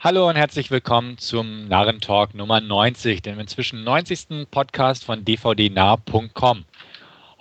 Hallo 0.00 0.28
und 0.28 0.36
herzlich 0.36 0.70
willkommen 0.70 1.18
zum 1.18 1.66
Narrentalk 1.66 2.32
Nummer 2.32 2.60
90, 2.60 3.20
dem 3.20 3.40
inzwischen 3.40 3.82
90. 3.82 4.48
Podcast 4.48 5.04
von 5.04 5.24
dvdnah.com. 5.24 6.64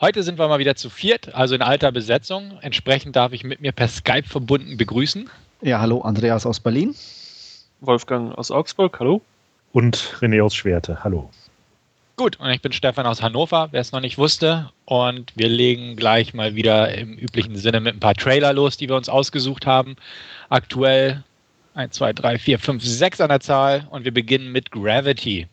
Heute 0.02 0.24
sind 0.24 0.40
wir 0.40 0.48
mal 0.48 0.58
wieder 0.58 0.76
zu 0.76 0.90
viert, 0.90 1.36
also 1.36 1.54
in 1.54 1.62
alter 1.62 1.92
Besetzung. 1.92 2.58
Entsprechend 2.62 3.16
darf 3.16 3.32
ich 3.32 3.44
mit 3.44 3.62
mir 3.62 3.74
per 3.74 3.88
Skype 3.88 4.28
verbunden 4.28 4.76
begrüßen. 4.76 5.30
Ja, 5.62 5.80
hallo, 5.82 6.02
Andreas 6.02 6.48
aus 6.48 6.60
Berlin. 6.60 6.96
Wolfgang 7.82 8.36
aus 8.36 8.50
Augsburg, 8.50 9.00
hallo. 9.00 9.22
Und 9.72 10.16
René 10.20 10.42
aus 10.42 10.56
Schwerte, 10.56 11.04
hallo. 11.04 11.30
Gut, 12.16 12.40
und 12.40 12.50
ich 12.50 12.64
bin 12.64 12.72
Stefan 12.72 13.06
aus 13.06 13.22
Hannover, 13.22 13.68
wer 13.70 13.82
es 13.82 13.92
noch 13.92 14.02
nicht 14.02 14.18
wusste. 14.18 14.72
Und 14.86 15.32
wir 15.36 15.48
legen 15.48 15.96
gleich 15.96 16.34
mal 16.34 16.56
wieder 16.56 16.92
im 16.96 17.14
üblichen 17.20 17.56
Sinne 17.56 17.82
mit 17.82 17.98
ein 17.98 18.00
paar 18.00 18.16
Trailer 18.16 18.52
los, 18.54 18.78
die 18.78 18.90
wir 18.90 18.96
uns 18.96 19.10
ausgesucht 19.10 19.68
haben. 19.68 19.96
Aktuell 20.50 21.24
1, 21.78 21.96
2, 21.96 22.14
3, 22.14 22.40
4, 22.40 22.60
5, 22.60 22.84
6 22.84 23.22
an 23.22 23.30
der 23.30 23.40
Zahl 23.40 23.88
und 23.92 24.04
wir 24.04 24.14
beginnen 24.14 24.52
mit 24.52 24.72
Gravity. 24.72 25.48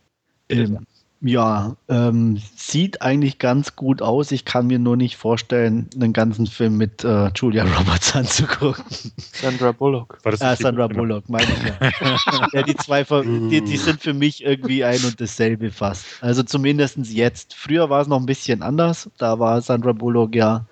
Ähm, 0.48 0.86
ja, 1.20 1.76
ähm, 1.88 2.40
sieht 2.56 3.02
eigentlich 3.02 3.38
ganz 3.38 3.76
gut 3.76 4.00
aus. 4.00 4.32
Ich 4.32 4.46
kann 4.46 4.66
mir 4.66 4.78
nur 4.78 4.96
nicht 4.96 5.16
vorstellen, 5.16 5.88
einen 5.94 6.14
ganzen 6.14 6.46
Film 6.46 6.78
mit 6.78 7.04
äh, 7.04 7.28
Julia 7.34 7.64
Roberts 7.78 8.16
anzugucken. 8.16 8.84
Sandra 9.32 9.72
Bullock. 9.72 10.18
War 10.22 10.32
das 10.32 10.40
ah, 10.40 10.56
Sandra 10.56 10.86
Bullock, 10.86 11.28
meine 11.28 11.46
ich 11.46 11.62
ja. 11.62 12.18
ja. 12.52 12.62
Die 12.62 12.76
zwei, 12.76 13.04
die, 13.04 13.60
die 13.62 13.76
sind 13.76 14.00
für 14.00 14.14
mich 14.14 14.44
irgendwie 14.44 14.82
ein 14.82 15.02
und 15.04 15.20
dasselbe 15.20 15.70
fast. 15.70 16.06
Also 16.22 16.42
zumindest 16.42 16.96
jetzt. 16.98 17.54
Früher 17.54 17.90
war 17.90 18.00
es 18.00 18.08
noch 18.08 18.20
ein 18.20 18.26
bisschen 18.26 18.62
anders. 18.62 19.10
Da 19.18 19.38
war 19.38 19.60
Sandra 19.60 19.92
Bullock 19.92 20.34
ja 20.34 20.66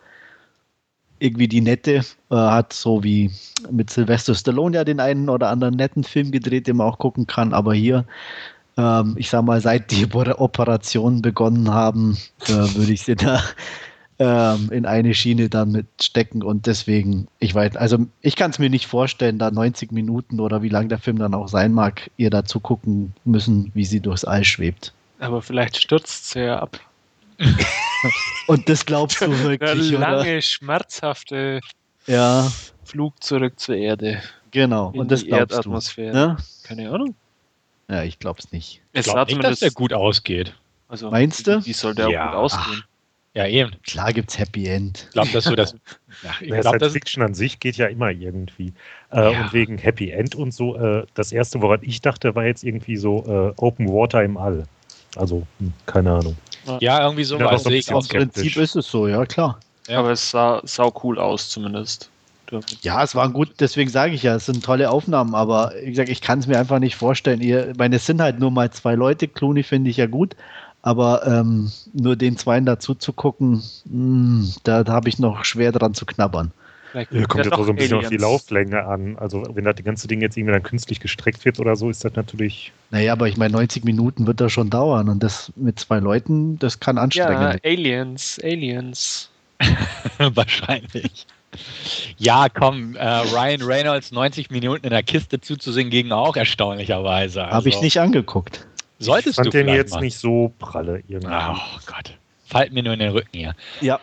irgendwie 1.22 1.48
die 1.48 1.60
nette, 1.60 2.02
äh, 2.30 2.34
hat 2.34 2.72
so 2.72 3.02
wie 3.04 3.30
mit 3.70 3.90
Sylvester 3.90 4.34
Stallone 4.34 4.76
ja 4.76 4.84
den 4.84 5.00
einen 5.00 5.28
oder 5.28 5.48
anderen 5.48 5.76
netten 5.76 6.04
Film 6.04 6.30
gedreht, 6.30 6.66
den 6.66 6.76
man 6.76 6.88
auch 6.88 6.98
gucken 6.98 7.26
kann, 7.26 7.52
aber 7.52 7.74
hier, 7.74 8.04
ähm, 8.76 9.14
ich 9.16 9.30
sag 9.30 9.44
mal, 9.44 9.60
seit 9.60 9.90
die 9.90 10.06
Operationen 10.12 11.22
begonnen 11.22 11.72
haben, 11.72 12.18
äh, 12.46 12.52
würde 12.52 12.92
ich 12.92 13.02
sie 13.02 13.16
da 13.16 13.42
ähm, 14.18 14.70
in 14.72 14.84
eine 14.86 15.14
Schiene 15.14 15.48
damit 15.48 15.86
stecken 16.00 16.42
und 16.42 16.66
deswegen, 16.66 17.28
ich 17.38 17.54
weiß, 17.54 17.76
also 17.76 17.98
ich 18.20 18.36
kann 18.36 18.50
es 18.50 18.58
mir 18.58 18.70
nicht 18.70 18.86
vorstellen, 18.86 19.38
da 19.38 19.50
90 19.50 19.92
Minuten 19.92 20.40
oder 20.40 20.62
wie 20.62 20.68
lang 20.68 20.88
der 20.88 20.98
Film 20.98 21.18
dann 21.18 21.34
auch 21.34 21.48
sein 21.48 21.72
mag, 21.72 22.10
ihr 22.16 22.30
da 22.30 22.44
zugucken 22.44 23.14
müssen, 23.24 23.70
wie 23.74 23.84
sie 23.84 24.00
durchs 24.00 24.24
All 24.24 24.44
schwebt. 24.44 24.92
Aber 25.18 25.40
vielleicht 25.40 25.76
stürzt 25.76 26.30
sie 26.30 26.40
ja 26.40 26.58
ab. 26.58 26.80
Und 28.46 28.68
das 28.68 28.84
glaubst 28.84 29.20
du 29.20 29.30
wirklich, 29.42 29.90
Der 29.90 29.98
lange, 29.98 30.20
oder? 30.22 30.42
schmerzhafte 30.42 31.60
ja. 32.06 32.50
Flug 32.84 33.22
zurück 33.22 33.58
zur 33.60 33.76
Erde. 33.76 34.20
Genau, 34.50 34.90
In 34.92 35.00
und 35.00 35.10
das 35.10 35.20
die 35.20 35.28
glaubst 35.28 35.52
Erdatmosphäre. 35.52 36.12
du. 36.12 36.18
Ne? 36.18 36.36
Keine 36.64 36.90
Ahnung. 36.90 37.14
Ja, 37.88 38.02
ich 38.02 38.18
glaub's 38.18 38.50
nicht. 38.52 38.82
Ich 38.92 39.00
Es 39.00 39.04
glaube 39.06 39.30
sah 39.30 39.36
nicht, 39.38 39.44
dass 39.48 39.60
der 39.60 39.70
gut 39.70 39.92
ausgeht. 39.92 40.54
also, 40.88 41.10
Meinst 41.10 41.46
du? 41.46 41.64
Wie 41.64 41.72
soll 41.72 41.94
der 41.94 42.08
Ja. 42.10 42.28
auch 42.28 42.32
gut 42.32 42.58
ausgehen? 42.58 42.84
Ja, 43.34 43.46
eben. 43.46 43.70
Klar 43.86 44.12
gibt's 44.12 44.36
Happy 44.38 44.66
End. 44.66 45.04
Ich 45.06 45.10
glaube, 45.12 45.30
dass 45.32 45.44
so 45.44 45.54
das. 45.54 45.72
Ja, 46.22 46.30
ich 46.40 46.50
Naja, 46.50 46.60
glaube, 46.62 46.76
Science 46.78 46.80
das. 46.80 46.92
Fiction 46.92 47.22
an 47.22 47.34
sich 47.34 47.58
geht 47.60 47.76
ja 47.78 47.86
immer 47.86 48.10
irgendwie. 48.10 48.74
Äh, 49.10 49.32
Ja. 49.32 49.40
Und 49.44 49.52
wegen 49.54 49.78
Happy 49.78 50.10
End 50.10 50.34
und 50.34 50.52
so, 50.52 50.76
äh, 50.76 51.06
das 51.14 51.32
erste, 51.32 51.62
woran 51.62 51.80
ich 51.82 52.02
dachte, 52.02 52.34
war 52.34 52.44
jetzt 52.44 52.62
irgendwie 52.64 52.96
so 52.98 53.24
äh, 53.26 53.60
Open 53.62 53.88
Water 53.88 54.22
im 54.22 54.36
All. 54.36 54.66
Also, 55.16 55.46
hm, 55.60 55.72
keine 55.86 56.12
Ahnung. 56.12 56.36
Ja, 56.80 57.02
irgendwie 57.02 57.24
so 57.24 57.38
Ja, 57.38 57.52
ich. 57.54 57.88
Im 57.88 58.00
Prinzip 58.00 58.56
ist 58.56 58.76
es 58.76 58.90
so, 58.90 59.08
ja 59.08 59.24
klar. 59.26 59.58
Ja. 59.88 59.98
Aber 59.98 60.10
es 60.10 60.30
sah 60.30 60.60
sau 60.64 60.92
cool 61.02 61.18
aus, 61.18 61.48
zumindest. 61.48 62.08
Ja, 62.82 63.02
es 63.02 63.14
war 63.14 63.30
gut, 63.30 63.48
deswegen 63.60 63.88
sage 63.88 64.14
ich 64.14 64.22
ja, 64.22 64.34
es 64.34 64.44
sind 64.44 64.62
tolle 64.62 64.90
Aufnahmen, 64.90 65.34
aber 65.34 65.72
wie 65.82 65.88
gesagt, 65.88 66.10
ich 66.10 66.20
kann 66.20 66.38
es 66.38 66.46
mir 66.46 66.58
einfach 66.58 66.80
nicht 66.80 66.96
vorstellen. 66.96 67.40
Ihr, 67.40 67.70
ich 67.70 67.78
meine, 67.78 67.96
es 67.96 68.04
sind 68.04 68.20
halt 68.20 68.40
nur 68.40 68.50
mal 68.50 68.70
zwei 68.70 68.94
Leute, 68.94 69.26
Clooney 69.26 69.62
finde 69.62 69.88
ich 69.88 69.96
ja 69.96 70.06
gut, 70.06 70.36
aber 70.82 71.26
ähm, 71.26 71.72
nur 71.94 72.14
den 72.14 72.36
zweien 72.36 72.66
dazu 72.66 72.94
zu 72.94 73.14
gucken, 73.14 73.62
mh, 73.86 74.48
da, 74.64 74.84
da 74.84 74.92
habe 74.92 75.08
ich 75.08 75.18
noch 75.18 75.46
schwer 75.46 75.72
dran 75.72 75.94
zu 75.94 76.04
knabbern. 76.04 76.52
Vielleicht 76.92 77.12
Ja, 77.12 77.24
kommt 77.26 77.44
ja 77.44 77.50
jetzt 77.50 77.58
auch 77.58 77.64
so 77.64 77.70
ein 77.70 77.76
bisschen 77.76 77.94
auf 77.94 78.02
die 78.02 78.06
Aliens. 78.06 78.22
Lauflänge 78.22 78.84
an. 78.84 79.16
Also, 79.18 79.46
wenn 79.54 79.64
das 79.64 79.74
ganze 79.82 80.06
Ding 80.08 80.20
jetzt 80.20 80.36
irgendwie 80.36 80.52
dann 80.52 80.62
künstlich 80.62 81.00
gestreckt 81.00 81.44
wird 81.44 81.58
oder 81.58 81.74
so, 81.74 81.88
ist 81.90 82.04
das 82.04 82.14
natürlich. 82.14 82.72
Naja, 82.90 83.12
aber 83.14 83.28
ich 83.28 83.36
meine, 83.38 83.52
90 83.52 83.84
Minuten 83.84 84.26
wird 84.26 84.40
das 84.40 84.52
schon 84.52 84.68
dauern 84.70 85.08
und 85.08 85.22
das 85.22 85.52
mit 85.56 85.78
zwei 85.80 85.98
Leuten, 85.98 86.58
das 86.58 86.78
kann 86.80 86.96
Ja, 86.96 87.02
anstrengend. 87.02 87.64
Aliens, 87.64 88.38
Aliens. 88.44 89.30
Wahrscheinlich. 90.18 91.26
Ja, 92.18 92.48
komm, 92.48 92.96
äh, 92.96 93.06
Ryan 93.06 93.62
Reynolds 93.62 94.12
90 94.12 94.50
Minuten 94.50 94.84
in 94.84 94.90
der 94.90 95.02
Kiste 95.02 95.40
zuzusehen 95.40 95.90
ging 95.90 96.12
auch 96.12 96.36
erstaunlicherweise. 96.36 97.46
Habe 97.46 97.68
ich 97.68 97.74
Also, 97.76 97.84
nicht 97.84 98.00
angeguckt. 98.00 98.66
Solltest 98.98 99.30
ich 99.30 99.36
fand 99.36 99.46
du 99.46 99.50
den 99.50 99.68
jetzt 99.68 99.94
mal. 99.94 100.00
nicht 100.00 100.16
so 100.16 100.52
pralle 100.58 101.02
irgendwie. 101.08 101.32
Oh 101.34 101.78
Gott. 101.86 102.16
Fallt 102.46 102.72
mir 102.72 102.82
nur 102.82 102.92
in 102.94 103.00
den 103.00 103.10
Rücken 103.12 103.30
hier. 103.36 103.54
Ja, 103.80 103.98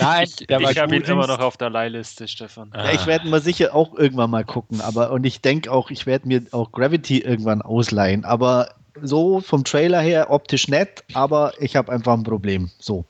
Nein, 0.00 0.28
der 0.48 0.60
war 0.60 0.70
ich 0.72 0.78
habe 0.78 0.96
ihn 0.96 1.02
gut. 1.02 1.10
immer 1.10 1.26
noch 1.26 1.38
auf 1.38 1.56
der 1.56 1.70
Leihliste, 1.70 2.26
Stefan. 2.26 2.70
Ah. 2.72 2.86
Ja, 2.86 2.92
ich 2.92 3.06
werde 3.06 3.28
mal 3.28 3.40
sicher 3.40 3.74
auch 3.74 3.94
irgendwann 3.94 4.30
mal 4.30 4.44
gucken, 4.44 4.80
aber 4.80 5.12
und 5.12 5.24
ich 5.24 5.40
denke 5.40 5.70
auch, 5.70 5.90
ich 5.90 6.06
werde 6.06 6.26
mir 6.26 6.42
auch 6.50 6.72
Gravity 6.72 7.18
irgendwann 7.18 7.62
ausleihen, 7.62 8.24
aber 8.24 8.74
so 9.00 9.40
vom 9.40 9.62
Trailer 9.64 10.00
her 10.00 10.30
optisch 10.30 10.66
nett, 10.66 11.04
aber 11.14 11.52
ich 11.60 11.76
habe 11.76 11.92
einfach 11.92 12.14
ein 12.14 12.24
Problem. 12.24 12.70
So. 12.78 13.04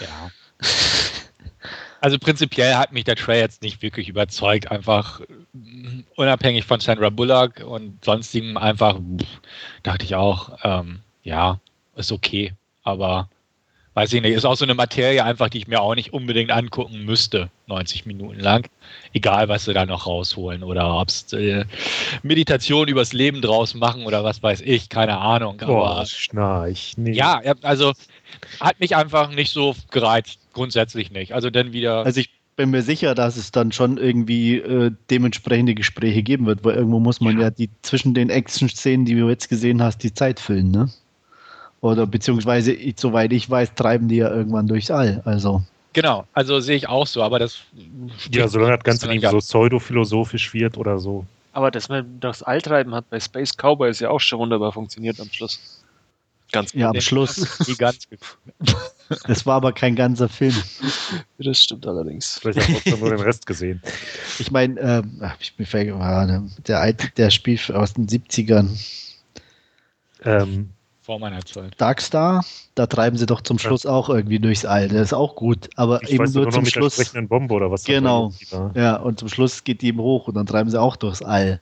Ja. 0.00 0.30
Also 2.02 2.18
prinzipiell 2.18 2.74
hat 2.74 2.90
mich 2.90 3.04
der 3.04 3.14
Trailer 3.14 3.42
jetzt 3.42 3.62
nicht 3.62 3.80
wirklich 3.80 4.08
überzeugt. 4.08 4.72
Einfach 4.72 5.20
mm, 5.52 6.00
unabhängig 6.16 6.64
von 6.64 6.80
Sandra 6.80 7.10
Bullock 7.10 7.60
und 7.64 8.04
sonstigem 8.04 8.56
einfach 8.56 8.96
pff, 8.96 9.40
dachte 9.84 10.04
ich 10.04 10.16
auch, 10.16 10.58
ähm, 10.64 10.98
ja, 11.22 11.60
ist 11.94 12.10
okay. 12.10 12.54
Aber 12.82 13.28
weiß 13.94 14.12
ich 14.14 14.22
nicht, 14.22 14.34
ist 14.34 14.44
auch 14.44 14.56
so 14.56 14.64
eine 14.64 14.74
Materie 14.74 15.22
einfach, 15.22 15.48
die 15.48 15.58
ich 15.58 15.68
mir 15.68 15.80
auch 15.80 15.94
nicht 15.94 16.12
unbedingt 16.12 16.50
angucken 16.50 17.04
müsste, 17.04 17.50
90 17.66 18.06
Minuten 18.06 18.40
lang. 18.40 18.66
Egal, 19.12 19.48
was 19.48 19.66
sie 19.66 19.74
da 19.74 19.84
noch 19.84 20.06
rausholen 20.06 20.62
oder 20.62 20.94
ob 20.98 21.08
es 21.08 21.32
äh, 21.32 21.64
Meditation 22.22 22.88
übers 22.88 23.12
Leben 23.12 23.42
draus 23.42 23.74
machen 23.74 24.04
oder 24.06 24.24
was 24.24 24.42
weiß 24.42 24.62
ich, 24.62 24.88
keine 24.88 25.18
Ahnung. 25.18 25.58
Boah, 25.58 25.96
Aber 25.96 26.06
schnarch. 26.06 26.94
Nee. 26.96 27.12
ja, 27.12 27.40
ja, 27.44 27.54
also 27.62 27.92
hat 28.60 28.80
mich 28.80 28.96
einfach 28.96 29.30
nicht 29.30 29.52
so 29.52 29.74
gereizt, 29.90 30.38
grundsätzlich 30.52 31.10
nicht. 31.10 31.32
Also 31.32 31.50
dann 31.50 31.72
wieder. 31.72 32.04
Also 32.04 32.20
ich 32.20 32.30
bin 32.56 32.70
mir 32.70 32.82
sicher, 32.82 33.14
dass 33.14 33.36
es 33.36 33.50
dann 33.50 33.72
schon 33.72 33.98
irgendwie 33.98 34.56
äh, 34.56 34.90
dementsprechende 35.10 35.74
Gespräche 35.74 36.22
geben 36.22 36.46
wird, 36.46 36.64
weil 36.64 36.76
irgendwo 36.76 37.00
muss 37.00 37.20
man 37.20 37.40
ja, 37.40 37.50
die 37.50 37.70
zwischen 37.82 38.14
den 38.14 38.30
Action-Szenen, 38.30 39.04
die 39.04 39.14
du 39.14 39.28
jetzt 39.28 39.48
gesehen 39.48 39.82
hast, 39.82 40.02
die 40.02 40.12
Zeit 40.12 40.40
füllen, 40.40 40.70
ne? 40.70 40.90
Oder 41.82 42.06
beziehungsweise, 42.06 42.72
ich, 42.72 42.94
soweit 42.98 43.32
ich 43.32 43.50
weiß, 43.50 43.74
treiben 43.74 44.08
die 44.08 44.16
ja 44.16 44.30
irgendwann 44.30 44.68
durchs 44.68 44.90
All. 44.90 45.20
Also. 45.24 45.62
genau, 45.92 46.26
also 46.32 46.60
sehe 46.60 46.76
ich 46.76 46.88
auch 46.88 47.06
so, 47.06 47.22
aber 47.22 47.38
das. 47.40 47.58
Ja, 48.30 48.46
solange 48.48 48.76
das 48.76 48.84
Ganze 48.84 49.06
irgendwie 49.08 49.28
so 49.28 49.38
pseudophilosophisch 49.38 50.54
wird 50.54 50.78
oder 50.78 50.98
so. 50.98 51.26
Aber 51.52 51.70
das 51.70 51.88
mit 51.88 52.06
das 52.20 52.42
Alltreiben 52.42 52.94
hat 52.94 53.10
bei 53.10 53.20
Space 53.20 53.52
Cowboys 53.56 53.98
ja 54.00 54.10
auch 54.10 54.20
schon 54.20 54.38
wunderbar 54.38 54.72
funktioniert 54.72 55.20
am 55.20 55.28
Schluss. 55.30 55.82
Ganz 56.52 56.72
Ja, 56.72 56.90
am 56.90 57.00
Schluss. 57.00 57.58
Die 57.66 57.76
ganz 57.76 58.06
Das 59.26 59.44
war 59.44 59.56
aber 59.56 59.72
kein 59.72 59.96
ganzer 59.96 60.28
Film. 60.28 60.54
Das 61.38 61.64
stimmt 61.64 61.86
allerdings. 61.86 62.38
Vielleicht 62.40 62.60
hat 62.60 62.66
trotzdem 62.74 63.00
nur 63.00 63.10
den 63.10 63.20
Rest 63.20 63.46
gesehen. 63.46 63.82
Ich 64.38 64.52
meine, 64.52 64.78
ähm, 64.80 65.18
ach, 65.20 65.34
ich 65.40 65.54
bin 65.56 65.66
ver- 65.66 65.94
ah, 65.96 66.42
der 66.68 66.80
alte, 66.80 67.10
der 67.16 67.30
Spiel 67.30 67.58
aus 67.74 67.94
den 67.94 68.06
70ern, 68.06 68.68
Ähm, 70.24 70.70
vor 71.02 71.18
meiner 71.18 71.44
Zeit. 71.44 71.74
Darkstar, 71.78 72.44
da 72.76 72.86
treiben 72.86 73.16
sie 73.16 73.26
doch 73.26 73.40
zum 73.40 73.58
Schluss 73.58 73.84
auch 73.86 74.08
irgendwie 74.08 74.38
durchs 74.38 74.64
All. 74.64 74.88
Das 74.88 75.00
ist 75.08 75.12
auch 75.12 75.34
gut, 75.34 75.68
aber 75.76 76.02
ich 76.02 76.10
eben 76.12 76.20
weiß 76.24 76.34
nur 76.34 76.44
nur 76.44 76.52
zum 76.52 76.62
mit 76.62 76.74
der 76.74 76.80
Schluss. 76.80 77.12
Bombe 77.28 77.54
oder 77.54 77.70
was. 77.70 77.84
Genau. 77.84 78.32
da. 78.50 78.70
Ja, 78.74 78.96
und 78.96 79.18
zum 79.18 79.28
Schluss 79.28 79.64
geht 79.64 79.82
die 79.82 79.88
eben 79.88 79.98
hoch 79.98 80.28
und 80.28 80.34
dann 80.34 80.46
treiben 80.46 80.70
sie 80.70 80.80
auch 80.80 80.96
durchs 80.96 81.22
All. 81.22 81.60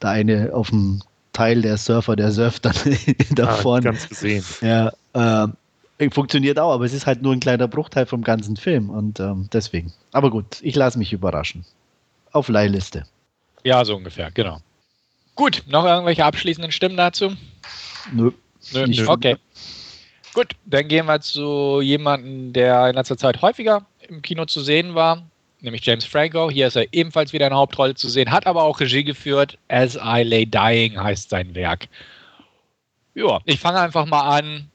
Der 0.00 0.10
eine 0.10 0.50
auf 0.54 0.70
dem 0.70 1.02
Teil 1.32 1.60
der 1.62 1.76
Surfer, 1.76 2.14
der 2.16 2.30
surft 2.30 2.64
dann 2.64 2.74
da 3.34 3.48
Ah, 3.48 3.54
vorne. 3.54 3.82
ganz 3.84 4.08
gesehen. 4.08 4.44
Ja, 4.60 4.92
ähm, 5.14 5.54
funktioniert 6.12 6.58
auch, 6.60 6.72
aber 6.72 6.84
es 6.84 6.92
ist 6.92 7.06
halt 7.06 7.20
nur 7.22 7.32
ein 7.32 7.40
kleiner 7.40 7.66
Bruchteil 7.66 8.06
vom 8.06 8.22
ganzen 8.22 8.56
Film 8.56 8.90
und 8.90 9.18
ähm, 9.18 9.48
deswegen. 9.52 9.92
Aber 10.12 10.30
gut, 10.30 10.58
ich 10.62 10.76
lasse 10.76 10.98
mich 10.98 11.12
überraschen. 11.12 11.64
Auf 12.30 12.48
Leihliste. 12.48 13.06
Ja, 13.64 13.84
so 13.84 13.96
ungefähr, 13.96 14.30
genau. 14.30 14.60
Gut, 15.34 15.64
noch 15.66 15.84
irgendwelche 15.84 16.24
abschließenden 16.24 16.70
Stimmen 16.72 16.96
dazu? 16.96 17.32
Nö. 18.12 18.30
Nö, 18.72 18.86
Nicht 18.86 19.06
okay. 19.06 19.36
Gut, 20.34 20.52
dann 20.66 20.88
gehen 20.88 21.06
wir 21.06 21.20
zu 21.20 21.80
jemandem, 21.80 22.52
der 22.52 22.90
in 22.90 22.94
letzter 22.94 23.16
Zeit 23.16 23.40
häufiger 23.42 23.86
im 24.08 24.22
Kino 24.22 24.44
zu 24.44 24.60
sehen 24.60 24.94
war, 24.94 25.22
nämlich 25.60 25.84
James 25.84 26.04
Franco. 26.04 26.50
Hier 26.50 26.68
ist 26.68 26.76
er 26.76 26.86
ebenfalls 26.92 27.32
wieder 27.32 27.46
in 27.46 27.50
der 27.50 27.58
Hauptrolle 27.58 27.94
zu 27.94 28.08
sehen, 28.08 28.30
hat 28.30 28.46
aber 28.46 28.62
auch 28.62 28.80
Regie 28.80 29.04
geführt. 29.04 29.58
As 29.68 29.96
I 29.96 30.22
Lay 30.22 30.46
Dying 30.46 30.98
heißt 30.98 31.30
sein 31.30 31.54
Werk. 31.54 31.88
Ja, 33.14 33.40
ich 33.44 33.58
fange 33.58 33.80
einfach 33.80 34.06
mal 34.06 34.38
an. 34.38 34.70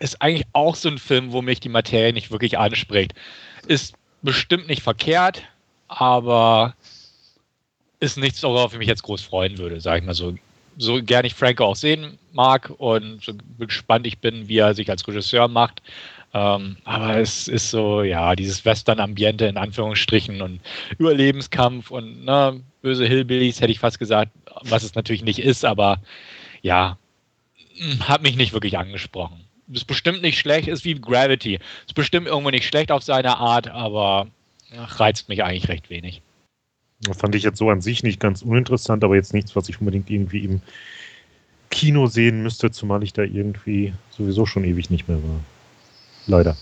Ist 0.00 0.20
eigentlich 0.20 0.46
auch 0.52 0.76
so 0.76 0.88
ein 0.88 0.98
Film, 0.98 1.32
wo 1.32 1.42
mich 1.42 1.60
die 1.60 1.68
Materie 1.68 2.12
nicht 2.12 2.30
wirklich 2.30 2.58
anspricht. 2.58 3.14
Ist 3.66 3.94
bestimmt 4.22 4.68
nicht 4.68 4.82
verkehrt, 4.82 5.42
aber 5.88 6.74
ist 7.98 8.18
nichts, 8.18 8.42
worauf 8.42 8.72
ich 8.72 8.78
mich 8.78 8.88
jetzt 8.88 9.02
groß 9.02 9.22
freuen 9.22 9.58
würde, 9.58 9.80
sage 9.80 10.00
ich 10.00 10.04
mal 10.04 10.14
so. 10.14 10.34
So 10.78 11.02
gerne 11.02 11.26
ich 11.26 11.34
Franco 11.34 11.64
auch 11.64 11.76
sehen 11.76 12.18
mag 12.32 12.70
und 12.76 13.24
so 13.24 13.32
gespannt 13.58 14.06
ich 14.06 14.18
bin, 14.18 14.48
wie 14.48 14.58
er 14.58 14.74
sich 14.74 14.90
als 14.90 15.06
Regisseur 15.08 15.48
macht. 15.48 15.82
Ähm, 16.34 16.76
aber 16.84 17.16
es 17.16 17.48
ist 17.48 17.70
so, 17.70 18.02
ja, 18.02 18.36
dieses 18.36 18.64
Western-Ambiente 18.64 19.46
in 19.46 19.56
Anführungsstrichen 19.56 20.42
und 20.42 20.60
Überlebenskampf 20.98 21.90
und 21.90 22.24
ne, 22.24 22.60
böse 22.82 23.06
Hillbillies, 23.06 23.60
hätte 23.60 23.72
ich 23.72 23.78
fast 23.78 23.98
gesagt, 23.98 24.32
was 24.62 24.82
es 24.82 24.94
natürlich 24.94 25.22
nicht 25.22 25.38
ist, 25.38 25.64
aber 25.64 26.00
ja, 26.62 26.98
hat 28.00 28.22
mich 28.22 28.36
nicht 28.36 28.52
wirklich 28.52 28.76
angesprochen. 28.76 29.44
Ist 29.72 29.86
bestimmt 29.86 30.22
nicht 30.22 30.38
schlecht, 30.38 30.68
ist 30.68 30.84
wie 30.84 30.94
Gravity. 30.94 31.58
Ist 31.86 31.94
bestimmt 31.94 32.26
irgendwo 32.26 32.50
nicht 32.50 32.66
schlecht 32.66 32.92
auf 32.92 33.02
seine 33.02 33.38
Art, 33.38 33.68
aber 33.68 34.28
ach, 34.78 35.00
reizt 35.00 35.28
mich 35.28 35.42
eigentlich 35.42 35.68
recht 35.68 35.90
wenig. 35.90 36.22
Das 37.00 37.16
fand 37.18 37.34
ich 37.34 37.42
jetzt 37.42 37.58
so 37.58 37.70
an 37.70 37.80
sich 37.80 38.02
nicht 38.02 38.20
ganz 38.20 38.42
uninteressant, 38.42 39.04
aber 39.04 39.16
jetzt 39.16 39.34
nichts, 39.34 39.54
was 39.54 39.68
ich 39.68 39.80
unbedingt 39.80 40.10
irgendwie 40.10 40.44
im 40.44 40.60
Kino 41.70 42.06
sehen 42.06 42.42
müsste, 42.42 42.70
zumal 42.70 43.02
ich 43.02 43.12
da 43.12 43.22
irgendwie 43.22 43.92
sowieso 44.10 44.46
schon 44.46 44.64
ewig 44.64 44.90
nicht 44.90 45.08
mehr 45.08 45.18
war. 45.22 45.40
Leider. 46.26 46.56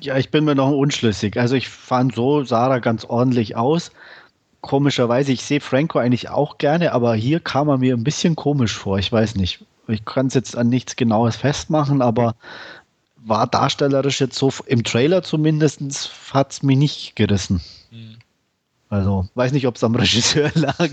Ja, 0.00 0.16
ich 0.16 0.30
bin 0.30 0.44
mir 0.44 0.54
noch 0.54 0.70
unschlüssig. 0.70 1.38
Also 1.38 1.54
ich 1.54 1.68
fand 1.68 2.14
so 2.14 2.44
Sarah 2.44 2.78
ganz 2.78 3.04
ordentlich 3.04 3.56
aus. 3.56 3.90
Komischerweise, 4.62 5.32
ich 5.32 5.42
sehe 5.42 5.60
Franco 5.60 5.98
eigentlich 5.98 6.30
auch 6.30 6.58
gerne, 6.58 6.92
aber 6.92 7.14
hier 7.14 7.40
kam 7.40 7.68
er 7.68 7.78
mir 7.78 7.94
ein 7.94 8.04
bisschen 8.04 8.36
komisch 8.36 8.72
vor. 8.72 8.98
Ich 8.98 9.12
weiß 9.12 9.36
nicht. 9.36 9.64
Ich 9.86 10.04
kann 10.04 10.28
es 10.28 10.34
jetzt 10.34 10.56
an 10.56 10.68
nichts 10.68 10.96
Genaues 10.96 11.36
festmachen, 11.36 12.02
aber 12.02 12.34
war 13.18 13.46
darstellerisch 13.46 14.20
jetzt 14.20 14.38
so, 14.38 14.52
im 14.66 14.82
Trailer 14.82 15.22
zumindest, 15.22 16.10
hat 16.32 16.52
es 16.52 16.62
mich 16.62 16.78
nicht 16.78 17.16
gerissen. 17.16 17.60
Also, 18.88 19.28
weiß 19.34 19.52
nicht, 19.52 19.66
ob 19.66 19.76
es 19.76 19.84
am 19.84 19.96
Regisseur 19.96 20.50
lag, 20.54 20.90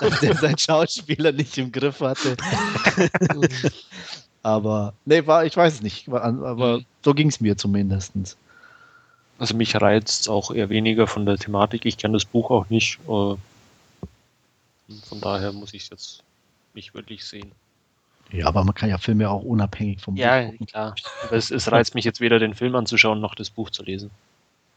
dass 0.00 0.20
der 0.20 0.34
seinen 0.36 0.58
Schauspieler 0.58 1.32
nicht 1.32 1.56
im 1.58 1.70
Griff 1.70 2.00
hatte. 2.00 2.36
aber, 4.42 4.94
nee, 5.04 5.26
war, 5.26 5.44
ich 5.44 5.56
weiß 5.56 5.74
es 5.74 5.82
nicht, 5.82 6.08
aber 6.08 6.78
mhm. 6.78 6.84
so 7.04 7.12
ging 7.12 7.28
es 7.28 7.40
mir 7.40 7.58
zumindest. 7.58 8.12
Also 9.38 9.56
mich 9.56 9.74
reizt 9.74 10.28
auch 10.28 10.50
eher 10.50 10.68
weniger 10.68 11.06
von 11.06 11.26
der 11.26 11.36
Thematik. 11.36 11.86
Ich 11.86 11.96
kenne 11.98 12.14
das 12.14 12.24
Buch 12.24 12.50
auch 12.50 12.68
nicht. 12.68 12.98
Äh, 13.04 13.36
von 15.04 15.20
daher 15.20 15.52
muss 15.52 15.72
ich 15.74 15.84
es 15.84 15.90
jetzt 15.90 16.22
nicht 16.74 16.94
wirklich 16.94 17.24
sehen. 17.24 17.52
Ja, 18.32 18.46
aber 18.46 18.64
man 18.64 18.74
kann 18.74 18.90
ja 18.90 18.98
Filme 18.98 19.28
auch 19.28 19.42
unabhängig 19.42 20.00
vom 20.00 20.16
ja, 20.16 20.42
Buch. 20.42 20.54
Ja, 20.60 20.66
klar. 20.66 20.94
Aber 21.24 21.36
es, 21.36 21.50
es 21.50 21.70
reizt 21.72 21.94
mich 21.94 22.04
jetzt 22.04 22.20
weder 22.20 22.38
den 22.38 22.54
Film 22.54 22.74
anzuschauen, 22.76 23.20
noch 23.20 23.34
das 23.34 23.50
Buch 23.50 23.70
zu 23.70 23.82
lesen. 23.82 24.10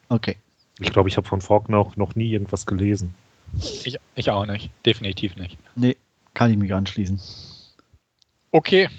Okay. 0.09 0.37
Ich 0.79 0.91
glaube, 0.91 1.09
ich 1.09 1.17
habe 1.17 1.27
von 1.27 1.41
Faulkner 1.41 1.77
auch 1.77 1.95
noch 1.95 2.15
nie 2.15 2.31
irgendwas 2.31 2.65
gelesen. 2.65 3.13
Ich, 3.57 3.97
ich 4.15 4.29
auch 4.29 4.45
nicht. 4.45 4.71
Definitiv 4.85 5.35
nicht. 5.35 5.57
Nee, 5.75 5.97
kann 6.33 6.51
ich 6.51 6.57
mich 6.57 6.73
anschließen. 6.73 7.19
Okay. 8.51 8.89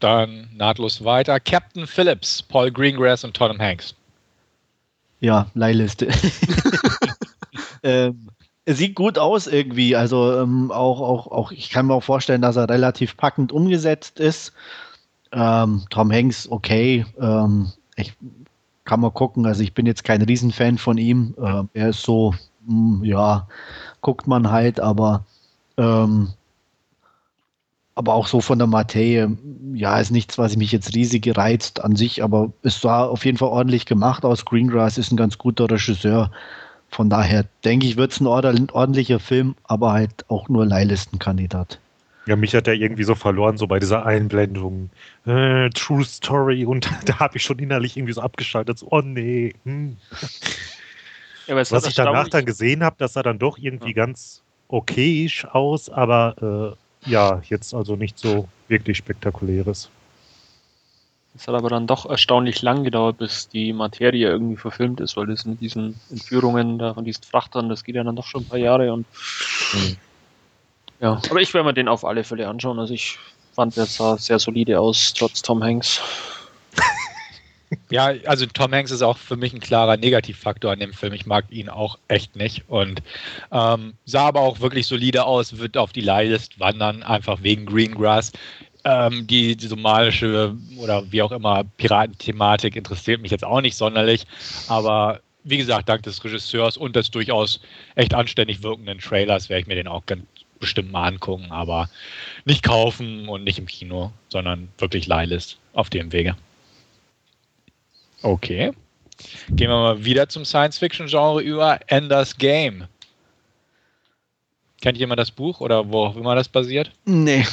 Dann 0.00 0.48
nahtlos 0.54 1.04
weiter. 1.04 1.40
Captain 1.40 1.86
Phillips, 1.86 2.42
Paul 2.42 2.70
Greengrass 2.70 3.24
und 3.24 3.34
Tom 3.34 3.58
Hanks. 3.58 3.94
Ja, 5.20 5.50
Leihliste. 5.54 6.08
ähm, 7.82 8.28
es 8.66 8.78
sieht 8.78 8.94
gut 8.94 9.18
aus 9.18 9.46
irgendwie. 9.46 9.96
Also 9.96 10.40
ähm, 10.40 10.70
auch, 10.70 11.00
auch, 11.00 11.26
auch, 11.28 11.52
ich 11.52 11.70
kann 11.70 11.86
mir 11.86 11.94
auch 11.94 12.02
vorstellen, 12.02 12.42
dass 12.42 12.56
er 12.56 12.68
relativ 12.68 13.16
packend 13.16 13.52
umgesetzt 13.52 14.20
ist. 14.20 14.52
Ähm, 15.32 15.84
Tom 15.90 16.12
Hanks, 16.12 16.48
okay. 16.48 17.06
Ähm, 17.20 17.72
ich 17.96 18.12
kann 18.84 19.00
mal 19.00 19.10
gucken. 19.10 19.46
Also 19.46 19.62
ich 19.62 19.74
bin 19.74 19.86
jetzt 19.86 20.04
kein 20.04 20.22
Riesenfan 20.22 20.78
von 20.78 20.98
ihm. 20.98 21.34
Äh, 21.40 21.64
er 21.74 21.88
ist 21.90 22.02
so, 22.02 22.34
mh, 22.66 22.98
hm, 23.00 23.04
ja, 23.04 23.48
guckt 24.00 24.26
man 24.26 24.50
halt, 24.50 24.80
aber 24.80 25.24
ähm, 25.76 26.28
aber 27.96 28.14
auch 28.14 28.26
so 28.26 28.40
von 28.40 28.58
der 28.58 28.66
Materie, 28.66 29.36
ja, 29.72 29.98
ist 29.98 30.10
nichts, 30.10 30.36
was 30.36 30.56
mich 30.56 30.72
jetzt 30.72 30.94
riesig 30.94 31.22
gereizt 31.22 31.84
an 31.84 31.94
sich, 31.94 32.24
aber 32.24 32.52
es 32.62 32.82
war 32.82 33.08
auf 33.10 33.24
jeden 33.24 33.38
Fall 33.38 33.48
ordentlich 33.48 33.86
gemacht 33.86 34.24
aus. 34.24 34.44
Greengrass 34.44 34.98
ist 34.98 35.12
ein 35.12 35.16
ganz 35.16 35.38
guter 35.38 35.70
Regisseur. 35.70 36.30
Von 36.88 37.08
daher 37.08 37.44
denke 37.64 37.86
ich, 37.86 37.96
wird 37.96 38.12
es 38.12 38.20
ein 38.20 38.26
ordentlicher 38.26 39.20
Film, 39.20 39.54
aber 39.64 39.92
halt 39.92 40.28
auch 40.28 40.48
nur 40.48 40.66
Leihlistenkandidat. 40.66 41.78
Ja, 42.26 42.36
mich 42.36 42.54
hat 42.54 42.66
er 42.66 42.74
irgendwie 42.74 43.04
so 43.04 43.14
verloren, 43.14 43.58
so 43.58 43.66
bei 43.66 43.78
dieser 43.78 44.06
Einblendung. 44.06 44.90
Äh, 45.26 45.68
True 45.70 46.04
Story 46.04 46.64
und 46.64 46.88
da 47.06 47.18
habe 47.18 47.36
ich 47.36 47.42
schon 47.42 47.58
innerlich 47.58 47.96
irgendwie 47.96 48.14
so 48.14 48.22
abgeschaltet. 48.22 48.78
So, 48.78 48.88
oh 48.90 49.02
nee. 49.02 49.54
Hm. 49.64 49.96
Ja, 51.46 51.56
Was 51.56 51.86
ich 51.86 51.94
danach 51.94 52.28
dann 52.28 52.46
gesehen 52.46 52.82
habe, 52.82 52.96
das 52.98 53.12
sah 53.12 53.22
dann 53.22 53.38
doch 53.38 53.58
irgendwie 53.58 53.88
ja. 53.88 54.06
ganz 54.06 54.42
okayisch 54.68 55.44
aus, 55.44 55.90
aber 55.90 56.76
äh, 57.04 57.10
ja, 57.10 57.42
jetzt 57.48 57.74
also 57.74 57.96
nicht 57.96 58.18
so 58.18 58.48
wirklich 58.68 58.96
spektakuläres. 58.96 59.90
Es 61.36 61.48
hat 61.48 61.54
aber 61.54 61.68
dann 61.68 61.86
doch 61.86 62.06
erstaunlich 62.06 62.62
lang 62.62 62.84
gedauert, 62.84 63.18
bis 63.18 63.48
die 63.48 63.72
Materie 63.72 64.28
irgendwie 64.28 64.56
verfilmt 64.56 65.00
ist, 65.00 65.16
weil 65.16 65.26
das 65.26 65.44
mit 65.44 65.60
diesen 65.60 66.00
Entführungen 66.10 66.78
da 66.78 66.94
von 66.94 67.04
diesen 67.04 67.24
Frachtern, 67.24 67.68
das 67.68 67.82
geht 67.82 67.96
ja 67.96 68.04
dann 68.04 68.14
doch 68.14 68.26
schon 68.26 68.42
ein 68.42 68.48
paar 68.48 68.58
Jahre 68.58 68.92
und 68.92 69.04
mhm. 69.72 69.96
Ja, 71.04 71.20
aber 71.28 71.40
ich 71.42 71.52
werde 71.52 71.66
mir 71.66 71.74
den 71.74 71.88
auf 71.88 72.02
alle 72.02 72.24
Fälle 72.24 72.48
anschauen. 72.48 72.78
Also 72.78 72.94
ich 72.94 73.18
fand, 73.52 73.76
der 73.76 73.84
sah 73.84 74.16
sehr 74.16 74.38
solide 74.38 74.80
aus, 74.80 75.12
trotz 75.12 75.42
Tom 75.42 75.62
Hanks. 75.62 76.00
Ja, 77.90 78.12
also 78.26 78.46
Tom 78.46 78.72
Hanks 78.72 78.90
ist 78.90 79.02
auch 79.02 79.18
für 79.18 79.36
mich 79.36 79.52
ein 79.52 79.60
klarer 79.60 79.96
Negativfaktor 79.96 80.72
an 80.72 80.80
dem 80.80 80.92
Film. 80.92 81.12
Ich 81.12 81.26
mag 81.26 81.44
ihn 81.50 81.68
auch 81.68 81.98
echt 82.08 82.36
nicht 82.36 82.62
und 82.68 83.02
ähm, 83.52 83.94
sah 84.04 84.28
aber 84.28 84.40
auch 84.40 84.60
wirklich 84.60 84.86
solide 84.86 85.24
aus, 85.24 85.58
wird 85.58 85.76
auf 85.76 85.92
die 85.92 86.00
Leihlist 86.00 86.58
wandern, 86.60 87.02
einfach 87.02 87.42
wegen 87.42 87.66
Greengrass. 87.66 88.32
Ähm, 88.84 89.26
die, 89.26 89.56
die 89.56 89.66
somalische 89.66 90.54
oder 90.78 91.10
wie 91.10 91.22
auch 91.22 91.32
immer 91.32 91.64
Piratenthematik 91.76 92.76
interessiert 92.76 93.20
mich 93.20 93.30
jetzt 93.30 93.44
auch 93.44 93.60
nicht 93.60 93.76
sonderlich, 93.76 94.24
aber 94.68 95.20
wie 95.42 95.58
gesagt, 95.58 95.88
dank 95.88 96.02
des 96.04 96.22
Regisseurs 96.24 96.76
und 96.76 96.96
des 96.96 97.10
durchaus 97.10 97.60
echt 97.96 98.14
anständig 98.14 98.62
wirkenden 98.62 98.98
Trailers 98.98 99.48
werde 99.48 99.62
ich 99.62 99.66
mir 99.66 99.74
den 99.74 99.88
auch 99.88 100.06
ganz 100.06 100.22
bestimmt 100.64 100.90
mal 100.90 101.06
angucken, 101.06 101.46
aber 101.50 101.90
nicht 102.46 102.62
kaufen 102.62 103.28
und 103.28 103.44
nicht 103.44 103.58
im 103.58 103.66
Kino, 103.66 104.12
sondern 104.30 104.68
wirklich 104.78 105.06
Leihlist 105.06 105.58
auf 105.74 105.90
dem 105.90 106.10
Wege. 106.10 106.36
Okay. 108.22 108.72
Gehen 109.50 109.68
wir 109.68 109.76
mal 109.76 110.04
wieder 110.04 110.28
zum 110.28 110.46
Science-Fiction-Genre 110.46 111.42
über. 111.42 111.78
Enders 111.88 112.38
Game. 112.38 112.84
Kennt 114.80 114.96
jemand 114.96 115.20
das 115.20 115.30
Buch 115.30 115.60
oder 115.60 115.92
wo 115.92 116.04
auch 116.06 116.16
immer 116.16 116.34
das 116.34 116.48
basiert? 116.48 116.90
Nee, 117.04 117.44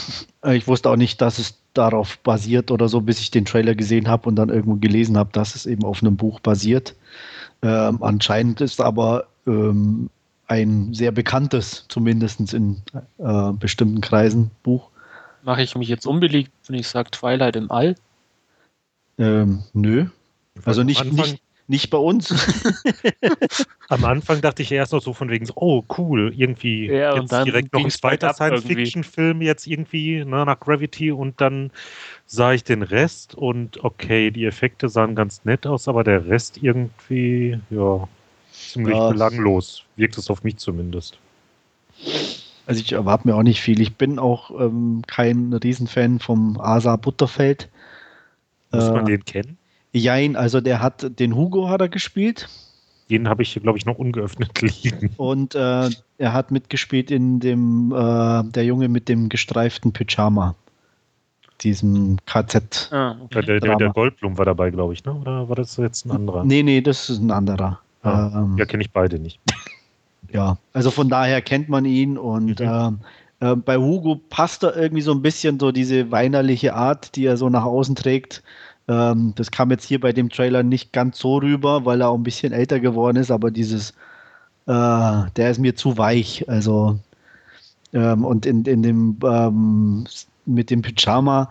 ich 0.47 0.67
wusste 0.67 0.89
auch 0.89 0.95
nicht, 0.95 1.21
dass 1.21 1.37
es 1.37 1.57
darauf 1.73 2.17
basiert 2.19 2.71
oder 2.71 2.87
so, 2.87 3.01
bis 3.01 3.19
ich 3.19 3.31
den 3.31 3.45
Trailer 3.45 3.75
gesehen 3.75 4.07
habe 4.07 4.27
und 4.29 4.35
dann 4.37 4.49
irgendwo 4.49 4.75
gelesen 4.75 5.17
habe, 5.17 5.31
dass 5.33 5.55
es 5.55 5.65
eben 5.65 5.83
auf 5.83 6.01
einem 6.01 6.15
Buch 6.15 6.39
basiert. 6.39 6.95
Ähm, 7.61 8.01
anscheinend 8.01 8.61
ist 8.61 8.81
aber 8.81 9.27
ähm, 9.45 10.09
ein 10.51 10.93
sehr 10.93 11.11
bekanntes, 11.11 11.85
zumindest 11.87 12.53
in 12.53 12.81
äh, 13.19 13.53
bestimmten 13.53 14.01
Kreisen, 14.01 14.51
Buch. 14.63 14.89
Mache 15.43 15.63
ich 15.63 15.75
mich 15.75 15.87
jetzt 15.87 16.05
unbeliebt, 16.05 16.51
wenn 16.67 16.75
ich 16.75 16.89
sage 16.89 17.09
Twilight 17.09 17.55
im 17.55 17.71
All? 17.71 17.95
Ähm, 19.17 19.63
nö. 19.71 20.07
Also 20.65 20.83
nicht, 20.83 21.05
nicht, 21.13 21.41
nicht 21.67 21.89
bei 21.89 21.97
uns. 21.97 22.35
Am 23.89 24.03
Anfang 24.03 24.41
dachte 24.41 24.61
ich 24.61 24.73
erst 24.73 24.91
noch 24.91 25.01
so 25.01 25.13
von 25.13 25.29
wegen 25.29 25.45
so, 25.45 25.53
oh 25.55 25.85
cool, 25.97 26.33
irgendwie 26.35 26.87
ja, 26.87 27.15
jetzt 27.15 27.31
direkt 27.31 27.71
noch 27.71 27.85
ein 27.85 27.89
zweiter 27.89 28.33
Science-Fiction-Film 28.33 29.41
jetzt 29.41 29.67
irgendwie 29.67 30.25
ne, 30.25 30.45
nach 30.45 30.59
Gravity 30.59 31.13
und 31.13 31.39
dann 31.39 31.71
sah 32.25 32.51
ich 32.51 32.65
den 32.65 32.83
Rest 32.83 33.35
und 33.35 33.81
okay, 33.85 34.31
die 34.31 34.45
Effekte 34.45 34.89
sahen 34.89 35.15
ganz 35.15 35.45
nett 35.45 35.65
aus, 35.65 35.87
aber 35.87 36.03
der 36.03 36.25
Rest 36.27 36.57
irgendwie, 36.61 37.57
ja, 37.69 38.07
ziemlich 38.69 38.95
ja. 38.95 39.09
belanglos, 39.09 39.83
wirkt 39.95 40.17
es 40.17 40.29
auf 40.29 40.43
mich 40.43 40.57
zumindest. 40.57 41.17
Also 42.65 42.81
ich 42.81 42.91
erwarte 42.93 43.27
mir 43.27 43.35
auch 43.35 43.43
nicht 43.43 43.61
viel. 43.61 43.81
Ich 43.81 43.95
bin 43.95 44.19
auch 44.19 44.51
ähm, 44.51 45.01
kein 45.07 45.53
Riesenfan 45.53 46.19
vom 46.19 46.59
Asa 46.59 46.95
Butterfeld. 46.95 47.69
Muss 48.71 48.87
äh, 48.87 48.91
man 48.91 49.05
den 49.05 49.25
kennen? 49.25 49.57
Jein, 49.93 50.35
also 50.35 50.61
der 50.61 50.81
hat, 50.81 51.19
den 51.19 51.35
Hugo 51.35 51.69
hat 51.69 51.81
er 51.81 51.89
gespielt. 51.89 52.47
Den 53.09 53.27
habe 53.27 53.43
ich, 53.43 53.59
glaube 53.61 53.77
ich, 53.77 53.85
noch 53.85 53.97
ungeöffnet 53.97 54.61
liegen. 54.83 55.11
Und 55.17 55.53
äh, 55.53 55.89
er 56.17 56.33
hat 56.33 56.51
mitgespielt 56.51 57.11
in 57.11 57.41
dem, 57.41 57.91
äh, 57.91 58.43
der 58.51 58.63
Junge 58.63 58.87
mit 58.87 59.09
dem 59.09 59.27
gestreiften 59.27 59.91
Pyjama. 59.91 60.55
Diesem 61.61 62.17
KZ. 62.25 62.89
Ah, 62.91 63.17
okay. 63.21 63.41
der, 63.45 63.59
der, 63.59 63.75
der, 63.75 63.89
Goldblum 63.89 64.37
war 64.37 64.45
dabei, 64.45 64.71
glaube 64.71 64.93
ich, 64.93 65.03
ne? 65.03 65.13
Oder 65.13 65.47
war 65.47 65.55
das 65.55 65.77
jetzt 65.77 66.05
ein 66.05 66.11
anderer? 66.11 66.43
Nee, 66.43 66.63
nee, 66.63 66.81
das 66.81 67.09
ist 67.09 67.19
ein 67.19 67.29
anderer. 67.29 67.79
Ah, 68.03 68.31
ähm, 68.35 68.57
ja, 68.57 68.65
kenne 68.65 68.83
ich 68.83 68.91
beide 68.91 69.19
nicht. 69.19 69.39
Ja, 70.33 70.57
also 70.71 70.91
von 70.91 71.09
daher 71.09 71.41
kennt 71.41 71.67
man 71.67 71.83
ihn 71.83 72.17
und 72.17 72.61
mhm. 72.61 72.99
äh, 73.41 73.55
bei 73.55 73.75
Hugo 73.75 74.15
passt 74.29 74.63
er 74.63 74.77
irgendwie 74.77 75.01
so 75.01 75.11
ein 75.11 75.21
bisschen 75.21 75.59
so 75.59 75.73
diese 75.73 76.09
weinerliche 76.09 76.73
Art, 76.73 77.17
die 77.17 77.25
er 77.25 77.35
so 77.35 77.49
nach 77.49 77.65
außen 77.65 77.95
trägt. 77.95 78.41
Ähm, 78.87 79.33
das 79.35 79.51
kam 79.51 79.71
jetzt 79.71 79.83
hier 79.83 79.99
bei 79.99 80.13
dem 80.13 80.29
Trailer 80.29 80.63
nicht 80.63 80.93
ganz 80.93 81.19
so 81.19 81.37
rüber, 81.37 81.83
weil 81.83 81.99
er 81.99 82.09
auch 82.09 82.15
ein 82.15 82.23
bisschen 82.23 82.53
älter 82.53 82.79
geworden 82.79 83.17
ist, 83.17 83.29
aber 83.29 83.51
dieses 83.51 83.91
äh, 84.67 85.23
der 85.35 85.51
ist 85.51 85.59
mir 85.59 85.75
zu 85.75 85.97
weich. 85.97 86.47
Also 86.47 86.99
ähm, 87.93 88.23
und 88.23 88.45
in, 88.45 88.63
in 88.65 88.83
dem 88.83 89.17
ähm, 89.23 90.05
mit 90.45 90.69
dem 90.69 90.81
Pyjama, 90.81 91.49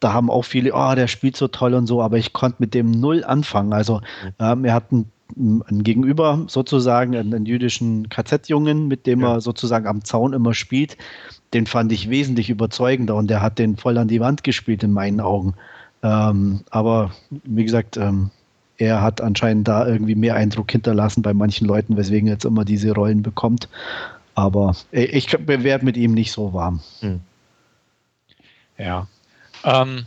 da 0.00 0.12
haben 0.12 0.30
auch 0.30 0.44
viele, 0.44 0.72
oh, 0.74 0.94
der 0.94 1.06
spielt 1.06 1.36
so 1.36 1.48
toll 1.48 1.74
und 1.74 1.86
so, 1.86 2.02
aber 2.02 2.18
ich 2.18 2.32
konnte 2.32 2.56
mit 2.58 2.74
dem 2.74 2.90
null 2.90 3.24
anfangen. 3.24 3.72
Also 3.72 3.98
mhm. 3.98 4.32
ähm, 4.38 4.64
er 4.64 4.74
hat 4.74 4.92
ein 4.92 5.10
ein 5.36 5.82
Gegenüber 5.82 6.44
sozusagen, 6.46 7.16
einen, 7.16 7.46
jüdischen 7.46 8.08
KZ-Jungen, 8.08 8.88
mit 8.88 9.06
dem 9.06 9.20
ja. 9.20 9.34
er 9.34 9.40
sozusagen 9.40 9.86
am 9.86 10.04
Zaun 10.04 10.32
immer 10.32 10.54
spielt, 10.54 10.96
den 11.54 11.66
fand 11.66 11.92
ich 11.92 12.10
wesentlich 12.10 12.50
überzeugender 12.50 13.16
und 13.16 13.28
der 13.28 13.42
hat 13.42 13.58
den 13.58 13.76
voll 13.76 13.98
an 13.98 14.08
die 14.08 14.20
Wand 14.20 14.44
gespielt 14.44 14.82
in 14.82 14.92
meinen 14.92 15.20
Augen. 15.20 15.54
Ähm, 16.02 16.60
aber 16.70 17.10
wie 17.30 17.64
gesagt, 17.64 17.96
ähm, 17.96 18.30
er 18.78 19.02
hat 19.02 19.20
anscheinend 19.20 19.68
da 19.68 19.86
irgendwie 19.86 20.14
mehr 20.14 20.34
Eindruck 20.34 20.70
hinterlassen 20.70 21.22
bei 21.22 21.34
manchen 21.34 21.66
Leuten, 21.66 21.96
weswegen 21.96 22.28
er 22.28 22.34
jetzt 22.34 22.46
immer 22.46 22.64
diese 22.64 22.92
Rollen 22.92 23.22
bekommt. 23.22 23.68
Aber 24.34 24.74
ich 24.90 25.30
werde 25.32 25.84
mit 25.84 25.96
ihm 25.98 26.14
nicht 26.14 26.32
so 26.32 26.54
warm. 26.54 26.80
Hm. 27.00 27.20
Ja. 28.78 29.06
Ähm, 29.64 30.06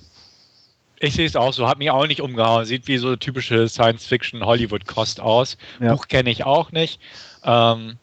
ich 1.03 1.13
sehe 1.15 1.25
es 1.25 1.35
auch 1.35 1.53
so, 1.53 1.67
hat 1.67 1.79
mich 1.79 1.91
auch 1.91 2.07
nicht 2.07 2.21
umgehauen. 2.21 2.65
Sieht 2.65 2.87
wie 2.87 2.97
so 2.97 3.15
typische 3.15 3.67
Science-Fiction-Hollywood-Kost 3.67 5.19
aus. 5.19 5.57
Ja. 5.79 5.93
Buch 5.93 6.07
kenne 6.07 6.29
ich 6.29 6.45
auch 6.45 6.71
nicht. 6.71 6.99
Ähm, 7.43 7.97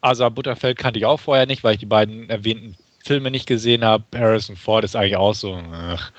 Asa 0.00 0.28
Butterfeld 0.30 0.78
kannte 0.78 0.98
ich 0.98 1.06
auch 1.06 1.20
vorher 1.20 1.46
nicht, 1.46 1.62
weil 1.62 1.74
ich 1.74 1.80
die 1.80 1.86
beiden 1.86 2.30
erwähnten 2.30 2.76
Filme 3.04 3.30
nicht 3.30 3.46
gesehen 3.46 3.84
habe. 3.84 4.04
Harrison 4.14 4.56
Ford 4.56 4.84
ist 4.84 4.96
eigentlich 4.96 5.16
auch 5.16 5.34
so. 5.34 5.60
Ach, 5.72 6.10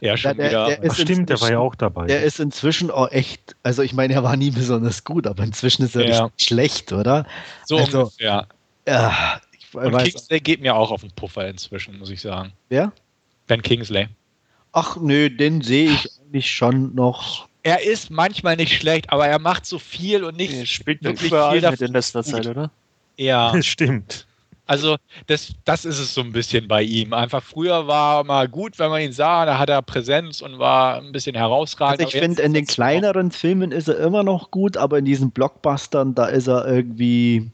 ja, 0.00 0.16
schon 0.16 0.36
der, 0.36 0.48
wieder. 0.48 0.66
Der, 0.66 0.76
der 0.78 0.94
stimmt, 0.94 1.30
der 1.30 1.40
war 1.40 1.50
ja 1.50 1.58
auch 1.58 1.74
dabei. 1.74 2.06
Der 2.06 2.22
ist 2.22 2.38
inzwischen 2.38 2.90
auch 2.90 3.10
echt, 3.10 3.56
also 3.62 3.82
ich 3.82 3.92
meine, 3.92 4.14
er 4.14 4.22
war 4.22 4.36
nie 4.36 4.50
besonders 4.50 5.02
gut, 5.02 5.26
aber 5.26 5.42
inzwischen 5.42 5.84
ist 5.84 5.96
er 5.96 6.06
ja. 6.06 6.30
schlecht, 6.36 6.92
oder? 6.92 7.26
So 7.64 7.78
also, 7.78 8.00
ungefähr. 8.00 8.46
Ja. 8.86 9.40
Ich 9.58 9.74
Und 9.74 9.92
weiß, 9.92 10.04
Kingsley 10.04 10.40
geht 10.40 10.60
mir 10.60 10.76
auch 10.76 10.92
auf 10.92 11.00
den 11.00 11.10
Puffer 11.10 11.48
inzwischen, 11.48 11.98
muss 11.98 12.10
ich 12.10 12.20
sagen. 12.20 12.52
Wer? 12.68 12.92
Ben 13.48 13.62
Kingsley. 13.62 14.08
Ach 14.76 14.98
nö, 15.00 15.30
den 15.30 15.62
sehe 15.62 15.90
ich 15.90 16.06
eigentlich 16.20 16.50
schon 16.50 16.94
noch. 16.94 17.48
Er 17.62 17.82
ist 17.82 18.10
manchmal 18.10 18.56
nicht 18.56 18.74
schlecht, 18.74 19.08
aber 19.08 19.26
er 19.26 19.38
macht 19.38 19.64
so 19.64 19.78
viel 19.78 20.22
und 20.22 20.36
nicht. 20.36 20.52
Er 20.52 20.66
spielt 20.66 21.02
wirklich 21.02 21.32
viel 21.32 21.70
mit 21.70 21.80
in 21.80 21.92
letzter 21.94 22.22
Zeit, 22.22 22.46
oder? 22.46 22.70
Ja. 23.16 23.52
Das 23.52 23.64
stimmt. 23.66 24.26
Also, 24.66 24.96
das, 25.28 25.54
das 25.64 25.86
ist 25.86 25.98
es 25.98 26.12
so 26.12 26.20
ein 26.20 26.32
bisschen 26.32 26.68
bei 26.68 26.82
ihm. 26.82 27.14
Einfach 27.14 27.42
früher 27.42 27.86
war 27.86 28.18
er 28.18 28.24
mal 28.24 28.48
gut, 28.48 28.78
wenn 28.78 28.90
man 28.90 29.00
ihn 29.00 29.12
sah, 29.12 29.46
da 29.46 29.58
hat 29.58 29.70
er 29.70 29.80
Präsenz 29.80 30.42
und 30.42 30.58
war 30.58 30.98
ein 30.98 31.10
bisschen 31.10 31.36
herausragend. 31.36 32.02
Also 32.02 32.14
ich 32.14 32.20
finde, 32.20 32.42
in 32.42 32.52
den 32.52 32.66
kleineren 32.66 33.30
Filmen 33.30 33.72
ist 33.72 33.88
er 33.88 33.98
immer 33.98 34.24
noch 34.24 34.50
gut, 34.50 34.76
aber 34.76 34.98
in 34.98 35.06
diesen 35.06 35.30
Blockbustern, 35.30 36.14
da 36.14 36.26
ist 36.26 36.48
er 36.48 36.66
irgendwie, 36.68 37.50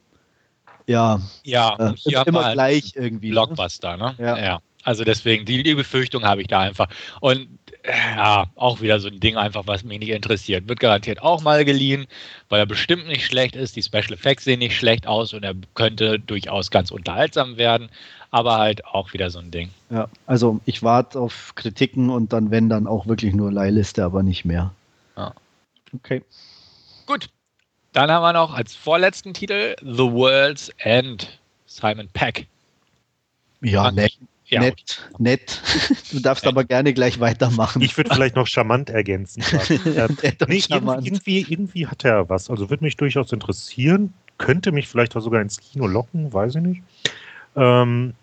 ja, 0.88 1.21
ja 1.45 1.76
äh, 1.79 2.25
immer 2.26 2.52
gleich 2.52 2.95
irgendwie. 2.97 3.29
Ne? 3.29 3.35
Blockbuster, 3.35 3.97
ne? 3.97 4.17
Ja. 4.19 4.38
ja. 4.38 4.61
Also 4.85 5.05
deswegen, 5.05 5.45
die, 5.45 5.62
die 5.62 5.75
Befürchtung 5.75 6.25
habe 6.25 6.41
ich 6.41 6.49
da 6.49 6.61
einfach. 6.61 6.89
Und 7.21 7.49
äh, 7.83 7.93
ja, 8.17 8.47
auch 8.57 8.81
wieder 8.81 9.01
so 9.01 9.09
ein 9.09 9.21
Ding 9.21 9.37
einfach, 9.37 9.67
was 9.67 9.85
mich 9.85 9.99
nicht 9.99 10.11
interessiert. 10.11 10.69
Wird 10.69 10.81
garantiert 10.81 11.23
auch 11.23 11.43
mal 11.43 11.65
geliehen, 11.65 12.07
weil 12.49 12.61
er 12.61 12.67
bestimmt 12.67 13.07
nicht 13.07 13.25
schlecht 13.27 13.57
ist. 13.57 13.77
Die 13.77 13.83
Special 13.83 14.12
Effects 14.12 14.45
sehen 14.45 14.59
nicht 14.59 14.77
schlecht 14.77 15.07
aus 15.07 15.33
und 15.33 15.45
er 15.45 15.55
könnte 15.75 16.19
durchaus 16.19 16.71
ganz 16.71 16.91
unterhaltsam 16.91 17.57
werden. 17.57 17.89
Aber 18.31 18.57
halt 18.57 18.85
auch 18.87 19.12
wieder 19.12 19.31
so 19.31 19.41
ein 19.41 19.51
Ding. 19.51 19.71
Ja, 19.91 20.09
also 20.27 20.61
ich 20.65 20.83
warte 20.83 21.21
auf 21.21 21.53
Kritiken 21.55 22.09
und 22.09 22.33
dann, 22.33 22.51
wenn, 22.51 22.69
dann 22.69 22.87
auch 22.87 23.07
wirklich 23.07 23.35
nur 23.35 23.53
Leihliste, 23.53 24.05
aber 24.05 24.23
nicht 24.23 24.45
mehr. 24.45 24.73
Ja. 25.17 25.35
Okay. 25.95 26.23
Gut. 27.07 27.29
Dann 27.93 28.11
haben 28.11 28.23
wir 28.23 28.33
noch 28.33 28.55
als 28.55 28.75
vorletzten 28.75 29.35
Titel 29.35 29.77
The 29.83 30.11
World's 30.11 30.71
End. 30.79 31.39
Simon 31.67 32.09
Peck. 32.12 32.47
Ja, 33.61 33.91
nett, 33.91 34.19
ja. 34.52 34.61
Nett, 34.61 35.02
nett. 35.18 35.62
Du 36.12 36.21
darfst 36.21 36.47
aber 36.47 36.64
gerne 36.64 36.92
gleich 36.92 37.21
weitermachen. 37.21 37.80
Ich 37.80 37.97
würde 37.97 38.14
vielleicht 38.14 38.37
noch 38.37 38.47
charmant 38.47 38.90
ergänzen. 38.90 39.42
nee, 40.47 40.61
charmant. 40.61 41.06
Irgendwie, 41.06 41.47
irgendwie 41.49 41.87
hat 41.87 42.04
er 42.04 42.28
was. 42.28 42.50
Also 42.50 42.68
würde 42.68 42.85
mich 42.85 42.97
durchaus 42.97 43.32
interessieren. 43.32 44.12
Könnte 44.38 44.73
mich 44.73 44.88
vielleicht 44.88 45.16
auch 45.16 45.21
sogar 45.21 45.40
ins 45.40 45.59
Kino 45.59 45.87
locken, 45.87 46.32
weiß 46.32 46.56
ich 46.56 46.62
nicht. 46.62 46.82
Ähm, 47.56 48.14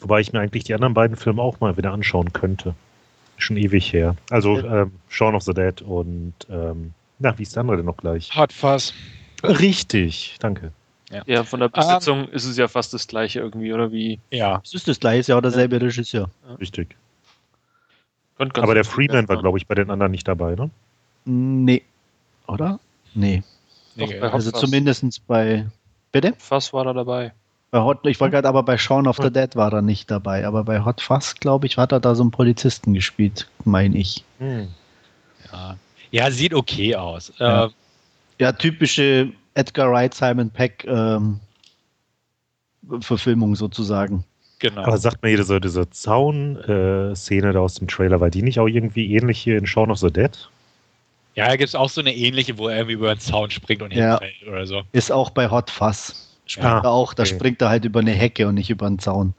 wobei 0.00 0.20
ich 0.20 0.32
mir 0.32 0.40
eigentlich 0.40 0.64
die 0.64 0.74
anderen 0.74 0.94
beiden 0.94 1.16
Filme 1.16 1.40
auch 1.40 1.60
mal 1.60 1.76
wieder 1.76 1.92
anschauen 1.92 2.32
könnte. 2.32 2.74
Schon 3.36 3.56
ewig 3.56 3.92
her. 3.92 4.16
Also 4.30 4.58
ähm, 4.58 4.92
Shaun 5.08 5.34
of 5.34 5.42
the 5.44 5.54
Dead 5.54 5.82
und 5.82 6.34
ähm, 6.50 6.94
na, 7.18 7.38
wie 7.38 7.42
ist 7.42 7.54
der 7.54 7.60
andere 7.60 7.76
denn 7.76 7.86
noch 7.86 7.96
gleich? 7.96 8.34
Hot 8.34 8.52
Fuzz. 8.52 8.92
Richtig, 9.44 10.36
danke. 10.40 10.72
Ja. 11.12 11.22
ja, 11.26 11.44
von 11.44 11.60
der 11.60 11.68
Besetzung 11.68 12.20
um, 12.20 12.24
ähm, 12.28 12.32
ist 12.32 12.46
es 12.46 12.56
ja 12.56 12.68
fast 12.68 12.94
das 12.94 13.06
gleiche 13.06 13.40
irgendwie, 13.40 13.72
oder 13.72 13.92
wie? 13.92 14.18
Ja. 14.30 14.62
Es 14.64 14.72
ist 14.72 14.88
das 14.88 14.98
gleiche, 14.98 15.20
ist 15.20 15.26
ja 15.26 15.36
auch 15.36 15.42
derselbe 15.42 15.76
ja. 15.76 15.82
Regisseur. 15.82 16.30
Ja. 16.48 16.54
Richtig. 16.54 16.96
Aber 18.38 18.74
der 18.74 18.84
Freeman 18.84 19.28
war, 19.28 19.36
glaube 19.36 19.58
ich, 19.58 19.66
bei 19.66 19.74
den 19.74 19.90
anderen 19.90 20.10
nicht 20.10 20.26
dabei, 20.26 20.54
ne? 20.54 20.70
Nee. 21.24 21.82
Oder? 22.48 22.80
Nee. 23.14 23.42
nee 23.94 24.20
also 24.20 24.50
zumindest 24.50 25.26
bei. 25.26 25.66
Bitte? 26.10 26.34
Fass 26.38 26.72
war 26.72 26.86
er 26.86 26.94
dabei. 26.94 27.32
Bei 27.70 27.80
Hot, 27.80 28.04
ich 28.06 28.20
wollte 28.20 28.32
gerade 28.32 28.48
aber 28.48 28.62
bei 28.62 28.76
Shaun 28.76 29.06
of 29.06 29.16
the 29.16 29.30
Dead 29.30 29.54
war 29.56 29.72
er 29.72 29.80
nicht 29.80 30.10
dabei, 30.10 30.46
aber 30.46 30.64
bei 30.64 30.84
Hot 30.84 31.00
Fuzz, 31.00 31.36
glaube 31.36 31.66
ich, 31.66 31.78
hat 31.78 31.92
er 31.92 32.00
da 32.00 32.14
so 32.14 32.22
einen 32.22 32.30
Polizisten 32.30 32.92
gespielt, 32.92 33.48
meine 33.64 33.96
ich. 33.96 34.24
Hm. 34.38 34.68
Ja. 35.50 35.76
ja, 36.10 36.30
sieht 36.30 36.52
okay 36.52 36.96
aus. 36.96 37.32
Ja, 37.38 37.66
äh, 37.66 37.68
ja 38.40 38.52
typische 38.52 39.32
Edgar 39.54 39.90
Wright, 39.90 40.14
Simon 40.14 40.50
Peck 40.50 40.84
ähm, 40.86 41.40
Verfilmung 43.00 43.54
sozusagen. 43.54 44.24
Genau. 44.58 44.82
Aber 44.82 44.98
sagt 44.98 45.22
mir 45.22 45.30
hier 45.30 45.38
diese, 45.38 45.60
diese 45.60 45.90
Zaun-Szene 45.90 47.48
äh, 47.48 47.52
da 47.52 47.58
aus 47.58 47.74
dem 47.74 47.88
Trailer, 47.88 48.20
war 48.20 48.30
die 48.30 48.42
nicht 48.42 48.60
auch 48.60 48.68
irgendwie 48.68 49.12
ähnlich 49.14 49.40
hier 49.40 49.58
in 49.58 49.66
Shaun 49.66 49.90
of 49.90 49.98
the 49.98 50.12
Dead? 50.12 50.48
Ja, 51.34 51.48
da 51.48 51.56
gibt 51.56 51.68
es 51.68 51.74
auch 51.74 51.88
so 51.88 52.00
eine 52.00 52.14
ähnliche, 52.14 52.58
wo 52.58 52.68
er 52.68 52.76
irgendwie 52.76 52.94
über 52.94 53.14
den 53.14 53.20
Zaun 53.20 53.50
springt 53.50 53.82
und 53.82 53.92
ja. 53.92 54.20
hinfällt 54.20 54.48
oder 54.48 54.66
so. 54.66 54.82
Ist 54.92 55.10
auch 55.10 55.30
bei 55.30 55.50
Hot 55.50 55.70
Fuzz. 55.70 56.28
Springt 56.46 56.68
ja. 56.68 56.80
er 56.80 56.90
auch, 56.90 57.14
da 57.14 57.22
okay. 57.22 57.34
springt 57.34 57.62
er 57.62 57.70
halt 57.70 57.84
über 57.84 58.00
eine 58.00 58.12
Hecke 58.12 58.46
und 58.46 58.54
nicht 58.54 58.70
über 58.70 58.86
einen 58.86 58.98
Zaun. 58.98 59.34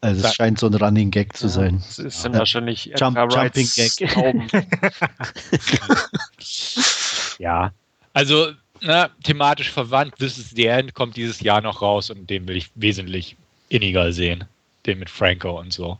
Also 0.00 0.26
es 0.26 0.34
scheint 0.34 0.58
so 0.58 0.66
ein 0.66 0.74
Running 0.74 1.10
Gag 1.10 1.36
zu 1.36 1.48
sein. 1.48 1.76
Es 1.76 1.98
ist 1.98 2.24
dann 2.24 2.34
ja. 2.34 2.40
wahrscheinlich 2.40 2.92
Jump, 2.96 3.16
Jumping 3.16 3.68
Gag. 3.74 3.92
ja, 7.38 7.72
also 8.12 8.52
na, 8.82 9.10
thematisch 9.22 9.70
verwandt, 9.70 10.16
This 10.16 10.38
is 10.38 10.50
the 10.50 10.66
End 10.66 10.94
kommt 10.94 11.16
dieses 11.16 11.40
Jahr 11.40 11.60
noch 11.60 11.82
raus 11.82 12.10
und 12.10 12.28
den 12.28 12.46
will 12.48 12.56
ich 12.56 12.70
wesentlich 12.74 13.36
inniger 13.68 14.12
sehen. 14.12 14.44
Den 14.86 14.98
mit 14.98 15.10
Franco 15.10 15.58
und 15.58 15.72
so. 15.72 15.98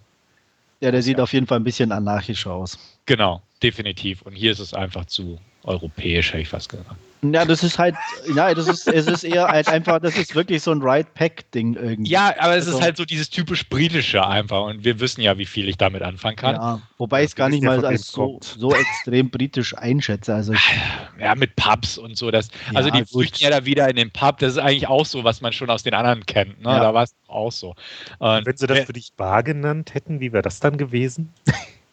Ja, 0.81 0.91
der 0.91 1.03
sieht 1.03 1.19
ja. 1.19 1.25
auf 1.25 1.33
jeden 1.33 1.47
Fall 1.47 1.59
ein 1.59 1.65
bisschen 1.65 1.93
anarchisch 1.93 2.47
aus. 2.47 2.79
Genau, 3.07 3.43
definitiv. 3.63 4.23
Und 4.23 4.35
hier 4.35 4.53
ist 4.53 4.59
es 4.59 4.75
einfach 4.75 5.07
zu 5.07 5.41
europäisch, 5.65 6.33
hätte 6.33 6.43
ich 6.43 6.49
fast 6.49 6.69
gesagt. 6.69 6.91
Ja, 7.23 7.45
das 7.45 7.63
ist 7.63 7.79
halt, 7.79 7.95
ja, 8.35 8.53
das 8.55 8.69
ist, 8.69 8.87
es 8.87 9.07
ist 9.07 9.25
eher 9.25 9.49
halt 9.49 9.69
einfach, 9.69 10.01
das 10.01 10.17
ist 10.17 10.35
wirklich 10.35 10.63
so 10.63 10.71
ein 10.71 10.83
Ride-Pack-Ding 10.83 11.75
irgendwie. 11.75 12.11
Ja, 12.11 12.35
aber 12.39 12.57
es 12.57 12.67
also, 12.67 12.79
ist 12.79 12.85
halt 12.85 12.97
so 12.97 13.05
dieses 13.05 13.31
typisch 13.31 13.69
britische 13.69 14.27
einfach 14.27 14.65
und 14.65 14.85
wir 14.85 15.01
wissen 15.01 15.23
ja, 15.23 15.39
wie 15.39 15.47
viel 15.47 15.69
ich 15.69 15.77
damit 15.77 16.03
anfangen 16.03 16.37
kann. 16.37 16.55
Ja, 16.57 16.81
wobei 16.99 17.23
ich 17.23 17.29
es 17.29 17.37
gar 17.37 17.49
nicht 17.49 17.63
mal 17.63 17.85
als 17.85 18.09
so, 18.09 18.39
so 18.43 18.75
extrem 18.75 19.31
britisch 19.31 19.77
einschätze. 19.77 20.35
Also 20.35 20.53
ich, 20.53 20.71
ja, 21.21 21.35
mit 21.35 21.57
Pubs 21.57 21.99
und 21.99 22.17
so. 22.17 22.31
Das, 22.31 22.49
ja, 22.71 22.77
also 22.77 22.91
die 22.91 23.01
gut. 23.01 23.11
flüchten 23.11 23.43
ja 23.43 23.51
da 23.51 23.65
wieder 23.65 23.89
in 23.89 23.97
den 23.97 24.11
Pub, 24.11 24.39
das 24.39 24.53
ist 24.53 24.59
eigentlich 24.59 24.89
auch 24.89 25.07
so, 25.07 25.25
was 25.25 25.41
man 25.41 25.53
schon 25.53 25.71
aus 25.71 25.83
den 25.83 25.95
anderen 25.95 26.27
kennt. 26.27 26.63
Ne? 26.63 26.71
Ja. 26.71 26.81
Da 26.81 26.95
war 26.95 27.05
es 27.05 27.15
auch 27.29 27.53
so. 27.53 27.75
Und 28.19 28.47
Wenn 28.47 28.57
sie 28.57 28.67
das 28.67 28.81
für 28.81 28.93
dich 28.93 29.15
Bar 29.15 29.43
genannt 29.43 29.95
hätten, 29.95 30.21
wie 30.21 30.33
wäre 30.33 30.43
das 30.43 30.61
dann 30.61 30.77
gewesen? 30.77 31.33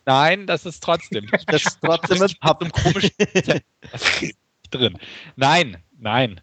Nein, 0.05 0.47
das 0.47 0.65
ist 0.65 0.83
trotzdem. 0.83 1.27
Das 1.47 1.65
ist 1.65 1.79
trotzdem 1.81 2.21
ein 2.21 2.31
Pub. 2.41 2.69
Komisch. 2.73 3.09
drin. 4.73 4.97
Nein, 5.35 5.77
nein. 5.97 6.41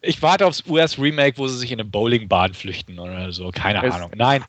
Ich 0.00 0.20
warte 0.20 0.46
aufs 0.46 0.64
US-Remake, 0.66 1.38
wo 1.38 1.48
sie 1.48 1.58
sich 1.58 1.72
in 1.72 1.80
eine 1.80 1.88
Bowlingbahn 1.88 2.52
flüchten 2.52 2.98
oder 2.98 3.32
so. 3.32 3.50
Keine 3.50 3.84
es 3.84 3.94
Ahnung. 3.94 4.12
Nein. 4.14 4.44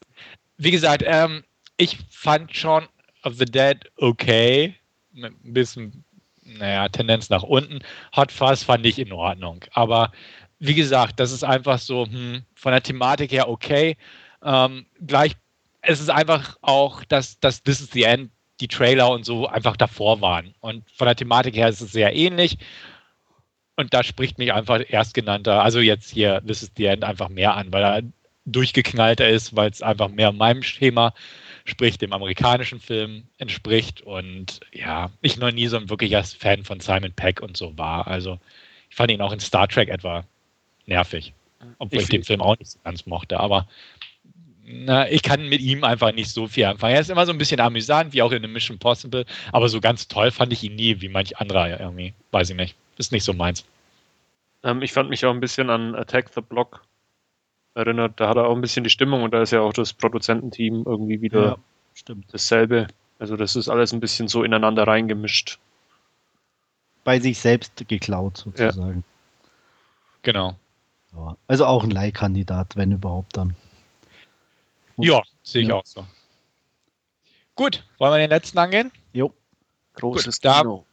Wie 0.58 0.72
gesagt, 0.72 1.04
ähm, 1.06 1.44
ich 1.78 1.98
fand 2.10 2.54
Shaun 2.56 2.88
of 3.24 3.36
the 3.36 3.46
Dead 3.46 3.78
okay. 3.98 4.76
Mit 5.14 5.34
ein 5.46 5.54
bisschen, 5.54 6.04
naja, 6.44 6.90
Tendenz 6.90 7.30
nach 7.30 7.44
unten. 7.44 7.80
Hot 8.16 8.32
Fuzz 8.32 8.64
fand 8.64 8.86
ich 8.86 9.00
in 9.00 9.14
Ordnung. 9.14 9.64
Aber 9.72 10.12
wie 10.60 10.76
gesagt, 10.76 11.20
das 11.20 11.32
ist 11.32 11.44
einfach 11.44 11.80
so 11.80 12.06
hm, 12.06 12.44
von 12.56 12.72
der 12.72 12.84
Thematik 12.84 13.32
her 13.32 13.50
okay. 13.50 13.98
Ähm, 14.44 14.86
gleich, 15.06 15.36
es 15.82 16.00
ist 16.00 16.10
einfach 16.10 16.58
auch, 16.62 17.04
dass, 17.06 17.40
dass 17.40 17.64
This 17.64 17.82
is 17.82 17.92
the 17.92 18.04
End, 18.04 18.32
die 18.60 18.68
Trailer 18.68 19.10
und 19.12 19.26
so 19.26 19.48
einfach 19.48 19.76
davor 19.76 20.22
waren. 20.22 20.54
Und 20.62 20.90
von 20.92 21.08
der 21.08 21.16
Thematik 21.16 21.56
her 21.56 21.70
ist 21.70 21.82
es 21.82 21.92
sehr 21.92 22.16
ähnlich. 22.16 22.58
Und 23.76 23.94
da 23.94 24.04
spricht 24.04 24.38
mich 24.38 24.54
einfach 24.54 24.82
erstgenannter, 24.88 25.62
also 25.64 25.80
jetzt 25.80 26.10
hier 26.10 26.42
This 26.46 26.64
is 26.64 26.72
the 26.78 26.86
End 26.86 27.04
einfach 27.04 27.30
mehr 27.30 27.56
an, 27.56 27.74
weil 27.74 27.84
er 27.84 28.02
durchgeknallter 28.46 29.28
ist, 29.28 29.56
weil 29.56 29.70
es 29.70 29.82
einfach 29.82 30.10
mehr 30.10 30.32
meinem 30.32 30.64
Schema, 30.64 31.14
sprich 31.66 31.98
dem 31.98 32.14
amerikanischen 32.14 32.80
Film 32.80 33.24
entspricht. 33.38 34.02
Und 34.02 34.62
ja, 34.72 35.10
ich 35.22 35.38
noch 35.38 35.52
nie 35.52 35.68
so 35.68 35.78
ein 35.78 35.90
wirklicher 35.90 36.24
Fan 36.24 36.64
von 36.64 36.80
Simon 36.80 37.12
Peck 37.14 37.42
und 37.42 37.58
so 37.58 37.78
war. 37.78 38.08
Also 38.08 38.40
Ich 38.90 38.96
fand 38.96 39.12
ihn 39.12 39.22
auch 39.22 39.34
in 39.34 39.40
Star 39.40 39.68
Trek 39.68 39.90
etwa 39.90 40.24
nervig. 40.86 41.34
Obwohl 41.80 42.00
ich, 42.00 42.04
ich 42.04 42.10
den 42.10 42.24
Film 42.24 42.42
auch 42.42 42.58
nicht 42.58 42.72
so 42.72 42.80
ganz 42.84 43.06
mochte, 43.06 43.40
aber 43.40 43.68
na, 44.64 45.10
ich 45.10 45.22
kann 45.22 45.48
mit 45.48 45.62
ihm 45.62 45.84
einfach 45.84 46.14
nicht 46.14 46.30
so 46.30 46.48
viel 46.48 46.66
anfangen. 46.66 46.96
Er 46.96 47.02
ist 47.02 47.10
immer 47.10 47.26
so 47.26 47.32
ein 47.32 47.38
bisschen 47.38 47.60
amüsant, 47.60 48.14
wie 48.14 48.22
auch 48.22 48.32
in 48.32 48.42
The 48.42 48.48
Mission 48.48 48.80
Possible, 48.80 49.26
aber 49.52 49.70
so 49.70 49.80
ganz 49.82 50.08
toll 50.08 50.32
fand 50.32 50.54
ich 50.54 50.64
ihn 50.64 50.76
nie, 50.76 51.02
wie 51.02 51.10
manch 51.10 51.38
anderer 51.38 51.80
irgendwie. 51.80 52.14
Weiß 52.32 52.50
ich 52.50 52.56
nicht. 52.56 52.76
Ist 52.98 53.12
nicht 53.12 53.24
so 53.24 53.34
meins. 53.34 53.66
Ähm, 54.64 54.82
ich 54.82 54.94
fand 54.94 55.10
mich 55.10 55.26
auch 55.26 55.34
ein 55.34 55.40
bisschen 55.40 55.70
an 55.70 55.96
Attack 55.96 56.32
the 56.34 56.42
Block 56.42 56.84
erinnert. 57.74 58.20
Da 58.20 58.30
hat 58.30 58.38
er 58.38 58.48
auch 58.48 58.56
ein 58.56 58.62
bisschen 58.62 58.84
die 58.84 58.90
Stimmung 58.90 59.24
und 59.24 59.34
da 59.34 59.42
ist 59.42 59.52
ja 59.52 59.62
auch 59.62 59.74
das 59.74 59.94
Produzententeam 59.94 60.84
irgendwie 60.86 61.22
wieder 61.22 61.46
ja, 61.46 61.58
stimmt. 61.94 62.34
dasselbe. 62.34 62.88
Also 63.20 63.38
das 63.38 63.56
ist 63.56 63.70
alles 63.70 63.94
ein 63.94 64.00
bisschen 64.00 64.28
so 64.28 64.44
ineinander 64.44 64.88
reingemischt. 64.88 65.60
Bei 67.04 67.20
sich 67.20 67.40
selbst 67.40 67.88
geklaut 67.88 68.38
sozusagen. 68.38 69.04
Ja. 69.08 69.50
Genau. 70.24 70.58
Also 71.48 71.66
auch 71.66 71.84
ein 71.84 71.92
Leihkandidat, 71.92 72.76
wenn 72.76 72.92
überhaupt 72.92 73.38
dann. 73.38 73.56
Ja, 74.98 75.22
sehe 75.44 75.62
ich 75.62 75.68
ja. 75.70 75.76
auch 75.76 75.86
so. 75.86 76.06
Gut, 77.56 77.86
wollen 78.00 78.14
wir 78.14 78.18
den 78.18 78.30
letzten 78.30 78.58
angehen? 78.58 78.92
Jo. 79.14 79.34
Großes 79.94 80.42
Gut, 80.42 80.52
Kino. 80.52 80.86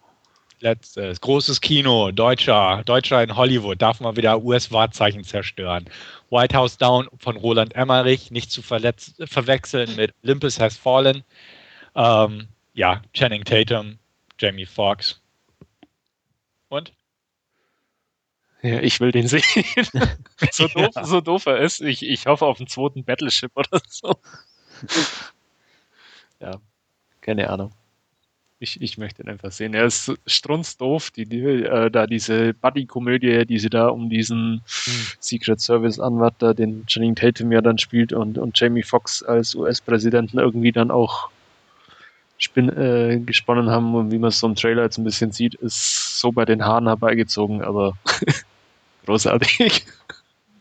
Letztes, 0.63 1.21
großes 1.21 1.61
Kino, 1.61 2.13
Deutscher, 2.13 2.85
Deutscher 2.85 3.21
in 3.21 3.35
Hollywood, 3.35 3.83
darf 3.83 3.99
man 3.99 4.17
wieder 4.17 4.45
US-Wahrzeichen 4.45 5.25
zerstören. 5.25 5.91
White 6.31 6.57
House 6.57 6.79
Down 6.79 7.09
von 7.19 7.37
Roland 7.37 7.75
Emmerich, 7.75 8.31
nicht 8.31 8.53
zu 8.53 8.63
verwechseln 8.63 9.97
mit 9.97 10.15
Olympus 10.23 10.61
Has 10.61 10.77
Fallen. 10.77 11.25
Ähm, 11.97 12.47
ja, 12.75 13.03
Channing 13.13 13.43
Tatum, 13.43 13.99
Jamie 14.39 14.65
Foxx. 14.65 15.21
Und? 16.69 16.93
Ja, 18.63 18.79
ich 18.79 19.01
will 19.01 19.11
den 19.11 19.27
sehen. 19.27 19.43
so, 20.53 20.69
doof, 20.69 20.91
ja. 20.95 21.05
so 21.05 21.21
doof 21.21 21.47
er 21.47 21.59
ist. 21.59 21.81
Ich, 21.81 22.05
ich 22.05 22.27
hoffe 22.27 22.47
auf 22.47 22.61
einen 22.61 22.69
zweiten 22.69 23.03
Battleship 23.03 23.51
oder 23.57 23.81
so. 23.89 24.15
ja, 26.41 26.61
keine 27.21 27.51
Ahnung. 27.51 27.73
Ich, 28.63 28.81
ich 28.81 28.97
möchte 28.97 29.25
ihn 29.25 29.29
einfach 29.29 29.51
sehen. 29.51 29.75
Er 29.75 29.87
ist 29.87 30.13
strunzdoof, 30.25 31.11
die, 31.11 31.27
die, 31.27 31.43
äh, 31.43 31.91
da 31.91 32.07
diese 32.07 32.55
Buddy-Komödie, 32.55 33.45
die 33.45 33.59
sie 33.59 33.69
da 33.69 33.89
um 33.89 34.09
diesen 34.09 34.63
hm. 34.65 34.93
Secret 35.19 35.61
Service-Anwalt, 35.61 36.35
da 36.39 36.55
den 36.55 36.87
Channing 36.87 37.17
Tatum 37.17 37.51
ja 37.51 37.61
dann 37.61 37.79
spielt 37.79 38.13
und, 38.13 38.39
und 38.39 38.59
Jamie 38.59 38.85
Foxx 38.85 39.25
als 39.25 39.57
US-Präsidenten 39.57 40.39
irgendwie 40.39 40.71
dann 40.71 40.93
auch 40.93 41.29
spin, 42.39 42.69
äh, 42.69 43.19
gesponnen 43.27 43.69
haben 43.69 43.97
und 43.97 44.13
wie 44.13 44.19
man 44.19 44.29
es 44.29 44.39
so 44.39 44.47
im 44.47 44.55
Trailer 44.55 44.85
jetzt 44.85 44.97
ein 44.97 45.05
bisschen 45.05 45.33
sieht, 45.33 45.57
ist 45.57 46.21
so 46.21 46.31
bei 46.31 46.45
den 46.45 46.65
Haaren 46.65 46.87
herbeigezogen, 46.87 47.63
aber 47.63 47.97
großartig. 49.07 49.87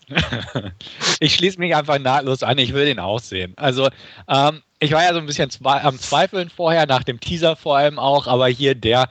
ich 1.19 1.35
schließe 1.35 1.59
mich 1.59 1.75
einfach 1.75 1.99
nahtlos 1.99 2.41
an, 2.41 2.57
ich 2.57 2.73
will 2.73 2.85
den 2.85 2.99
auch 2.99 3.19
sehen. 3.19 3.53
Also, 3.57 3.89
ähm, 4.27 4.63
ich 4.81 4.91
war 4.91 5.03
ja 5.03 5.13
so 5.13 5.19
ein 5.19 5.27
bisschen 5.27 5.51
am 5.63 5.99
Zweifeln 5.99 6.49
vorher, 6.49 6.87
nach 6.87 7.03
dem 7.03 7.19
Teaser 7.19 7.55
vor 7.55 7.77
allem 7.77 7.99
auch, 7.99 8.25
aber 8.25 8.47
hier 8.47 8.73
der 8.73 9.09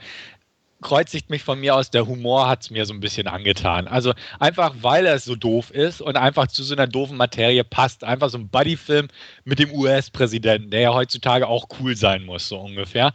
kreuzigt 0.81 1.29
mich 1.29 1.43
von 1.43 1.59
mir 1.59 1.75
aus, 1.75 1.91
der 1.91 2.07
Humor 2.07 2.49
hat 2.49 2.63
es 2.63 2.71
mir 2.71 2.85
so 2.85 2.93
ein 2.93 2.99
bisschen 2.99 3.27
angetan. 3.27 3.87
Also 3.87 4.13
einfach, 4.39 4.73
weil 4.81 5.05
er 5.05 5.17
so 5.19 5.35
doof 5.35 5.71
ist 5.71 6.01
und 6.01 6.17
einfach 6.17 6.47
zu 6.47 6.63
so 6.63 6.73
einer 6.73 6.87
doofen 6.87 7.17
Materie 7.17 7.63
passt. 7.63 8.03
Einfach 8.03 8.29
so 8.29 8.37
ein 8.39 8.49
Buddy-Film 8.49 9.07
mit 9.45 9.59
dem 9.59 9.71
US-Präsidenten, 9.71 10.71
der 10.71 10.81
ja 10.81 10.93
heutzutage 10.93 11.47
auch 11.47 11.67
cool 11.79 11.95
sein 11.95 12.25
muss, 12.25 12.49
so 12.49 12.59
ungefähr. 12.59 13.13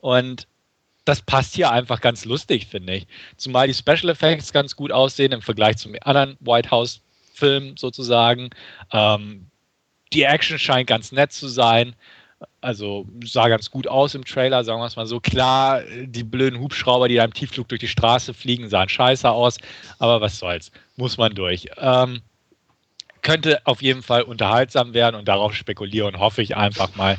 Und 0.00 0.46
das 1.06 1.22
passt 1.22 1.54
hier 1.54 1.70
einfach 1.70 2.00
ganz 2.00 2.24
lustig, 2.24 2.66
finde 2.66 2.96
ich. 2.96 3.06
Zumal 3.36 3.66
die 3.66 3.74
Special 3.74 4.10
Effects 4.10 4.52
ganz 4.52 4.76
gut 4.76 4.92
aussehen 4.92 5.32
im 5.32 5.42
Vergleich 5.42 5.78
zum 5.78 5.94
anderen 6.02 6.36
White 6.40 6.70
House-Film 6.70 7.76
sozusagen. 7.78 8.50
Ähm, 8.92 9.50
die 10.12 10.22
Action 10.22 10.58
scheint 10.58 10.88
ganz 10.88 11.12
nett 11.12 11.32
zu 11.32 11.48
sein. 11.48 11.94
Also 12.60 13.06
sah 13.24 13.48
ganz 13.48 13.70
gut 13.70 13.86
aus 13.88 14.14
im 14.14 14.24
Trailer, 14.24 14.62
sagen 14.62 14.80
wir 14.80 14.86
es 14.86 14.96
mal 14.96 15.06
so. 15.06 15.20
Klar, 15.20 15.82
die 16.04 16.22
blöden 16.22 16.60
Hubschrauber, 16.60 17.08
die 17.08 17.14
da 17.14 17.24
im 17.24 17.32
Tiefflug 17.32 17.68
durch 17.68 17.80
die 17.80 17.88
Straße 17.88 18.34
fliegen, 18.34 18.68
sahen 18.68 18.88
scheiße 18.88 19.28
aus, 19.30 19.56
aber 19.98 20.20
was 20.20 20.38
soll's, 20.38 20.70
muss 20.96 21.16
man 21.16 21.34
durch. 21.34 21.66
Ähm, 21.78 22.20
könnte 23.22 23.60
auf 23.64 23.82
jeden 23.82 24.02
Fall 24.02 24.22
unterhaltsam 24.22 24.94
werden 24.94 25.16
und 25.16 25.26
darauf 25.26 25.54
spekulieren, 25.54 26.18
hoffe 26.18 26.42
ich 26.42 26.56
einfach 26.56 26.94
mal. 26.94 27.18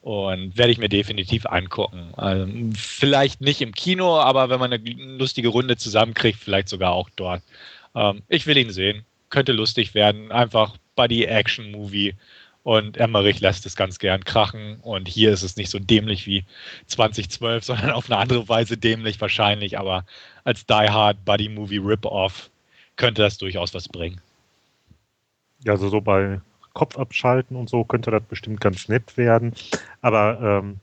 Und 0.00 0.56
werde 0.56 0.70
ich 0.70 0.78
mir 0.78 0.88
definitiv 0.88 1.44
angucken. 1.46 2.12
Also, 2.16 2.46
vielleicht 2.74 3.40
nicht 3.40 3.60
im 3.60 3.74
Kino, 3.74 4.18
aber 4.18 4.48
wenn 4.48 4.60
man 4.60 4.72
eine 4.72 4.82
lustige 5.18 5.48
Runde 5.48 5.76
zusammenkriegt, 5.76 6.38
vielleicht 6.38 6.68
sogar 6.68 6.92
auch 6.92 7.10
dort. 7.16 7.42
Ähm, 7.94 8.22
ich 8.28 8.46
will 8.46 8.56
ihn 8.56 8.70
sehen. 8.70 9.04
Könnte 9.28 9.52
lustig 9.52 9.94
werden. 9.94 10.30
Einfach 10.30 10.76
Buddy-Action-Movie. 10.98 12.14
Und 12.64 12.96
Emmerich 12.98 13.40
lässt 13.40 13.64
es 13.66 13.76
ganz 13.76 13.98
gern 13.98 14.24
krachen. 14.24 14.80
Und 14.82 15.08
hier 15.08 15.32
ist 15.32 15.42
es 15.42 15.56
nicht 15.56 15.70
so 15.70 15.78
dämlich 15.78 16.26
wie 16.26 16.44
2012, 16.86 17.64
sondern 17.64 17.90
auf 17.92 18.10
eine 18.10 18.20
andere 18.20 18.48
Weise 18.48 18.76
dämlich 18.76 19.20
wahrscheinlich. 19.20 19.78
Aber 19.78 20.04
als 20.44 20.66
Die 20.66 20.74
Hard 20.74 21.24
Buddy 21.24 21.48
Movie 21.48 21.78
Rip-Off 21.78 22.50
könnte 22.96 23.22
das 23.22 23.38
durchaus 23.38 23.72
was 23.74 23.88
bringen. 23.88 24.20
Ja, 25.64 25.72
also 25.72 25.88
so 25.88 26.00
bei 26.00 26.40
Kopf 26.74 26.98
abschalten 26.98 27.56
und 27.56 27.70
so 27.70 27.84
könnte 27.84 28.10
das 28.10 28.22
bestimmt 28.24 28.60
ganz 28.60 28.88
nett 28.88 29.16
werden. 29.16 29.54
Aber 30.02 30.40
ähm, 30.40 30.80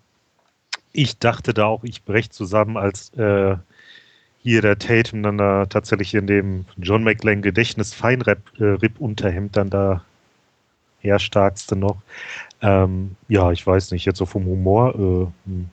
ich 0.92 1.20
dachte 1.20 1.54
da 1.54 1.66
auch, 1.66 1.84
ich 1.84 2.04
breche 2.04 2.30
zusammen, 2.30 2.78
als 2.78 3.14
äh, 3.14 3.58
hier 4.46 4.62
der 4.62 4.78
Tatum 4.78 5.24
dann 5.24 5.40
da 5.40 5.66
tatsächlich 5.66 6.14
in 6.14 6.28
dem 6.28 6.66
John 6.78 7.04
McLean 7.04 7.42
Gedächtnis 7.42 7.96
Feinripp-Unterhemd 7.96 9.50
äh, 9.50 9.60
dann 9.60 9.72
da 9.72 10.06
herstarkste 11.00 11.76
noch. 11.76 11.98
Ähm, 12.62 13.16
ja, 13.28 13.52
ich 13.52 13.66
weiß 13.66 13.90
nicht, 13.90 14.06
jetzt 14.06 14.20
so 14.20 14.28
vom 14.28 14.46
Humor, 14.46 14.94
äh, 14.94 15.50
hm, 15.50 15.70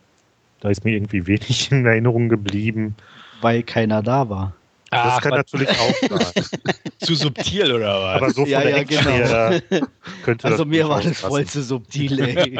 da 0.61 0.71
ist 0.71 0.87
mir 0.87 0.93
irgendwie 0.93 1.27
wenig 1.27 1.71
in 1.71 1.85
Erinnerung 1.85 2.31
geblieben. 2.31 2.97
Weil 3.43 3.63
keiner 3.63 4.03
da 4.03 4.31
war. 4.31 4.55
Das 4.91 5.01
Ach, 5.05 5.21
kann 5.21 5.33
natürlich 5.33 5.69
auch 5.69 6.33
sein. 6.33 6.45
zu 7.01 7.15
subtil 7.15 7.73
oder 7.73 8.03
was? 8.03 8.23
Aber 8.23 8.31
so 8.31 8.43
von 8.43 8.51
ja, 8.51 8.63
der 8.63 8.79
ja, 8.79 8.83
genau. 8.85 9.11
her 9.11 9.63
könnte 10.25 10.49
Also 10.49 10.65
mir 10.65 10.89
war 10.89 11.03
das 11.03 11.21
voll 11.21 11.45
zu 11.45 11.63
subtil, 11.63 12.19
ey. 12.21 12.59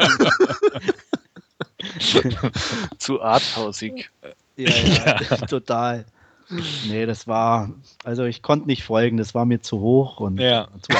zu 2.99 3.19
arthausig. 3.19 4.11
Ja, 4.55 4.69
ja, 4.69 5.21
ja, 5.29 5.37
total. 5.47 6.05
Nee, 6.87 7.05
das 7.05 7.27
war, 7.27 7.69
also 8.03 8.25
ich 8.25 8.41
konnte 8.41 8.67
nicht 8.67 8.83
folgen, 8.83 9.17
das 9.17 9.33
war 9.33 9.45
mir 9.45 9.61
zu 9.61 9.79
hoch 9.79 10.19
und 10.19 10.39
ja. 10.39 10.67
zu, 10.81 10.91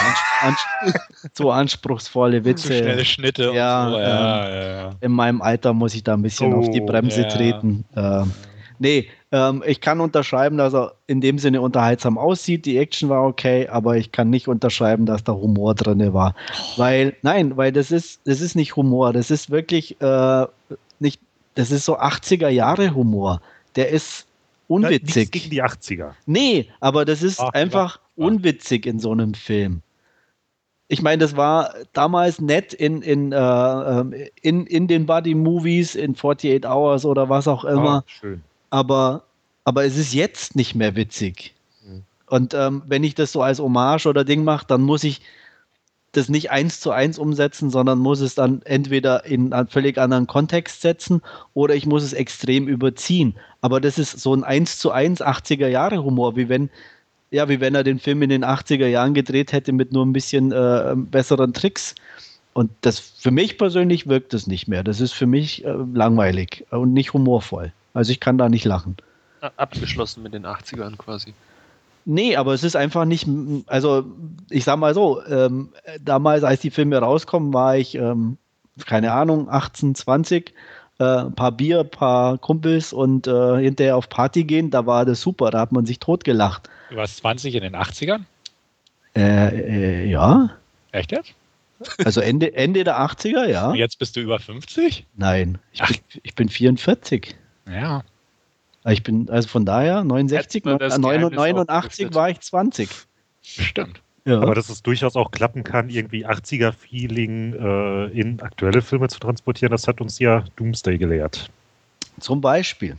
ans 0.42 1.00
zu, 1.34 1.52
anspruchsvolle 1.52 2.46
Witze. 2.46 2.70
Zu 2.70 2.78
schnelle 2.78 3.06
Schnitte 3.06 3.52
ja, 3.54 3.90
so. 3.90 4.00
ja, 4.00 4.48
ähm, 4.48 4.76
ja, 4.78 4.96
In 5.02 5.12
meinem 5.12 5.42
Alter 5.42 5.74
muss 5.74 5.94
ich 5.94 6.04
da 6.04 6.14
ein 6.14 6.22
bisschen 6.22 6.54
oh, 6.54 6.60
auf 6.60 6.72
die 6.72 6.82
oh, 6.82 6.86
Bremse 6.86 7.28
treten. 7.28 7.86
Ähm, 7.96 8.32
nee, 8.80 9.10
ähm, 9.32 9.64
ich 9.66 9.82
kann 9.82 10.00
unterschreiben, 10.00 10.58
dass 10.58 10.74
er 10.74 10.94
in 11.08 11.20
dem 11.20 11.38
Sinne 11.38 11.62
unterhaltsam 11.62 12.18
aussieht. 12.18 12.66
Die 12.66 12.78
Action 12.78 13.10
war 13.10 13.26
okay, 13.26 13.68
aber 13.68 13.98
ich 13.98 14.12
kann 14.12 14.30
nicht 14.30 14.48
unterschreiben, 14.48 15.06
dass 15.06 15.24
da 15.24 15.34
Humor 15.34 15.76
drin 15.76 16.14
war. 16.14 16.36
Weil, 16.78 17.16
nein, 17.22 17.58
weil 17.58 17.72
das 17.72 17.92
ist, 17.92 18.22
das 18.26 18.42
ist 18.42 18.56
nicht 18.56 18.76
Humor. 18.76 19.12
Das 19.12 19.30
ist 19.30 19.50
wirklich 19.50 20.00
äh, 20.02 20.46
nicht, 21.00 21.20
das 21.56 21.72
ist 21.72 21.86
so 21.86 21.98
80er 21.98 22.50
Jahre 22.50 22.94
Humor. 22.94 23.42
Der 23.76 23.90
ist 23.90 24.28
unwitzig. 24.68 25.32
gegen 25.32 25.50
die 25.50 25.64
80er. 25.64 26.14
Nee, 26.26 26.70
aber 26.80 27.06
das 27.06 27.24
ist 27.24 27.40
Ach, 27.40 27.50
einfach 27.54 28.00
ja. 28.16 28.26
unwitzig 28.26 28.86
in 28.86 29.00
so 29.00 29.12
einem 29.12 29.34
Film. 29.34 29.82
Ich 30.88 31.02
meine, 31.02 31.20
das 31.20 31.36
war 31.36 31.74
damals 31.94 32.40
nett 32.40 32.74
in, 32.74 33.02
in, 33.02 33.32
äh, 33.32 33.38
ähm, 33.38 34.14
in, 34.42 34.68
in 34.68 34.88
den 34.88 35.06
Buddy-Movies, 35.06 35.96
in 35.96 36.16
48 36.16 36.66
Hours 36.66 37.06
oder 37.06 37.30
was 37.30 37.48
auch 37.48 37.64
immer. 37.64 38.04
Ah, 38.04 38.04
schön 38.06 38.44
aber, 38.74 39.26
aber 39.66 39.86
es 39.86 39.98
ist 39.98 40.16
jetzt 40.16 40.56
nicht 40.56 40.74
mehr 40.74 40.96
witzig. 40.96 41.54
Mhm. 41.86 42.02
Und 42.28 42.56
ähm, 42.56 42.82
wenn 42.88 43.04
ich 43.04 43.14
das 43.14 43.32
so 43.32 43.44
als 43.44 43.60
Hommage 43.60 44.08
oder 44.08 44.24
Ding 44.26 44.44
mache, 44.44 44.66
dann 44.68 44.82
muss 44.82 45.04
ich 45.04 45.22
das 46.14 46.30
nicht 46.30 46.52
eins 46.52 46.80
zu 46.80 46.92
eins 46.92 47.20
umsetzen, 47.20 47.70
sondern 47.70 48.00
muss 48.00 48.22
es 48.22 48.36
dann 48.36 48.62
entweder 48.64 49.26
in 49.26 49.52
einen 49.52 49.68
völlig 49.68 49.98
anderen 49.98 50.28
Kontext 50.28 50.82
setzen 50.82 51.22
oder 51.54 51.76
ich 51.76 51.86
muss 51.86 52.04
es 52.04 52.14
extrem 52.14 52.68
überziehen. 52.68 53.36
Aber 53.62 53.82
das 53.82 53.98
ist 54.00 54.20
so 54.20 54.34
ein 54.34 54.44
eins 54.44 54.78
zu 54.78 54.92
eins 54.92 55.22
80er 55.22 55.68
Jahre 55.68 56.04
Humor, 56.04 56.36
wie 56.36 56.50
wenn, 56.50 56.70
ja, 57.32 57.50
wie 57.50 57.60
wenn 57.60 57.76
er 57.76 57.84
den 57.84 58.00
Film 58.00 58.22
in 58.22 58.30
den 58.30 58.46
80er 58.46 58.88
Jahren 58.88 59.14
gedreht 59.14 59.52
hätte 59.52 59.74
mit 59.74 59.92
nur 59.92 60.06
ein 60.06 60.14
bisschen 60.14 60.52
äh, 60.52 60.94
besseren 60.96 61.54
Tricks. 61.54 61.96
Und 62.54 62.70
das 62.82 63.00
für 63.00 63.32
mich 63.32 63.58
persönlich 63.58 64.08
wirkt 64.08 64.36
es 64.36 64.46
nicht 64.46 64.68
mehr. 64.68 64.84
Das 64.84 65.02
ist 65.02 65.14
für 65.14 65.26
mich 65.26 65.66
äh, 65.66 65.74
langweilig 65.94 66.66
und 66.70 66.94
nicht 66.94 67.14
humorvoll. 67.14 67.74
Also 67.96 68.12
ich 68.12 68.20
kann 68.20 68.38
da 68.38 68.50
nicht 68.50 68.66
lachen. 68.66 68.98
Abgeschlossen 69.58 70.22
mit 70.24 70.34
den 70.34 70.46
80ern 70.46 70.96
quasi. 70.96 71.34
Nee, 72.06 72.36
aber 72.36 72.54
es 72.54 72.64
ist 72.64 72.76
einfach 72.76 73.06
nicht, 73.06 73.28
also 73.68 74.06
ich 74.50 74.64
sag 74.64 74.78
mal 74.78 74.94
so, 74.94 75.24
ähm, 75.26 75.70
damals, 76.02 76.44
als 76.44 76.62
die 76.62 76.72
Filme 76.72 76.98
rauskommen, 76.98 77.54
war 77.54 77.78
ich, 77.78 77.96
ähm, 77.96 78.38
keine 78.86 79.14
Ahnung, 79.14 79.48
18, 79.50 79.96
20 79.96 80.54
äh, 81.00 81.26
paar 81.26 81.52
Bier, 81.52 81.84
paar 81.84 82.38
Kumpels 82.38 82.94
und 82.94 83.28
äh, 83.28 83.58
hinterher 83.62 83.98
auf 83.98 84.10
Party 84.10 84.44
gehen, 84.44 84.70
da 84.70 84.86
war 84.86 85.06
das 85.06 85.22
super, 85.22 85.52
da 85.52 85.60
hat 85.60 85.72
man 85.72 85.86
sich 85.86 86.00
totgelacht. 86.00 86.70
Du 86.90 86.98
warst 86.98 87.18
20 87.18 87.56
in 87.56 87.64
den 87.64 87.76
80ern? 87.76 88.22
Äh, 89.16 90.04
äh, 90.04 90.10
ja. 90.10 90.50
Echt 90.92 91.12
jetzt? 91.12 91.34
Also 92.06 92.22
Ende, 92.22 92.54
Ende 92.56 92.84
der 92.84 93.00
80er, 93.00 93.48
ja. 93.48 93.70
Und 93.70 93.76
jetzt 93.76 94.00
bist 94.00 94.16
du 94.16 94.22
über 94.22 94.40
50? 94.40 95.06
Nein, 95.16 95.58
ich, 95.72 95.82
bin, 95.82 95.98
ich 96.24 96.36
bin 96.36 96.50
44. 96.50 97.36
Ja. 97.68 98.04
Ich 98.86 99.04
bin, 99.04 99.30
also 99.30 99.48
von 99.48 99.66
daher, 99.66 100.04
69, 100.04 100.66
89 100.66 102.14
war 102.14 102.30
ich 102.30 102.42
20. 102.42 102.90
Stimmt. 103.42 104.02
Ja. 104.26 104.40
Aber 104.40 104.56
dass 104.56 104.70
es 104.70 104.84
durchaus 104.84 105.16
auch 105.16 105.32
klappen 105.32 105.64
kann, 105.64 105.90
irgendwie 105.90 106.26
80er-Feeling 106.26 107.54
äh, 107.54 108.06
in 108.08 108.42
aktuelle 108.42 108.82
Filme 108.82 109.10
zu 109.10 109.20
transportieren, 109.20 109.72
das 109.72 109.88
hat 109.88 110.00
uns 110.00 110.20
ja 110.20 110.46
Doomsday 110.56 110.98
gelehrt. 110.98 111.50
Zum 112.20 112.40
Beispiel. 112.40 112.98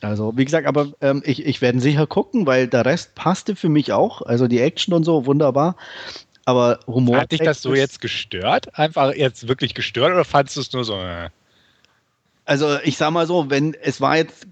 Also, 0.00 0.36
wie 0.36 0.44
gesagt, 0.44 0.66
aber 0.66 0.88
ähm, 1.00 1.22
ich, 1.24 1.46
ich 1.46 1.60
werde 1.62 1.78
sicher 1.78 2.08
gucken, 2.08 2.46
weil 2.46 2.66
der 2.66 2.84
Rest 2.84 3.14
passte 3.14 3.54
für 3.54 3.68
mich 3.68 3.92
auch. 3.92 4.22
Also 4.22 4.48
die 4.48 4.58
Action 4.60 4.92
und 4.94 5.04
so, 5.04 5.26
wunderbar. 5.26 5.76
Aber 6.44 6.80
Humor. 6.88 7.18
Hat 7.18 7.30
dich 7.30 7.40
das 7.40 7.62
so 7.62 7.72
jetzt 7.72 8.00
gestört? 8.00 8.76
Einfach 8.76 9.14
jetzt 9.14 9.46
wirklich 9.46 9.74
gestört 9.74 10.12
oder 10.12 10.24
fandest 10.24 10.56
du 10.56 10.60
es 10.60 10.72
nur 10.72 10.84
so? 10.84 10.98
Äh? 10.98 11.30
Also, 12.44 12.78
ich 12.82 12.96
sag 12.96 13.10
mal 13.12 13.26
so, 13.26 13.50
wenn 13.50 13.74
es 13.74 14.00
war 14.00 14.16
jetzt 14.16 14.46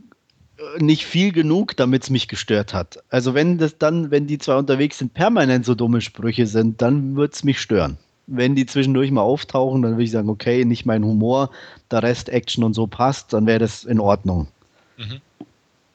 nicht 0.79 1.07
viel 1.07 1.33
genug, 1.33 1.77
damit 1.77 2.05
es 2.05 2.11
mich 2.11 2.29
gestört 2.29 2.75
hat. 2.75 3.03
Also 3.11 3.35
wenn 3.35 3.59
das 3.59 3.79
dann, 3.79 4.11
wenn 4.11 4.27
die 4.27 4.39
zwei 4.39 4.57
unterwegs 4.57 4.99
sind, 4.99 5.15
permanent 5.15 5.65
so 5.65 5.75
dumme 5.75 6.01
Sprüche 6.01 6.47
sind, 6.47 6.83
dann 6.83 7.17
wird 7.17 7.35
es 7.35 7.45
mich 7.45 7.61
stören. 7.61 7.99
Wenn 8.27 8.55
die 8.55 8.67
zwischendurch 8.67 9.11
mal 9.11 9.23
auftauchen, 9.23 9.83
dann 9.83 9.93
würde 9.93 10.05
ich 10.05 10.11
sagen, 10.11 10.29
okay, 10.29 10.65
nicht 10.65 10.87
mein 10.87 11.05
Humor, 11.05 11.51
der 11.91 12.03
Rest 12.03 12.29
Action 12.29 12.63
und 12.63 12.75
so 12.75 12.87
passt, 12.87 13.33
dann 13.33 13.47
wäre 13.47 13.59
das 13.59 13.85
in 13.85 13.99
Ordnung. 13.99 14.49
Mhm. 14.97 15.21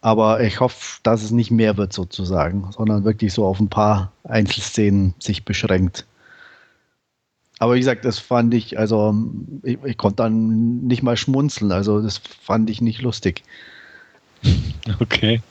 Aber 0.01 0.41
ich 0.41 0.59
hoffe, 0.59 0.99
dass 1.03 1.23
es 1.23 1.31
nicht 1.31 1.51
mehr 1.51 1.77
wird 1.77 1.93
sozusagen, 1.93 2.69
sondern 2.71 3.05
wirklich 3.05 3.33
so 3.33 3.45
auf 3.45 3.59
ein 3.59 3.69
paar 3.69 4.11
Einzelszenen 4.23 5.15
sich 5.19 5.45
beschränkt. 5.45 6.05
Aber 7.59 7.75
wie 7.75 7.79
gesagt, 7.79 8.03
das 8.03 8.19
fand 8.19 8.53
ich, 8.53 8.77
also 8.77 9.15
ich, 9.63 9.77
ich 9.83 9.97
konnte 9.97 10.17
dann 10.17 10.85
nicht 10.87 11.03
mal 11.03 11.15
schmunzeln, 11.15 11.71
also 11.71 12.01
das 12.01 12.17
fand 12.17 12.69
ich 12.69 12.81
nicht 12.81 13.01
lustig. 13.01 13.43
Okay. 14.99 15.41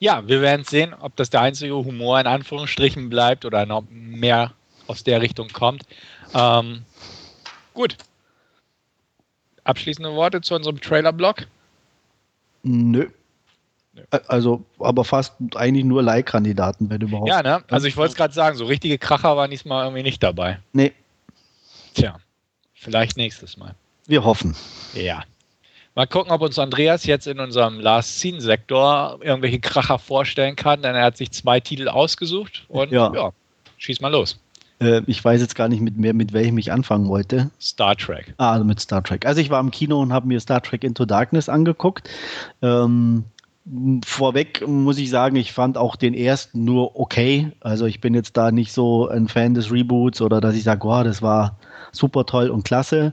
Ja, 0.00 0.28
wir 0.28 0.42
werden 0.42 0.64
sehen, 0.64 0.94
ob 0.94 1.16
das 1.16 1.30
der 1.30 1.40
einzige 1.40 1.74
Humor 1.74 2.20
in 2.20 2.26
Anführungsstrichen 2.26 3.08
bleibt 3.08 3.46
oder 3.46 3.64
noch 3.64 3.84
mehr 3.90 4.52
aus 4.86 5.02
der 5.02 5.20
Richtung 5.22 5.48
kommt. 5.48 5.82
Ähm, 6.34 6.82
gut. 7.74 7.96
Abschließende 9.64 10.12
Worte 10.12 10.40
zu 10.40 10.54
unserem 10.54 10.80
Trailer-Blog? 10.80 11.46
Nö. 12.62 13.08
Also, 14.26 14.64
aber 14.78 15.04
fast 15.04 15.34
eigentlich 15.54 15.84
nur 15.84 16.02
Leihkandidaten, 16.02 16.90
wenn 16.90 17.00
überhaupt. 17.00 17.28
Ja, 17.28 17.42
ne? 17.42 17.62
Also 17.70 17.86
ich 17.86 17.96
wollte 17.96 18.12
es 18.12 18.16
gerade 18.16 18.34
sagen, 18.34 18.56
so 18.56 18.64
richtige 18.66 18.98
Kracher 18.98 19.36
waren 19.36 19.50
diesmal 19.50 19.84
irgendwie 19.84 20.02
nicht 20.02 20.22
dabei. 20.22 20.58
Nee. 20.72 20.92
Tja, 21.94 22.18
vielleicht 22.74 23.16
nächstes 23.16 23.56
Mal. 23.56 23.74
Wir 24.06 24.24
hoffen. 24.24 24.54
Ja. 24.94 25.24
Mal 25.94 26.06
gucken, 26.06 26.30
ob 26.30 26.42
uns 26.42 26.58
Andreas 26.58 27.06
jetzt 27.06 27.26
in 27.26 27.40
unserem 27.40 27.80
Last 27.80 28.20
Scene 28.20 28.40
Sektor 28.40 29.18
irgendwelche 29.20 29.58
Kracher 29.58 29.98
vorstellen 29.98 30.54
kann, 30.54 30.82
denn 30.82 30.94
er 30.94 31.04
hat 31.04 31.16
sich 31.16 31.32
zwei 31.32 31.58
Titel 31.58 31.88
ausgesucht 31.88 32.64
und 32.68 32.92
ja, 32.92 33.12
ja 33.12 33.32
schieß 33.78 34.00
mal 34.00 34.12
los. 34.12 34.38
Äh, 34.80 35.02
ich 35.06 35.24
weiß 35.24 35.40
jetzt 35.40 35.54
gar 35.54 35.68
nicht 35.68 35.80
mit 35.80 35.96
mehr, 35.96 36.14
mit 36.14 36.32
welchem 36.32 36.58
ich 36.58 36.70
anfangen 36.70 37.08
wollte. 37.08 37.50
Star 37.60 37.96
Trek. 37.96 38.34
Ah, 38.38 38.52
also 38.52 38.64
mit 38.64 38.80
Star 38.80 39.02
Trek. 39.02 39.26
Also 39.26 39.40
ich 39.40 39.50
war 39.50 39.60
im 39.60 39.70
Kino 39.70 40.00
und 40.00 40.12
habe 40.12 40.28
mir 40.28 40.40
Star 40.40 40.62
Trek 40.62 40.84
Into 40.84 41.04
Darkness 41.04 41.48
angeguckt. 41.48 42.08
Ähm, 42.62 43.24
vorweg 44.04 44.66
muss 44.66 44.98
ich 44.98 45.10
sagen, 45.10 45.36
ich 45.36 45.52
fand 45.52 45.76
auch 45.76 45.96
den 45.96 46.14
ersten 46.14 46.64
nur 46.64 46.98
okay. 46.98 47.52
Also 47.60 47.86
ich 47.86 48.00
bin 48.00 48.14
jetzt 48.14 48.36
da 48.36 48.50
nicht 48.50 48.72
so 48.72 49.08
ein 49.08 49.28
Fan 49.28 49.54
des 49.54 49.70
Reboots 49.70 50.20
oder 50.20 50.40
dass 50.40 50.54
ich 50.54 50.64
sage, 50.64 50.84
wow, 50.84 51.04
das 51.04 51.22
war 51.22 51.56
super 51.92 52.26
toll 52.26 52.50
und 52.50 52.64
klasse 52.64 53.12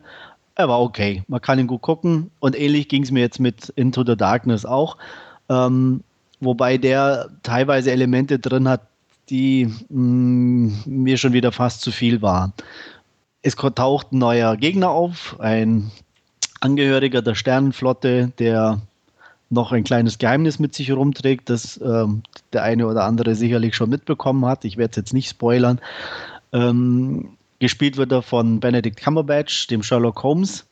er 0.56 0.70
war 0.70 0.82
okay. 0.82 1.24
Man 1.28 1.42
kann 1.42 1.60
ihn 1.60 1.68
gut 1.68 1.82
gucken. 1.82 2.32
Und 2.40 2.58
ähnlich 2.58 2.88
ging 2.88 3.04
es 3.04 3.12
mir 3.12 3.20
jetzt 3.20 3.40
mit 3.40 3.70
Into 3.76 4.04
the 4.06 4.16
Darkness 4.16 4.66
auch. 4.66 4.98
Ähm, 5.50 6.02
wobei 6.40 6.78
der 6.78 7.30
teilweise 7.44 7.92
Elemente 7.92 8.40
drin 8.40 8.68
hat, 8.68 8.82
die 9.30 9.66
mh, 9.90 10.00
mm, 10.00 10.74
mir 10.86 11.18
schon 11.18 11.34
wieder 11.34 11.52
fast 11.52 11.82
zu 11.82 11.92
viel 11.92 12.22
waren. 12.22 12.54
Es 13.42 13.56
taucht 13.56 14.12
ein 14.12 14.18
neuer 14.18 14.58
Gegner 14.58 14.90
auf, 14.90 15.40
ein 15.40 15.92
Angehöriger 16.62 17.22
der 17.22 17.36
Sternenflotte, 17.36 18.32
der 18.40 18.82
noch 19.50 19.72
ein 19.72 19.84
kleines 19.84 20.18
Geheimnis 20.18 20.60
mit 20.60 20.74
sich 20.74 20.90
herumträgt, 20.90 21.50
das 21.50 21.80
ähm, 21.84 22.24
der 22.54 22.64
eine 22.64 22.88
oder 22.88 23.04
andere 23.04 23.36
sicherlich 23.36 23.76
schon 23.76 23.90
mitbekommen 23.90 24.46
hat. 24.46 24.66
Ich 24.66 24.78
werde 24.78 24.92
es 24.92 24.98
jetzt 24.98 25.14
nicht 25.14 25.30
spoilern. 25.30 25.80
Ähm, 26.52 27.38
Gespielt 27.60 27.96
wird 27.98 28.12
er 28.12 28.22
von 28.22 28.60
Benedict 28.60 29.02
Cumberbatch, 29.02 29.68
dem 29.68 29.82
Sherlock 29.82 30.22
Holmes. 30.24 30.66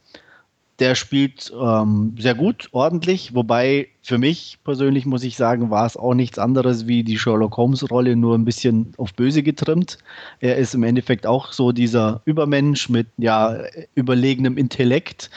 Der 0.80 0.96
spielt 0.96 1.54
ähm, 1.60 2.16
sehr 2.18 2.34
gut, 2.34 2.68
ordentlich, 2.72 3.36
wobei 3.36 3.90
für 4.02 4.18
mich 4.18 4.58
persönlich 4.64 5.06
muss 5.06 5.24
ich 5.24 5.38
sagen, 5.38 5.70
war 5.70 5.86
es 5.86 5.96
auch 5.96 6.16
nichts 6.16 6.40
anderes 6.40 6.88
wie 6.88 7.04
die 7.04 7.18
Sherlock 7.18 7.56
Holmes-Rolle, 7.58 8.16
nur 8.16 8.36
ein 8.36 8.44
bisschen 8.44 8.92
auf 8.98 9.14
böse 9.14 9.44
getrimmt. 9.44 10.00
Er 10.40 10.58
ist 10.58 10.74
im 10.74 10.84
Endeffekt 10.84 11.28
auch 11.28 11.54
so 11.54 11.72
dieser 11.72 12.22
Übermensch 12.26 12.90
mit 12.90 13.08
ja, 13.18 13.60
überlegenem 13.94 14.58
Intellekt 14.58 15.30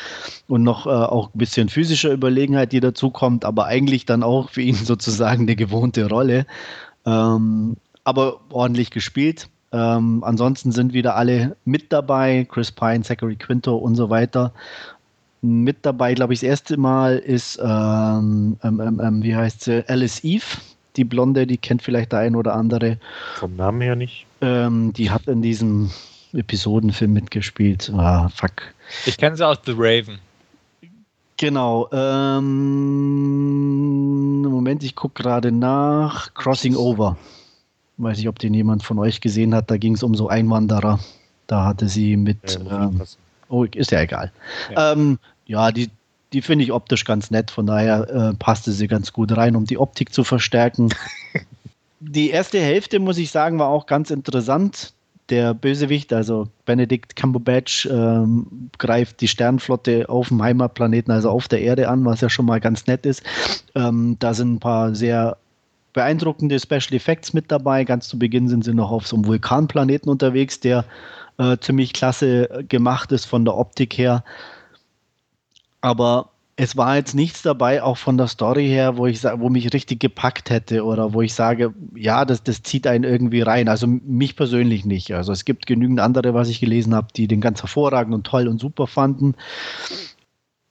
und 0.49 0.63
noch 0.63 0.87
äh, 0.87 0.91
auch 0.91 1.33
ein 1.35 1.39
bisschen 1.39 1.69
physischer 1.69 2.13
Überlegenheit, 2.13 2.73
die 2.73 2.81
dazukommt, 2.81 3.45
aber 3.45 3.67
eigentlich 3.67 4.07
dann 4.07 4.23
auch 4.23 4.51
für 4.51 4.63
ihn 4.63 4.75
sozusagen 4.85 5.43
eine 5.43 5.57
gewohnte 5.57 6.09
Rolle. 6.09 6.47
Ähm, 7.05 7.77
aber 8.05 8.41
ordentlich 8.51 8.91
gespielt. 8.91 9.49
Ähm, 9.73 10.23
ansonsten 10.25 10.73
sind 10.73 10.93
wieder 10.93 11.17
alle 11.17 11.57
mit 11.65 11.93
dabei, 11.93 12.47
Chris 12.49 12.71
Pine, 12.71 13.03
Zachary 13.03 13.37
Quinto 13.37 13.77
und 13.77 13.97
so 13.97 14.11
weiter. 14.11 14.53
Mit 15.47 15.79
dabei, 15.83 16.15
glaube 16.15 16.33
ich, 16.33 16.41
das 16.41 16.49
erste 16.49 16.77
Mal 16.77 17.19
ist, 17.19 17.61
ähm, 17.63 18.59
ähm, 18.65 18.81
ähm, 18.81 19.01
ähm, 19.01 19.23
wie 19.23 19.37
heißt 19.37 19.63
sie, 19.63 19.89
Alice 19.89 20.25
Eve, 20.25 20.45
die 20.97 21.05
Blonde, 21.05 21.47
die 21.47 21.57
kennt 21.57 21.83
vielleicht 21.83 22.11
der 22.11 22.19
ein 22.21 22.35
oder 22.35 22.55
andere. 22.55 22.99
Vom 23.37 23.55
Namen 23.55 23.81
her 23.81 23.95
nicht. 23.95 24.27
Ähm, 24.41 24.93
die 24.93 25.11
hat 25.11 25.29
in 25.29 25.43
diesem 25.43 25.91
Episodenfilm 26.33 27.13
mitgespielt. 27.13 27.93
Ah, 27.95 28.29
fuck. 28.29 28.75
Ich 29.05 29.17
kenne 29.19 29.37
sie 29.37 29.47
aus 29.47 29.59
The 29.65 29.75
Raven. 29.77 30.19
Genau. 31.37 31.89
Ähm, 31.93 32.43
Moment, 34.43 34.83
ich 34.83 34.97
gucke 34.97 35.23
gerade 35.23 35.53
nach. 35.53 36.35
Crossing 36.35 36.75
Over. 36.75 37.17
Weiß 37.99 38.19
nicht, 38.19 38.29
ob 38.29 38.41
den 38.41 38.53
jemand 38.55 38.83
von 38.83 38.99
euch 38.99 39.21
gesehen 39.21 39.55
hat. 39.55 39.71
Da 39.71 39.77
ging 39.77 39.95
es 39.95 40.03
um 40.03 40.17
so 40.17 40.29
Einwanderer. 40.29 40.99
Da 41.47 41.65
hatte 41.65 41.89
sie 41.89 42.17
mit. 42.17 42.59
Ja, 42.65 42.85
ähm, 42.85 43.03
oh, 43.49 43.65
ist 43.65 43.91
ja 43.93 44.01
egal. 44.01 44.33
Ja, 44.75 44.93
ähm, 44.93 45.19
ja 45.47 45.73
die, 45.73 45.91
die 46.33 46.43
finde 46.43 46.65
ich 46.65 46.73
optisch 46.73 47.05
ganz 47.05 47.31
nett. 47.31 47.51
Von 47.51 47.67
daher 47.67 48.09
äh, 48.09 48.35
passte 48.35 48.73
sie 48.73 48.89
ganz 48.89 49.13
gut 49.13 49.37
rein, 49.37 49.57
um 49.57 49.65
die 49.65 49.79
Optik 49.79 50.13
zu 50.13 50.25
verstärken. 50.25 50.91
die 52.01 52.31
erste 52.31 52.61
Hälfte, 52.61 52.99
muss 52.99 53.19
ich 53.19 53.31
sagen, 53.31 53.59
war 53.59 53.69
auch 53.69 53.87
ganz 53.87 54.11
interessant. 54.11 54.93
Der 55.29 55.55
Bösewicht, 55.55 56.13
also 56.13 56.47
Benedict 56.67 57.17
Cumberbatch, 57.17 57.87
ähm, 57.87 58.71
greift 58.79 59.21
die 59.21 59.29
Sternflotte 59.29 60.09
auf 60.09 60.29
dem 60.29 60.41
Heimatplaneten, 60.41 61.13
also 61.13 61.31
auf 61.31 61.49
der 61.49 61.63
Erde 61.63 61.89
an, 61.89 62.05
was 62.05 62.21
ja 62.21 62.31
schon 62.31 62.47
mal 62.47 62.61
ganz 62.61 62.87
nett 62.87 63.07
ist. 63.07 63.25
Ähm, 63.75 64.17
da 64.21 64.35
sind 64.35 64.55
ein 64.55 64.61
paar 64.61 64.95
sehr 64.95 65.37
beeindruckende 65.95 66.61
Special 66.61 66.93
Effects 66.93 67.33
mit 67.33 67.51
dabei. 67.51 67.83
Ganz 67.83 68.07
zu 68.07 68.19
Beginn 68.19 68.49
sind 68.49 68.65
sie 68.65 68.75
noch 68.75 68.93
auf 68.93 69.07
so 69.07 69.17
einem 69.17 69.27
Vulkanplaneten 69.27 70.09
unterwegs, 70.09 70.61
der 70.61 70.85
äh, 71.39 71.57
ziemlich 71.59 71.93
klasse 71.93 72.65
gemacht 72.69 73.11
ist 73.11 73.25
von 73.25 73.45
der 73.45 73.57
Optik 73.57 73.99
her. 73.99 74.23
Aber 75.81 76.31
es 76.57 76.77
war 76.77 76.97
jetzt 76.97 77.15
nichts 77.15 77.43
dabei, 77.43 77.83
auch 77.83 77.99
von 77.99 78.17
der 78.17 78.29
Story 78.29 78.67
her, 78.67 78.97
wo 78.97 79.07
ich 79.07 79.23
wo 79.23 79.51
mich 79.51 79.75
richtig 79.75 80.01
gepackt 80.01 80.49
hätte 80.49 80.85
oder 80.85 81.13
wo 81.13 81.21
ich 81.21 81.35
sage, 81.35 81.75
ja, 81.95 82.25
das, 82.25 82.43
das 82.43 82.63
zieht 82.63 82.87
einen 82.87 83.05
irgendwie 83.05 83.43
rein. 83.43 83.69
Also 83.69 83.87
mich 83.87 84.37
persönlich 84.37 84.85
nicht. 84.87 85.13
Also 85.13 85.33
es 85.33 85.45
gibt 85.45 85.67
genügend 85.67 86.01
andere, 86.01 86.33
was 86.33 86.49
ich 86.49 86.61
gelesen 86.61 86.95
habe, 86.95 87.09
die 87.15 87.29
den 87.29 87.43
ganz 87.43 87.61
hervorragend 87.63 88.15
und 88.15 88.27
toll 88.27 88.49
und 88.49 88.59
super 88.59 88.87
fanden 88.87 89.35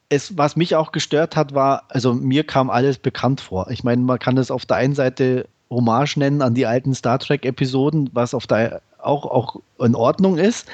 es, 0.09 0.37
was 0.37 0.55
mich 0.55 0.75
auch 0.75 0.91
gestört 0.91 1.35
hat, 1.35 1.53
war, 1.53 1.83
also 1.89 2.13
mir 2.13 2.45
kam 2.45 2.69
alles 2.69 2.97
bekannt 2.97 3.41
vor. 3.41 3.69
Ich 3.69 3.83
meine, 3.83 4.01
man 4.01 4.19
kann 4.19 4.35
das 4.35 4.51
auf 4.51 4.65
der 4.65 4.77
einen 4.77 4.95
Seite 4.95 5.47
Hommage 5.69 6.17
nennen 6.17 6.41
an 6.41 6.53
die 6.53 6.65
alten 6.65 6.93
Star 6.93 7.19
Trek-Episoden, 7.19 8.11
was 8.13 8.33
auf 8.33 8.47
der 8.47 8.81
auch, 8.99 9.25
auch 9.25 9.61
in 9.79 9.95
Ordnung 9.95 10.37
ist. 10.37 10.67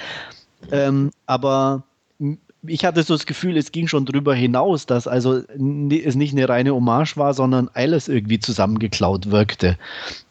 Ähm, 0.71 1.11
aber 1.25 1.83
ich 2.63 2.85
hatte 2.85 3.03
so 3.03 3.15
das 3.15 3.25
Gefühl, 3.25 3.57
es 3.57 3.71
ging 3.71 3.87
schon 3.87 4.05
drüber 4.05 4.35
hinaus, 4.35 4.85
dass 4.85 5.07
also 5.07 5.37
es 5.37 6.15
nicht 6.15 6.33
eine 6.33 6.47
reine 6.47 6.73
Hommage 6.73 7.17
war, 7.17 7.33
sondern 7.33 7.69
alles 7.73 8.07
irgendwie 8.07 8.39
zusammengeklaut 8.39 9.31
wirkte. 9.31 9.77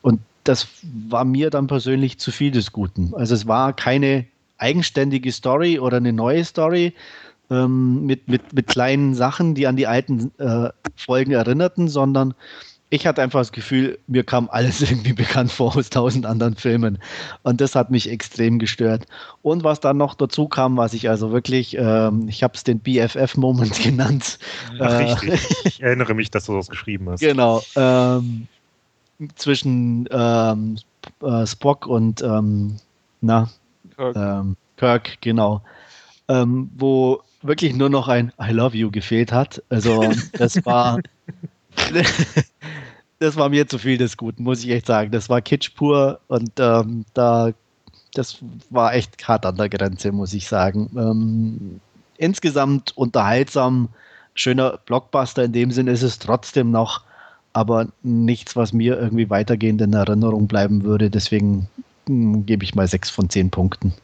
Und 0.03 0.21
das 0.45 0.69
war 1.09 1.25
mir 1.25 1.51
dann 1.51 1.67
persönlich 1.67 2.19
zu 2.19 2.31
viel 2.31 2.51
des 2.51 2.73
Guten. 2.73 3.13
Also 3.15 3.35
es 3.35 3.47
war 3.47 3.73
keine 3.73 4.27
eigenständige 4.59 5.33
Story 5.33 5.79
oder 5.79 5.97
eine 5.97 6.13
neue 6.13 6.45
Story, 6.45 6.95
ähm, 7.51 8.07
mit, 8.07 8.29
mit, 8.29 8.53
mit 8.53 8.69
kleinen 8.69 9.15
Sachen, 9.15 9.55
die 9.55 9.67
an 9.67 9.77
die 9.77 9.87
alten 9.87 10.31
äh, 10.39 10.71
Folgen 10.97 11.33
erinnerten, 11.33 11.89
sondern 11.89 12.35
ich 12.91 13.07
hatte 13.07 13.23
einfach 13.23 13.41
das 13.41 13.53
Gefühl, 13.53 13.99
mir 14.09 14.25
kam 14.25 14.49
alles 14.51 14.83
irgendwie 14.91 15.13
bekannt 15.13 15.53
vor 15.53 15.77
aus 15.77 15.91
tausend 15.91 16.27
anderen 16.27 16.57
Filmen. 16.57 16.99
Und 17.43 17.61
das 17.61 17.75
hat 17.75 17.91
mich 17.91 18.11
extrem 18.11 18.59
gestört. 18.59 19.07
Und 19.43 19.65
was 19.65 19.81
dann 19.81 19.97
noch 19.97 20.15
dazu 20.15 20.49
kam, 20.49 20.77
was 20.77 20.93
ich 20.93 21.09
also 21.09 21.31
wirklich, 21.31 21.77
ähm, 21.79 22.29
ich 22.29 22.43
habe 22.43 22.55
es 22.55 22.65
den 22.65 22.81
BFF-Moment 22.81 23.81
genannt. 23.83 24.39
Ach, 24.81 24.91
äh, 24.91 25.13
richtig. 25.13 25.41
Ich 25.65 25.83
erinnere 25.83 26.15
mich, 26.15 26.31
dass 26.31 26.47
du 26.47 26.57
das 26.57 26.69
geschrieben 26.69 27.09
hast. 27.09 27.21
Genau. 27.21 27.63
Ähm, 27.77 28.49
zwischen 29.37 30.09
ähm, 30.11 30.77
äh, 31.23 31.47
Spock 31.47 31.87
und 31.87 32.23
ähm, 32.23 32.77
na, 33.21 33.49
Kirk. 33.97 34.17
Ähm, 34.17 34.57
Kirk, 34.77 35.21
genau. 35.21 35.63
Ähm, 36.29 36.71
wo 36.77 37.23
wirklich 37.43 37.75
nur 37.75 37.89
noch 37.89 38.09
ein 38.09 38.33
I 38.41 38.51
love 38.51 38.77
you 38.77 38.91
gefehlt 38.91 39.33
hat. 39.33 39.63
Also 39.69 40.11
das 40.33 40.65
war 40.65 41.01
das 43.19 43.37
war 43.37 43.49
mir 43.49 43.67
zu 43.67 43.79
viel 43.79 43.99
des 43.99 44.17
Guten, 44.17 44.43
muss 44.43 44.65
ich 44.65 44.71
echt 44.71 44.87
sagen. 44.87 45.11
Das 45.11 45.29
war 45.29 45.41
Kitsch 45.41 45.75
pur 45.75 46.21
und 46.29 46.53
ähm, 46.59 47.05
da 47.15 47.53
das 48.15 48.39
war 48.71 48.95
echt 48.95 49.27
hart 49.27 49.47
an 49.47 49.57
der 49.57 49.69
Grenze, 49.69 50.13
muss 50.13 50.35
ich 50.35 50.49
sagen. 50.49 50.91
Ähm, 50.97 51.81
insgesamt 52.19 52.97
unterhaltsam, 52.97 53.89
schöner 54.35 54.79
Blockbuster 54.85 55.45
in 55.45 55.53
dem 55.53 55.71
Sinne 55.71 55.93
ist 55.93 56.03
es 56.03 56.19
trotzdem 56.19 56.71
noch, 56.71 57.03
aber 57.53 57.89
nichts, 58.03 58.57
was 58.57 58.73
mir 58.73 58.99
irgendwie 58.99 59.31
weitergehend 59.31 59.81
in 59.81 59.93
Erinnerung 59.93 60.49
bleiben 60.49 60.83
würde. 60.83 61.11
Deswegen 61.11 61.69
hm, 62.07 62.47
gebe 62.47 62.65
ich 62.65 62.75
mal 62.75 62.89
sechs 62.89 63.11
von 63.11 63.31
zehn 63.31 63.51
Punkten. 63.51 63.95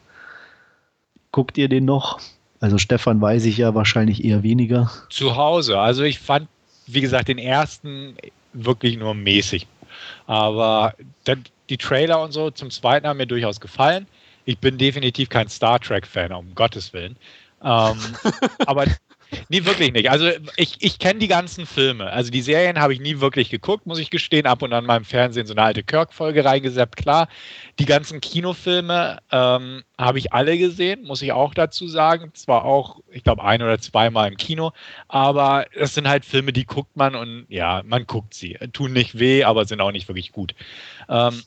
Guckt 1.31 1.57
ihr 1.57 1.69
den 1.69 1.85
noch? 1.85 2.19
Also 2.59 2.77
Stefan 2.77 3.21
weiß 3.21 3.45
ich 3.45 3.57
ja 3.57 3.75
wahrscheinlich 3.75 4.23
eher 4.23 4.41
weniger. 4.41 4.89
Zu 5.09 5.35
Hause. 5.35 5.79
Also 5.79 6.03
ich 6.03 6.19
fand, 6.19 6.47
wie 6.87 7.01
gesagt, 7.01 7.27
den 7.27 7.37
ersten 7.37 8.15
wirklich 8.53 8.97
nur 8.97 9.13
mäßig. 9.13 9.67
Aber 10.25 10.95
die 11.69 11.77
Trailer 11.77 12.21
und 12.21 12.31
so 12.31 12.49
zum 12.49 12.71
zweiten 12.71 13.07
haben 13.07 13.17
mir 13.17 13.27
durchaus 13.27 13.59
gefallen. 13.59 14.07
Ich 14.45 14.57
bin 14.59 14.77
definitiv 14.77 15.29
kein 15.29 15.49
Star 15.49 15.79
Trek-Fan, 15.79 16.31
um 16.31 16.55
Gottes 16.55 16.93
Willen. 16.93 17.17
Ähm, 17.61 17.97
aber 18.65 18.85
Nee, 19.49 19.65
wirklich 19.65 19.91
nicht. 19.91 20.09
Also 20.09 20.29
ich, 20.55 20.75
ich 20.79 20.99
kenne 20.99 21.19
die 21.19 21.27
ganzen 21.27 21.65
Filme. 21.65 22.11
Also 22.11 22.31
die 22.31 22.41
Serien 22.41 22.79
habe 22.79 22.93
ich 22.93 22.99
nie 22.99 23.19
wirklich 23.19 23.49
geguckt, 23.49 23.85
muss 23.85 23.99
ich 23.99 24.09
gestehen. 24.09 24.45
Ab 24.45 24.61
und 24.61 24.73
an 24.73 24.85
mal 24.85 24.97
im 24.97 25.05
Fernsehen 25.05 25.45
so 25.45 25.53
eine 25.53 25.63
alte 25.63 25.83
Kirk-Folge 25.83 26.45
reingesappt, 26.45 26.95
klar. 26.95 27.27
Die 27.79 27.85
ganzen 27.85 28.21
Kinofilme 28.21 29.19
ähm, 29.31 29.83
habe 29.97 30.19
ich 30.19 30.33
alle 30.33 30.57
gesehen, 30.57 31.03
muss 31.03 31.21
ich 31.21 31.31
auch 31.31 31.53
dazu 31.53 31.87
sagen. 31.87 32.31
Zwar 32.33 32.65
auch, 32.65 33.01
ich 33.11 33.23
glaube, 33.23 33.43
ein 33.43 33.61
oder 33.61 33.79
zweimal 33.79 34.29
im 34.29 34.37
Kino, 34.37 34.71
aber 35.07 35.65
das 35.77 35.93
sind 35.93 36.07
halt 36.07 36.25
Filme, 36.25 36.53
die 36.53 36.65
guckt 36.65 36.95
man 36.95 37.15
und 37.15 37.45
ja, 37.49 37.83
man 37.85 38.05
guckt 38.05 38.33
sie. 38.33 38.57
Tun 38.73 38.93
nicht 38.93 39.19
weh, 39.19 39.43
aber 39.43 39.65
sind 39.65 39.81
auch 39.81 39.91
nicht 39.91 40.07
wirklich 40.07 40.31
gut. 40.31 40.55
Ähm, 41.09 41.41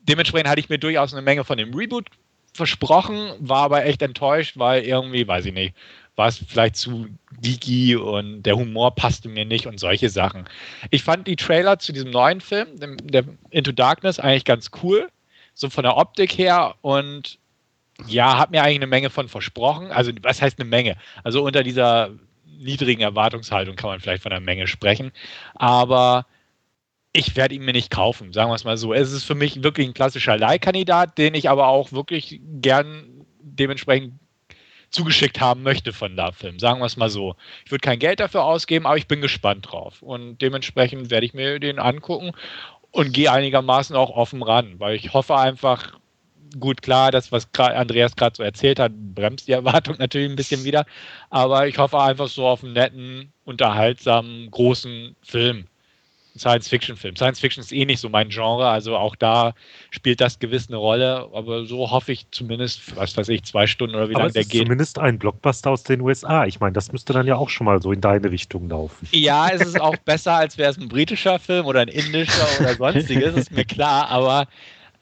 dementsprechend 0.00 0.48
hatte 0.48 0.60
ich 0.60 0.68
mir 0.68 0.78
durchaus 0.78 1.12
eine 1.12 1.22
Menge 1.22 1.44
von 1.44 1.58
dem 1.58 1.74
Reboot 1.74 2.08
versprochen, 2.54 3.32
war 3.40 3.64
aber 3.64 3.84
echt 3.84 4.00
enttäuscht, 4.00 4.56
weil 4.56 4.84
irgendwie, 4.84 5.26
weiß 5.26 5.46
ich 5.46 5.52
nicht, 5.52 5.74
war 6.16 6.28
es 6.28 6.38
vielleicht 6.38 6.76
zu 6.76 7.08
geeky 7.40 7.96
und 7.96 8.42
der 8.42 8.56
Humor 8.56 8.94
passte 8.94 9.28
mir 9.28 9.44
nicht 9.44 9.66
und 9.66 9.80
solche 9.80 10.08
Sachen. 10.08 10.44
Ich 10.90 11.02
fand 11.02 11.26
die 11.26 11.36
Trailer 11.36 11.78
zu 11.78 11.92
diesem 11.92 12.10
neuen 12.10 12.40
Film, 12.40 12.78
dem, 12.78 12.96
der 12.98 13.24
Into 13.50 13.72
Darkness, 13.72 14.20
eigentlich 14.20 14.44
ganz 14.44 14.70
cool, 14.82 15.08
so 15.54 15.70
von 15.70 15.82
der 15.82 15.96
Optik 15.96 16.38
her 16.38 16.74
und 16.82 17.38
ja, 18.06 18.38
hat 18.38 18.50
mir 18.50 18.62
eigentlich 18.62 18.76
eine 18.76 18.86
Menge 18.86 19.10
von 19.10 19.28
versprochen. 19.28 19.92
Also, 19.92 20.10
was 20.22 20.42
heißt 20.42 20.58
eine 20.58 20.68
Menge? 20.68 20.96
Also, 21.22 21.44
unter 21.44 21.62
dieser 21.62 22.10
niedrigen 22.58 23.02
Erwartungshaltung 23.02 23.76
kann 23.76 23.90
man 23.90 24.00
vielleicht 24.00 24.22
von 24.22 24.32
einer 24.32 24.40
Menge 24.40 24.66
sprechen. 24.66 25.12
Aber 25.54 26.26
ich 27.12 27.36
werde 27.36 27.54
ihn 27.54 27.64
mir 27.64 27.72
nicht 27.72 27.90
kaufen, 27.90 28.32
sagen 28.32 28.50
wir 28.50 28.56
es 28.56 28.64
mal 28.64 28.76
so. 28.76 28.92
Es 28.92 29.12
ist 29.12 29.24
für 29.24 29.36
mich 29.36 29.62
wirklich 29.62 29.86
ein 29.86 29.94
klassischer 29.94 30.36
Leihkandidat, 30.36 31.16
den 31.18 31.34
ich 31.34 31.48
aber 31.48 31.68
auch 31.68 31.92
wirklich 31.92 32.40
gern 32.60 33.24
dementsprechend 33.40 34.14
zugeschickt 34.94 35.40
haben 35.40 35.62
möchte 35.62 35.92
von 35.92 36.16
der 36.16 36.32
Film. 36.32 36.58
Sagen 36.58 36.80
wir 36.80 36.86
es 36.86 36.96
mal 36.96 37.10
so. 37.10 37.36
Ich 37.64 37.70
würde 37.70 37.82
kein 37.82 37.98
Geld 37.98 38.20
dafür 38.20 38.44
ausgeben, 38.44 38.86
aber 38.86 38.96
ich 38.96 39.08
bin 39.08 39.20
gespannt 39.20 39.70
drauf. 39.70 40.02
Und 40.02 40.38
dementsprechend 40.40 41.10
werde 41.10 41.26
ich 41.26 41.34
mir 41.34 41.58
den 41.58 41.78
angucken 41.78 42.32
und 42.90 43.12
gehe 43.12 43.30
einigermaßen 43.30 43.96
auch 43.96 44.10
offen 44.10 44.42
ran, 44.42 44.78
weil 44.78 44.94
ich 44.94 45.12
hoffe 45.12 45.36
einfach, 45.36 45.94
gut, 46.60 46.80
klar, 46.80 47.10
das, 47.10 47.32
was 47.32 47.48
Andreas 47.58 48.14
gerade 48.14 48.36
so 48.36 48.42
erzählt 48.42 48.78
hat, 48.78 48.92
bremst 49.14 49.48
die 49.48 49.52
Erwartung 49.52 49.96
natürlich 49.98 50.30
ein 50.30 50.36
bisschen 50.36 50.64
wieder. 50.64 50.86
Aber 51.30 51.66
ich 51.66 51.78
hoffe 51.78 52.00
einfach 52.00 52.28
so 52.28 52.46
auf 52.46 52.62
einen 52.62 52.74
netten, 52.74 53.32
unterhaltsamen, 53.44 54.50
großen 54.50 55.16
Film. 55.22 55.66
Science-Fiction-Film. 56.36 57.16
Science-Fiction 57.16 57.62
ist 57.62 57.72
eh 57.72 57.84
nicht 57.84 58.00
so 58.00 58.08
mein 58.08 58.28
Genre, 58.28 58.68
also 58.68 58.96
auch 58.96 59.14
da 59.14 59.54
spielt 59.90 60.20
das 60.20 60.38
gewiss 60.38 60.68
eine 60.68 60.78
Rolle, 60.78 61.28
aber 61.32 61.64
so 61.64 61.90
hoffe 61.90 62.12
ich 62.12 62.26
zumindest, 62.32 62.96
was 62.96 63.16
weiß 63.16 63.28
ich, 63.28 63.44
zwei 63.44 63.66
Stunden 63.66 63.94
oder 63.94 64.08
wie 64.08 64.14
lange 64.14 64.32
der 64.32 64.44
geht. 64.44 64.62
Zumindest 64.62 64.98
ein 64.98 65.18
Blockbuster 65.18 65.70
aus 65.70 65.84
den 65.84 66.00
USA. 66.00 66.44
Ich 66.46 66.58
meine, 66.58 66.72
das 66.72 66.90
müsste 66.90 67.12
dann 67.12 67.26
ja 67.26 67.36
auch 67.36 67.48
schon 67.48 67.66
mal 67.66 67.80
so 67.80 67.92
in 67.92 68.00
deine 68.00 68.30
Richtung 68.30 68.68
laufen. 68.68 69.08
Ja, 69.12 69.48
es 69.48 69.62
ist 69.62 69.80
auch 69.80 69.96
besser, 70.04 70.34
als 70.34 70.58
wäre 70.58 70.70
es 70.70 70.78
ein 70.78 70.88
britischer 70.88 71.38
Film 71.38 71.66
oder 71.66 71.80
ein 71.80 71.88
indischer 71.88 72.46
oder 72.60 72.74
sonstiges, 72.74 73.36
ist 73.36 73.52
mir 73.52 73.64
klar, 73.64 74.08
aber 74.08 74.48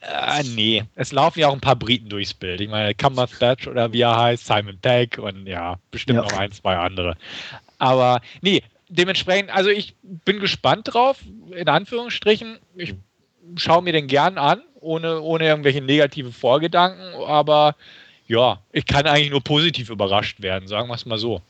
äh, 0.03 0.43
nee, 0.43 0.85
es 0.97 1.13
laufen 1.13 1.41
ja 1.41 1.49
auch 1.49 1.55
ein 1.55 1.61
paar 1.61 1.77
Briten 1.77 2.09
durchs 2.09 2.35
Bild. 2.35 2.61
Ich 2.61 2.69
meine, 2.69 2.95
Cumberbatch 2.95 3.69
oder 3.69 3.93
wie 3.93 4.01
er 4.01 4.17
heißt, 4.17 4.47
Simon 4.47 4.79
Pegg 4.79 5.19
und 5.19 5.47
ja, 5.47 5.79
bestimmt 5.91 6.17
ja. 6.17 6.23
noch 6.25 6.33
ein, 6.33 6.51
zwei 6.53 6.77
andere. 6.77 7.17
Aber 7.79 8.21
nee, 8.41 8.63
dementsprechend, 8.93 9.51
also 9.51 9.71
ich 9.71 9.95
bin 10.03 10.41
gespannt 10.41 10.93
drauf, 10.93 11.19
in 11.51 11.69
Anführungsstrichen. 11.69 12.59
Ich 12.77 12.95
schaue 13.57 13.83
mir 13.83 13.93
den 13.93 14.07
gern 14.07 14.39
an, 14.39 14.63
ohne, 14.81 15.21
ohne 15.21 15.47
irgendwelche 15.47 15.81
negative 15.81 16.33
Vorgedanken, 16.33 17.15
aber 17.25 17.75
ja, 18.29 18.61
ich 18.73 18.87
kann 18.87 19.07
eigentlich 19.07 19.31
nur 19.31 19.43
positiv 19.43 19.91
überrascht 19.91 20.43
werden, 20.43 20.69
sagen 20.69 20.89
wir 20.89 20.95
es 20.95 21.07
mal 21.07 21.19
so. 21.19 21.43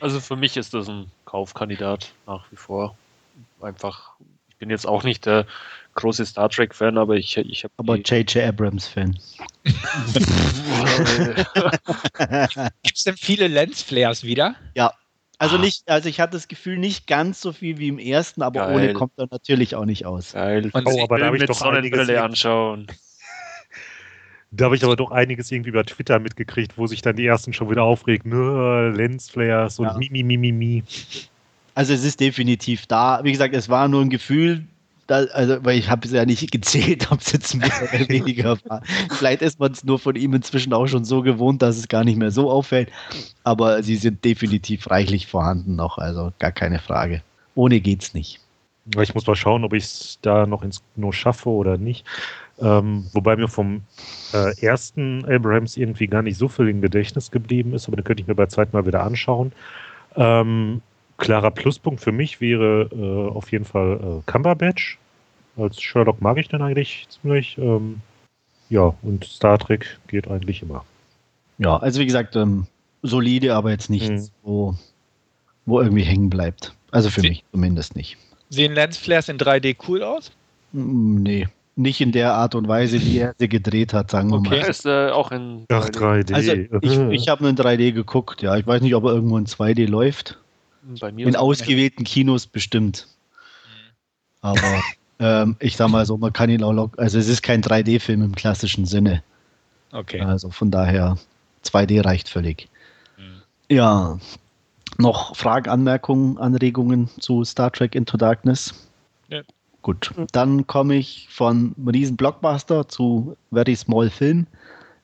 Also 0.00 0.20
für 0.20 0.36
mich 0.36 0.56
ist 0.56 0.74
das 0.74 0.88
ein 0.88 1.10
Kaufkandidat 1.24 2.12
nach 2.26 2.44
wie 2.50 2.56
vor. 2.56 2.96
Einfach, 3.60 4.14
ich 4.48 4.56
bin 4.56 4.70
jetzt 4.70 4.86
auch 4.86 5.04
nicht 5.04 5.26
der 5.26 5.46
große 5.94 6.26
Star 6.26 6.48
Trek-Fan, 6.48 6.98
aber 6.98 7.16
ich, 7.16 7.36
ich 7.36 7.64
habe. 7.64 7.72
Aber 7.76 7.96
J.J. 7.96 8.48
Abrams-Fan. 8.48 9.18
Gibt 12.82 12.96
es 12.96 13.04
denn 13.04 13.16
viele 13.16 13.48
Lensflares 13.48 14.24
wieder? 14.24 14.56
Ja, 14.74 14.92
also 15.38 15.56
ah. 15.56 15.60
nicht, 15.60 15.88
also 15.88 16.08
ich 16.08 16.20
hatte 16.20 16.32
das 16.32 16.48
Gefühl 16.48 16.78
nicht 16.78 17.06
ganz 17.06 17.40
so 17.40 17.52
viel 17.52 17.78
wie 17.78 17.88
im 17.88 17.98
ersten, 17.98 18.42
aber 18.42 18.60
Geil. 18.60 18.74
ohne 18.74 18.92
kommt 18.94 19.12
er 19.18 19.28
natürlich 19.30 19.74
auch 19.74 19.84
nicht 19.84 20.06
aus. 20.06 20.32
Geil. 20.32 20.70
Und 20.72 20.86
oh, 20.86 21.02
aber 21.02 21.18
da 21.18 21.26
habe 21.26 21.36
ich 21.36 21.44
doch 21.44 21.54
Sonnenbrille 21.54 22.22
anschauen. 22.22 22.86
Da 24.52 24.66
habe 24.66 24.76
ich 24.76 24.84
aber 24.84 24.96
doch 24.96 25.10
einiges 25.10 25.50
irgendwie 25.50 25.70
über 25.70 25.84
Twitter 25.84 26.18
mitgekriegt, 26.18 26.78
wo 26.78 26.86
sich 26.86 27.02
dann 27.02 27.16
die 27.16 27.26
ersten 27.26 27.52
schon 27.52 27.68
wieder 27.68 27.82
aufregen. 27.82 28.94
Lensflares 28.94 29.78
und 29.78 29.86
ja. 29.86 29.98
mi, 29.98 30.08
mi, 30.10 30.22
mi, 30.22 30.38
mi, 30.38 30.52
mi. 30.52 30.84
Also 31.74 31.92
es 31.92 32.04
ist 32.04 32.20
definitiv 32.20 32.86
da. 32.86 33.20
Wie 33.22 33.32
gesagt, 33.32 33.54
es 33.54 33.68
war 33.68 33.88
nur 33.88 34.00
ein 34.00 34.08
Gefühl, 34.08 34.64
da, 35.06 35.24
also, 35.32 35.64
weil 35.64 35.78
ich 35.78 35.88
habe 35.88 36.06
es 36.06 36.12
ja 36.12 36.24
nicht 36.24 36.50
gezählt, 36.52 37.10
ob 37.10 37.20
es 37.20 37.32
jetzt 37.32 37.54
mehr 37.54 37.70
oder 37.82 38.08
weniger 38.08 38.58
war. 38.66 38.82
Vielleicht 39.10 39.42
ist 39.42 39.58
man 39.58 39.72
es 39.72 39.84
nur 39.84 39.98
von 39.98 40.16
ihm 40.16 40.34
inzwischen 40.34 40.72
auch 40.72 40.86
schon 40.86 41.04
so 41.04 41.22
gewohnt, 41.22 41.62
dass 41.62 41.76
es 41.76 41.88
gar 41.88 42.04
nicht 42.04 42.18
mehr 42.18 42.30
so 42.30 42.50
auffällt. 42.50 42.90
Aber 43.44 43.82
sie 43.82 43.96
sind 43.96 44.24
definitiv 44.24 44.90
reichlich 44.90 45.26
vorhanden 45.26 45.76
noch, 45.76 45.98
also 45.98 46.32
gar 46.38 46.52
keine 46.52 46.78
Frage. 46.78 47.22
Ohne 47.54 47.80
geht's 47.80 48.14
nicht. 48.14 48.40
Ich 49.00 49.14
muss 49.14 49.26
mal 49.26 49.34
schauen, 49.34 49.64
ob 49.64 49.72
ich 49.72 49.84
es 49.84 50.18
da 50.22 50.46
noch 50.46 50.62
ins 50.62 50.82
Kino 50.94 51.10
schaffe 51.10 51.48
oder 51.48 51.76
nicht. 51.76 52.04
Ähm, 52.58 53.06
wobei 53.12 53.36
mir 53.36 53.48
vom 53.48 53.82
äh, 54.32 54.58
ersten 54.64 55.24
Abrahams 55.26 55.76
irgendwie 55.76 56.06
gar 56.06 56.22
nicht 56.22 56.38
so 56.38 56.48
viel 56.48 56.68
im 56.68 56.80
Gedächtnis 56.80 57.30
geblieben 57.30 57.74
ist, 57.74 57.88
aber 57.88 57.96
den 57.96 58.04
könnte 58.04 58.22
ich 58.22 58.28
mir 58.28 58.34
bei 58.34 58.46
zweitem 58.46 58.78
Mal 58.78 58.86
wieder 58.86 59.02
anschauen. 59.02 59.52
Ähm, 60.14 60.80
klarer 61.18 61.50
Pluspunkt 61.50 62.00
für 62.00 62.12
mich 62.12 62.40
wäre 62.40 62.88
äh, 62.92 63.30
auf 63.30 63.52
jeden 63.52 63.64
Fall 63.64 64.00
äh, 64.02 64.30
Cumberbatch. 64.30 64.98
Als 65.56 65.80
Sherlock 65.80 66.20
mag 66.20 66.36
ich 66.38 66.48
den 66.48 66.62
eigentlich 66.62 67.06
ziemlich. 67.08 67.56
Ähm, 67.58 68.00
ja, 68.68 68.94
und 69.02 69.24
Star 69.24 69.58
Trek 69.58 69.98
geht 70.08 70.28
eigentlich 70.28 70.62
immer. 70.62 70.84
Ja, 71.58 71.76
also 71.78 72.00
wie 72.00 72.06
gesagt, 72.06 72.36
ähm, 72.36 72.66
solide, 73.02 73.54
aber 73.54 73.70
jetzt 73.70 73.88
nichts, 73.88 74.28
mhm. 74.28 74.32
wo, 74.42 74.74
wo 75.64 75.80
irgendwie 75.80 76.02
hängen 76.02 76.28
bleibt. 76.28 76.74
Also 76.90 77.10
für 77.10 77.20
Sie 77.20 77.28
mich 77.28 77.44
zumindest 77.52 77.96
nicht. 77.96 78.16
Sehen 78.50 78.74
Lensflares 78.74 79.28
in 79.28 79.38
3D 79.38 79.76
cool 79.88 80.02
aus? 80.02 80.30
Mm, 80.72 81.22
nee, 81.22 81.48
nicht 81.76 82.00
in 82.00 82.12
der 82.12 82.34
Art 82.34 82.54
und 82.54 82.68
Weise, 82.68 83.00
wie 83.02 83.18
er 83.18 83.34
sie 83.38 83.48
gedreht 83.48 83.92
hat, 83.92 84.10
sagen 84.10 84.30
wir 84.30 84.38
okay. 84.38 84.60
mal. 84.60 84.68
Ist 84.68 84.86
äh, 84.86 85.08
auch 85.08 85.30
in 85.30 85.66
3D. 85.66 85.70
Ach, 85.70 85.88
3D. 85.88 86.34
Also 86.34 86.52
ich, 86.52 87.20
ich 87.22 87.28
habe 87.28 87.48
in 87.48 87.56
3D 87.56 87.92
geguckt, 87.92 88.42
ja. 88.42 88.56
Ich 88.56 88.66
weiß 88.66 88.82
nicht, 88.82 88.94
ob 88.94 89.04
er 89.04 89.12
irgendwo 89.12 89.38
in 89.38 89.46
2D 89.46 89.86
läuft. 89.86 90.38
Bei 91.00 91.10
mir 91.10 91.26
in 91.26 91.36
ausgewählten 91.36 92.04
Kinos 92.04 92.46
bestimmt. 92.46 93.08
Aber 94.40 94.82
ähm, 95.18 95.56
ich 95.58 95.76
sag 95.76 95.88
mal 95.88 96.06
so, 96.06 96.16
man 96.16 96.32
kann 96.32 96.50
ihn 96.50 96.62
auch 96.62 96.72
lock, 96.72 96.98
also 96.98 97.18
es 97.18 97.28
ist 97.28 97.42
kein 97.42 97.62
3D-Film 97.62 98.22
im 98.22 98.34
klassischen 98.34 98.86
Sinne. 98.86 99.22
Okay. 99.92 100.20
Also 100.20 100.50
von 100.50 100.70
daher 100.70 101.18
2D 101.64 102.04
reicht 102.04 102.28
völlig. 102.28 102.68
Mhm. 103.16 103.42
Ja, 103.68 104.18
noch 104.98 105.36
Fragen, 105.36 105.68
Anmerkungen, 105.68 106.38
Anregungen 106.38 107.08
zu 107.20 107.44
Star 107.44 107.72
Trek 107.72 107.94
Into 107.94 108.16
Darkness? 108.16 108.88
Ja. 109.28 109.42
Gut, 109.82 110.12
dann 110.32 110.66
komme 110.66 110.96
ich 110.96 111.28
von 111.30 111.74
riesen 111.86 112.16
Blockbuster 112.16 112.88
zu 112.88 113.36
Very 113.52 113.76
Small 113.76 114.10
Film. 114.10 114.46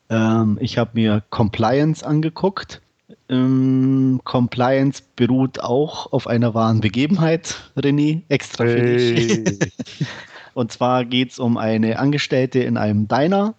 Ähm, 0.09 0.57
ich 0.59 0.77
habe 0.77 0.91
mir 0.93 1.23
Compliance 1.29 2.05
angeguckt. 2.05 2.81
Ähm, 3.29 4.21
Compliance 4.23 5.01
beruht 5.15 5.59
auch 5.61 6.11
auf 6.11 6.27
einer 6.27 6.53
wahren 6.53 6.81
Begebenheit, 6.81 7.55
René, 7.77 8.21
extra 8.29 8.65
für 8.65 8.79
hey. 8.79 9.43
dich. 9.43 10.07
Und 10.53 10.71
zwar 10.71 11.05
geht 11.05 11.31
es 11.31 11.39
um 11.39 11.57
eine 11.57 11.99
Angestellte 11.99 12.59
in 12.59 12.77
einem 12.77 13.07
Diner, 13.07 13.55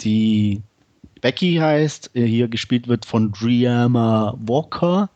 die 0.00 0.62
Becky 1.20 1.56
heißt, 1.56 2.10
hier 2.14 2.48
gespielt 2.48 2.88
wird 2.88 3.04
von 3.04 3.32
Driama 3.32 4.34
Walker, 4.46 5.10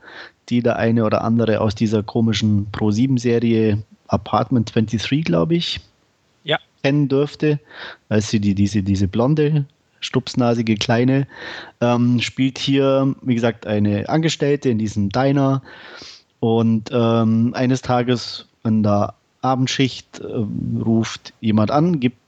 die 0.49 0.63
der 0.63 0.77
eine 0.77 1.05
oder 1.05 1.25
andere 1.25 1.61
aus 1.61 1.75
dieser 1.75 2.03
komischen 2.03 2.71
Pro-7-Serie 2.73 3.83
Apartment 4.09 4.75
23, 4.75 5.25
glaube 5.25 5.55
ich, 5.55 5.81
ja. 6.45 6.59
kennen 6.83 7.09
dürfte, 7.09 7.59
als 8.09 8.29
sie 8.29 8.41
die, 8.41 8.55
diese, 8.55 8.83
diese 8.83 9.09
blonde 9.09 9.65
stupsnasige 10.05 10.77
Kleine, 10.77 11.27
ähm, 11.81 12.21
spielt 12.21 12.59
hier, 12.59 13.15
wie 13.23 13.35
gesagt, 13.35 13.67
eine 13.67 14.09
Angestellte 14.09 14.69
in 14.69 14.79
diesem 14.79 15.09
Diner. 15.09 15.63
Und 16.41 16.91
ähm, 16.93 17.53
eines 17.55 17.83
Tages 17.83 18.47
in 18.65 18.83
der 18.83 19.15
Abendschicht 19.41 20.21
äh, 20.21 20.45
ruft 20.83 21.33
jemand 21.41 21.71
an, 21.71 22.01
gibt 22.01 22.19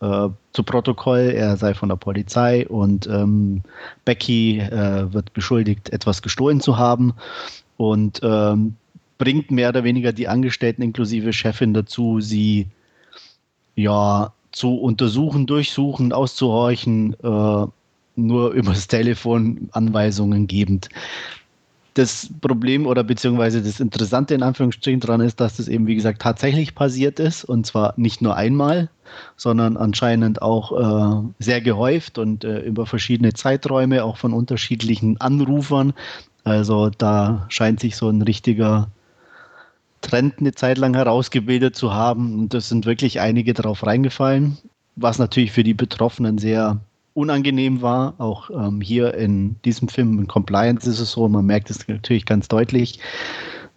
äh, 0.00 0.28
zu 0.52 0.62
Protokoll, 0.62 1.32
er 1.34 1.56
sei 1.56 1.74
von 1.74 1.88
der 1.88 1.96
Polizei 1.96 2.66
und 2.68 3.06
ähm, 3.06 3.62
Becky 4.04 4.60
äh, 4.60 5.12
wird 5.12 5.32
beschuldigt, 5.32 5.90
etwas 5.90 6.22
gestohlen 6.22 6.60
zu 6.60 6.76
haben 6.76 7.14
und 7.76 8.20
ähm, 8.22 8.76
bringt 9.18 9.50
mehr 9.50 9.70
oder 9.70 9.84
weniger 9.84 10.12
die 10.12 10.28
Angestellten 10.28 10.82
inklusive 10.82 11.32
Chefin 11.32 11.74
dazu, 11.74 12.20
sie 12.20 12.68
ja 13.74 14.32
zu 14.56 14.76
untersuchen, 14.76 15.44
durchsuchen, 15.44 16.14
auszuhorchen, 16.14 17.14
äh, 17.22 17.66
nur 18.16 18.50
übers 18.52 18.88
Telefon 18.88 19.68
Anweisungen 19.72 20.46
gebend. 20.46 20.88
Das 21.92 22.30
Problem 22.40 22.86
oder 22.86 23.04
beziehungsweise 23.04 23.62
das 23.62 23.80
Interessante 23.80 24.34
in 24.34 24.42
Anführungsstrichen 24.42 25.00
daran 25.00 25.20
ist, 25.20 25.40
dass 25.40 25.58
das 25.58 25.68
eben, 25.68 25.86
wie 25.86 25.94
gesagt, 25.94 26.22
tatsächlich 26.22 26.74
passiert 26.74 27.20
ist 27.20 27.44
und 27.44 27.66
zwar 27.66 27.92
nicht 27.98 28.22
nur 28.22 28.34
einmal, 28.36 28.88
sondern 29.36 29.76
anscheinend 29.76 30.40
auch 30.40 30.72
äh, 30.72 31.28
sehr 31.38 31.60
gehäuft 31.60 32.18
und 32.18 32.44
äh, 32.44 32.60
über 32.60 32.86
verschiedene 32.86 33.34
Zeiträume, 33.34 34.04
auch 34.04 34.16
von 34.16 34.32
unterschiedlichen 34.32 35.20
Anrufern. 35.20 35.92
Also 36.44 36.88
da 36.88 37.44
scheint 37.50 37.80
sich 37.80 37.96
so 37.96 38.08
ein 38.08 38.22
richtiger 38.22 38.88
Trend 40.00 40.34
eine 40.38 40.54
Zeit 40.54 40.78
lang 40.78 40.94
herausgebildet 40.94 41.76
zu 41.76 41.92
haben. 41.92 42.34
Und 42.34 42.54
es 42.54 42.68
sind 42.68 42.86
wirklich 42.86 43.20
einige 43.20 43.54
darauf 43.54 43.84
reingefallen, 43.84 44.58
was 44.96 45.18
natürlich 45.18 45.52
für 45.52 45.64
die 45.64 45.74
Betroffenen 45.74 46.38
sehr 46.38 46.78
unangenehm 47.14 47.82
war. 47.82 48.14
Auch 48.18 48.50
ähm, 48.50 48.80
hier 48.80 49.14
in 49.14 49.56
diesem 49.64 49.88
Film 49.88 50.18
in 50.18 50.26
Compliance 50.28 50.88
ist 50.88 51.00
es 51.00 51.12
so, 51.12 51.28
man 51.28 51.46
merkt 51.46 51.70
es 51.70 51.88
natürlich 51.88 52.26
ganz 52.26 52.48
deutlich. 52.48 53.00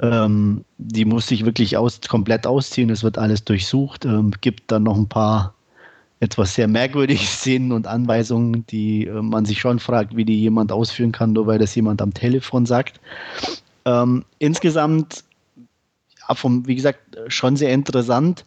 Ähm, 0.02 0.64
die 0.78 1.06
muss 1.06 1.28
sich 1.28 1.46
wirklich 1.46 1.76
aus, 1.76 2.00
komplett 2.02 2.46
ausziehen, 2.48 2.90
es 2.90 3.04
wird 3.04 3.18
alles 3.18 3.44
durchsucht, 3.44 4.06
ähm, 4.06 4.32
gibt 4.40 4.72
dann 4.72 4.84
noch 4.84 4.98
ein 4.98 5.10
paar 5.10 5.54
etwas 6.22 6.56
sehr 6.56 6.68
merkwürdige 6.68 7.24
Szenen 7.26 7.72
und 7.72 7.88
Anweisungen, 7.88 8.66
die 8.68 9.08
äh, 9.08 9.22
man 9.22 9.46
sich 9.46 9.60
schon 9.60 9.80
fragt, 9.80 10.16
wie 10.16 10.26
die 10.26 10.40
jemand 10.40 10.72
ausführen 10.72 11.12
kann, 11.12 11.34
nur 11.34 11.48
weil 11.48 11.60
das 11.60 11.76
jemand 11.76 12.02
am 12.02 12.14
Telefon 12.14 12.66
sagt. 12.66 13.00
Ähm, 13.86 14.24
insgesamt 14.40 15.24
vom, 16.38 16.68
wie 16.68 16.76
gesagt, 16.76 17.18
schon 17.28 17.56
sehr 17.56 17.74
interessant. 17.74 18.46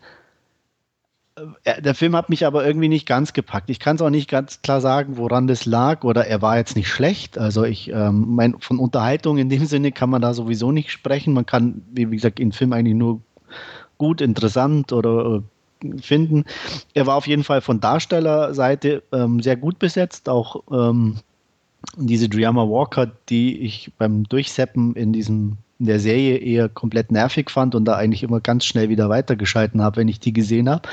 Äh, 1.64 1.80
der 1.82 1.94
Film 1.94 2.14
hat 2.14 2.28
mich 2.28 2.46
aber 2.46 2.66
irgendwie 2.66 2.88
nicht 2.88 3.06
ganz 3.06 3.32
gepackt. 3.32 3.70
Ich 3.70 3.80
kann 3.80 3.96
es 3.96 4.02
auch 4.02 4.10
nicht 4.10 4.28
ganz 4.28 4.62
klar 4.62 4.80
sagen, 4.80 5.16
woran 5.16 5.46
das 5.46 5.64
lag 5.64 6.04
oder 6.04 6.26
er 6.26 6.42
war 6.42 6.56
jetzt 6.56 6.76
nicht 6.76 6.88
schlecht. 6.88 7.38
Also 7.38 7.64
ich, 7.64 7.90
ähm, 7.90 8.34
mein, 8.34 8.58
von 8.60 8.78
Unterhaltung 8.78 9.38
in 9.38 9.48
dem 9.48 9.66
Sinne 9.66 9.92
kann 9.92 10.10
man 10.10 10.22
da 10.22 10.34
sowieso 10.34 10.72
nicht 10.72 10.90
sprechen. 10.90 11.34
Man 11.34 11.46
kann, 11.46 11.82
wie 11.92 12.04
gesagt, 12.04 12.38
in 12.40 12.52
Film 12.52 12.72
eigentlich 12.72 12.96
nur 12.96 13.20
gut, 13.98 14.20
interessant 14.20 14.92
oder 14.92 15.42
äh, 15.82 16.00
finden. 16.00 16.44
Er 16.94 17.06
war 17.06 17.16
auf 17.16 17.26
jeden 17.26 17.44
Fall 17.44 17.60
von 17.60 17.80
Darstellerseite 17.80 19.02
ähm, 19.12 19.40
sehr 19.40 19.56
gut 19.56 19.78
besetzt. 19.78 20.28
Auch 20.28 20.62
ähm, 20.70 21.16
diese 21.96 22.28
Driama 22.28 22.68
Walker, 22.68 23.10
die 23.28 23.58
ich 23.60 23.90
beim 23.98 24.24
Durchseppen 24.24 24.94
in 24.94 25.12
diesem 25.12 25.56
in 25.82 25.86
der 25.86 25.98
Serie 25.98 26.36
eher 26.36 26.68
komplett 26.68 27.10
nervig 27.10 27.50
fand 27.50 27.74
und 27.74 27.84
da 27.86 27.96
eigentlich 27.96 28.22
immer 28.22 28.38
ganz 28.40 28.64
schnell 28.64 28.88
wieder 28.88 29.08
weitergeschalten 29.08 29.82
habe, 29.82 29.96
wenn 29.96 30.06
ich 30.06 30.20
die 30.20 30.32
gesehen 30.32 30.70
habe. 30.70 30.88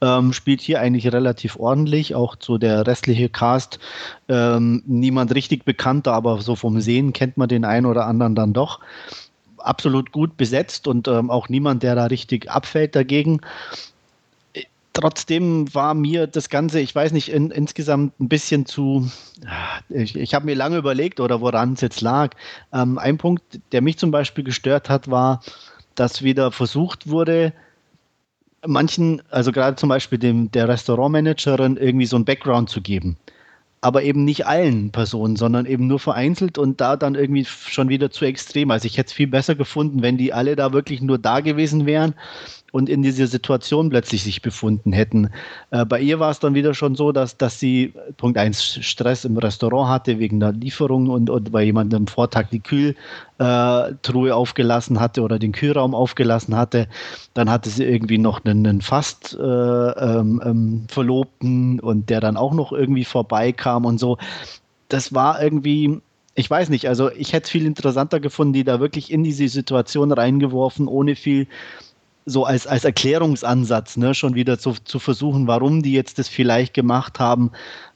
Ähm, 0.00 0.32
spielt 0.32 0.60
hier 0.60 0.80
eigentlich 0.80 1.12
relativ 1.12 1.56
ordentlich, 1.56 2.14
auch 2.14 2.36
so 2.38 2.56
der 2.56 2.86
restliche 2.86 3.28
Cast. 3.28 3.80
Ähm, 4.28 4.84
niemand 4.86 5.34
richtig 5.34 5.64
bekannter, 5.64 6.12
aber 6.12 6.40
so 6.40 6.54
vom 6.54 6.80
Sehen 6.80 7.12
kennt 7.12 7.36
man 7.36 7.48
den 7.48 7.64
einen 7.64 7.84
oder 7.84 8.06
anderen 8.06 8.36
dann 8.36 8.52
doch. 8.52 8.78
Absolut 9.56 10.12
gut 10.12 10.36
besetzt 10.36 10.86
und 10.86 11.08
ähm, 11.08 11.30
auch 11.30 11.48
niemand, 11.48 11.82
der 11.82 11.96
da 11.96 12.04
richtig 12.04 12.48
abfällt 12.48 12.94
dagegen 12.94 13.40
trotzdem 14.98 15.72
war 15.74 15.94
mir 15.94 16.26
das 16.26 16.48
Ganze, 16.48 16.80
ich 16.80 16.92
weiß 16.92 17.12
nicht, 17.12 17.30
in, 17.30 17.50
insgesamt 17.52 18.18
ein 18.20 18.28
bisschen 18.28 18.66
zu. 18.66 19.08
Ich, 19.88 20.16
ich 20.16 20.34
habe 20.34 20.46
mir 20.46 20.56
lange 20.56 20.76
überlegt, 20.76 21.20
oder 21.20 21.40
woran 21.40 21.74
es 21.74 21.80
jetzt 21.82 22.00
lag. 22.00 22.34
Ähm, 22.72 22.98
ein 22.98 23.16
Punkt, 23.16 23.60
der 23.70 23.80
mich 23.80 23.96
zum 23.96 24.10
Beispiel 24.10 24.42
gestört 24.42 24.90
hat, 24.90 25.08
war, 25.08 25.40
dass 25.94 26.22
wieder 26.22 26.50
versucht 26.50 27.08
wurde, 27.08 27.52
manchen, 28.66 29.22
also 29.30 29.52
gerade 29.52 29.76
zum 29.76 29.88
Beispiel 29.88 30.18
dem, 30.18 30.50
der 30.50 30.68
Restaurantmanagerin, 30.68 31.76
irgendwie 31.76 32.06
so 32.06 32.16
ein 32.16 32.24
Background 32.24 32.68
zu 32.68 32.80
geben. 32.80 33.16
Aber 33.80 34.02
eben 34.02 34.24
nicht 34.24 34.46
allen 34.46 34.90
Personen, 34.90 35.36
sondern 35.36 35.64
eben 35.64 35.86
nur 35.86 36.00
vereinzelt 36.00 36.58
und 36.58 36.80
da 36.80 36.96
dann 36.96 37.14
irgendwie 37.14 37.44
schon 37.44 37.88
wieder 37.88 38.10
zu 38.10 38.24
extrem. 38.24 38.72
Also 38.72 38.86
ich 38.86 38.98
hätte 38.98 39.06
es 39.06 39.12
viel 39.12 39.28
besser 39.28 39.54
gefunden, 39.54 40.02
wenn 40.02 40.18
die 40.18 40.32
alle 40.32 40.56
da 40.56 40.72
wirklich 40.72 41.00
nur 41.00 41.18
da 41.18 41.38
gewesen 41.38 41.86
wären 41.86 42.14
und 42.72 42.88
in 42.88 43.02
dieser 43.02 43.26
Situation 43.26 43.88
plötzlich 43.88 44.22
sich 44.22 44.42
befunden 44.42 44.92
hätten. 44.92 45.30
Äh, 45.70 45.84
bei 45.84 46.00
ihr 46.00 46.20
war 46.20 46.30
es 46.30 46.38
dann 46.38 46.54
wieder 46.54 46.74
schon 46.74 46.94
so, 46.94 47.12
dass, 47.12 47.36
dass 47.36 47.58
sie 47.58 47.94
Punkt 48.16 48.36
1 48.36 48.80
Stress 48.82 49.24
im 49.24 49.36
Restaurant 49.38 49.88
hatte 49.88 50.18
wegen 50.18 50.40
der 50.40 50.52
Lieferung 50.52 51.08
und, 51.08 51.30
und 51.30 51.50
bei 51.50 51.62
jemandem 51.62 52.02
am 52.02 52.06
Vortag 52.06 52.48
die 52.50 52.60
Kühltruhe 52.60 54.34
aufgelassen 54.34 55.00
hatte 55.00 55.22
oder 55.22 55.38
den 55.38 55.52
Kühlraum 55.52 55.94
aufgelassen 55.94 56.56
hatte. 56.56 56.88
Dann 57.34 57.50
hatte 57.50 57.70
sie 57.70 57.84
irgendwie 57.84 58.18
noch 58.18 58.44
einen, 58.44 58.66
einen 58.66 58.80
fast 58.82 59.34
äh, 59.34 59.42
ähm, 59.42 60.42
ähm, 60.44 60.84
Verlobten 60.88 61.80
und 61.80 62.10
der 62.10 62.20
dann 62.20 62.36
auch 62.36 62.52
noch 62.52 62.72
irgendwie 62.72 63.04
vorbeikam 63.04 63.86
und 63.86 63.98
so. 63.98 64.18
Das 64.88 65.14
war 65.14 65.42
irgendwie 65.42 66.00
ich 66.34 66.48
weiß 66.48 66.68
nicht, 66.68 66.86
also 66.86 67.10
ich 67.10 67.32
hätte 67.32 67.46
es 67.46 67.50
viel 67.50 67.66
interessanter 67.66 68.20
gefunden, 68.20 68.52
die 68.52 68.62
da 68.62 68.78
wirklich 68.78 69.10
in 69.10 69.24
diese 69.24 69.48
Situation 69.48 70.12
reingeworfen, 70.12 70.86
ohne 70.86 71.16
viel 71.16 71.48
so 72.28 72.44
als, 72.44 72.66
als 72.66 72.84
Erklärungsansatz, 72.84 73.96
ne, 73.96 74.14
schon 74.14 74.34
wieder 74.34 74.58
zu, 74.58 74.74
zu 74.84 74.98
versuchen, 74.98 75.46
warum 75.46 75.82
die 75.82 75.92
jetzt 75.92 76.18
das 76.18 76.28
vielleicht 76.28 76.74
gemacht 76.74 77.18
haben. 77.18 77.50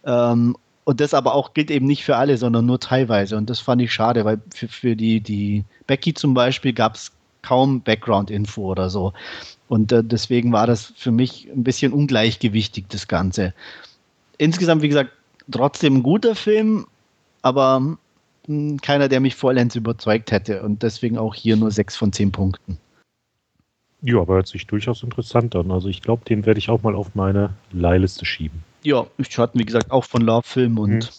Ähm, 0.05 0.57
und 0.85 1.01
das 1.01 1.15
aber 1.15 1.35
auch 1.35 1.55
gilt 1.55 1.71
eben 1.71 1.87
nicht 1.87 2.05
für 2.05 2.17
alle, 2.17 2.37
sondern 2.37 2.67
nur 2.67 2.81
teilweise. 2.81 3.37
Und 3.37 3.51
das 3.51 3.61
fand 3.61 3.83
ich 3.83 3.93
schade, 3.93 4.25
weil 4.25 4.41
für, 4.55 4.69
für 4.69 4.97
die, 4.97 5.21
die 5.21 5.65
Becky 5.87 6.15
zum 6.15 6.35
Beispiel 6.35 6.73
gab 6.73 6.97
es 6.97 7.13
kaum 7.43 7.81
Background-Info 7.83 8.63
oder 8.63 8.91
so. 8.91 9.13
Und 9.69 9.93
äh, 9.93 10.03
deswegen 10.03 10.53
war 10.53 10.67
das 10.67 10.93
für 10.97 11.13
mich 11.13 11.49
ein 11.55 11.63
bisschen 11.65 11.93
ungleichgewichtig, 11.93 12.87
das 12.89 13.09
Ganze. 13.09 13.55
Insgesamt, 14.39 14.83
wie 14.83 14.89
gesagt, 14.89 15.11
trotzdem 15.51 15.97
ein 15.97 16.03
guter 16.03 16.35
Film, 16.35 16.87
aber 17.43 17.81
mh, 17.81 17.97
hm, 18.47 18.81
keiner, 18.81 19.09
der 19.09 19.21
mich 19.21 19.37
vollends 19.37 19.77
überzeugt 19.77 20.33
hätte. 20.33 20.63
Und 20.63 20.83
deswegen 20.83 21.19
auch 21.19 21.35
hier 21.35 21.57
nur 21.57 21.71
sechs 21.71 21.97
von 21.97 22.13
zehn 22.13 22.33
Punkten. 22.33 22.79
Ja, 24.03 24.21
aber 24.21 24.35
hört 24.35 24.49
sich 24.49 24.67
durchaus 24.67 25.05
interessant 25.05 25.55
an. 25.55 25.71
Also 25.71 25.89
ich 25.89 26.03
glaube, 26.03 26.25
den 26.25 26.45
werde 26.45 26.59
ich 26.59 26.69
auch 26.69 26.83
mal 26.83 26.97
auf 26.97 27.15
meine 27.15 27.55
Leihliste 27.71 28.25
schieben. 28.25 28.65
Ja, 28.83 29.07
ich 29.17 29.39
hatte, 29.39 29.59
wie 29.59 29.65
gesagt, 29.65 29.93
auch 29.93 30.05
von 30.05 30.23
Love 30.23 30.47
Film 30.47 30.79
und 30.79 31.13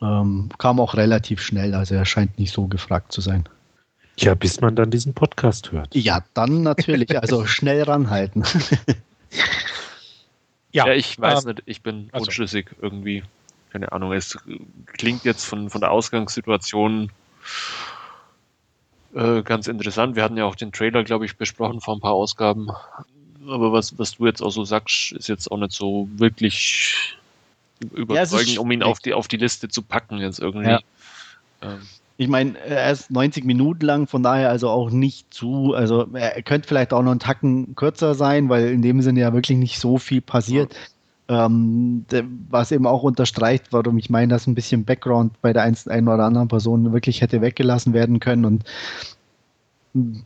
mhm. 0.00 0.06
ähm, 0.06 0.48
kam 0.56 0.80
auch 0.80 0.94
relativ 0.94 1.42
schnell. 1.42 1.74
Also 1.74 1.94
er 1.94 2.06
scheint 2.06 2.38
nicht 2.38 2.54
so 2.54 2.66
gefragt 2.68 3.12
zu 3.12 3.20
sein. 3.20 3.44
Ja, 4.16 4.34
bis 4.34 4.62
man 4.62 4.76
dann 4.76 4.90
diesen 4.90 5.12
Podcast 5.12 5.72
hört. 5.72 5.94
Ja, 5.94 6.24
dann 6.32 6.62
natürlich. 6.62 7.20
Also 7.20 7.44
schnell 7.46 7.82
ranhalten. 7.82 8.44
ja, 10.72 10.86
ja, 10.86 10.94
ich 10.94 11.18
weiß 11.18 11.44
ähm, 11.44 11.50
nicht. 11.50 11.62
Ich 11.66 11.82
bin 11.82 12.08
also. 12.12 12.26
unschlüssig 12.26 12.70
irgendwie. 12.80 13.24
Keine 13.70 13.92
Ahnung. 13.92 14.12
Es 14.12 14.38
klingt 14.86 15.24
jetzt 15.24 15.44
von, 15.44 15.68
von 15.68 15.80
der 15.82 15.90
Ausgangssituation 15.90 17.10
äh, 19.14 19.42
ganz 19.42 19.68
interessant. 19.68 20.16
Wir 20.16 20.22
hatten 20.22 20.36
ja 20.36 20.44
auch 20.44 20.56
den 20.56 20.72
Trailer, 20.72 21.04
glaube 21.04 21.24
ich, 21.24 21.36
besprochen 21.36 21.80
vor 21.80 21.96
ein 21.96 22.00
paar 22.00 22.12
Ausgaben. 22.12 22.68
Aber 23.46 23.72
was, 23.72 23.98
was 23.98 24.16
du 24.16 24.26
jetzt 24.26 24.42
auch 24.42 24.50
so 24.50 24.64
sagst, 24.64 25.12
ist 25.12 25.28
jetzt 25.28 25.50
auch 25.50 25.58
nicht 25.58 25.72
so 25.72 26.08
wirklich 26.16 27.16
überzeugend, 27.92 28.54
ja, 28.54 28.60
um 28.60 28.70
ihn 28.70 28.82
auf 28.82 28.98
die, 28.98 29.14
auf 29.14 29.28
die 29.28 29.36
Liste 29.36 29.68
zu 29.68 29.82
packen 29.82 30.18
jetzt 30.18 30.40
irgendwie. 30.40 30.70
Ja. 30.70 30.80
Ähm. 31.62 31.82
Ich 32.16 32.28
meine, 32.28 32.56
er 32.58 32.92
ist 32.92 33.10
90 33.10 33.44
Minuten 33.44 33.84
lang, 33.84 34.06
von 34.06 34.22
daher 34.22 34.48
also 34.50 34.68
auch 34.68 34.90
nicht 34.90 35.34
zu, 35.34 35.74
also 35.74 36.06
er 36.12 36.42
könnte 36.42 36.68
vielleicht 36.68 36.92
auch 36.92 37.02
noch 37.02 37.10
einen 37.10 37.18
Tacken 37.18 37.74
kürzer 37.74 38.14
sein, 38.14 38.48
weil 38.48 38.68
in 38.68 38.82
dem 38.82 39.02
Sinne 39.02 39.20
ja 39.20 39.32
wirklich 39.32 39.58
nicht 39.58 39.80
so 39.80 39.98
viel 39.98 40.20
passiert. 40.20 40.72
Ja. 40.72 40.78
Ähm, 41.26 42.04
was 42.50 42.70
eben 42.70 42.86
auch 42.86 43.02
unterstreicht, 43.02 43.66
warum 43.70 43.96
ich 43.96 44.10
meine, 44.10 44.34
dass 44.34 44.46
ein 44.46 44.54
bisschen 44.54 44.84
Background 44.84 45.40
bei 45.40 45.54
der 45.54 45.62
einen 45.62 46.08
oder 46.08 46.24
anderen 46.24 46.48
Person 46.48 46.92
wirklich 46.92 47.22
hätte 47.22 47.40
weggelassen 47.40 47.94
werden 47.94 48.20
können 48.20 48.44
und 48.44 48.64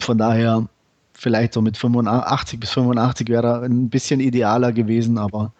von 0.01 0.18
daher 0.18 0.66
vielleicht 1.12 1.53
so 1.53 1.62
mit 1.62 1.76
85 1.76 2.59
bis 2.59 2.70
85 2.70 3.28
wäre 3.28 3.62
ein 3.62 3.90
bisschen 3.90 4.20
idealer 4.20 4.72
gewesen, 4.72 5.18
aber 5.18 5.53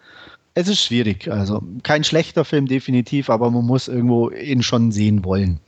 es 0.55 0.67
ist 0.67 0.83
schwierig. 0.83 1.31
Also 1.31 1.61
kein 1.83 2.03
schlechter 2.03 2.43
Film 2.43 2.65
definitiv, 2.67 3.29
aber 3.29 3.51
man 3.51 3.65
muss 3.65 3.87
irgendwo 3.87 4.29
ihn 4.29 4.63
schon 4.63 4.91
sehen 4.91 5.23
wollen. 5.23 5.59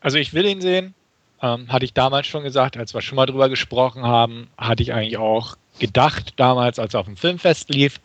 Also 0.00 0.18
ich 0.18 0.34
will 0.34 0.46
ihn 0.46 0.60
sehen. 0.60 0.94
Ähm, 1.42 1.68
hatte 1.68 1.84
ich 1.84 1.92
damals 1.92 2.26
schon 2.26 2.44
gesagt, 2.44 2.76
als 2.76 2.94
wir 2.94 3.02
schon 3.02 3.16
mal 3.16 3.26
drüber 3.26 3.48
gesprochen 3.48 4.04
haben, 4.04 4.46
hatte 4.56 4.82
ich 4.82 4.92
eigentlich 4.92 5.18
auch 5.18 5.56
gedacht 5.78 6.34
damals, 6.36 6.78
als 6.78 6.94
er 6.94 7.00
auf 7.00 7.06
dem 7.06 7.16
Filmfest 7.16 7.68
lief. 7.70 8.00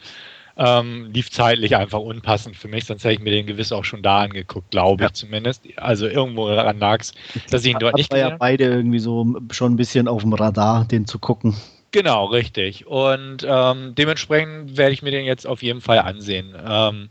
Ähm, 0.61 1.09
lief 1.13 1.31
zeitlich 1.31 1.77
einfach 1.77 1.99
unpassend 1.99 2.57
für 2.57 2.67
mich, 2.67 2.83
sonst 2.83 3.05
hätte 3.05 3.13
ich 3.13 3.21
mir 3.21 3.31
den 3.31 3.45
gewiss 3.45 3.71
auch 3.71 3.85
schon 3.85 4.01
da 4.01 4.19
angeguckt, 4.19 4.71
glaube 4.71 5.03
ja. 5.03 5.07
ich 5.07 5.13
zumindest. 5.13 5.63
Also 5.77 6.05
irgendwo 6.05 6.49
daran 6.49 6.79
lag 6.79 6.99
es, 6.99 7.13
dass 7.49 7.63
ich 7.63 7.71
ihn 7.71 7.79
dort 7.79 7.95
nicht. 7.95 8.11
War 8.11 8.19
ja 8.19 8.35
beide 8.37 8.65
irgendwie 8.65 8.99
so 8.99 9.37
schon 9.51 9.73
ein 9.73 9.77
bisschen 9.77 10.09
auf 10.09 10.21
dem 10.21 10.33
Radar, 10.33 10.83
den 10.83 11.07
zu 11.07 11.17
gucken. 11.17 11.55
Genau, 11.91 12.25
richtig. 12.25 12.87
Und 12.87 13.45
ähm, 13.47 13.95
dementsprechend 13.95 14.75
werde 14.75 14.91
ich 14.91 15.01
mir 15.01 15.11
den 15.11 15.25
jetzt 15.25 15.47
auf 15.47 15.63
jeden 15.63 15.79
Fall 15.79 15.99
ansehen. 15.99 16.53
Ähm, 16.67 17.09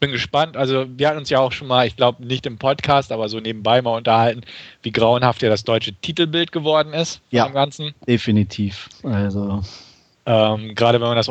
bin 0.00 0.10
gespannt. 0.10 0.56
Also 0.56 0.86
wir 0.96 1.08
hatten 1.08 1.18
uns 1.18 1.30
ja 1.30 1.38
auch 1.38 1.52
schon 1.52 1.68
mal, 1.68 1.86
ich 1.86 1.94
glaube 1.94 2.26
nicht 2.26 2.44
im 2.46 2.58
Podcast, 2.58 3.12
aber 3.12 3.28
so 3.28 3.38
nebenbei 3.38 3.82
mal 3.82 3.96
unterhalten, 3.96 4.40
wie 4.82 4.90
grauenhaft 4.90 5.42
ja 5.42 5.48
das 5.48 5.62
deutsche 5.62 5.92
Titelbild 5.92 6.50
geworden 6.50 6.92
ist 6.92 7.20
ja, 7.30 7.46
Ganzen. 7.48 7.94
Definitiv. 8.08 8.88
Also 9.04 9.62
ähm, 10.26 10.74
gerade 10.74 11.00
wenn 11.00 11.08
man 11.08 11.16
das 11.16 11.28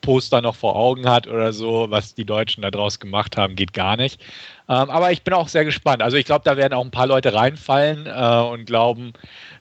Originalposter 0.00 0.42
noch 0.42 0.54
vor 0.54 0.76
Augen 0.76 1.08
hat 1.08 1.26
oder 1.26 1.52
so, 1.52 1.86
was 1.90 2.14
die 2.14 2.24
Deutschen 2.24 2.62
da 2.62 2.70
draus 2.70 2.98
gemacht 2.98 3.36
haben, 3.36 3.56
geht 3.56 3.72
gar 3.72 3.96
nicht. 3.96 4.20
Ähm, 4.68 4.90
aber 4.90 5.12
ich 5.12 5.22
bin 5.22 5.34
auch 5.34 5.48
sehr 5.48 5.64
gespannt. 5.64 6.02
Also 6.02 6.16
ich 6.16 6.24
glaube, 6.24 6.42
da 6.44 6.56
werden 6.56 6.74
auch 6.74 6.84
ein 6.84 6.90
paar 6.90 7.06
Leute 7.06 7.34
reinfallen 7.34 8.06
äh, 8.06 8.52
und 8.52 8.66
glauben, 8.66 9.12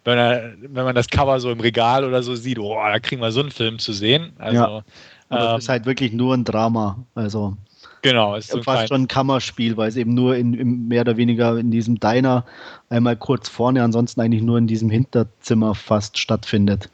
wenn, 0.04 0.18
er, 0.18 0.54
wenn 0.62 0.86
man 0.86 0.96
das 0.96 1.08
Cover 1.08 1.40
so 1.40 1.52
im 1.52 1.60
Regal 1.60 2.04
oder 2.04 2.24
so 2.24 2.36
sieht, 2.36 2.60
oh, 2.60 2.76
da 2.76 3.00
kriegen 3.00 3.22
wir 3.22 3.32
so 3.32 3.42
einen 3.42 3.52
Film 3.52 3.80
zu 3.80 3.94
sehen. 3.94 4.34
Also, 4.38 4.56
ja. 4.56 4.84
Aber 5.30 5.52
ähm, 5.52 5.58
es 5.58 5.64
ist 5.64 5.70
halt 5.70 5.86
wirklich 5.86 6.14
nur 6.14 6.36
ein 6.36 6.44
Drama. 6.44 7.04
Also 7.16 7.56
genau, 8.02 8.36
ist 8.36 8.50
so 8.50 8.64
fast 8.64 8.88
schon 8.88 9.04
ein 9.04 9.08
Kammerspiel, 9.08 9.78
weil 9.78 9.90
es 9.90 9.96
eben 9.96 10.14
nur 10.14 10.36
in, 10.36 10.54
in, 10.54 10.88
mehr 10.88 11.02
oder 11.02 11.18
weniger 11.18 11.58
in 11.58 11.72
diesem 11.72 12.00
Diner 12.00 12.46
einmal 12.90 13.16
kurz 13.16 13.50
vorne, 13.50 13.84
ansonsten 13.84 14.22
eigentlich 14.22 14.42
nur 14.42 14.58
in 14.58 14.68
diesem 14.68 14.90
Hinterzimmer 14.90 15.76
fast 15.76 16.18
stattfindet. 16.18 16.90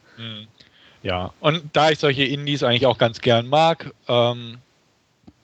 Ja, 1.06 1.32
und 1.38 1.62
da 1.72 1.90
ich 1.92 2.00
solche 2.00 2.24
Indies 2.24 2.64
eigentlich 2.64 2.84
auch 2.84 2.98
ganz 2.98 3.20
gern 3.20 3.46
mag, 3.46 3.94
ähm, 4.08 4.58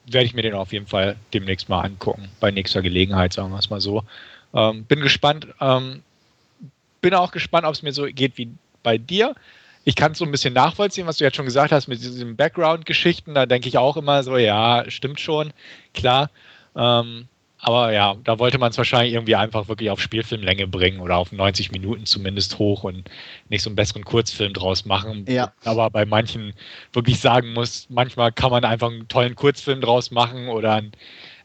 werde 0.05 0.25
ich 0.25 0.33
mir 0.33 0.41
den 0.41 0.55
auf 0.55 0.73
jeden 0.73 0.87
Fall 0.87 1.15
demnächst 1.33 1.69
mal 1.69 1.79
angucken, 1.79 2.27
bei 2.41 2.51
nächster 2.51 2.81
Gelegenheit, 2.81 3.31
sagen 3.31 3.49
wir 3.49 3.59
es 3.59 3.69
mal 3.69 3.79
so. 3.79 4.03
Ähm, 4.53 4.83
bin 4.83 4.99
gespannt. 4.99 5.47
Ähm, 5.61 6.03
bin 6.99 7.13
auch 7.13 7.31
gespannt, 7.31 7.65
ob 7.65 7.75
es 7.75 7.81
mir 7.81 7.93
so 7.93 8.03
geht 8.07 8.37
wie 8.37 8.49
bei 8.83 8.97
dir. 8.97 9.35
Ich 9.85 9.95
kann 9.95 10.11
es 10.11 10.17
so 10.17 10.25
ein 10.25 10.31
bisschen 10.31 10.53
nachvollziehen, 10.53 11.07
was 11.07 11.15
du 11.15 11.23
jetzt 11.23 11.37
schon 11.37 11.45
gesagt 11.45 11.71
hast 11.71 11.87
mit 11.87 12.01
diesen 12.01 12.35
Background-Geschichten. 12.35 13.33
Da 13.33 13.45
denke 13.45 13.69
ich 13.69 13.77
auch 13.77 13.95
immer 13.95 14.21
so, 14.23 14.35
ja, 14.35 14.83
stimmt 14.89 15.21
schon, 15.21 15.53
klar. 15.93 16.29
Ähm, 16.75 17.29
aber 17.65 17.93
ja, 17.93 18.17
da 18.25 18.39
wollte 18.39 18.57
man 18.57 18.71
es 18.71 18.77
wahrscheinlich 18.77 19.13
irgendwie 19.13 19.37
einfach 19.37 19.69
wirklich 19.69 19.89
auf 19.89 20.01
Spielfilmlänge 20.01 20.67
bringen 20.67 20.99
oder 20.99 21.15
auf 21.15 21.31
90 21.31 21.71
Minuten 21.71 22.05
zumindest 22.05 22.59
hoch 22.59 22.83
und 22.83 23.09
nicht 23.47 23.61
so 23.61 23.69
einen 23.69 23.77
besseren 23.77 24.03
Kurzfilm 24.03 24.51
draus 24.51 24.83
machen. 24.83 25.25
Ja. 25.29 25.53
Aber 25.63 25.89
bei 25.89 26.05
manchen 26.05 26.53
wirklich 26.91 27.21
sagen 27.21 27.53
muss, 27.53 27.87
manchmal 27.89 28.33
kann 28.33 28.51
man 28.51 28.65
einfach 28.65 28.89
einen 28.91 29.07
tollen 29.07 29.35
Kurzfilm 29.35 29.79
draus 29.79 30.11
machen 30.11 30.49
oder 30.49 30.73
einen 30.73 30.91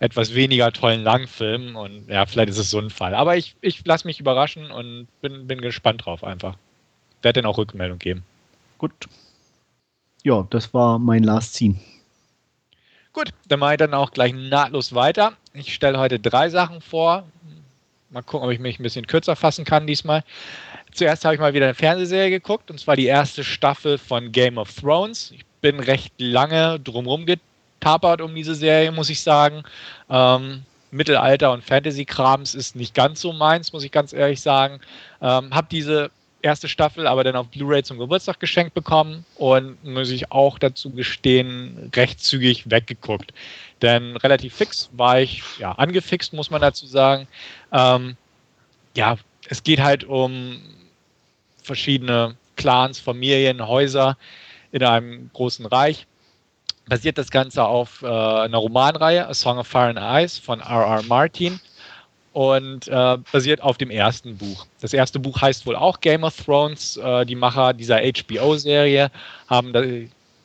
etwas 0.00 0.34
weniger 0.34 0.72
tollen 0.72 1.04
Langfilm. 1.04 1.76
Und 1.76 2.08
ja, 2.08 2.26
vielleicht 2.26 2.48
ist 2.48 2.58
es 2.58 2.70
so 2.70 2.80
ein 2.80 2.90
Fall. 2.90 3.14
Aber 3.14 3.36
ich, 3.36 3.54
ich 3.60 3.86
lasse 3.86 4.04
mich 4.04 4.18
überraschen 4.18 4.72
und 4.72 5.06
bin, 5.20 5.46
bin 5.46 5.60
gespannt 5.60 6.04
drauf 6.04 6.24
einfach. 6.24 6.56
Werde 7.22 7.42
dann 7.42 7.50
auch 7.50 7.58
Rückmeldung 7.58 8.00
geben. 8.00 8.24
Gut. 8.78 8.92
Ja, 10.24 10.48
das 10.50 10.74
war 10.74 10.98
mein 10.98 11.22
Last 11.22 11.54
Scene. 11.54 11.76
Gut, 13.12 13.30
dann 13.48 13.60
mache 13.60 13.74
ich 13.74 13.78
dann 13.78 13.94
auch 13.94 14.10
gleich 14.10 14.32
nahtlos 14.32 14.94
weiter. 14.94 15.32
Ich 15.58 15.74
stelle 15.74 15.98
heute 15.98 16.18
drei 16.20 16.48
Sachen 16.48 16.80
vor. 16.80 17.24
Mal 18.10 18.22
gucken, 18.22 18.46
ob 18.46 18.52
ich 18.52 18.60
mich 18.60 18.78
ein 18.78 18.82
bisschen 18.82 19.06
kürzer 19.06 19.36
fassen 19.36 19.64
kann 19.64 19.86
diesmal. 19.86 20.22
Zuerst 20.92 21.24
habe 21.24 21.34
ich 21.34 21.40
mal 21.40 21.52
wieder 21.52 21.66
eine 21.66 21.74
Fernsehserie 21.74 22.30
geguckt, 22.30 22.70
und 22.70 22.78
zwar 22.78 22.96
die 22.96 23.06
erste 23.06 23.44
Staffel 23.44 23.98
von 23.98 24.32
Game 24.32 24.56
of 24.56 24.72
Thrones. 24.72 25.32
Ich 25.32 25.44
bin 25.60 25.80
recht 25.80 26.12
lange 26.18 26.80
drumherum 26.80 27.26
tapert 27.80 28.20
um 28.20 28.34
diese 28.34 28.54
Serie, 28.54 28.92
muss 28.92 29.10
ich 29.10 29.20
sagen. 29.20 29.62
Ähm, 30.08 30.62
Mittelalter 30.90 31.52
und 31.52 31.62
Fantasy-Krams 31.62 32.54
ist 32.54 32.74
nicht 32.74 32.94
ganz 32.94 33.20
so 33.20 33.32
meins, 33.32 33.72
muss 33.72 33.84
ich 33.84 33.92
ganz 33.92 34.12
ehrlich 34.12 34.40
sagen. 34.40 34.80
Ähm, 35.20 35.54
hab 35.54 35.68
diese 35.68 36.10
erste 36.42 36.68
Staffel 36.68 37.06
aber 37.06 37.24
dann 37.24 37.36
auf 37.36 37.48
Blu-ray 37.48 37.82
zum 37.82 37.98
Geburtstag 37.98 38.40
geschenkt 38.40 38.74
bekommen 38.74 39.24
und 39.36 39.82
muss 39.84 40.10
ich 40.10 40.30
auch 40.30 40.58
dazu 40.58 40.90
gestehen, 40.90 41.90
recht 41.94 42.20
zügig 42.20 42.70
weggeguckt. 42.70 43.32
Denn 43.82 44.16
relativ 44.16 44.54
fix 44.54 44.88
war 44.92 45.20
ich, 45.20 45.42
ja, 45.58 45.72
angefixt, 45.72 46.32
muss 46.32 46.50
man 46.50 46.60
dazu 46.60 46.86
sagen. 46.86 47.26
Ähm, 47.72 48.16
ja, 48.94 49.16
es 49.48 49.62
geht 49.62 49.80
halt 49.80 50.04
um 50.04 50.60
verschiedene 51.62 52.36
Clans, 52.56 52.98
Familien, 52.98 53.66
Häuser 53.66 54.16
in 54.72 54.82
einem 54.82 55.30
großen 55.32 55.66
Reich 55.66 56.06
basiert 56.88 57.18
das 57.18 57.30
Ganze 57.30 57.64
auf 57.64 58.02
äh, 58.02 58.06
einer 58.06 58.58
Romanreihe, 58.58 59.26
A 59.28 59.34
Song 59.34 59.58
of 59.58 59.66
Fire 59.66 59.88
and 59.88 59.98
Ice 60.00 60.40
von 60.40 60.60
R.R. 60.60 61.02
Martin 61.02 61.60
und 62.32 62.88
äh, 62.88 63.18
basiert 63.32 63.62
auf 63.62 63.78
dem 63.78 63.90
ersten 63.90 64.36
Buch. 64.36 64.66
Das 64.80 64.92
erste 64.92 65.18
Buch 65.18 65.40
heißt 65.40 65.66
wohl 65.66 65.76
auch 65.76 66.00
Game 66.00 66.24
of 66.24 66.36
Thrones. 66.36 66.96
Äh, 66.96 67.26
die 67.26 67.34
Macher 67.34 67.72
dieser 67.72 68.00
HBO-Serie 68.00 69.10
haben 69.48 69.72
da, 69.72 69.82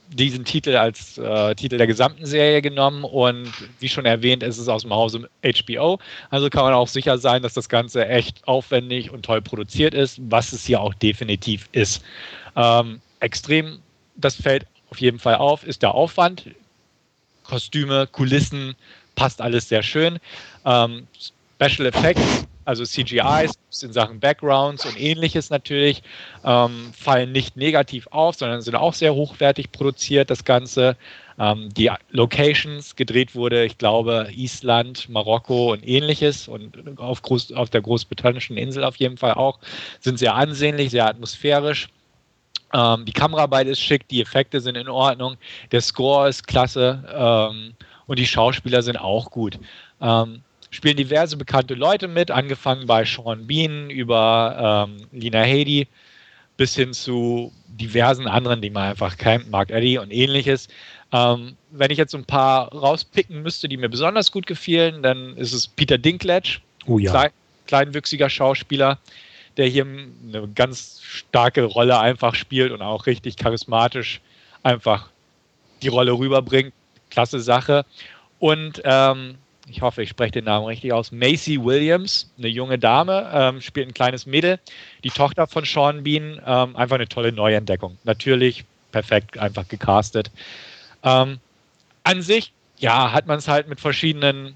diesen 0.10 0.46
Titel 0.46 0.76
als 0.76 1.18
äh, 1.18 1.56
Titel 1.56 1.78
der 1.78 1.88
gesamten 1.88 2.26
Serie 2.26 2.62
genommen 2.62 3.04
und 3.04 3.52
wie 3.80 3.90
schon 3.90 4.06
erwähnt, 4.06 4.44
ist 4.44 4.58
es 4.58 4.68
aus 4.68 4.84
dem 4.84 4.94
Hause 4.94 5.30
HBO. 5.44 6.00
Also 6.30 6.50
kann 6.50 6.64
man 6.64 6.74
auch 6.74 6.88
sicher 6.88 7.18
sein, 7.18 7.42
dass 7.42 7.54
das 7.54 7.70
Ganze 7.70 8.08
echt 8.08 8.48
aufwendig 8.48 9.12
und 9.12 9.24
toll 9.26 9.42
produziert 9.42 9.94
ist, 9.94 10.20
was 10.30 10.54
es 10.54 10.66
hier 10.66 10.82
auch 10.82 10.94
definitiv 10.94 11.68
ist. 11.72 12.04
Ähm, 12.56 13.02
extrem, 13.20 13.80
das 14.16 14.36
fällt 14.36 14.66
auf 14.90 15.00
jeden 15.00 15.20
Fall 15.20 15.36
auf, 15.36 15.66
ist 15.66 15.82
der 15.82 15.96
Aufwand. 15.96 16.46
Kostüme, 17.44 18.08
Kulissen, 18.08 18.76
passt 19.16 19.42
alles 19.42 19.70
sehr 19.70 19.84
schön. 19.84 20.20
Ähm, 20.66 21.08
Special 21.56 21.88
Effects, 21.88 22.46
also 22.66 22.84
CGIs 22.84 23.54
in 23.82 23.94
Sachen 23.94 24.20
Backgrounds 24.20 24.86
und 24.86 25.00
ähnliches 25.00 25.50
natürlich, 25.50 26.04
ähm, 26.44 26.92
fallen 26.98 27.32
nicht 27.32 27.58
negativ 27.58 28.08
auf, 28.08 28.36
sondern 28.36 28.62
sind 28.62 28.76
auch 28.76 28.94
sehr 28.94 29.14
hochwertig 29.14 29.72
produziert, 29.72 30.30
das 30.30 30.44
Ganze. 30.46 30.96
Ähm, 31.40 31.70
die 31.74 31.90
Locations 32.12 32.96
gedreht 32.96 33.34
wurde, 33.36 33.66
ich 33.66 33.78
glaube, 33.78 34.30
Island, 34.32 35.10
Marokko 35.10 35.74
und 35.74 35.88
ähnliches 35.88 36.48
und 36.48 37.00
auf, 37.00 37.22
Groß, 37.22 37.54
auf 37.54 37.70
der 37.70 37.82
großbritannischen 37.82 38.56
Insel 38.56 38.84
auf 38.84 38.98
jeden 38.98 39.18
Fall 39.18 39.34
auch, 39.34 39.60
sind 40.00 40.20
sehr 40.20 40.36
ansehnlich, 40.36 40.92
sehr 40.92 41.08
atmosphärisch. 41.08 41.88
Ähm, 42.74 43.06
die 43.06 43.14
Kameraarbeit 43.14 43.68
ist 43.68 43.82
schick, 43.82 44.08
die 44.08 44.22
Effekte 44.22 44.60
sind 44.60 44.76
in 44.78 44.88
Ordnung, 44.88 45.38
der 45.72 45.82
Score 45.82 46.30
ist 46.30 46.48
klasse 46.48 47.04
ähm, 47.16 47.74
und 48.06 48.20
die 48.20 48.28
Schauspieler 48.28 48.82
sind 48.82 48.98
auch 48.98 49.32
gut. 49.32 49.60
Ähm, 50.02 50.44
spielen 50.74 50.98
diverse 50.98 51.38
bekannte 51.38 51.76
Leute 51.76 52.08
mit, 52.08 52.32
angefangen 52.32 52.88
bei 52.88 53.06
Sean 53.06 53.46
Bean 53.46 53.90
über 53.90 54.88
ähm, 54.90 55.08
Lina 55.12 55.42
Headey 55.42 55.88
bis 56.58 56.76
hin 56.76 56.94
zu 56.94 57.52
diversen 57.68 58.28
anderen, 58.28 58.62
die 58.62 58.70
man 58.70 58.90
einfach 58.90 59.18
kennt, 59.18 59.50
Mark 59.50 59.72
Eddy 59.72 59.98
und 59.98 60.12
ähnliches. 60.12 60.68
Ähm, 61.12 61.56
wenn 61.72 61.92
ich 61.92 61.98
jetzt 61.98 62.16
ein 62.16 62.26
paar 62.26 62.72
rauspicken 62.74 63.42
müsste, 63.44 63.70
die 63.70 63.78
mir 63.78 63.90
besonders 63.90 64.32
gut 64.32 64.48
gefielen, 64.48 65.04
dann 65.04 65.38
ist 65.38 65.54
es 65.54 65.68
Peter 65.68 65.98
Dinklage, 65.98 66.60
oh 66.88 66.98
ja. 66.98 67.12
klein, 67.12 67.32
kleinwüchsiger 67.68 68.30
Schauspieler, 68.30 68.98
der 69.58 69.68
hier 69.68 69.86
eine 69.86 70.48
ganz 70.56 71.02
starke 71.04 71.64
Rolle 71.64 72.00
einfach 72.00 72.34
spielt 72.34 72.72
und 72.72 72.82
auch 72.82 73.06
richtig 73.06 73.36
charismatisch 73.38 74.22
einfach 74.64 75.10
die 75.84 75.90
Rolle 75.90 76.14
rüberbringt. 76.14 76.74
Klasse 77.12 77.40
Sache. 77.40 77.86
Und 78.40 78.82
ähm, 78.84 79.36
ich 79.68 79.82
hoffe, 79.82 80.04
ich 80.04 80.10
spreche 80.10 80.34
den 80.34 80.46
Namen 80.46 80.66
richtig 80.66 80.92
aus. 80.92 81.12
Macy 81.12 81.64
Williams, 81.64 82.32
eine 82.38 82.48
junge 82.48 82.78
Dame, 82.78 83.30
ähm, 83.34 83.62
spielt 83.62 83.88
ein 83.88 83.94
kleines 83.94 84.26
Mädel, 84.26 84.60
die 85.04 85.10
Tochter 85.10 85.48
von 85.48 85.64
Sean 85.64 86.04
Bean. 86.04 86.42
Ähm, 86.46 86.76
einfach 86.76 86.96
eine 86.96 87.08
tolle 87.08 87.32
Neuentdeckung. 87.32 87.98
Natürlich 88.04 88.66
perfekt 88.92 89.38
einfach 89.38 89.68
gecastet. 89.68 90.32
Ähm, 91.04 91.40
an 92.04 92.22
sich, 92.22 92.52
ja, 92.78 93.14
hat 93.14 93.28
man 93.28 93.40
es 93.40 93.48
halt 93.48 93.70
mit 93.70 93.80
verschiedenen, 93.80 94.56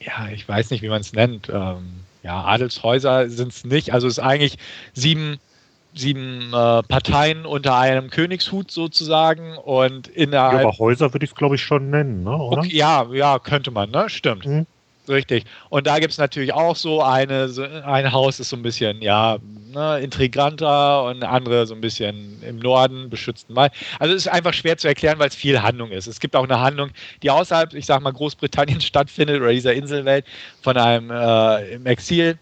ja, 0.00 0.28
ich 0.28 0.48
weiß 0.48 0.70
nicht, 0.70 0.82
wie 0.82 0.88
man 0.88 1.00
es 1.00 1.12
nennt, 1.12 1.48
ähm, 1.48 2.04
ja, 2.22 2.44
Adelshäuser 2.44 3.28
sind 3.28 3.52
es 3.52 3.64
nicht. 3.64 3.92
Also 3.92 4.06
es 4.06 4.18
ist 4.18 4.24
eigentlich 4.24 4.58
sieben, 4.92 5.38
sieben 5.94 6.48
äh, 6.52 6.82
Parteien 6.82 7.46
unter 7.46 7.76
einem 7.76 8.10
Königshut 8.10 8.70
sozusagen 8.70 9.56
und 9.56 10.08
innerhalb. 10.08 10.62
Ja, 10.62 10.68
aber 10.68 10.78
Häuser 10.78 11.12
würde 11.12 11.24
ich 11.24 11.32
es, 11.32 11.36
glaube 11.36 11.56
ich, 11.56 11.62
schon 11.62 11.90
nennen, 11.90 12.24
ne? 12.24 12.36
oder? 12.36 12.58
Okay, 12.58 12.76
ja, 12.76 13.06
ja, 13.12 13.38
könnte 13.38 13.70
man, 13.70 13.90
ne? 13.90 14.08
Stimmt. 14.08 14.46
Mhm. 14.46 14.66
Richtig. 15.08 15.44
Und 15.70 15.86
da 15.86 15.98
gibt 15.98 16.12
es 16.12 16.18
natürlich 16.18 16.52
auch 16.52 16.76
so 16.76 17.02
eine, 17.02 17.48
so 17.48 17.62
ein 17.62 18.12
Haus 18.12 18.40
ist 18.40 18.50
so 18.50 18.56
ein 18.56 18.62
bisschen, 18.62 19.00
ja, 19.00 19.38
ne, 19.72 20.00
intriganter 20.00 21.04
und 21.04 21.24
andere 21.24 21.66
so 21.66 21.74
ein 21.74 21.80
bisschen 21.80 22.42
im 22.42 22.58
Norden, 22.58 23.08
beschützten 23.08 23.56
Wald. 23.56 23.72
Also 23.98 24.14
es 24.14 24.26
ist 24.26 24.32
einfach 24.32 24.52
schwer 24.52 24.76
zu 24.76 24.86
erklären, 24.86 25.18
weil 25.18 25.28
es 25.28 25.34
viel 25.34 25.62
Handlung 25.62 25.90
ist. 25.90 26.06
Es 26.06 26.20
gibt 26.20 26.36
auch 26.36 26.44
eine 26.44 26.60
Handlung, 26.60 26.90
die 27.22 27.30
außerhalb, 27.30 27.74
ich 27.74 27.86
sag 27.86 28.02
mal, 28.02 28.12
Großbritannien 28.12 28.80
stattfindet 28.82 29.40
oder 29.40 29.52
dieser 29.52 29.72
Inselwelt 29.72 30.26
von 30.60 30.76
einem 30.76 31.10
äh, 31.10 31.74
im 31.74 31.86
Exil 31.86 32.38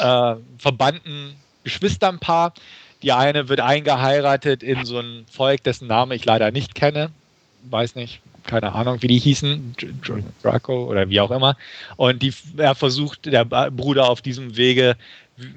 äh, 0.00 0.34
verbannten 0.58 1.36
Geschwisternpaar. 1.64 2.54
Die 3.02 3.12
eine 3.12 3.48
wird 3.48 3.60
eingeheiratet 3.60 4.62
in 4.62 4.84
so 4.84 4.98
ein 4.98 5.24
Volk, 5.30 5.64
dessen 5.64 5.88
Name 5.88 6.14
ich 6.14 6.24
leider 6.24 6.50
nicht 6.50 6.74
kenne. 6.74 7.10
Weiß 7.64 7.94
nicht, 7.96 8.20
keine 8.44 8.72
Ahnung, 8.72 9.02
wie 9.02 9.08
die 9.08 9.18
hießen, 9.18 9.74
Draco 10.42 10.84
oder 10.84 11.08
wie 11.08 11.20
auch 11.20 11.30
immer. 11.30 11.56
Und 11.96 12.22
die, 12.22 12.32
er 12.56 12.74
versucht, 12.74 13.26
der 13.26 13.44
Bruder 13.44 14.08
auf 14.08 14.22
diesem 14.22 14.56
Wege 14.56 14.96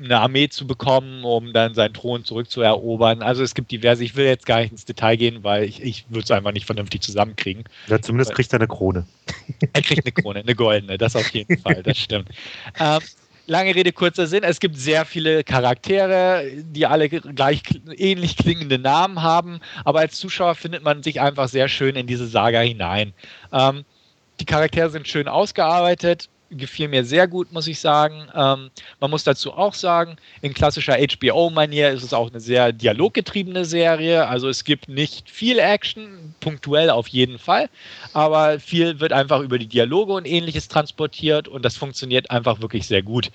eine 0.03 0.19
Armee 0.19 0.49
zu 0.49 0.65
bekommen, 0.65 1.23
um 1.23 1.53
dann 1.53 1.73
seinen 1.73 1.93
Thron 1.93 2.23
zurückzuerobern. 2.23 3.21
Also 3.21 3.43
es 3.43 3.53
gibt 3.53 3.71
diverse, 3.71 4.03
ich 4.03 4.15
will 4.15 4.25
jetzt 4.25 4.45
gar 4.45 4.61
nicht 4.61 4.71
ins 4.71 4.85
Detail 4.85 5.17
gehen, 5.17 5.43
weil 5.43 5.65
ich, 5.65 5.81
ich 5.81 6.05
würde 6.09 6.23
es 6.23 6.31
einfach 6.31 6.53
nicht 6.53 6.65
vernünftig 6.65 7.01
zusammenkriegen. 7.01 7.65
Ja, 7.87 8.01
zumindest 8.01 8.33
kriegt 8.33 8.53
er 8.53 8.59
eine 8.59 8.67
Krone. 8.67 9.05
Er 9.73 9.81
kriegt 9.81 10.05
eine 10.05 10.11
Krone, 10.11 10.39
eine 10.39 10.55
goldene, 10.55 10.97
das 10.97 11.15
auf 11.15 11.29
jeden 11.29 11.57
Fall, 11.61 11.83
das 11.83 11.97
stimmt. 11.97 12.29
Ähm, 12.79 13.01
lange 13.47 13.75
Rede, 13.75 13.91
kurzer 13.91 14.27
Sinn. 14.27 14.43
Es 14.43 14.59
gibt 14.59 14.77
sehr 14.77 15.05
viele 15.05 15.43
Charaktere, 15.43 16.43
die 16.55 16.85
alle 16.85 17.09
gleich 17.09 17.61
ähnlich 17.97 18.37
klingende 18.37 18.79
Namen 18.79 19.21
haben, 19.21 19.59
aber 19.83 19.99
als 19.99 20.17
Zuschauer 20.17 20.55
findet 20.55 20.83
man 20.83 21.03
sich 21.03 21.21
einfach 21.21 21.47
sehr 21.47 21.67
schön 21.67 21.95
in 21.95 22.07
diese 22.07 22.27
Saga 22.27 22.59
hinein. 22.61 23.13
Ähm, 23.51 23.85
die 24.39 24.45
Charaktere 24.45 24.89
sind 24.89 25.07
schön 25.07 25.27
ausgearbeitet, 25.27 26.29
gefiel 26.57 26.87
mir 26.87 27.05
sehr 27.05 27.27
gut, 27.27 27.51
muss 27.51 27.67
ich 27.67 27.79
sagen. 27.79 28.27
Ähm, 28.35 28.69
man 28.99 29.09
muss 29.11 29.23
dazu 29.23 29.53
auch 29.53 29.73
sagen, 29.73 30.17
in 30.41 30.53
klassischer 30.53 30.97
HBO-Manier 30.97 31.91
ist 31.91 32.03
es 32.03 32.13
auch 32.13 32.29
eine 32.29 32.39
sehr 32.39 32.71
dialoggetriebene 32.71 33.65
Serie. 33.65 34.27
Also 34.27 34.49
es 34.49 34.63
gibt 34.63 34.89
nicht 34.89 35.29
viel 35.29 35.59
Action, 35.59 36.35
punktuell 36.39 36.89
auf 36.89 37.07
jeden 37.07 37.39
Fall, 37.39 37.69
aber 38.13 38.59
viel 38.59 38.99
wird 38.99 39.13
einfach 39.13 39.41
über 39.41 39.59
die 39.59 39.67
Dialoge 39.67 40.13
und 40.13 40.27
ähnliches 40.27 40.67
transportiert 40.67 41.47
und 41.47 41.63
das 41.63 41.77
funktioniert 41.77 42.31
einfach 42.31 42.61
wirklich 42.61 42.87
sehr 42.87 43.01
gut. 43.01 43.31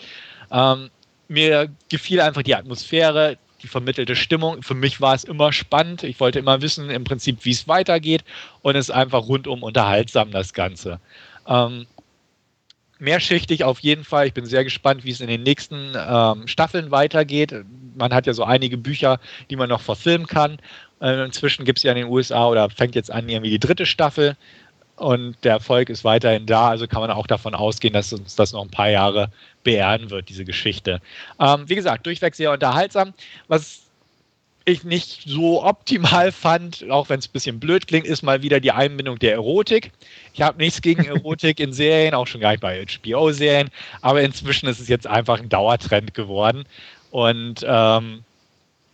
Ähm, 0.50 0.90
mir 1.28 1.68
gefiel 1.88 2.20
einfach 2.20 2.42
die 2.42 2.54
Atmosphäre, 2.56 3.38
die 3.62 3.68
vermittelte 3.68 4.16
Stimmung. 4.16 4.62
Für 4.62 4.74
mich 4.74 5.00
war 5.00 5.14
es 5.14 5.24
immer 5.24 5.52
spannend. 5.52 6.02
Ich 6.02 6.18
wollte 6.20 6.38
immer 6.38 6.62
wissen, 6.62 6.90
im 6.90 7.04
Prinzip, 7.04 7.44
wie 7.44 7.50
es 7.50 7.68
weitergeht 7.68 8.24
und 8.62 8.76
es 8.76 8.88
ist 8.88 8.94
einfach 8.94 9.28
rundum 9.28 9.62
unterhaltsam, 9.62 10.30
das 10.30 10.52
Ganze. 10.52 11.00
Ähm, 11.46 11.86
mehrschichtig 13.01 13.64
auf 13.64 13.80
jeden 13.80 14.05
Fall. 14.05 14.26
Ich 14.26 14.34
bin 14.34 14.46
sehr 14.46 14.64
gespannt, 14.64 15.05
wie 15.05 15.11
es 15.11 15.20
in 15.20 15.28
den 15.28 15.42
nächsten 15.42 15.94
ähm, 15.96 16.46
Staffeln 16.46 16.90
weitergeht. 16.90 17.55
Man 17.96 18.12
hat 18.12 18.26
ja 18.26 18.32
so 18.32 18.44
einige 18.44 18.76
Bücher, 18.76 19.18
die 19.51 19.57
man 19.57 19.68
noch 19.68 19.80
verfilmen 19.80 20.26
kann. 20.26 20.59
Äh, 21.01 21.24
inzwischen 21.24 21.64
gibt 21.64 21.78
es 21.78 21.82
ja 21.82 21.92
in 21.92 21.98
den 21.98 22.09
USA 22.09 22.46
oder 22.46 22.70
fängt 22.70 22.94
jetzt 22.94 23.11
an 23.11 23.28
irgendwie 23.28 23.51
die 23.51 23.59
dritte 23.59 23.86
Staffel 23.86 24.36
und 24.96 25.36
der 25.44 25.53
Erfolg 25.53 25.88
ist 25.88 26.05
weiterhin 26.05 26.46
da. 26.46 26.68
Also 26.68 26.86
kann 26.86 27.01
man 27.01 27.11
auch 27.11 27.26
davon 27.26 27.55
ausgehen, 27.55 27.94
dass 27.94 28.12
uns 28.12 28.36
das 28.36 28.53
noch 28.53 28.62
ein 28.62 28.70
paar 28.70 28.90
Jahre 28.90 29.30
beehren 29.64 30.11
wird, 30.11 30.28
diese 30.28 30.44
Geschichte. 30.44 31.01
Ähm, 31.40 31.64
wie 31.66 31.74
gesagt, 31.74 32.07
durchweg 32.07 32.34
sehr 32.34 32.53
unterhaltsam. 32.53 33.14
Was 33.48 33.89
ich 34.64 34.84
nicht 34.84 35.22
so 35.26 35.62
optimal 35.64 36.32
fand, 36.32 36.88
auch 36.90 37.08
wenn 37.08 37.18
es 37.18 37.28
ein 37.28 37.32
bisschen 37.32 37.61
blöd 37.61 37.86
klingt, 37.86 38.06
ist 38.06 38.22
mal 38.22 38.42
wieder 38.42 38.61
die 38.61 38.72
Einbindung 38.72 39.18
der 39.18 39.32
Erotik. 39.32 39.92
Ich 40.32 40.42
habe 40.42 40.58
nichts 40.58 40.82
gegen 40.82 41.04
Erotik 41.04 41.61
in 41.61 41.72
Serien, 41.72 42.14
auch 42.14 42.26
schon 42.26 42.40
gar 42.40 42.50
nicht 42.50 42.61
bei 42.61 42.84
HBO-Serien, 42.84 43.70
aber 44.02 44.22
inzwischen 44.22 44.68
ist 44.68 44.80
es 44.80 44.88
jetzt 44.88 45.06
einfach 45.06 45.40
ein 45.40 45.48
Dauertrend 45.48 46.14
geworden. 46.14 46.64
Und 47.11 47.64
ähm, 47.66 48.24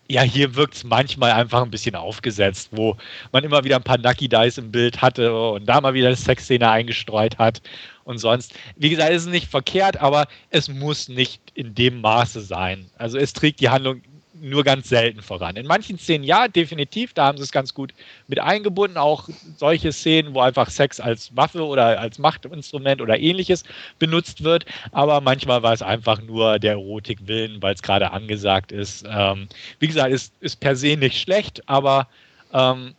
ja, 0.08 0.22
hier 0.22 0.54
wirkt 0.54 0.74
es 0.74 0.84
manchmal 0.84 1.32
einfach 1.32 1.62
ein 1.62 1.70
bisschen 1.70 1.96
aufgesetzt, 1.96 2.68
wo 2.70 2.96
man 3.32 3.44
immer 3.44 3.64
wieder 3.64 3.76
ein 3.76 3.82
paar 3.82 3.98
Nucky 3.98 4.28
Dice 4.28 4.58
im 4.58 4.70
Bild 4.70 5.02
hatte 5.02 5.36
und 5.36 5.66
da 5.66 5.80
mal 5.80 5.94
wieder 5.94 6.06
eine 6.08 6.16
Sexszene 6.16 6.70
eingestreut 6.70 7.38
hat 7.38 7.60
und 8.04 8.18
sonst. 8.18 8.54
Wie 8.76 8.90
gesagt, 8.90 9.10
es 9.10 9.22
ist 9.22 9.30
nicht 9.30 9.50
verkehrt, 9.50 10.00
aber 10.00 10.26
es 10.50 10.68
muss 10.68 11.08
nicht 11.08 11.40
in 11.54 11.74
dem 11.74 12.00
Maße 12.00 12.40
sein. 12.40 12.86
Also 12.98 13.18
es 13.18 13.32
trägt 13.32 13.60
die 13.60 13.68
Handlung 13.68 14.00
nur 14.40 14.64
ganz 14.64 14.88
selten 14.88 15.22
voran. 15.22 15.56
In 15.56 15.66
manchen 15.66 15.98
Szenen 15.98 16.24
ja, 16.24 16.48
definitiv, 16.48 17.12
da 17.14 17.26
haben 17.26 17.38
sie 17.38 17.44
es 17.44 17.52
ganz 17.52 17.74
gut 17.74 17.92
mit 18.28 18.38
eingebunden. 18.38 18.96
Auch 18.96 19.28
solche 19.56 19.92
Szenen, 19.92 20.34
wo 20.34 20.40
einfach 20.40 20.70
Sex 20.70 21.00
als 21.00 21.34
Waffe 21.36 21.64
oder 21.64 22.00
als 22.00 22.18
Machtinstrument 22.18 23.00
oder 23.00 23.18
ähnliches 23.18 23.64
benutzt 23.98 24.44
wird. 24.44 24.66
Aber 24.92 25.20
manchmal 25.20 25.62
war 25.62 25.72
es 25.72 25.82
einfach 25.82 26.20
nur 26.22 26.58
der 26.58 26.72
Erotik 26.72 27.26
willen, 27.26 27.62
weil 27.62 27.74
es 27.74 27.82
gerade 27.82 28.12
angesagt 28.12 28.72
ist. 28.72 29.04
Ähm, 29.08 29.48
wie 29.78 29.88
gesagt, 29.88 30.12
ist, 30.12 30.32
ist 30.40 30.60
per 30.60 30.76
se 30.76 30.96
nicht 30.96 31.20
schlecht, 31.20 31.68
aber 31.68 32.08
ähm, 32.52 32.94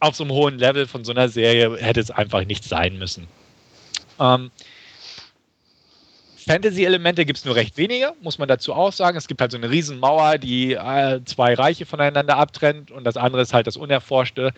auf 0.00 0.16
so 0.16 0.24
einem 0.24 0.32
hohen 0.32 0.58
Level 0.58 0.86
von 0.86 1.04
so 1.04 1.12
einer 1.12 1.28
Serie 1.28 1.76
hätte 1.76 2.00
es 2.00 2.10
einfach 2.10 2.44
nicht 2.44 2.64
sein 2.64 2.98
müssen. 2.98 3.28
Ähm, 4.18 4.50
Fantasy-Elemente 6.44 7.24
gibt 7.24 7.38
es 7.38 7.44
nur 7.44 7.54
recht 7.54 7.76
wenige, 7.76 8.12
muss 8.20 8.38
man 8.38 8.48
dazu 8.48 8.74
auch 8.74 8.92
sagen. 8.92 9.16
Es 9.16 9.28
gibt 9.28 9.40
halt 9.40 9.52
so 9.52 9.58
eine 9.58 9.70
Riesenmauer, 9.70 10.38
die 10.38 10.72
äh, 10.72 11.20
zwei 11.24 11.54
Reiche 11.54 11.86
voneinander 11.86 12.36
abtrennt 12.36 12.90
und 12.90 13.04
das 13.04 13.16
andere 13.16 13.42
ist 13.42 13.54
halt 13.54 13.66
das 13.66 13.76
unerforschte 13.76 14.52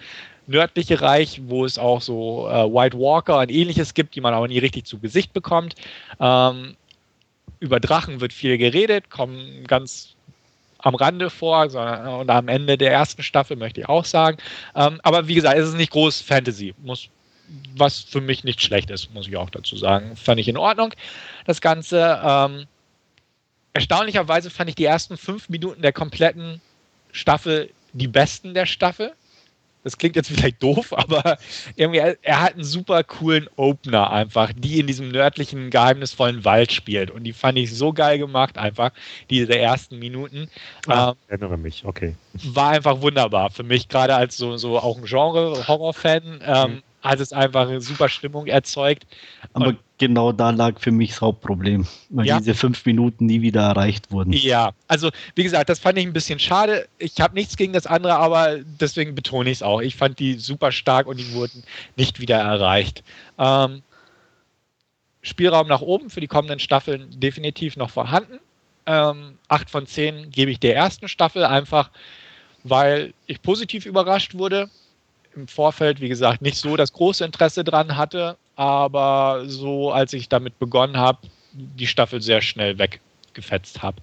nördliche 0.46 1.00
Reich, 1.00 1.40
wo 1.46 1.64
es 1.64 1.78
auch 1.78 2.02
so 2.02 2.48
äh, 2.48 2.64
White 2.64 2.98
Walker 2.98 3.38
und 3.38 3.50
ähnliches 3.50 3.94
gibt, 3.94 4.14
die 4.14 4.20
man 4.20 4.34
aber 4.34 4.48
nie 4.48 4.58
richtig 4.58 4.84
zu 4.84 4.98
Gesicht 4.98 5.32
bekommt. 5.32 5.74
Ähm, 6.20 6.76
über 7.60 7.80
Drachen 7.80 8.20
wird 8.20 8.32
viel 8.32 8.58
geredet, 8.58 9.10
kommen 9.10 9.64
ganz 9.66 10.14
am 10.78 10.94
Rande 10.94 11.30
vor 11.30 11.70
sondern, 11.70 12.06
und 12.20 12.30
am 12.30 12.48
Ende 12.48 12.76
der 12.76 12.92
ersten 12.92 13.22
Staffel 13.22 13.56
möchte 13.56 13.80
ich 13.80 13.88
auch 13.88 14.04
sagen. 14.04 14.36
Ähm, 14.74 15.00
aber 15.02 15.28
wie 15.28 15.34
gesagt, 15.34 15.58
es 15.58 15.68
ist 15.68 15.76
nicht 15.76 15.92
groß 15.92 16.20
Fantasy, 16.20 16.74
muss 16.82 17.08
was 17.76 18.00
für 18.00 18.20
mich 18.20 18.44
nicht 18.44 18.62
schlecht 18.62 18.90
ist, 18.90 19.12
muss 19.14 19.28
ich 19.28 19.36
auch 19.36 19.50
dazu 19.50 19.76
sagen. 19.76 20.16
Fand 20.16 20.40
ich 20.40 20.48
in 20.48 20.56
Ordnung, 20.56 20.94
das 21.46 21.60
Ganze. 21.60 22.20
Ähm, 22.24 22.66
erstaunlicherweise 23.72 24.50
fand 24.50 24.70
ich 24.70 24.76
die 24.76 24.84
ersten 24.84 25.16
fünf 25.16 25.48
Minuten 25.48 25.82
der 25.82 25.92
kompletten 25.92 26.60
Staffel 27.12 27.70
die 27.94 28.08
besten 28.08 28.54
der 28.54 28.66
Staffel. 28.66 29.12
Das 29.82 29.98
klingt 29.98 30.16
jetzt 30.16 30.30
vielleicht 30.30 30.62
doof, 30.62 30.92
aber 30.96 31.36
irgendwie, 31.76 31.98
er 31.98 32.40
hat 32.40 32.54
einen 32.54 32.64
super 32.64 33.04
coolen 33.04 33.48
Opener 33.56 34.10
einfach, 34.10 34.52
die 34.56 34.80
in 34.80 34.86
diesem 34.86 35.10
nördlichen, 35.10 35.70
geheimnisvollen 35.70 36.44
Wald 36.44 36.72
spielt. 36.72 37.10
Und 37.10 37.24
die 37.24 37.32
fand 37.32 37.58
ich 37.58 37.74
so 37.74 37.92
geil 37.92 38.18
gemacht, 38.18 38.56
einfach, 38.56 38.92
diese 39.28 39.56
ersten 39.56 39.98
Minuten. 39.98 40.48
Ach, 40.88 41.10
ähm, 41.10 41.14
erinnere 41.28 41.58
mich, 41.58 41.84
okay. 41.84 42.16
War 42.32 42.70
einfach 42.70 43.02
wunderbar 43.02 43.50
für 43.50 43.62
mich, 43.62 43.88
gerade 43.88 44.14
als 44.14 44.36
so, 44.36 44.56
so 44.56 44.78
auch 44.78 44.96
ein 44.96 45.04
Genre-Horror-Fan. 45.04 46.40
Ähm, 46.44 46.70
mhm 46.72 46.82
hat 47.04 47.20
es 47.20 47.32
einfach 47.32 47.68
eine 47.68 47.82
super 47.82 48.08
Stimmung 48.08 48.46
erzeugt. 48.46 49.06
Aber 49.52 49.68
und 49.68 49.78
genau 49.98 50.32
da 50.32 50.50
lag 50.50 50.80
für 50.80 50.90
mich 50.90 51.10
das 51.10 51.20
Hauptproblem, 51.20 51.86
weil 52.08 52.26
ja. 52.26 52.38
diese 52.38 52.54
fünf 52.54 52.84
Minuten 52.86 53.26
nie 53.26 53.42
wieder 53.42 53.60
erreicht 53.60 54.10
wurden. 54.10 54.32
Ja, 54.32 54.72
also 54.88 55.10
wie 55.34 55.44
gesagt, 55.44 55.68
das 55.68 55.78
fand 55.78 55.98
ich 55.98 56.06
ein 56.06 56.14
bisschen 56.14 56.38
schade. 56.38 56.88
Ich 56.98 57.20
habe 57.20 57.34
nichts 57.34 57.58
gegen 57.58 57.74
das 57.74 57.86
andere, 57.86 58.16
aber 58.16 58.58
deswegen 58.80 59.14
betone 59.14 59.50
ich 59.50 59.58
es 59.58 59.62
auch. 59.62 59.82
Ich 59.82 59.96
fand 59.96 60.18
die 60.18 60.34
super 60.34 60.72
stark 60.72 61.06
und 61.06 61.18
die 61.18 61.30
wurden 61.34 61.62
nicht 61.96 62.20
wieder 62.20 62.38
erreicht. 62.38 63.04
Ähm, 63.38 63.82
Spielraum 65.20 65.68
nach 65.68 65.82
oben 65.82 66.08
für 66.08 66.20
die 66.20 66.26
kommenden 66.26 66.58
Staffeln 66.58 67.08
definitiv 67.20 67.76
noch 67.76 67.90
vorhanden. 67.90 68.40
Ähm, 68.86 69.38
acht 69.48 69.68
von 69.68 69.86
zehn 69.86 70.30
gebe 70.30 70.50
ich 70.50 70.58
der 70.58 70.74
ersten 70.74 71.08
Staffel 71.08 71.44
einfach, 71.44 71.90
weil 72.62 73.12
ich 73.26 73.42
positiv 73.42 73.84
überrascht 73.84 74.34
wurde 74.34 74.70
im 75.36 75.48
Vorfeld, 75.48 76.00
wie 76.00 76.08
gesagt, 76.08 76.42
nicht 76.42 76.56
so 76.56 76.76
das 76.76 76.92
große 76.92 77.24
Interesse 77.24 77.64
dran 77.64 77.96
hatte, 77.96 78.36
aber 78.56 79.44
so 79.46 79.90
als 79.90 80.12
ich 80.12 80.28
damit 80.28 80.58
begonnen 80.58 80.96
habe, 80.96 81.18
die 81.52 81.86
Staffel 81.86 82.20
sehr 82.20 82.42
schnell 82.42 82.78
weggefetzt 82.78 83.82
habe. 83.82 83.98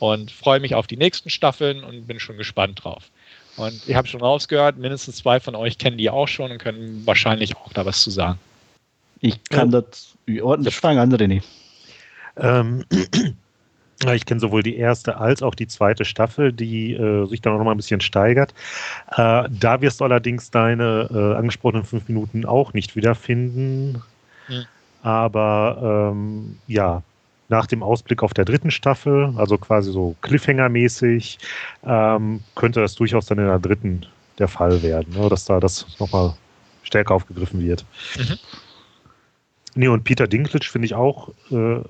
Und 0.00 0.30
freue 0.30 0.60
mich 0.60 0.74
auf 0.74 0.86
die 0.86 0.96
nächsten 0.96 1.30
Staffeln 1.30 1.84
und 1.84 2.06
bin 2.06 2.20
schon 2.20 2.36
gespannt 2.36 2.84
drauf. 2.84 3.10
Und 3.56 3.80
ich 3.86 3.94
habe 3.94 4.08
schon 4.08 4.20
rausgehört, 4.20 4.76
mindestens 4.76 5.16
zwei 5.16 5.38
von 5.40 5.54
euch 5.54 5.78
kennen 5.78 5.96
die 5.96 6.10
auch 6.10 6.28
schon 6.28 6.50
und 6.50 6.58
können 6.58 7.02
wahrscheinlich 7.06 7.56
auch 7.56 7.72
da 7.72 7.86
was 7.86 8.02
zu 8.02 8.10
sagen. 8.10 8.38
Ich 9.20 9.42
kann 9.44 9.70
ja. 9.70 9.80
das 9.80 10.14
ordentlich 10.42 10.74
fragen, 10.74 10.98
andere 10.98 11.28
nicht. 11.28 11.46
Ähm, 12.36 12.84
Ich 14.12 14.26
kenne 14.26 14.40
sowohl 14.40 14.62
die 14.62 14.76
erste 14.76 15.18
als 15.18 15.42
auch 15.42 15.54
die 15.54 15.66
zweite 15.66 16.04
Staffel, 16.04 16.52
die 16.52 16.94
äh, 16.94 17.26
sich 17.26 17.40
dann 17.40 17.54
auch 17.54 17.58
noch 17.58 17.64
mal 17.64 17.70
ein 17.70 17.76
bisschen 17.76 18.00
steigert. 18.00 18.52
Äh, 19.12 19.44
da 19.48 19.80
wirst 19.80 20.00
du 20.00 20.04
allerdings 20.04 20.50
deine 20.50 21.08
äh, 21.12 21.38
angesprochenen 21.38 21.84
fünf 21.84 22.08
Minuten 22.08 22.44
auch 22.44 22.72
nicht 22.72 22.96
wiederfinden. 22.96 24.02
Mhm. 24.48 24.64
Aber 25.02 26.10
ähm, 26.12 26.58
ja, 26.66 27.02
nach 27.48 27.66
dem 27.66 27.82
Ausblick 27.82 28.22
auf 28.22 28.34
der 28.34 28.44
dritten 28.44 28.70
Staffel, 28.70 29.32
also 29.36 29.58
quasi 29.58 29.92
so 29.92 30.16
Cliffhanger-mäßig, 30.22 31.38
ähm, 31.84 32.40
könnte 32.54 32.80
das 32.80 32.94
durchaus 32.94 33.26
dann 33.26 33.38
in 33.38 33.46
der 33.46 33.58
dritten 33.58 34.06
der 34.38 34.48
Fall 34.48 34.82
werden, 34.82 35.14
ne? 35.14 35.28
dass 35.28 35.44
da 35.44 35.60
das 35.60 35.86
nochmal 36.00 36.34
stärker 36.82 37.14
aufgegriffen 37.14 37.60
wird. 37.60 37.84
Mhm. 38.16 38.38
Nee, 39.76 39.88
und 39.88 40.04
Peter 40.04 40.26
Dinklage 40.26 40.66
finde 40.66 40.86
ich 40.86 40.94
auch 40.94 41.30
äh, 41.50 41.80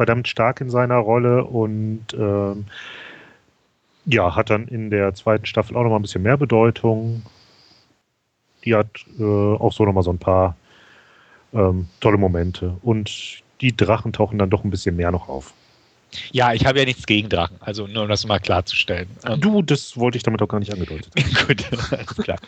verdammt 0.00 0.28
stark 0.28 0.62
in 0.62 0.70
seiner 0.70 0.96
Rolle 0.96 1.44
und 1.44 2.06
ähm, 2.14 2.64
ja, 4.06 4.34
hat 4.34 4.48
dann 4.48 4.66
in 4.66 4.88
der 4.88 5.12
zweiten 5.12 5.44
Staffel 5.44 5.76
auch 5.76 5.82
nochmal 5.82 5.98
ein 5.98 6.02
bisschen 6.02 6.22
mehr 6.22 6.38
Bedeutung. 6.38 7.20
Die 8.64 8.74
hat 8.74 8.88
äh, 9.18 9.22
auch 9.22 9.74
so 9.74 9.84
nochmal 9.84 10.02
so 10.02 10.10
ein 10.10 10.16
paar 10.16 10.56
ähm, 11.52 11.86
tolle 12.00 12.16
Momente. 12.16 12.78
Und 12.80 13.42
die 13.60 13.76
Drachen 13.76 14.14
tauchen 14.14 14.38
dann 14.38 14.48
doch 14.48 14.64
ein 14.64 14.70
bisschen 14.70 14.96
mehr 14.96 15.10
noch 15.10 15.28
auf. 15.28 15.52
Ja, 16.32 16.54
ich 16.54 16.64
habe 16.64 16.78
ja 16.78 16.86
nichts 16.86 17.04
gegen 17.04 17.28
Drachen, 17.28 17.58
also 17.60 17.86
nur 17.86 18.04
um 18.04 18.08
das 18.08 18.26
mal 18.26 18.40
klarzustellen. 18.40 19.06
Ähm, 19.26 19.38
du, 19.38 19.60
das 19.60 19.98
wollte 19.98 20.16
ich 20.16 20.22
damit 20.22 20.40
auch 20.40 20.48
gar 20.48 20.60
nicht 20.60 20.72
angedeutet 20.72 21.12
haben. 21.14 21.46
Gut, 21.46 21.64
alles 21.92 22.16
klar. 22.16 22.38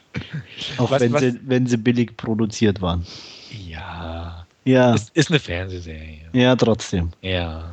auch 0.78 0.90
was, 0.90 1.02
wenn, 1.02 1.12
was? 1.12 1.20
Sie, 1.20 1.38
wenn 1.42 1.66
sie 1.66 1.76
billig 1.76 2.16
produziert 2.16 2.80
waren. 2.80 3.06
Ja. 3.50 4.21
Ja. 4.64 4.94
Ist, 4.94 5.14
ist 5.16 5.30
eine 5.30 5.40
Fernsehserie. 5.40 6.28
Ja, 6.32 6.56
trotzdem. 6.56 7.10
Ja. 7.20 7.64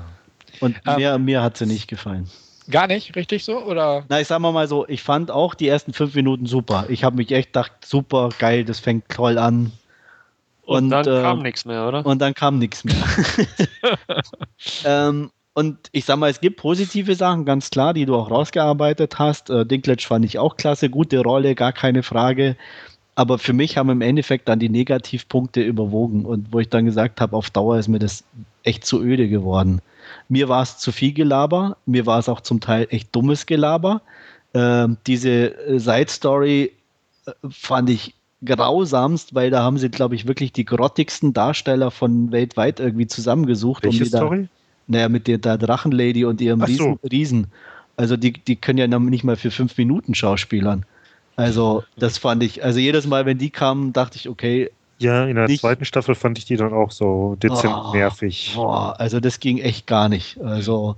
Und 0.60 0.76
ähm, 0.88 0.96
mir, 0.96 1.18
mir 1.20 1.42
hat 1.42 1.58
sie 1.58 1.66
nicht 1.66 1.88
gefallen. 1.88 2.30
Gar 2.70 2.88
nicht, 2.88 3.16
richtig 3.16 3.44
so? 3.46 3.64
Oder? 3.64 4.06
Na, 4.10 4.22
ich 4.22 4.28
sag 4.28 4.40
mal, 4.40 4.52
mal 4.52 4.68
so, 4.68 4.88
ich 4.88 5.02
fand 5.02 5.32
auch 5.32 5.56
die 5.56 5.68
ersten 5.68 5.94
fünf 5.94 6.14
Minuten 6.14 6.46
super. 6.46 6.86
Ich 6.90 7.04
habe 7.04 7.16
mich 7.16 7.32
echt 7.32 7.50
gedacht, 7.50 7.72
super, 7.84 8.30
geil, 8.38 8.64
das 8.64 8.80
fängt 8.80 9.10
toll 9.10 9.38
an. 9.38 9.72
Und, 10.66 10.84
und 10.84 10.90
dann 10.92 11.08
äh, 11.08 11.22
kam 11.22 11.42
nichts 11.42 11.66
mehr, 11.66 11.88
oder? 11.88 12.06
Und 12.06 12.20
dann 12.22 12.36
kam 12.36 12.60
nichts 12.60 12.84
mehr. 12.84 12.96
ähm, 14.86 15.32
und 15.56 15.90
ich 15.94 16.06
sag 16.06 16.18
mal, 16.18 16.30
es 16.30 16.42
gibt 16.42 16.58
positive 16.58 17.16
Sachen, 17.16 17.44
ganz 17.44 17.72
klar, 17.72 17.96
die 17.96 18.06
du 18.06 18.16
auch 18.16 18.30
rausgearbeitet 18.30 19.18
hast. 19.18 19.50
Äh, 19.50 19.66
Dinklage 19.66 20.04
fand 20.04 20.26
ich 20.26 20.38
auch 20.38 20.56
klasse, 20.56 20.92
gute 20.92 21.22
Rolle, 21.22 21.56
gar 21.56 21.74
keine 21.74 22.04
Frage. 22.04 22.56
Aber 23.20 23.38
für 23.38 23.52
mich 23.52 23.76
haben 23.76 23.90
im 23.90 24.00
Endeffekt 24.00 24.48
dann 24.48 24.60
die 24.60 24.70
Negativpunkte 24.70 25.62
überwogen 25.62 26.24
und 26.24 26.54
wo 26.54 26.60
ich 26.62 26.70
dann 26.70 26.86
gesagt 26.86 27.20
habe, 27.20 27.36
auf 27.36 27.50
Dauer 27.50 27.78
ist 27.78 27.90
mir 27.90 28.00
das 28.00 28.24
echt 28.64 28.86
zu 28.86 29.04
öde 29.04 29.28
geworden. 29.28 29.82
Mir 30.30 30.48
war 30.48 30.64
es 30.64 30.78
zu 30.78 30.94
viel 30.94 31.12
Gelaber, 31.12 31.76
mir 31.86 32.06
war 32.06 32.20
es 32.20 32.30
auch 32.30 32.40
zum 32.40 32.62
Teil 32.62 32.88
echt 32.92 33.14
dummes 33.14 33.46
Gelaber. 33.46 34.02
Ähm, 34.54 34.96
diese 35.06 35.54
äh, 35.54 35.80
Side 35.80 36.08
Story 36.08 36.72
äh, 37.26 37.32
fand 37.50 37.90
ich 37.90 38.16
grausamst, 38.46 39.36
weil 39.36 39.50
da 39.50 39.64
haben 39.64 39.78
sie, 39.78 39.90
glaube 39.90 40.16
ich, 40.16 40.26
wirklich 40.26 40.54
die 40.54 40.64
grottigsten 40.64 41.34
Darsteller 41.34 41.92
von 41.92 42.32
weltweit 42.32 42.80
irgendwie 42.80 43.08
zusammengesucht. 43.08 43.84
Welche 43.84 43.98
um 43.98 44.04
die 44.06 44.10
Story? 44.10 44.44
Da, 44.88 44.94
naja, 44.96 45.10
mit 45.10 45.28
der, 45.28 45.40
der 45.40 45.58
Drachenlady 45.58 46.24
und 46.24 46.40
ihrem 46.40 46.62
Riesen, 46.62 46.98
so. 47.02 47.10
Riesen. 47.10 47.48
Also 47.98 48.16
die, 48.16 48.32
die 48.32 48.56
können 48.56 48.80
ja 48.80 48.88
nicht 48.88 49.26
mal 49.26 49.36
für 49.36 49.52
fünf 49.52 49.78
Minuten 49.78 50.16
schauspielern. 50.16 50.86
Also 51.40 51.84
das 51.98 52.18
fand 52.18 52.44
ich, 52.44 52.64
also 52.64 52.80
jedes 52.80 53.08
Mal, 53.08 53.26
wenn 53.26 53.38
die 53.38 53.50
kamen, 53.50 53.94
dachte 53.94 54.18
ich, 54.18 54.28
okay. 54.28 54.72
Ja, 54.98 55.26
in 55.26 55.36
der 55.36 55.48
nicht, 55.48 55.62
zweiten 55.62 55.86
Staffel 55.86 56.14
fand 56.14 56.38
ich 56.38 56.44
die 56.44 56.58
dann 56.58 56.74
auch 56.74 56.92
so 56.92 57.38
dezent 57.42 57.74
oh, 57.74 57.94
nervig. 57.94 58.52
Boah, 58.56 59.00
also 59.00 59.22
das 59.22 59.40
ging 59.40 59.58
echt 59.60 59.88
gar 59.88 60.10
nicht. 60.10 60.40
Also 60.42 60.98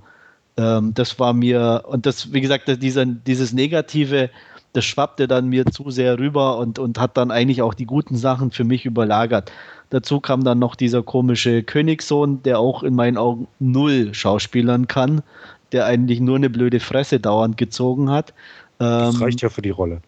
ähm, 0.56 0.94
das 0.94 1.20
war 1.20 1.32
mir, 1.32 1.84
und 1.86 2.06
das, 2.06 2.32
wie 2.32 2.40
gesagt, 2.40 2.68
dieser, 2.82 3.06
dieses 3.06 3.52
negative, 3.52 4.30
das 4.72 4.84
schwappte 4.84 5.28
dann 5.28 5.48
mir 5.48 5.66
zu 5.66 5.92
sehr 5.92 6.18
rüber 6.18 6.58
und, 6.58 6.80
und 6.80 6.98
hat 6.98 7.16
dann 7.16 7.30
eigentlich 7.30 7.62
auch 7.62 7.74
die 7.74 7.86
guten 7.86 8.16
Sachen 8.16 8.50
für 8.50 8.64
mich 8.64 8.84
überlagert. 8.84 9.52
Dazu 9.90 10.18
kam 10.18 10.42
dann 10.42 10.58
noch 10.58 10.74
dieser 10.74 11.04
komische 11.04 11.62
Königssohn, 11.62 12.42
der 12.42 12.58
auch 12.58 12.82
in 12.82 12.96
meinen 12.96 13.16
Augen 13.16 13.46
null 13.60 14.12
schauspielern 14.12 14.88
kann, 14.88 15.22
der 15.70 15.86
eigentlich 15.86 16.18
nur 16.18 16.34
eine 16.34 16.50
blöde 16.50 16.80
Fresse 16.80 17.20
dauernd 17.20 17.56
gezogen 17.58 18.10
hat. 18.10 18.34
Das 18.78 19.14
ähm, 19.14 19.22
reicht 19.22 19.42
ja 19.42 19.48
für 19.48 19.62
die 19.62 19.70
Rolle. 19.70 20.00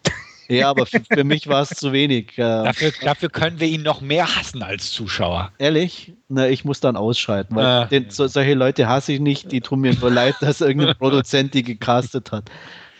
Ja, 0.48 0.70
aber 0.70 0.86
für, 0.86 1.00
für 1.00 1.24
mich 1.24 1.48
war 1.48 1.62
es 1.62 1.70
zu 1.70 1.92
wenig. 1.92 2.34
Dafür, 2.36 2.92
dafür, 3.02 3.28
können 3.30 3.60
wir 3.60 3.68
ihn 3.68 3.82
noch 3.82 4.00
mehr 4.00 4.36
hassen 4.36 4.62
als 4.62 4.92
Zuschauer. 4.92 5.52
Ehrlich? 5.58 6.12
Na, 6.28 6.48
ich 6.48 6.64
muss 6.64 6.80
dann 6.80 6.96
ausschalten, 6.96 7.56
weil 7.56 7.84
äh, 7.84 7.88
den, 7.88 8.10
so, 8.10 8.26
solche 8.26 8.54
Leute 8.54 8.88
hasse 8.88 9.12
ich 9.12 9.20
nicht. 9.20 9.52
Die 9.52 9.60
tun 9.60 9.80
mir 9.80 9.94
nur 9.94 10.10
leid, 10.10 10.34
dass 10.40 10.60
irgendein 10.60 10.94
Produzent 10.98 11.54
die 11.54 11.62
gecastet 11.62 12.32
hat. 12.32 12.50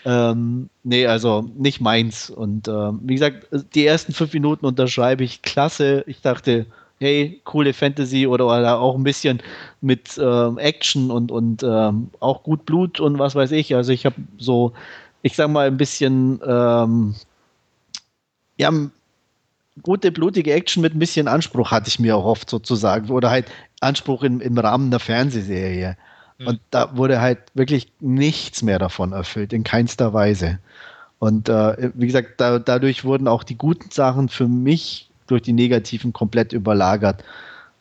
Ähm, 0.05 0.69
nee, 0.83 1.07
also 1.07 1.49
nicht 1.57 1.81
meins. 1.81 2.31
Und 2.31 2.69
äh, 2.69 2.73
wie 2.73 3.15
gesagt, 3.15 3.47
die 3.75 3.87
ersten 3.87 4.13
fünf 4.13 4.33
Minuten 4.33 4.67
unterschreibe 4.67 5.25
ich 5.25 5.43
klasse. 5.43 6.05
Ich 6.07 6.21
dachte, 6.21 6.67
hey, 6.99 7.41
coole 7.45 7.73
Fantasy 7.73 8.27
oder, 8.27 8.47
oder 8.47 8.79
auch 8.79 8.95
ein 8.95 9.03
bisschen 9.03 9.43
mit 9.81 10.17
äh, 10.19 10.57
Action 10.57 11.11
und, 11.11 11.31
und 11.31 11.63
äh, 11.63 11.93
auch 12.21 12.43
gut 12.43 12.67
Blut 12.67 13.01
und 13.01 13.19
was 13.19 13.35
weiß 13.35 13.53
ich. 13.53 13.75
Also 13.75 13.93
ich 13.93 14.07
habe 14.07 14.17
so, 14.39 14.73
ich 15.23 15.37
sag 15.37 15.49
mal, 15.49 15.67
ein 15.67 15.77
bisschen, 15.77 16.41
ähm, 16.47 17.15
ja, 18.57 18.71
gute, 19.83 20.13
blutige 20.13 20.53
Action 20.53 20.83
mit 20.83 20.95
ein 20.95 20.99
bisschen 20.99 21.29
Anspruch 21.29 21.71
hatte 21.71 21.89
ich 21.89 21.99
mir 21.99 22.13
erhofft, 22.13 22.51
sozusagen. 22.51 23.11
Oder 23.11 23.31
halt 23.31 23.47
Anspruch 23.81 24.23
im, 24.23 24.41
im 24.41 24.57
Rahmen 24.57 24.91
der 24.91 25.01
Fernsehserie. 25.01 25.97
Mhm. 26.39 26.47
Und 26.47 26.61
da 26.71 26.97
wurde 26.97 27.21
halt 27.21 27.39
wirklich 27.55 27.89
nichts 28.01 28.63
mehr 28.63 28.79
davon 28.79 29.13
erfüllt, 29.13 29.53
in 29.53 29.65
keinster 29.65 30.13
Weise. 30.13 30.59
Und 31.19 31.49
äh, 31.49 31.91
wie 31.95 32.07
gesagt, 32.07 32.41
da, 32.41 32.59
dadurch 32.59 33.05
wurden 33.05 33.29
auch 33.29 33.45
die 33.45 33.57
guten 33.57 33.91
Sachen 33.91 34.29
für 34.29 34.49
mich 34.49 35.09
durch 35.27 35.43
die 35.43 35.53
negativen 35.53 36.13
komplett 36.13 36.53
überlagert. 36.53 37.25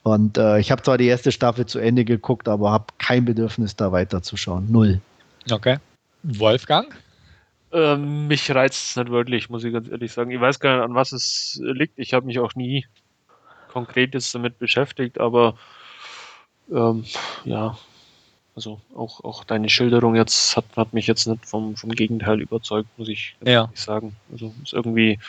Und 0.04 0.38
äh, 0.38 0.60
ich 0.60 0.72
habe 0.72 0.82
zwar 0.82 0.98
die 0.98 1.08
erste 1.08 1.32
Staffel 1.32 1.66
zu 1.66 1.80
Ende 1.80 2.06
geguckt, 2.06 2.48
aber 2.48 2.72
habe 2.72 2.86
kein 3.00 3.26
Bedürfnis, 3.26 3.76
da 3.76 3.92
weiterzuschauen. 3.92 4.72
Null. 4.72 5.02
Okay. 5.50 5.78
Wolfgang? 6.24 6.94
Ähm, 7.74 8.28
mich 8.28 8.52
reizt 8.52 8.92
es 8.92 8.96
nicht 8.96 9.10
wirklich, 9.10 9.50
muss 9.50 9.64
ich 9.64 9.74
ganz 9.74 9.90
ehrlich 9.90 10.14
sagen. 10.14 10.30
Ich 10.32 10.40
weiß 10.40 10.60
gar 10.60 10.76
nicht, 10.76 10.86
an 10.86 10.96
was 10.96 11.12
es 11.12 11.60
liegt. 11.64 11.98
Ich 11.98 12.14
habe 12.14 12.26
mich 12.26 12.40
auch 12.40 12.54
nie 12.54 12.86
konkret 13.70 14.14
jetzt 14.14 14.34
damit 14.36 14.60
beschäftigt, 14.60 15.20
aber 15.20 15.56
ähm, 16.72 17.04
ja, 17.44 17.76
also 18.56 18.80
auch, 18.96 19.24
auch 19.24 19.44
deine 19.44 19.70
Schilderung 19.70 20.16
jetzt 20.16 20.56
hat, 20.56 20.66
hat 20.76 20.94
mich 20.94 21.08
jetzt 21.08 21.26
nicht 21.26 21.46
vom, 21.46 21.76
vom 21.76 21.90
Gegenteil 21.90 22.40
überzeugt, 22.40 22.88
muss 22.98 23.10
ich 23.10 23.36
ja. 23.44 23.70
sagen. 23.74 24.16
Also 24.32 24.54
ist 24.64 24.74
irgendwie 24.74 25.20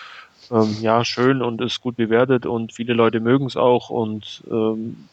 ähm, 0.50 0.76
ja 0.82 1.04
schön 1.04 1.40
und 1.40 1.62
ist 1.62 1.80
gut 1.80 1.96
bewertet 1.96 2.44
und 2.44 2.74
viele 2.74 2.92
Leute 2.92 3.20
mögen 3.20 3.46
es 3.46 3.56
auch 3.56 3.88
und 3.88 4.42
ähm, 4.50 5.08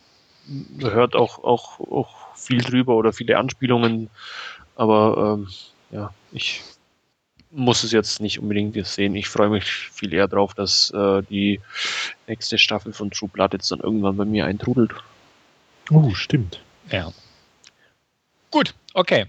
hört 0.79 1.15
auch, 1.15 1.43
auch, 1.45 1.79
auch 1.79 2.35
viel 2.35 2.61
drüber 2.61 2.95
oder 2.95 3.13
viele 3.13 3.37
Anspielungen. 3.37 4.09
Aber 4.75 5.37
ähm, 5.39 5.47
ja, 5.91 6.13
ich 6.33 6.61
muss 7.51 7.83
es 7.83 7.91
jetzt 7.91 8.21
nicht 8.21 8.39
unbedingt 8.39 8.85
sehen. 8.85 9.15
Ich 9.15 9.27
freue 9.27 9.49
mich 9.49 9.65
viel 9.65 10.13
eher 10.13 10.27
drauf, 10.27 10.53
dass 10.53 10.91
äh, 10.91 11.21
die 11.29 11.59
nächste 12.27 12.57
Staffel 12.57 12.93
von 12.93 13.11
True 13.11 13.29
Blood 13.29 13.53
jetzt 13.53 13.71
dann 13.71 13.79
irgendwann 13.79 14.17
bei 14.17 14.25
mir 14.25 14.45
eintrudelt. 14.45 14.91
Oh, 15.89 16.13
stimmt. 16.13 16.61
Ja. 16.89 17.11
Gut, 18.49 18.73
okay. 18.93 19.25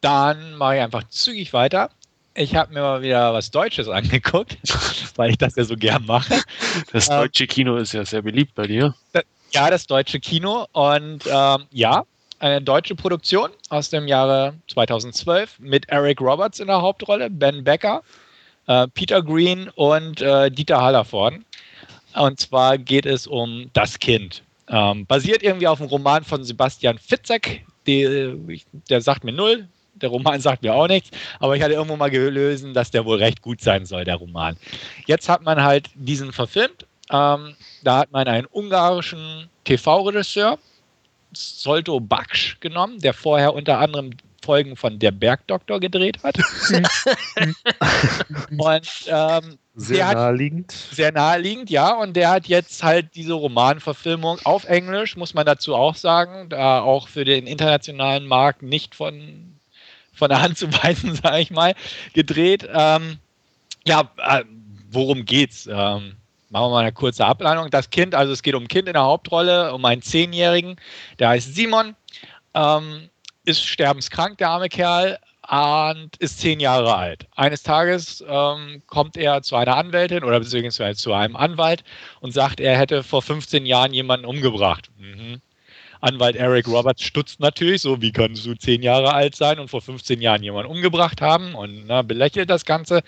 Dann 0.00 0.54
mache 0.56 0.76
ich 0.76 0.82
einfach 0.82 1.04
zügig 1.08 1.52
weiter. 1.52 1.90
Ich 2.34 2.54
habe 2.54 2.74
mir 2.74 2.80
mal 2.80 3.02
wieder 3.02 3.32
was 3.32 3.50
Deutsches 3.50 3.88
angeguckt, 3.88 4.58
weil 5.16 5.30
ich 5.30 5.38
das 5.38 5.56
ja 5.56 5.64
so 5.64 5.76
gern 5.76 6.04
mache. 6.06 6.40
Das 6.92 7.08
ähm, 7.08 7.16
deutsche 7.16 7.46
Kino 7.46 7.76
ist 7.76 7.92
ja 7.92 8.04
sehr 8.04 8.22
beliebt 8.22 8.54
bei 8.54 8.66
dir. 8.66 8.94
Ja, 9.52 9.70
das 9.70 9.86
deutsche 9.86 10.20
Kino. 10.20 10.66
Und 10.72 11.24
ähm, 11.26 11.64
ja, 11.70 12.04
eine 12.38 12.62
deutsche 12.62 12.94
Produktion 12.94 13.50
aus 13.70 13.90
dem 13.90 14.06
Jahre 14.08 14.54
2012 14.68 15.58
mit 15.58 15.88
Eric 15.88 16.20
Roberts 16.20 16.60
in 16.60 16.66
der 16.66 16.80
Hauptrolle, 16.80 17.30
Ben 17.30 17.64
Becker, 17.64 18.02
äh, 18.66 18.86
Peter 18.88 19.22
Green 19.22 19.68
und 19.74 20.20
äh, 20.20 20.50
Dieter 20.50 20.82
Hallervorden. 20.82 21.44
Und 22.14 22.40
zwar 22.40 22.78
geht 22.78 23.06
es 23.06 23.26
um 23.26 23.70
Das 23.72 23.98
Kind. 23.98 24.42
Ähm, 24.68 25.06
basiert 25.06 25.42
irgendwie 25.42 25.68
auf 25.68 25.78
dem 25.78 25.86
Roman 25.86 26.24
von 26.24 26.42
Sebastian 26.42 26.98
Fitzek, 26.98 27.64
die, 27.86 28.62
der 28.90 29.00
sagt 29.00 29.22
mir 29.22 29.32
null, 29.32 29.68
der 29.94 30.08
Roman 30.08 30.40
sagt 30.40 30.62
mir 30.62 30.74
auch 30.74 30.88
nichts, 30.88 31.10
aber 31.38 31.56
ich 31.56 31.62
hatte 31.62 31.74
irgendwo 31.74 31.96
mal 31.96 32.10
gelesen, 32.10 32.74
dass 32.74 32.90
der 32.90 33.04
wohl 33.04 33.18
recht 33.18 33.42
gut 33.42 33.60
sein 33.60 33.86
soll, 33.86 34.04
der 34.04 34.16
Roman. 34.16 34.56
Jetzt 35.06 35.28
hat 35.28 35.42
man 35.42 35.62
halt 35.62 35.88
diesen 35.94 36.32
verfilmt. 36.32 36.86
Ähm, 37.10 37.54
da 37.84 37.98
hat 37.98 38.10
man 38.10 38.26
einen 38.26 38.48
ungarischen 38.50 39.48
TV-Regisseur, 39.64 40.58
Solto 41.36 42.00
Baksch, 42.00 42.58
genommen, 42.60 43.00
der 43.00 43.14
vorher 43.14 43.54
unter 43.54 43.78
anderem 43.78 44.10
Folgen 44.44 44.76
von 44.76 44.98
Der 44.98 45.10
Bergdoktor 45.10 45.80
gedreht 45.80 46.22
hat. 46.22 46.38
und 48.50 48.88
ähm, 49.08 49.58
sehr 49.74 50.14
naheliegend. 50.14 50.72
Sehr 50.72 51.12
naheliegend, 51.12 51.68
ja. 51.68 51.94
Und 51.94 52.14
der 52.14 52.30
hat 52.30 52.46
jetzt 52.46 52.82
halt 52.82 53.14
diese 53.14 53.34
Romanverfilmung 53.34 54.38
auf 54.44 54.64
Englisch, 54.64 55.16
muss 55.16 55.34
man 55.34 55.44
dazu 55.44 55.74
auch 55.74 55.96
sagen, 55.96 56.48
da 56.48 56.80
auch 56.80 57.08
für 57.08 57.24
den 57.24 57.46
internationalen 57.46 58.26
Markt 58.26 58.62
nicht 58.62 58.94
von, 58.94 59.58
von 60.14 60.28
der 60.30 60.40
Hand 60.40 60.56
zu 60.56 60.72
weisen, 60.72 61.14
sage 61.22 61.40
ich 61.40 61.50
mal, 61.50 61.74
gedreht. 62.14 62.66
Ähm, 62.72 63.18
ja, 63.84 64.10
äh, 64.16 64.44
worum 64.90 65.24
geht's? 65.24 65.68
Ähm, 65.70 66.14
machen 66.50 66.66
wir 66.66 66.70
mal 66.70 66.80
eine 66.80 66.92
kurze 66.92 67.24
Ableitung. 67.24 67.70
Das 67.70 67.90
Kind, 67.90 68.14
also 68.14 68.32
es 68.32 68.42
geht 68.42 68.54
um 68.54 68.64
ein 68.64 68.68
Kind 68.68 68.88
in 68.88 68.94
der 68.94 69.02
Hauptrolle, 69.02 69.72
um 69.74 69.84
einen 69.84 70.02
Zehnjährigen, 70.02 70.76
der 71.18 71.30
heißt 71.30 71.54
Simon 71.54 71.94
ähm, 72.54 73.10
ist 73.44 73.64
sterbenskrank, 73.64 74.38
der 74.38 74.50
arme 74.50 74.68
Kerl, 74.68 75.18
und 75.48 76.16
ist 76.18 76.40
zehn 76.40 76.58
Jahre 76.58 76.96
alt. 76.96 77.26
Eines 77.36 77.62
Tages 77.62 78.24
ähm, 78.26 78.82
kommt 78.86 79.16
er 79.16 79.42
zu 79.42 79.54
einer 79.54 79.76
Anwältin 79.76 80.24
oder 80.24 80.40
beziehungsweise 80.40 81.00
zu 81.00 81.12
einem 81.12 81.36
Anwalt 81.36 81.84
und 82.20 82.32
sagt, 82.32 82.58
er 82.58 82.76
hätte 82.76 83.04
vor 83.04 83.22
15 83.22 83.64
Jahren 83.64 83.94
jemanden 83.94 84.26
umgebracht. 84.26 84.90
Mhm. 84.98 85.40
Anwalt 86.00 86.36
Eric 86.36 86.66
Roberts 86.66 87.02
stutzt 87.02 87.40
natürlich, 87.40 87.82
so 87.82 88.02
wie 88.02 88.12
kannst 88.12 88.44
du 88.44 88.54
zehn 88.54 88.82
Jahre 88.82 89.14
alt 89.14 89.34
sein 89.36 89.58
und 89.58 89.68
vor 89.68 89.80
15 89.80 90.20
Jahren 90.20 90.42
jemanden 90.42 90.70
umgebracht 90.70 91.20
haben 91.20 91.54
und 91.54 91.86
na, 91.86 92.02
belächelt 92.02 92.50
das 92.50 92.64
Ganze. 92.64 93.02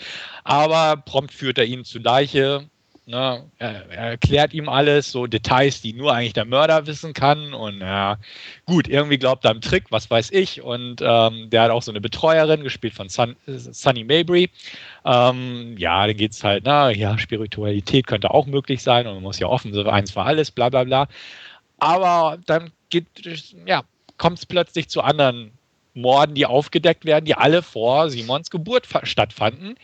Aber 0.45 0.97
prompt 0.97 1.35
führt 1.35 1.59
er 1.59 1.65
ihn 1.65 1.85
zu 1.85 1.99
Leiche. 1.99 2.69
Na, 3.11 3.43
er, 3.57 3.89
er, 3.89 4.11
erklärt 4.11 4.53
ihm 4.53 4.69
alles, 4.69 5.11
so 5.11 5.27
Details, 5.27 5.81
die 5.81 5.95
nur 5.95 6.13
eigentlich 6.13 6.35
der 6.35 6.45
Mörder 6.45 6.87
wissen 6.87 7.15
kann. 7.15 7.55
Und 7.55 7.81
ja, 7.81 8.19
gut, 8.67 8.87
irgendwie 8.87 9.17
glaubt 9.17 9.47
er 9.47 9.53
am 9.53 9.63
Trick, 9.63 9.85
was 9.89 10.11
weiß 10.11 10.31
ich. 10.31 10.61
Und 10.61 11.01
ähm, 11.01 11.49
der 11.49 11.63
hat 11.63 11.71
auch 11.71 11.81
so 11.81 11.91
eine 11.91 12.03
Betreuerin, 12.03 12.63
gespielt 12.63 12.93
von 12.93 13.09
Sun, 13.09 13.35
Sunny 13.47 14.05
Mabry. 14.05 14.51
Ähm, 15.07 15.75
ja, 15.79 16.07
dann 16.07 16.19
geht 16.19 16.33
es 16.33 16.45
halt, 16.45 16.65
na, 16.67 16.91
ja, 16.91 17.17
Spiritualität 17.17 18.07
könnte 18.07 18.31
auch 18.31 18.45
möglich 18.45 18.83
sein 18.83 19.07
und 19.07 19.15
man 19.15 19.23
muss 19.23 19.39
ja 19.39 19.47
offen 19.47 19.73
sein, 19.73 19.87
eins 19.87 20.11
für 20.11 20.23
alles, 20.23 20.51
bla 20.51 20.69
bla 20.69 20.85
bla. 20.85 21.09
Aber 21.79 22.37
dann 22.45 22.73
ja, 23.65 23.85
kommt 24.19 24.37
es 24.37 24.45
plötzlich 24.45 24.91
zu 24.91 25.01
anderen 25.01 25.53
Morden, 25.95 26.35
die 26.35 26.45
aufgedeckt 26.45 27.07
werden, 27.07 27.25
die 27.25 27.35
alle 27.35 27.63
vor 27.63 28.11
Simons 28.11 28.51
Geburt 28.51 28.87
stattfanden. 29.05 29.79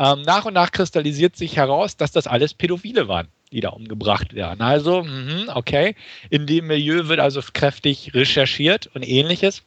Ähm, 0.00 0.22
nach 0.22 0.46
und 0.46 0.54
nach 0.54 0.72
kristallisiert 0.72 1.36
sich 1.36 1.58
heraus, 1.58 1.98
dass 1.98 2.10
das 2.10 2.26
alles 2.26 2.54
Pädophile 2.54 3.06
waren, 3.06 3.28
die 3.52 3.60
da 3.60 3.68
umgebracht 3.68 4.32
werden. 4.32 4.62
Also, 4.62 5.02
mh, 5.02 5.54
okay, 5.54 5.94
in 6.30 6.46
dem 6.46 6.68
Milieu 6.68 7.08
wird 7.08 7.20
also 7.20 7.42
kräftig 7.52 8.14
recherchiert 8.14 8.88
und 8.94 9.06
ähnliches. 9.06 9.62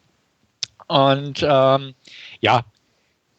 Und 0.88 1.46
ähm, 1.48 1.94
ja, 2.42 2.66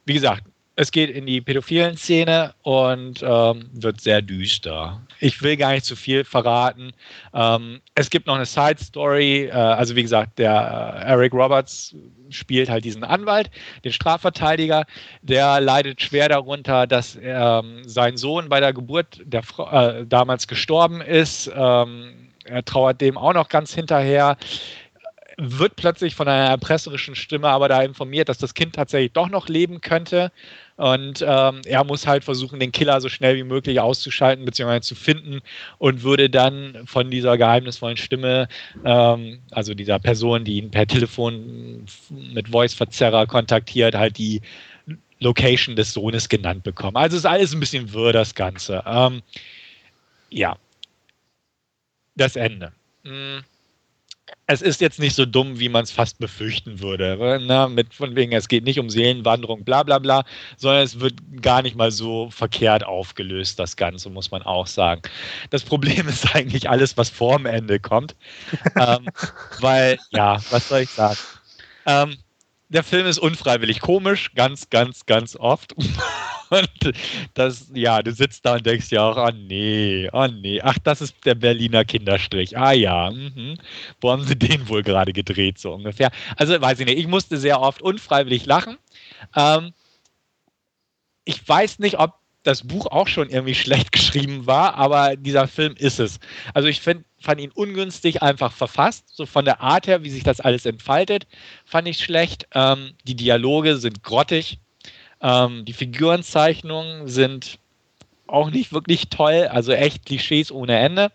wie 0.06 0.14
gesagt, 0.14 0.44
es 0.76 0.90
geht 0.90 1.10
in 1.10 1.26
die 1.26 1.40
pädophilen 1.40 1.96
Szene 1.96 2.54
und 2.62 3.22
ähm, 3.22 3.70
wird 3.72 4.00
sehr 4.00 4.22
düster. 4.22 5.00
Ich 5.20 5.40
will 5.42 5.56
gar 5.56 5.72
nicht 5.72 5.84
zu 5.84 5.94
viel 5.94 6.24
verraten. 6.24 6.92
Ähm, 7.32 7.80
es 7.94 8.10
gibt 8.10 8.26
noch 8.26 8.34
eine 8.34 8.46
Side 8.46 8.78
Story. 8.82 9.44
Äh, 9.44 9.52
also 9.52 9.94
wie 9.94 10.02
gesagt, 10.02 10.38
der 10.38 11.02
äh, 11.04 11.10
Eric 11.10 11.32
Roberts 11.32 11.94
spielt 12.30 12.68
halt 12.68 12.84
diesen 12.84 13.04
Anwalt, 13.04 13.50
den 13.84 13.92
Strafverteidiger. 13.92 14.84
Der 15.22 15.60
leidet 15.60 16.02
schwer 16.02 16.28
darunter, 16.28 16.88
dass 16.88 17.16
ähm, 17.22 17.82
sein 17.84 18.16
Sohn 18.16 18.48
bei 18.48 18.58
der 18.58 18.72
Geburt 18.72 19.20
der 19.24 19.44
Frau, 19.44 19.70
äh, 19.70 20.04
damals 20.06 20.48
gestorben 20.48 21.00
ist. 21.00 21.50
Ähm, 21.54 22.30
er 22.46 22.64
trauert 22.64 23.00
dem 23.00 23.16
auch 23.16 23.32
noch 23.32 23.48
ganz 23.48 23.72
hinterher 23.72 24.36
wird 25.36 25.76
plötzlich 25.76 26.14
von 26.14 26.28
einer 26.28 26.50
erpresserischen 26.50 27.14
Stimme 27.14 27.48
aber 27.48 27.68
da 27.68 27.82
informiert, 27.82 28.28
dass 28.28 28.38
das 28.38 28.54
Kind 28.54 28.74
tatsächlich 28.74 29.12
doch 29.12 29.28
noch 29.28 29.48
leben 29.48 29.80
könnte. 29.80 30.30
Und 30.76 31.24
ähm, 31.26 31.60
er 31.66 31.84
muss 31.84 32.06
halt 32.06 32.24
versuchen, 32.24 32.58
den 32.58 32.72
Killer 32.72 33.00
so 33.00 33.08
schnell 33.08 33.36
wie 33.36 33.44
möglich 33.44 33.78
auszuschalten 33.78 34.44
bzw. 34.44 34.80
zu 34.80 34.96
finden 34.96 35.40
und 35.78 36.02
würde 36.02 36.28
dann 36.28 36.82
von 36.86 37.10
dieser 37.10 37.38
geheimnisvollen 37.38 37.96
Stimme, 37.96 38.48
ähm, 38.84 39.40
also 39.52 39.74
dieser 39.74 40.00
Person, 40.00 40.44
die 40.44 40.56
ihn 40.56 40.72
per 40.72 40.86
Telefon 40.86 41.86
mit 42.10 42.48
Voice-Verzerrer 42.48 43.26
kontaktiert, 43.26 43.94
halt 43.94 44.18
die 44.18 44.40
Location 45.20 45.76
des 45.76 45.92
Sohnes 45.92 46.28
genannt 46.28 46.64
bekommen. 46.64 46.96
Also 46.96 47.16
ist 47.16 47.26
alles 47.26 47.54
ein 47.54 47.60
bisschen 47.60 47.92
wirr, 47.92 48.12
das 48.12 48.34
Ganze. 48.34 48.82
Ähm, 48.84 49.22
ja. 50.30 50.56
Das 52.16 52.34
Ende. 52.34 52.72
Hm 53.04 53.44
es 54.46 54.62
ist 54.62 54.80
jetzt 54.80 54.98
nicht 54.98 55.16
so 55.16 55.24
dumm, 55.24 55.58
wie 55.58 55.68
man 55.68 55.84
es 55.84 55.90
fast 55.90 56.18
befürchten 56.18 56.80
würde. 56.80 57.40
Ne? 57.46 57.68
Mit 57.68 57.94
von 57.94 58.14
wegen, 58.14 58.32
es 58.32 58.48
geht 58.48 58.64
nicht 58.64 58.78
um 58.78 58.90
Seelenwanderung, 58.90 59.64
bla 59.64 59.82
bla 59.82 59.98
bla, 59.98 60.24
sondern 60.56 60.82
es 60.82 61.00
wird 61.00 61.14
gar 61.40 61.62
nicht 61.62 61.76
mal 61.76 61.90
so 61.90 62.28
verkehrt 62.30 62.84
aufgelöst, 62.84 63.58
das 63.58 63.76
Ganze, 63.76 64.10
muss 64.10 64.30
man 64.30 64.42
auch 64.42 64.66
sagen. 64.66 65.02
Das 65.50 65.62
Problem 65.62 66.08
ist 66.08 66.34
eigentlich 66.34 66.68
alles, 66.68 66.96
was 66.96 67.08
vor 67.08 67.38
dem 67.38 67.46
Ende 67.46 67.80
kommt. 67.80 68.14
ähm, 68.78 69.08
weil, 69.60 69.98
ja, 70.10 70.38
was 70.50 70.68
soll 70.68 70.80
ich 70.80 70.90
sagen? 70.90 71.18
Ähm, 71.86 72.16
der 72.68 72.82
Film 72.82 73.06
ist 73.06 73.18
unfreiwillig 73.18 73.80
komisch, 73.80 74.32
ganz, 74.34 74.68
ganz, 74.68 75.06
ganz 75.06 75.36
oft. 75.36 75.74
Und 76.50 76.92
das, 77.34 77.70
ja, 77.74 78.02
du 78.02 78.12
sitzt 78.12 78.44
da 78.44 78.54
und 78.54 78.66
denkst 78.66 78.90
ja 78.90 79.02
auch, 79.02 79.16
oh 79.16 79.30
nee, 79.34 80.08
oh 80.12 80.26
nee, 80.26 80.60
ach, 80.62 80.78
das 80.82 81.00
ist 81.00 81.16
der 81.24 81.34
Berliner 81.34 81.84
Kinderstrich. 81.84 82.56
Ah 82.56 82.72
ja, 82.72 83.10
mhm. 83.10 83.58
wo 84.00 84.10
haben 84.10 84.24
sie 84.24 84.36
den 84.36 84.68
wohl 84.68 84.82
gerade 84.82 85.12
gedreht, 85.12 85.58
so 85.58 85.72
ungefähr. 85.72 86.10
Also 86.36 86.60
weiß 86.60 86.80
ich 86.80 86.86
nicht, 86.86 86.98
ich 86.98 87.06
musste 87.06 87.38
sehr 87.38 87.60
oft 87.60 87.82
unfreiwillig 87.82 88.46
lachen. 88.46 88.78
Ähm, 89.36 89.72
ich 91.24 91.46
weiß 91.46 91.78
nicht, 91.78 91.98
ob 91.98 92.14
das 92.44 92.66
Buch 92.66 92.86
auch 92.86 93.08
schon 93.08 93.30
irgendwie 93.30 93.54
schlecht 93.54 93.90
geschrieben 93.92 94.46
war, 94.46 94.74
aber 94.74 95.16
dieser 95.16 95.48
Film 95.48 95.74
ist 95.76 95.98
es. 95.98 96.20
Also 96.52 96.68
ich 96.68 96.80
find, 96.80 97.04
fand 97.18 97.40
ihn 97.40 97.50
ungünstig 97.50 98.22
einfach 98.22 98.52
verfasst, 98.52 99.08
so 99.08 99.26
von 99.26 99.44
der 99.44 99.60
Art 99.60 99.86
her, 99.86 100.04
wie 100.04 100.10
sich 100.10 100.22
das 100.22 100.40
alles 100.40 100.66
entfaltet, 100.66 101.26
fand 101.64 101.88
ich 101.88 101.98
schlecht. 101.98 102.46
Ähm, 102.54 102.92
die 103.04 103.16
Dialoge 103.16 103.78
sind 103.78 104.02
grottig, 104.02 104.60
ähm, 105.24 105.64
die 105.64 105.72
Figurenzeichnungen 105.72 107.08
sind 107.08 107.58
auch 108.26 108.50
nicht 108.50 108.72
wirklich 108.72 109.08
toll, 109.08 109.48
also 109.50 109.72
echt 109.72 110.04
Klischees 110.04 110.52
ohne 110.52 110.78
Ende. 110.78 111.10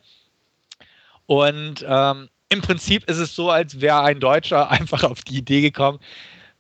Und 1.28 1.86
ähm, 1.88 2.28
im 2.50 2.62
Prinzip 2.62 3.08
ist 3.08 3.20
es 3.20 3.36
so, 3.36 3.52
als 3.52 3.80
wäre 3.82 4.02
ein 4.02 4.20
Deutscher 4.20 4.70
einfach 4.72 5.04
auf 5.04 5.22
die 5.24 5.38
Idee 5.38 5.62
gekommen, 5.62 6.00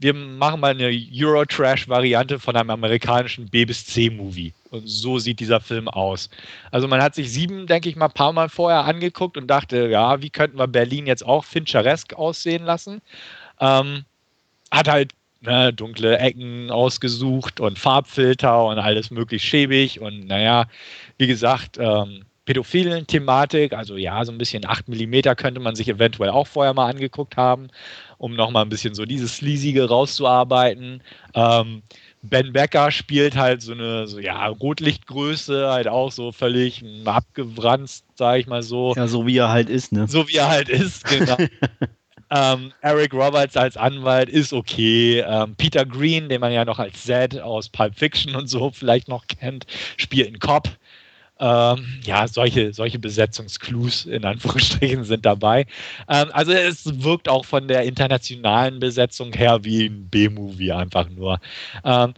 wir 0.02 0.14
machen 0.14 0.62
mal 0.62 0.72
eine 0.72 0.90
Eurotrash-Variante 0.90 2.40
von 2.40 2.56
einem 2.56 2.70
amerikanischen 2.70 3.50
B 3.50 3.66
bis 3.66 3.86
C-Movie. 3.86 4.54
Und 4.70 4.88
so 4.88 5.20
sieht 5.20 5.42
dieser 5.42 5.60
Film 5.60 5.90
aus. 5.90 6.30
Also 6.72 6.88
man 6.88 7.02
hat 7.02 7.16
sich 7.16 7.34
sieben, 7.34 7.68
denke 7.68 7.90
ich 7.90 7.98
mal, 7.98 8.06
ein 8.06 8.14
paar 8.14 8.32
Mal 8.32 8.48
vorher 8.48 8.86
angeguckt 8.86 9.36
und 9.36 9.48
dachte, 9.48 9.90
ja, 9.90 10.22
wie 10.22 10.30
könnten 10.30 10.58
wir 10.58 10.68
Berlin 10.68 11.06
jetzt 11.06 11.26
auch 11.26 11.44
Fincheresk 11.44 12.14
aussehen 12.14 12.64
lassen? 12.64 13.02
Ähm, 13.60 14.06
hat 14.72 14.88
halt 14.88 15.14
ne, 15.42 15.74
dunkle 15.74 16.18
Ecken 16.18 16.72
ausgesucht 16.72 17.60
und 17.60 17.80
Farbfilter 17.80 18.66
und 18.66 18.80
alles 18.80 19.12
möglichst 19.12 19.48
schäbig 19.48 20.00
und 20.00 20.28
naja, 20.28 20.66
wie 21.18 21.28
gesagt, 21.28 21.78
ähm, 21.80 22.26
pädophilen 22.46 23.06
Thematik, 23.06 23.74
also 23.74 23.96
ja, 23.96 24.26
so 24.26 24.32
ein 24.32 24.40
bisschen 24.40 24.66
8 24.66 24.90
mm 24.90 25.36
könnte 25.38 25.60
man 25.60 25.76
sich 25.76 25.88
eventuell 25.88 26.32
auch 26.32 26.48
vorher 26.48 26.74
mal 26.74 26.90
angeguckt 26.90 27.38
haben, 27.38 27.68
um 28.18 28.34
nochmal 28.36 28.66
ein 28.66 28.70
bisschen 28.70 28.96
so 28.96 29.06
dieses 29.06 29.38
Sleasige 29.38 29.88
rauszuarbeiten. 29.88 31.04
Ähm, 31.36 31.84
Ben 32.22 32.52
Becker 32.52 32.92
spielt 32.92 33.36
halt 33.36 33.62
so 33.62 33.74
eine 33.74 34.08
so, 34.08 34.20
ja, 34.20 34.48
Rotlichtgröße, 34.48 35.70
halt 35.70 35.88
auch 35.88 36.12
so 36.12 36.32
völlig 36.32 36.84
abgebrannt, 37.06 38.02
sage 38.16 38.40
ich 38.40 38.48
mal 38.48 38.64
so. 38.64 38.94
Ja, 38.96 39.08
so 39.08 39.28
wie 39.28 39.38
er 39.38 39.50
halt 39.50 39.70
ist, 39.70 39.92
ne? 39.92 40.08
So 40.08 40.28
wie 40.28 40.38
er 40.38 40.50
halt 40.50 40.70
ist, 40.70 41.06
genau. 41.06 41.38
Ähm, 42.32 42.74
Eric 42.82 43.14
Roberts 43.14 43.58
als 43.58 43.78
Anwalt 43.78 44.30
ist 44.30 44.54
okay. 44.54 45.20
Ähm, 45.20 45.56
Peter 45.56 45.86
Green, 45.86 46.30
den 46.30 46.42
man 46.42 46.52
ja 46.52 46.66
noch 46.66 46.80
als 46.80 47.04
Zed 47.04 47.40
aus 47.40 47.70
Pulp 47.70 47.96
Fiction 47.96 48.36
und 48.36 48.48
so 48.48 48.72
vielleicht 48.72 49.08
noch 49.08 49.28
kennt, 49.28 49.66
spielt 49.98 50.28
einen 50.28 50.40
Cop. 50.40 50.70
Ähm, 51.42 52.02
ja, 52.04 52.28
solche, 52.28 52.74
solche 52.74 53.00
Besetzungsclues 53.00 54.06
in 54.06 54.26
Anführungsstrichen 54.26 55.06
sind 55.06 55.26
dabei. 55.26 55.66
Ähm, 56.10 56.30
also 56.34 56.52
es 56.52 57.02
wirkt 57.02 57.30
auch 57.30 57.46
von 57.46 57.68
der 57.68 57.84
internationalen 57.84 58.80
Besetzung 58.80 59.32
her 59.34 59.64
wie 59.64 59.86
ein 59.86 60.10
B-Movie 60.10 60.74
einfach 60.74 61.10
nur. 61.10 61.40
Ähm, 61.86 62.14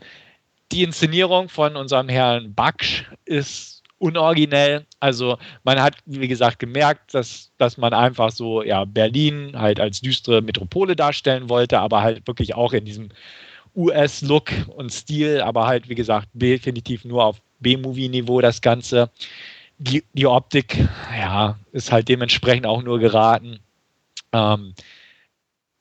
die 0.72 0.84
Inszenierung 0.84 1.49
von 1.49 1.76
unserem 1.76 2.09
Herrn 2.09 2.53
Baksch 2.53 3.05
ist 3.26 3.70
unoriginell. 4.02 4.86
Also 4.99 5.38
man 5.64 5.82
hat, 5.82 5.97
wie 6.06 6.28
gesagt, 6.28 6.60
gemerkt, 6.60 7.14
dass, 7.14 7.52
dass 7.58 7.78
man 7.78 7.93
einfach 7.93 8.32
so 8.32 8.64
ja, 8.64 8.84
Berlin 8.86 9.54
halt 9.56 9.80
als 9.80 10.02
düstere 10.02 10.41
Metropole 10.41 10.95
darstellen 10.95 11.49
wollte, 11.49 11.80
aber 11.80 12.02
halt 12.02 12.28
wirklich 12.28 12.56
auch 12.56 12.74
in 12.74 12.86
diesem 12.86 13.10
US-Look 13.76 14.52
und 14.76 14.91
Stil, 14.91 15.41
aber 15.41 15.68
halt, 15.68 15.88
wie 15.88 15.95
gesagt, 15.95 16.28
definitiv 16.34 17.06
nur 17.06 17.24
auf 17.24 17.41
B-Movie-Niveau 17.60 18.41
das 18.41 18.62
Ganze. 18.62 19.10
Die, 19.78 20.04
die 20.14 20.28
Optik, 20.28 20.78
ja, 21.18 21.58
ist 21.72 21.91
halt 21.91 22.10
dementsprechend 22.10 22.66
auch 22.66 22.84
nur 22.84 22.99
geraten. 22.99 23.60
Ähm, 24.34 24.74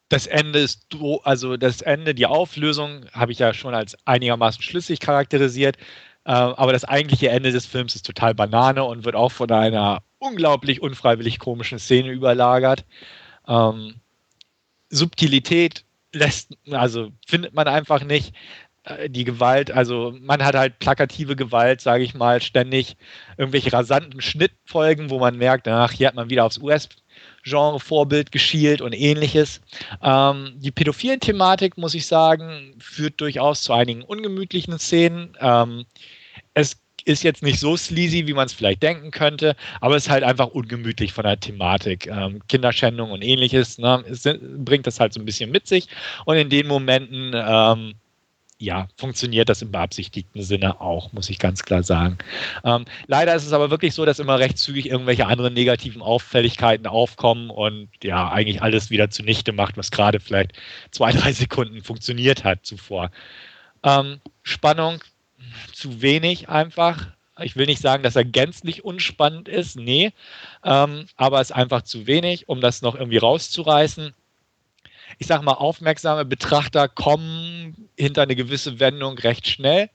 das 0.08 0.26
Ende 0.26 0.58
ist, 0.58 0.88
also 1.22 1.56
das 1.56 1.82
Ende, 1.82 2.14
die 2.14 2.26
Auflösung 2.26 3.06
habe 3.12 3.32
ich 3.32 3.38
ja 3.38 3.54
schon 3.54 3.74
als 3.74 3.96
einigermaßen 4.06 4.62
schlüssig 4.62 5.00
charakterisiert. 5.00 5.76
Äh, 6.30 6.32
aber 6.32 6.72
das 6.72 6.84
eigentliche 6.84 7.28
Ende 7.28 7.50
des 7.50 7.66
Films 7.66 7.96
ist 7.96 8.06
total 8.06 8.36
Banane 8.36 8.84
und 8.84 9.04
wird 9.04 9.16
auch 9.16 9.32
von 9.32 9.50
einer 9.50 10.00
unglaublich 10.20 10.80
unfreiwillig 10.80 11.40
komischen 11.40 11.80
Szene 11.80 12.10
überlagert. 12.10 12.84
Ähm, 13.48 13.96
Subtilität 14.90 15.84
lässt, 16.12 16.56
also 16.70 17.10
findet 17.26 17.52
man 17.54 17.66
einfach 17.66 18.04
nicht. 18.04 18.32
Äh, 18.84 19.10
die 19.10 19.24
Gewalt, 19.24 19.72
also 19.72 20.14
man 20.20 20.44
hat 20.44 20.54
halt 20.54 20.78
plakative 20.78 21.34
Gewalt, 21.34 21.80
sage 21.80 22.04
ich 22.04 22.14
mal, 22.14 22.40
ständig 22.40 22.96
irgendwelche 23.36 23.72
rasanten 23.72 24.20
Schnittfolgen, 24.20 25.10
wo 25.10 25.18
man 25.18 25.36
merkt, 25.36 25.66
ach, 25.66 25.90
hier 25.90 26.06
hat 26.06 26.14
man 26.14 26.30
wieder 26.30 26.44
aufs 26.44 26.58
US 26.58 26.88
Genre-Vorbild 27.42 28.30
geschielt 28.30 28.82
und 28.82 28.92
ähnliches. 28.92 29.60
Ähm, 30.00 30.52
die 30.58 30.70
pädophilen 30.70 31.18
Thematik, 31.18 31.76
muss 31.76 31.94
ich 31.94 32.06
sagen, 32.06 32.76
führt 32.78 33.20
durchaus 33.20 33.62
zu 33.62 33.72
einigen 33.72 34.02
ungemütlichen 34.02 34.78
Szenen. 34.78 35.36
Ähm, 35.40 35.86
es 36.54 36.76
ist 37.04 37.22
jetzt 37.22 37.42
nicht 37.42 37.58
so 37.58 37.76
sleazy, 37.76 38.26
wie 38.26 38.34
man 38.34 38.46
es 38.46 38.52
vielleicht 38.52 38.82
denken 38.82 39.10
könnte, 39.10 39.56
aber 39.80 39.96
es 39.96 40.04
ist 40.04 40.10
halt 40.10 40.24
einfach 40.24 40.48
ungemütlich 40.48 41.12
von 41.12 41.24
der 41.24 41.40
Thematik. 41.40 42.06
Ähm, 42.06 42.40
Kinderschändung 42.48 43.10
und 43.10 43.22
ähnliches 43.22 43.78
ne, 43.78 44.04
es, 44.08 44.28
bringt 44.58 44.86
das 44.86 45.00
halt 45.00 45.12
so 45.12 45.20
ein 45.20 45.24
bisschen 45.24 45.50
mit 45.50 45.66
sich. 45.66 45.88
Und 46.26 46.36
in 46.36 46.50
den 46.50 46.66
Momenten 46.66 47.32
ähm, 47.34 47.94
ja, 48.60 48.88
funktioniert 48.98 49.48
das 49.48 49.62
im 49.62 49.72
beabsichtigten 49.72 50.42
Sinne 50.42 50.82
auch, 50.82 51.12
muss 51.14 51.30
ich 51.30 51.38
ganz 51.38 51.62
klar 51.62 51.82
sagen. 51.82 52.18
Ähm, 52.62 52.84
leider 53.06 53.34
ist 53.34 53.46
es 53.46 53.54
aber 53.54 53.70
wirklich 53.70 53.94
so, 53.94 54.04
dass 54.04 54.18
immer 54.18 54.38
recht 54.38 54.58
zügig 54.58 54.90
irgendwelche 54.90 55.26
anderen 55.26 55.54
negativen 55.54 56.02
Auffälligkeiten 56.02 56.86
aufkommen 56.86 57.48
und 57.48 57.88
ja, 58.02 58.30
eigentlich 58.30 58.60
alles 58.60 58.90
wieder 58.90 59.08
zunichte 59.08 59.52
macht, 59.52 59.78
was 59.78 59.90
gerade 59.90 60.20
vielleicht 60.20 60.52
zwei, 60.90 61.10
drei 61.12 61.32
Sekunden 61.32 61.82
funktioniert 61.82 62.44
hat 62.44 62.66
zuvor. 62.66 63.10
Ähm, 63.82 64.20
Spannung 64.42 65.02
zu 65.72 66.02
wenig 66.02 66.48
einfach. 66.48 67.08
Ich 67.42 67.56
will 67.56 67.66
nicht 67.66 67.80
sagen, 67.80 68.02
dass 68.02 68.16
er 68.16 68.24
gänzlich 68.24 68.84
unspannend 68.84 69.48
ist, 69.48 69.76
nee, 69.76 70.12
ähm, 70.62 71.06
aber 71.16 71.40
es 71.40 71.50
ist 71.50 71.56
einfach 71.56 71.82
zu 71.82 72.06
wenig, 72.06 72.48
um 72.48 72.60
das 72.60 72.82
noch 72.82 72.94
irgendwie 72.94 73.16
rauszureißen 73.16 74.14
ich 75.20 75.26
sage 75.26 75.44
mal, 75.44 75.52
aufmerksame 75.52 76.24
Betrachter 76.24 76.88
kommen 76.88 77.90
hinter 77.96 78.22
eine 78.22 78.34
gewisse 78.34 78.80
Wendung 78.80 79.18
recht 79.18 79.46
schnell. 79.46 79.90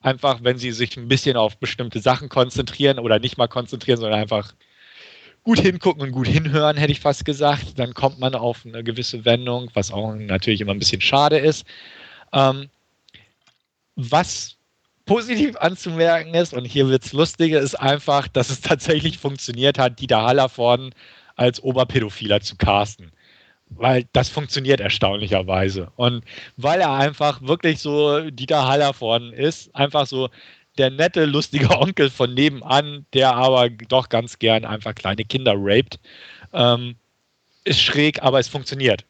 Einfach, 0.00 0.40
wenn 0.42 0.58
sie 0.58 0.72
sich 0.72 0.96
ein 0.96 1.08
bisschen 1.08 1.36
auf 1.36 1.58
bestimmte 1.58 2.00
Sachen 2.00 2.28
konzentrieren 2.28 2.98
oder 2.98 3.20
nicht 3.20 3.38
mal 3.38 3.46
konzentrieren, 3.46 4.00
sondern 4.00 4.20
einfach 4.20 4.54
gut 5.44 5.60
hingucken 5.60 6.02
und 6.02 6.10
gut 6.10 6.26
hinhören, 6.26 6.76
hätte 6.76 6.90
ich 6.90 7.00
fast 7.00 7.24
gesagt. 7.24 7.78
Dann 7.78 7.94
kommt 7.94 8.18
man 8.18 8.34
auf 8.34 8.66
eine 8.66 8.82
gewisse 8.82 9.24
Wendung, 9.24 9.70
was 9.74 9.92
auch 9.92 10.14
natürlich 10.14 10.60
immer 10.60 10.72
ein 10.72 10.80
bisschen 10.80 11.00
schade 11.00 11.38
ist. 11.38 11.64
Ähm, 12.32 12.68
was 13.94 14.56
positiv 15.08 15.56
anzumerken 15.56 16.34
ist, 16.34 16.54
und 16.54 16.64
hier 16.64 16.88
wird 16.88 17.04
es 17.04 17.12
lustiger, 17.12 17.60
ist 17.60 17.74
einfach, 17.74 18.28
dass 18.28 18.50
es 18.50 18.60
tatsächlich 18.60 19.18
funktioniert 19.18 19.78
hat, 19.78 19.98
Dieter 19.98 20.22
Hallervorden 20.22 20.94
als 21.34 21.60
Oberpädophiler 21.60 22.40
zu 22.40 22.56
casten 22.56 23.10
weil 23.70 24.06
das 24.12 24.28
funktioniert 24.28 24.80
erstaunlicherweise. 24.80 25.90
Und 25.96 26.24
weil 26.56 26.80
er 26.80 26.92
einfach 26.92 27.42
wirklich 27.42 27.80
so 27.80 28.30
Dieter 28.30 28.66
Hallervorden 28.66 29.32
ist, 29.32 29.74
einfach 29.74 30.06
so 30.06 30.28
der 30.78 30.90
nette, 30.90 31.24
lustige 31.24 31.70
Onkel 31.78 32.10
von 32.10 32.32
nebenan, 32.34 33.06
der 33.12 33.34
aber 33.34 33.68
doch 33.70 34.08
ganz 34.08 34.38
gern 34.38 34.64
einfach 34.64 34.94
kleine 34.94 35.24
Kinder 35.24 35.54
raped. 35.56 35.98
Ähm, 36.52 36.96
ist 37.64 37.82
schräg, 37.82 38.22
aber 38.22 38.38
es 38.38 38.48
funktioniert. 38.48 39.04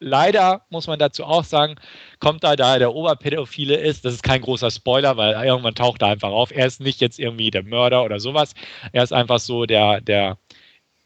Leider 0.00 0.64
muss 0.70 0.86
man 0.86 0.98
dazu 0.98 1.24
auch 1.24 1.44
sagen, 1.44 1.74
kommt 2.20 2.44
da, 2.44 2.54
da 2.54 2.78
der 2.78 2.94
Oberpädophile 2.94 3.76
ist, 3.76 4.04
das 4.04 4.14
ist 4.14 4.22
kein 4.22 4.42
großer 4.42 4.70
Spoiler, 4.70 5.16
weil 5.16 5.44
irgendwann 5.44 5.74
taucht 5.74 6.02
er 6.02 6.08
einfach 6.08 6.30
auf. 6.30 6.52
Er 6.52 6.66
ist 6.66 6.80
nicht 6.80 7.00
jetzt 7.00 7.18
irgendwie 7.18 7.50
der 7.50 7.64
Mörder 7.64 8.04
oder 8.04 8.20
sowas. 8.20 8.54
Er 8.92 9.02
ist 9.02 9.12
einfach 9.12 9.40
so 9.40 9.66
der, 9.66 10.00
der 10.00 10.38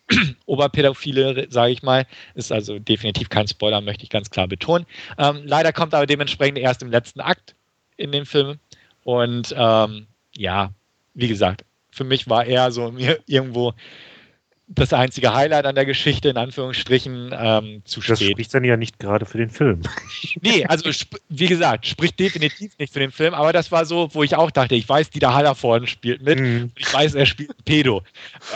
Oberpädophile, 0.46 1.46
sage 1.50 1.72
ich 1.72 1.82
mal. 1.82 2.06
Ist 2.34 2.52
also 2.52 2.78
definitiv 2.78 3.30
kein 3.30 3.48
Spoiler, 3.48 3.80
möchte 3.80 4.04
ich 4.04 4.10
ganz 4.10 4.30
klar 4.30 4.46
betonen. 4.46 4.86
Ähm, 5.16 5.40
leider 5.44 5.72
kommt 5.72 5.94
aber 5.94 6.06
dementsprechend 6.06 6.58
erst 6.58 6.82
im 6.82 6.90
letzten 6.90 7.20
Akt 7.20 7.54
in 7.96 8.12
dem 8.12 8.26
Film. 8.26 8.58
Und 9.04 9.54
ähm, 9.56 10.06
ja, 10.36 10.70
wie 11.14 11.28
gesagt, 11.28 11.64
für 11.90 12.04
mich 12.04 12.28
war 12.28 12.44
er 12.44 12.70
so 12.72 12.92
irgendwo 13.26 13.72
das 14.74 14.92
einzige 14.92 15.34
Highlight 15.34 15.66
an 15.66 15.74
der 15.74 15.84
Geschichte, 15.84 16.28
in 16.28 16.36
Anführungsstrichen, 16.36 17.34
ähm, 17.36 17.82
zu 17.84 18.00
spät. 18.00 18.20
Das 18.20 18.22
spricht 18.22 18.54
dann 18.54 18.64
ja 18.64 18.76
nicht 18.76 18.98
gerade 18.98 19.26
für 19.26 19.38
den 19.38 19.50
Film. 19.50 19.82
Nee, 20.40 20.64
also 20.66 20.90
wie 21.28 21.46
gesagt, 21.46 21.86
spricht 21.86 22.18
definitiv 22.18 22.76
nicht 22.78 22.92
für 22.92 23.00
den 23.00 23.10
Film, 23.10 23.34
aber 23.34 23.52
das 23.52 23.70
war 23.70 23.84
so, 23.84 24.08
wo 24.12 24.22
ich 24.22 24.34
auch 24.34 24.50
dachte, 24.50 24.74
ich 24.74 24.88
weiß, 24.88 25.10
Dieter 25.10 25.34
Haller 25.34 25.54
vorne 25.54 25.86
spielt 25.86 26.22
mit, 26.22 26.40
mhm. 26.40 26.72
ich 26.76 26.92
weiß, 26.92 27.14
er 27.14 27.26
spielt 27.26 27.64
Pedo. 27.64 28.02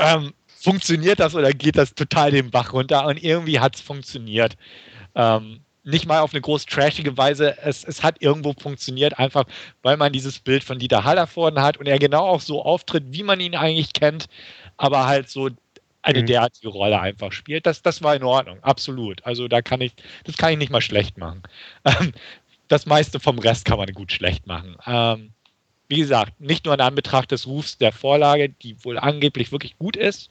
Ähm, 0.01 0.33
funktioniert 0.59 1.21
das 1.21 1.35
oder 1.35 1.53
geht 1.53 1.77
das 1.77 1.95
total 1.95 2.31
den 2.31 2.51
Bach 2.51 2.73
runter? 2.73 3.07
Und 3.07 3.23
irgendwie 3.23 3.61
hat 3.61 3.77
es 3.77 3.81
funktioniert. 3.81 4.57
Ähm, 5.14 5.61
nicht 5.87 6.07
mal 6.07 6.21
auf 6.21 6.33
eine 6.33 6.41
groß 6.41 6.67
trashige 6.67 7.17
Weise. 7.17 7.57
Es, 7.62 7.85
es 7.85 8.03
hat 8.03 8.21
irgendwo 8.21 8.53
funktioniert, 8.53 9.19
einfach 9.19 9.45
weil 9.83 9.97
man 9.97 10.12
dieses 10.12 10.41
Bild 10.41 10.64
von 10.64 10.79
Dieter 10.79 11.05
Haller 11.05 11.27
vorne 11.27 11.62
hat 11.62 11.77
und 11.77 11.87
er 11.87 11.99
genau 11.99 12.27
auch 12.27 12.41
so 12.41 12.62
auftritt, 12.64 13.05
wie 13.11 13.23
man 13.23 13.39
ihn 13.39 13.55
eigentlich 13.55 13.93
kennt, 13.93 14.27
aber 14.77 15.07
halt 15.07 15.31
so 15.31 15.51
eine 16.07 16.23
mhm. 16.23 16.27
derartige 16.27 16.69
Rolle 16.69 17.01
einfach 17.01 17.33
spielt. 17.33 17.67
Das, 17.67 17.83
das 17.83 18.01
war 18.01 18.15
in 18.15 18.23
Ordnung, 18.23 18.63
absolut. 18.63 19.27
Also 19.27 19.49
da 19.49 19.61
kann 19.61 19.81
ich, 19.81 19.93
das 20.25 20.37
kann 20.37 20.53
ich 20.53 20.59
nicht 20.59 20.71
mal 20.71 20.81
schlecht 20.81 21.19
machen. 21.19 21.43
Ähm, 21.85 22.13
das 22.69 22.85
meiste 22.85 23.21
vom 23.21 23.39
Rest 23.39 23.65
kann 23.65 23.79
man 23.79 23.93
gut 23.93 24.11
schlecht 24.11 24.47
machen. 24.49 24.77
Ähm, 24.87 25.31
wie 25.89 25.99
gesagt, 25.99 26.41
nicht 26.41 26.65
nur 26.65 26.75
in 26.75 26.81
Anbetracht 26.81 27.31
des 27.31 27.47
Rufs 27.47 27.79
der 27.79 27.93
Vorlage, 27.93 28.49
die 28.49 28.85
wohl 28.85 28.99
angeblich 28.99 29.53
wirklich 29.53 29.79
gut 29.79 29.97
ist, 29.97 30.31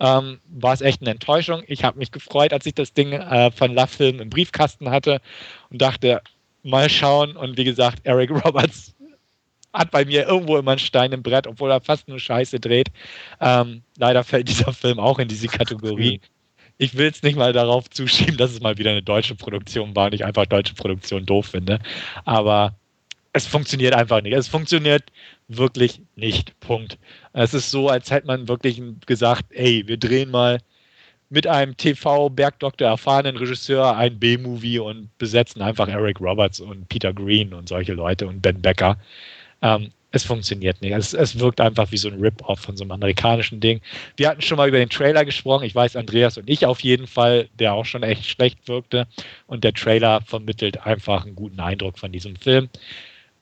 ähm, 0.00 0.40
war 0.48 0.72
es 0.72 0.80
echt 0.80 1.02
eine 1.02 1.10
Enttäuschung. 1.10 1.62
Ich 1.66 1.84
habe 1.84 1.98
mich 1.98 2.10
gefreut, 2.10 2.54
als 2.54 2.64
ich 2.64 2.74
das 2.74 2.94
Ding 2.94 3.12
äh, 3.12 3.50
von 3.50 3.74
Love 3.74 3.88
Film 3.88 4.20
im 4.20 4.30
Briefkasten 4.30 4.88
hatte 4.88 5.20
und 5.68 5.82
dachte, 5.82 6.22
mal 6.62 6.88
schauen. 6.88 7.36
Und 7.36 7.58
wie 7.58 7.64
gesagt, 7.64 8.00
Eric 8.04 8.30
Roberts 8.44 8.94
hat 9.74 9.90
bei 9.90 10.04
mir 10.04 10.26
irgendwo 10.26 10.56
immer 10.56 10.72
einen 10.72 10.78
Stein 10.78 11.12
im 11.12 11.22
Brett, 11.22 11.46
obwohl 11.46 11.70
er 11.70 11.80
fast 11.80 12.08
nur 12.08 12.18
Scheiße 12.18 12.60
dreht. 12.60 12.88
Ähm, 13.40 13.82
leider 13.98 14.24
fällt 14.24 14.48
dieser 14.48 14.72
Film 14.72 14.98
auch 14.98 15.18
in 15.18 15.28
diese 15.28 15.48
Kategorie. 15.48 16.20
Ich 16.78 16.96
will 16.96 17.08
es 17.08 17.22
nicht 17.22 17.36
mal 17.36 17.52
darauf 17.52 17.90
zuschieben, 17.90 18.36
dass 18.36 18.52
es 18.52 18.60
mal 18.60 18.78
wieder 18.78 18.92
eine 18.92 19.02
deutsche 19.02 19.34
Produktion 19.34 19.94
war 19.94 20.06
und 20.06 20.14
ich 20.14 20.24
einfach 20.24 20.46
deutsche 20.46 20.74
Produktion 20.74 21.26
doof 21.26 21.46
finde. 21.46 21.80
Aber 22.24 22.74
es 23.32 23.46
funktioniert 23.46 23.94
einfach 23.94 24.22
nicht. 24.22 24.34
Es 24.34 24.48
funktioniert 24.48 25.04
wirklich 25.48 26.00
nicht. 26.14 26.58
Punkt. 26.60 26.98
Es 27.32 27.52
ist 27.52 27.70
so, 27.70 27.88
als 27.88 28.10
hätte 28.10 28.28
man 28.28 28.48
wirklich 28.48 28.80
gesagt, 29.06 29.46
ey, 29.50 29.82
wir 29.86 29.96
drehen 29.96 30.30
mal 30.30 30.60
mit 31.30 31.46
einem 31.46 31.76
TV-Bergdoktor 31.76 32.86
erfahrenen 32.86 33.36
Regisseur 33.36 33.96
ein 33.96 34.20
B-Movie 34.20 34.78
und 34.78 35.16
besetzen 35.18 35.62
einfach 35.62 35.88
Eric 35.88 36.20
Roberts 36.20 36.60
und 36.60 36.88
Peter 36.88 37.12
Green 37.12 37.52
und 37.52 37.68
solche 37.68 37.94
Leute 37.94 38.26
und 38.28 38.40
Ben 38.40 38.62
Becker. 38.62 38.96
Ähm, 39.64 39.90
es 40.12 40.22
funktioniert 40.22 40.80
nicht. 40.80 40.92
Es, 40.92 41.12
es 41.12 41.40
wirkt 41.40 41.60
einfach 41.60 41.90
wie 41.90 41.96
so 41.96 42.08
ein 42.08 42.20
Rip-Off 42.20 42.60
von 42.60 42.76
so 42.76 42.84
einem 42.84 42.92
amerikanischen 42.92 43.58
Ding. 43.58 43.80
Wir 44.16 44.28
hatten 44.28 44.42
schon 44.42 44.58
mal 44.58 44.68
über 44.68 44.78
den 44.78 44.88
Trailer 44.88 45.24
gesprochen. 45.24 45.64
Ich 45.64 45.74
weiß, 45.74 45.96
Andreas 45.96 46.38
und 46.38 46.48
ich 46.48 46.64
auf 46.64 46.78
jeden 46.80 47.08
Fall, 47.08 47.48
der 47.58 47.74
auch 47.74 47.84
schon 47.84 48.04
echt 48.04 48.24
schlecht 48.24 48.68
wirkte. 48.68 49.08
Und 49.48 49.64
der 49.64 49.74
Trailer 49.74 50.20
vermittelt 50.20 50.86
einfach 50.86 51.24
einen 51.26 51.34
guten 51.34 51.58
Eindruck 51.58 51.98
von 51.98 52.12
diesem 52.12 52.36
Film 52.36 52.68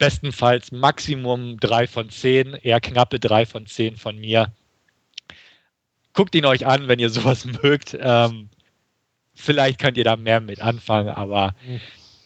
bestenfalls 0.03 0.73
Maximum 0.73 1.61
3 1.61 1.87
von 1.87 2.11
10, 2.11 2.55
eher 2.55 2.81
knappe 2.81 3.21
3 3.21 3.47
von 3.47 3.67
10 3.67 3.97
von 3.97 4.19
mir. 4.19 4.51
Guckt 6.13 6.35
ihn 6.35 6.45
euch 6.45 6.67
an, 6.67 6.89
wenn 6.89 6.99
ihr 6.99 7.09
sowas 7.11 7.45
mögt. 7.45 7.97
Ähm, 8.01 8.49
vielleicht 9.37 9.79
könnt 9.79 9.97
ihr 9.97 10.03
da 10.03 10.17
mehr 10.17 10.41
mit 10.41 10.61
anfangen, 10.61 11.09
aber 11.09 11.55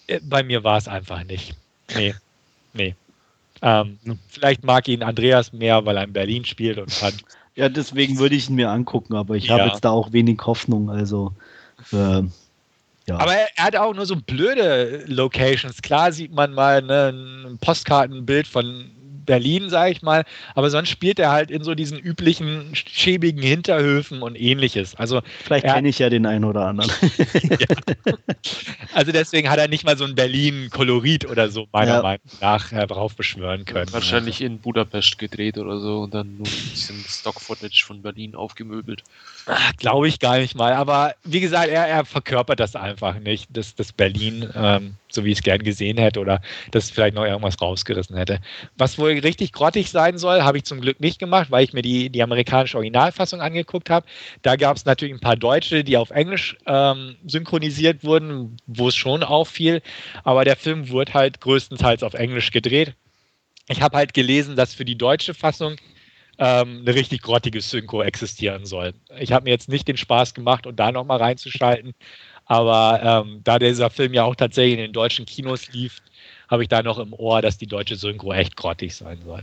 äh, 0.07 0.21
bei 0.23 0.43
mir 0.43 0.65
war 0.65 0.79
es 0.79 0.89
einfach 0.89 1.23
nicht. 1.25 1.55
Nee, 1.95 2.15
nee. 2.73 2.95
Ähm, 3.63 3.99
vielleicht 4.29 4.65
mag 4.65 4.87
ihn 4.89 5.03
Andreas 5.03 5.53
mehr, 5.53 5.85
weil 5.85 5.97
er 5.97 6.05
in 6.05 6.13
Berlin 6.13 6.45
spielt 6.45 6.79
und 6.79 6.93
fand. 6.93 7.25
Ja, 7.55 7.69
deswegen 7.69 8.19
würde 8.19 8.35
ich 8.35 8.51
ihn 8.51 8.57
mir 8.57 8.71
angucken, 8.71 9.15
aber 9.15 9.35
ich 9.35 9.47
ja. 9.47 9.59
habe 9.59 9.71
jetzt 9.71 9.85
da 9.85 9.91
auch 9.91 10.13
wenig 10.13 10.39
Hoffnung. 10.45 10.91
Also 10.91 11.33
äh, 11.93 12.23
ja. 13.09 13.19
Aber 13.19 13.35
er, 13.35 13.49
er, 13.57 13.65
hat 13.65 13.77
auch 13.77 13.95
nur 13.95 14.05
so 14.05 14.17
blöde 14.17 15.05
Locations. 15.07 15.81
Klar 15.81 16.13
sieht 16.13 16.33
man 16.33 16.53
mal 16.53 16.83
ne, 16.83 17.13
ein 17.15 17.59
Postkartenbild 17.59 18.47
von 18.47 18.91
Berlin, 19.27 19.69
sage 19.69 19.93
ich 19.93 20.03
mal, 20.03 20.25
aber 20.55 20.71
sonst 20.71 20.89
spielt 20.89 21.19
er 21.19 21.33
halt 21.33 21.51
in 21.51 21.63
so 21.63 21.75
diesen 21.75 21.99
üblichen 21.99 22.75
schäbigen 22.75 23.43
Hinterhöfen 23.43 24.23
und 24.23 24.41
ähnliches. 24.41 24.95
Also 24.95 25.21
vielleicht 25.45 25.67
kenne 25.67 25.89
ich 25.89 25.99
ja 25.99 26.09
den 26.09 26.27
einen 26.27 26.45
oder 26.45 26.67
anderen. 26.67 26.91
ja. 27.43 28.15
Also 28.95 29.13
deswegen 29.13 29.51
hat 29.51 29.59
er 29.59 29.69
nicht 29.69 29.85
mal 29.85 29.99
so 29.99 30.05
ein 30.05 30.15
Berlin-Kolorit 30.15 31.29
oder 31.29 31.51
so 31.51 31.67
meiner 31.73 31.97
ja. 31.97 32.03
Meinung 32.03 32.27
nach 32.41 32.73
heraufbeschwören 32.73 33.65
können. 33.65 33.93
Wahrscheinlich 33.93 34.37
also. 34.37 34.47
in 34.47 34.59
Budapest 34.61 35.19
gedreht 35.19 35.59
oder 35.59 35.79
so 35.81 36.01
und 36.01 36.15
dann 36.15 36.37
nur 36.37 36.47
ein 36.47 36.71
bisschen 36.71 37.05
Stock-Footage 37.07 37.85
von 37.85 38.03
Berlin 38.03 38.35
aufgemöbelt. 38.35 39.03
Glaube 39.77 40.09
ich 40.09 40.19
gar 40.19 40.39
nicht 40.39 40.55
mal. 40.55 40.73
Aber 40.73 41.15
wie 41.25 41.41
gesagt, 41.41 41.69
er, 41.69 41.87
er 41.87 42.05
verkörpert 42.05 42.61
das 42.61 42.77
einfach 42.77 43.19
nicht, 43.19 43.49
das, 43.53 43.75
das 43.75 43.93
Berlin, 43.93 44.49
ähm, 44.55 44.95
so 45.09 45.25
wie 45.25 45.33
ich 45.33 45.39
es 45.39 45.45
gern 45.45 45.63
gesehen 45.63 45.99
hätte 45.99 46.21
oder 46.21 46.41
das 46.71 46.91
vielleicht 46.91 47.15
noch 47.15 47.25
irgendwas 47.25 47.61
rausgerissen 47.61 48.17
hätte. 48.17 48.41
Was 48.77 48.99
wohl 48.99 49.13
richtig 49.13 49.53
grottig 49.53 49.91
sein 49.91 50.19
soll, 50.19 50.43
habe 50.43 50.59
ich 50.59 50.65
zum 50.65 50.81
Glück 50.81 51.01
nicht 51.01 51.19
gemacht, 51.19 51.51
weil 51.51 51.65
ich 51.65 51.73
mir 51.73 51.83
die, 51.83 52.11
die 52.11 52.23
amerikanische 52.23 52.77
Originalfassung 52.77 53.41
angeguckt 53.41 53.91
habe. 53.91 54.07
Da 54.43 54.57
gab 54.57 54.77
es 54.77 54.85
natürlich 54.85 55.15
ein 55.15 55.21
paar 55.21 55.37
Deutsche, 55.37 55.85
die 55.85 55.97
auf 55.97 56.11
Englisch 56.11 56.57
ähm, 56.67 57.17
synchronisiert 57.27 58.05
wurden, 58.05 58.57
wo 58.67 58.89
es 58.89 58.97
schon 58.97 59.23
auffiel. 59.23 59.83
Aber 60.25 60.45
der 60.45 60.57
Film 60.57 60.89
wurde 60.91 61.15
halt 61.15 61.41
größtenteils 61.41 62.03
auf 62.03 62.15
Englisch 62.15 62.51
gedreht. 62.51 62.95
Ich 63.69 63.83
habe 63.83 63.97
halt 63.97 64.15
gelesen, 64.15 64.57
dass 64.57 64.75
für 64.75 64.85
die 64.85 64.97
deutsche 64.97 65.35
Fassung 65.35 65.77
ähm, 66.39 66.83
eine 66.83 66.95
richtig 66.95 67.23
grottige 67.23 67.61
Synchro 67.61 68.03
existieren 68.03 68.67
soll. 68.67 68.95
Ich 69.19 69.33
habe 69.33 69.45
mir 69.45 69.51
jetzt 69.51 69.69
nicht 69.69 69.89
den 69.89 69.97
Spaß 69.97 70.35
gemacht, 70.35 70.67
um 70.67 70.77
da 70.77 70.93
nochmal 70.93 71.19
reinzuschalten, 71.19 71.95
aber 72.47 73.25
ähm, 73.27 73.41
da 73.45 73.59
dieser 73.59 73.91
Film 73.91 74.15
ja 74.15 74.25
auch 74.25 74.37
tatsächlich 74.37 74.75
in 74.75 74.81
den 74.81 74.93
deutschen 74.93 75.27
Kinos 75.27 75.73
lief, 75.73 76.01
habe 76.49 76.63
ich 76.63 76.69
da 76.69 76.83
noch 76.83 76.99
im 76.99 77.13
Ohr, 77.13 77.43
dass 77.43 77.59
die 77.59 77.67
deutsche 77.67 77.97
Synchro 77.97 78.33
echt 78.33 78.57
grottig 78.57 78.95
sein 78.95 79.19
soll. 79.25 79.43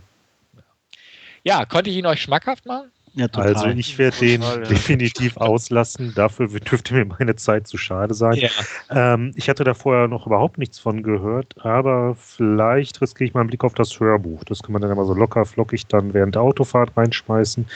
Ja, 1.44 1.66
konnte 1.66 1.90
ich 1.90 1.98
ihn 1.98 2.06
euch 2.06 2.22
schmackhaft 2.22 2.66
machen? 2.66 2.90
Ja, 3.16 3.28
also 3.34 3.68
ich 3.68 3.98
werde 4.00 4.18
den 4.18 4.42
ja. 4.42 4.58
definitiv 4.58 5.38
auslassen. 5.38 6.14
Dafür 6.16 6.48
dürfte 6.60 6.96
mir 6.96 7.06
meine 7.06 7.36
Zeit 7.36 7.68
zu 7.68 7.78
schade 7.78 8.14
sein. 8.16 8.34
Ja. 8.34 8.50
Ähm, 8.90 9.34
ich 9.36 9.50
hatte 9.50 9.64
da 9.64 9.76
vorher 9.76 10.08
noch 10.08 10.26
überhaupt 10.26 10.58
nichts 10.58 10.80
von 10.80 11.04
gehört, 11.04 11.54
aber 11.64 12.16
vielleicht 12.16 13.02
riskiere 13.02 13.28
ich 13.28 13.34
mal 13.36 13.42
einen 13.42 13.50
Blick 13.50 13.64
auf 13.64 13.76
das 13.76 14.00
Hörbuch. 14.00 14.44
Das 14.46 14.64
kann 14.64 14.74
man 14.74 14.82
dann 14.82 14.90
immer 14.90 15.06
so 15.06 15.14
locker 15.14 15.46
flockig 15.46 15.86
dann 15.88 16.14
während 16.14 16.36
der 16.36 16.42
Autofahrt 16.42 16.98
reinschmeißen. 16.98 17.68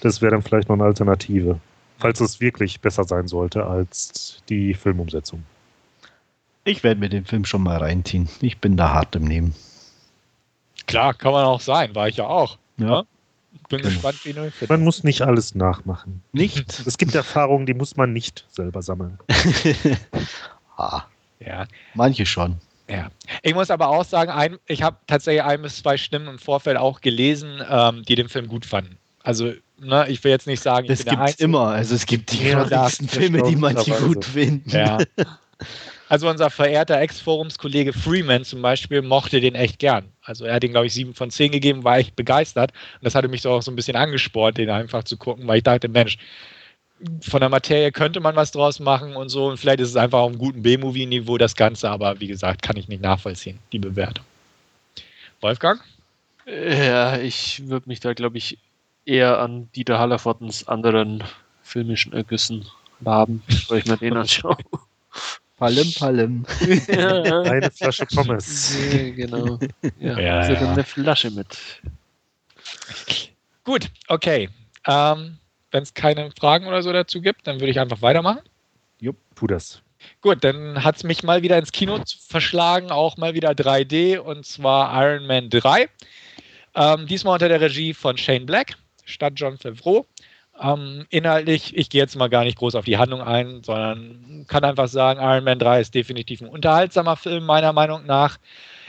Das 0.00 0.22
wäre 0.22 0.32
dann 0.32 0.42
vielleicht 0.42 0.68
noch 0.68 0.76
eine 0.76 0.84
Alternative, 0.84 1.60
falls 2.00 2.20
es 2.20 2.40
wirklich 2.40 2.80
besser 2.80 3.04
sein 3.04 3.28
sollte 3.28 3.66
als 3.66 4.42
die 4.48 4.74
Filmumsetzung. 4.74 5.44
Ich 6.64 6.82
werde 6.82 7.00
mir 7.00 7.08
den 7.08 7.24
Film 7.24 7.44
schon 7.44 7.62
mal 7.62 7.78
reinziehen. 7.78 8.28
Ich 8.40 8.58
bin 8.58 8.76
da 8.76 8.92
hart 8.92 9.16
im 9.16 9.24
Nehmen. 9.24 9.54
Klar, 10.86 11.14
kann 11.14 11.32
man 11.32 11.44
auch 11.44 11.60
sein, 11.60 11.94
war 11.94 12.08
ich 12.08 12.16
ja 12.16 12.26
auch. 12.26 12.58
Ja. 12.76 13.04
Bin 13.68 13.80
genau. 13.80 13.90
gespannt, 13.90 14.24
wie 14.24 14.32
du 14.32 14.52
Man 14.68 14.84
muss 14.84 15.04
nicht 15.04 15.22
alles 15.22 15.54
nachmachen. 15.54 16.22
Nicht? 16.32 16.86
Es 16.86 16.98
gibt 16.98 17.14
Erfahrungen, 17.14 17.66
die 17.66 17.74
muss 17.74 17.96
man 17.96 18.12
nicht 18.12 18.44
selber 18.50 18.82
sammeln. 18.82 19.18
ah, 20.76 21.02
ja. 21.40 21.66
Manche 21.94 22.26
schon. 22.26 22.56
Ja. 22.88 23.10
Ich 23.42 23.54
muss 23.54 23.70
aber 23.70 23.88
auch 23.88 24.04
sagen, 24.04 24.30
ein, 24.30 24.58
ich 24.66 24.82
habe 24.82 24.96
tatsächlich 25.06 25.44
ein 25.44 25.62
bis 25.62 25.76
zwei 25.76 25.96
Stimmen 25.96 26.26
im 26.26 26.38
Vorfeld 26.38 26.76
auch 26.76 27.00
gelesen, 27.00 27.62
ähm, 27.68 28.02
die 28.02 28.16
den 28.16 28.28
Film 28.28 28.48
gut 28.48 28.66
fanden. 28.66 28.96
Also, 29.22 29.52
ne, 29.80 30.06
ich 30.08 30.22
will 30.22 30.30
jetzt 30.30 30.46
nicht 30.46 30.62
sagen, 30.62 30.86
das 30.86 31.04
gibt 31.04 31.22
es 31.22 31.36
immer. 31.36 31.68
Also 31.68 31.94
es 31.94 32.06
gibt 32.06 32.32
die 32.32 32.48
ja, 32.48 32.88
Filme, 32.88 33.42
die 33.42 33.56
manche 33.56 33.92
gut 33.92 34.24
finden. 34.24 34.70
Ja. 34.70 34.98
Also 36.08 36.28
unser 36.28 36.50
verehrter 36.50 37.00
Ex-Forumskollege 37.00 37.92
Freeman 37.92 38.42
zum 38.42 38.60
Beispiel 38.62 39.00
mochte 39.00 39.40
den 39.40 39.54
echt 39.54 39.78
gern. 39.78 40.06
Also 40.24 40.44
er 40.44 40.54
hat 40.54 40.64
den, 40.64 40.72
glaube 40.72 40.88
ich, 40.88 40.92
sieben 40.92 41.14
von 41.14 41.30
zehn 41.30 41.52
gegeben, 41.52 41.84
war 41.84 41.98
echt 41.98 42.16
begeistert. 42.16 42.72
Und 42.72 43.04
das 43.04 43.14
hatte 43.14 43.28
mich 43.28 43.42
so 43.42 43.50
auch 43.52 43.62
so 43.62 43.70
ein 43.70 43.76
bisschen 43.76 43.94
angespornt, 43.94 44.58
den 44.58 44.70
einfach 44.70 45.04
zu 45.04 45.16
gucken, 45.16 45.46
weil 45.46 45.58
ich 45.58 45.62
dachte, 45.62 45.86
Mensch, 45.86 46.18
von 47.20 47.38
der 47.38 47.48
Materie 47.48 47.92
könnte 47.92 48.18
man 48.18 48.34
was 48.34 48.50
draus 48.50 48.80
machen 48.80 49.14
und 49.14 49.28
so. 49.28 49.50
Und 49.50 49.58
vielleicht 49.58 49.78
ist 49.78 49.90
es 49.90 49.96
einfach 49.96 50.18
auf 50.18 50.30
einem 50.30 50.38
guten 50.38 50.62
B-Movie-Niveau 50.62 51.38
das 51.38 51.54
Ganze, 51.54 51.88
aber 51.88 52.18
wie 52.18 52.26
gesagt, 52.26 52.62
kann 52.62 52.76
ich 52.76 52.88
nicht 52.88 53.02
nachvollziehen, 53.02 53.60
die 53.70 53.78
Bewertung. 53.78 54.24
Wolfgang? 55.40 55.80
Ja, 56.46 57.18
ich 57.18 57.68
würde 57.68 57.88
mich 57.88 58.00
da, 58.00 58.14
glaube 58.14 58.38
ich, 58.38 58.58
eher 59.04 59.38
an 59.40 59.70
Dieter 59.72 59.98
Hallerfortens 59.98 60.66
anderen 60.68 61.24
filmischen 61.62 62.12
Ergüssen 62.12 62.66
laben, 63.00 63.42
weil 63.68 63.78
ich 63.78 63.86
mir 63.86 63.96
den 63.96 64.16
anschaue. 64.16 64.56
Palim, 65.56 65.92
Palim. 65.92 66.46
Eine 66.88 67.70
Flasche 67.70 68.06
Pommes. 68.06 68.74
Ja, 68.92 69.10
genau. 69.10 69.58
Ja, 69.98 70.18
ja, 70.18 70.38
also 70.38 70.54
ja. 70.54 70.72
eine 70.72 70.84
Flasche 70.84 71.30
mit. 71.30 71.58
Gut, 73.64 73.90
okay. 74.08 74.48
Ähm, 74.86 75.36
Wenn 75.70 75.82
es 75.82 75.92
keine 75.92 76.30
Fragen 76.30 76.66
oder 76.66 76.82
so 76.82 76.90
dazu 76.94 77.20
gibt, 77.20 77.46
dann 77.46 77.60
würde 77.60 77.70
ich 77.70 77.78
einfach 77.78 78.00
weitermachen. 78.00 78.40
Jupp, 79.00 79.16
tu 79.34 79.46
das. 79.46 79.82
Gut, 80.22 80.42
dann 80.44 80.82
hat 80.82 80.96
es 80.96 81.04
mich 81.04 81.22
mal 81.22 81.42
wieder 81.42 81.58
ins 81.58 81.72
Kino 81.72 82.02
verschlagen, 82.26 82.90
auch 82.90 83.18
mal 83.18 83.34
wieder 83.34 83.50
3D, 83.50 84.18
und 84.18 84.46
zwar 84.46 84.90
Iron 85.04 85.26
Man 85.26 85.50
3. 85.50 85.90
Ähm, 86.74 87.06
diesmal 87.06 87.34
unter 87.34 87.48
der 87.50 87.60
Regie 87.60 87.92
von 87.92 88.16
Shane 88.16 88.46
Black 88.46 88.76
statt 89.04 89.34
John 89.36 89.58
Favreau. 89.58 90.06
Ähm, 90.60 91.06
inhaltlich, 91.08 91.76
ich 91.76 91.88
gehe 91.88 92.02
jetzt 92.02 92.16
mal 92.16 92.28
gar 92.28 92.44
nicht 92.44 92.58
groß 92.58 92.74
auf 92.74 92.84
die 92.84 92.98
Handlung 92.98 93.22
ein, 93.22 93.62
sondern 93.62 94.44
kann 94.46 94.64
einfach 94.64 94.88
sagen, 94.88 95.20
Iron 95.20 95.44
Man 95.44 95.58
3 95.58 95.80
ist 95.80 95.94
definitiv 95.94 96.42
ein 96.42 96.48
unterhaltsamer 96.48 97.16
Film, 97.16 97.46
meiner 97.46 97.72
Meinung 97.72 98.04
nach. 98.04 98.38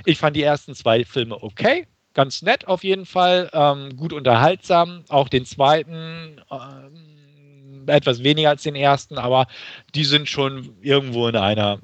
Ich 0.06 0.18
fand 0.18 0.36
die 0.36 0.44
ersten 0.44 0.76
zwei 0.76 1.06
Filme 1.06 1.42
okay, 1.42 1.88
ganz 2.14 2.42
nett 2.42 2.68
auf 2.68 2.84
jeden 2.84 3.06
Fall, 3.06 3.50
ähm, 3.54 3.96
gut 3.96 4.12
unterhaltsam. 4.12 5.04
Auch 5.08 5.30
den 5.30 5.46
zweiten 5.46 6.42
ähm, 6.52 7.88
etwas 7.88 8.24
weniger 8.24 8.50
als 8.50 8.64
den 8.64 8.76
ersten, 8.76 9.18
aber 9.18 9.48
die 9.96 10.04
sind 10.04 10.28
schon 10.28 10.76
irgendwo 10.82 11.28
in 11.28 11.36
einer 11.36 11.80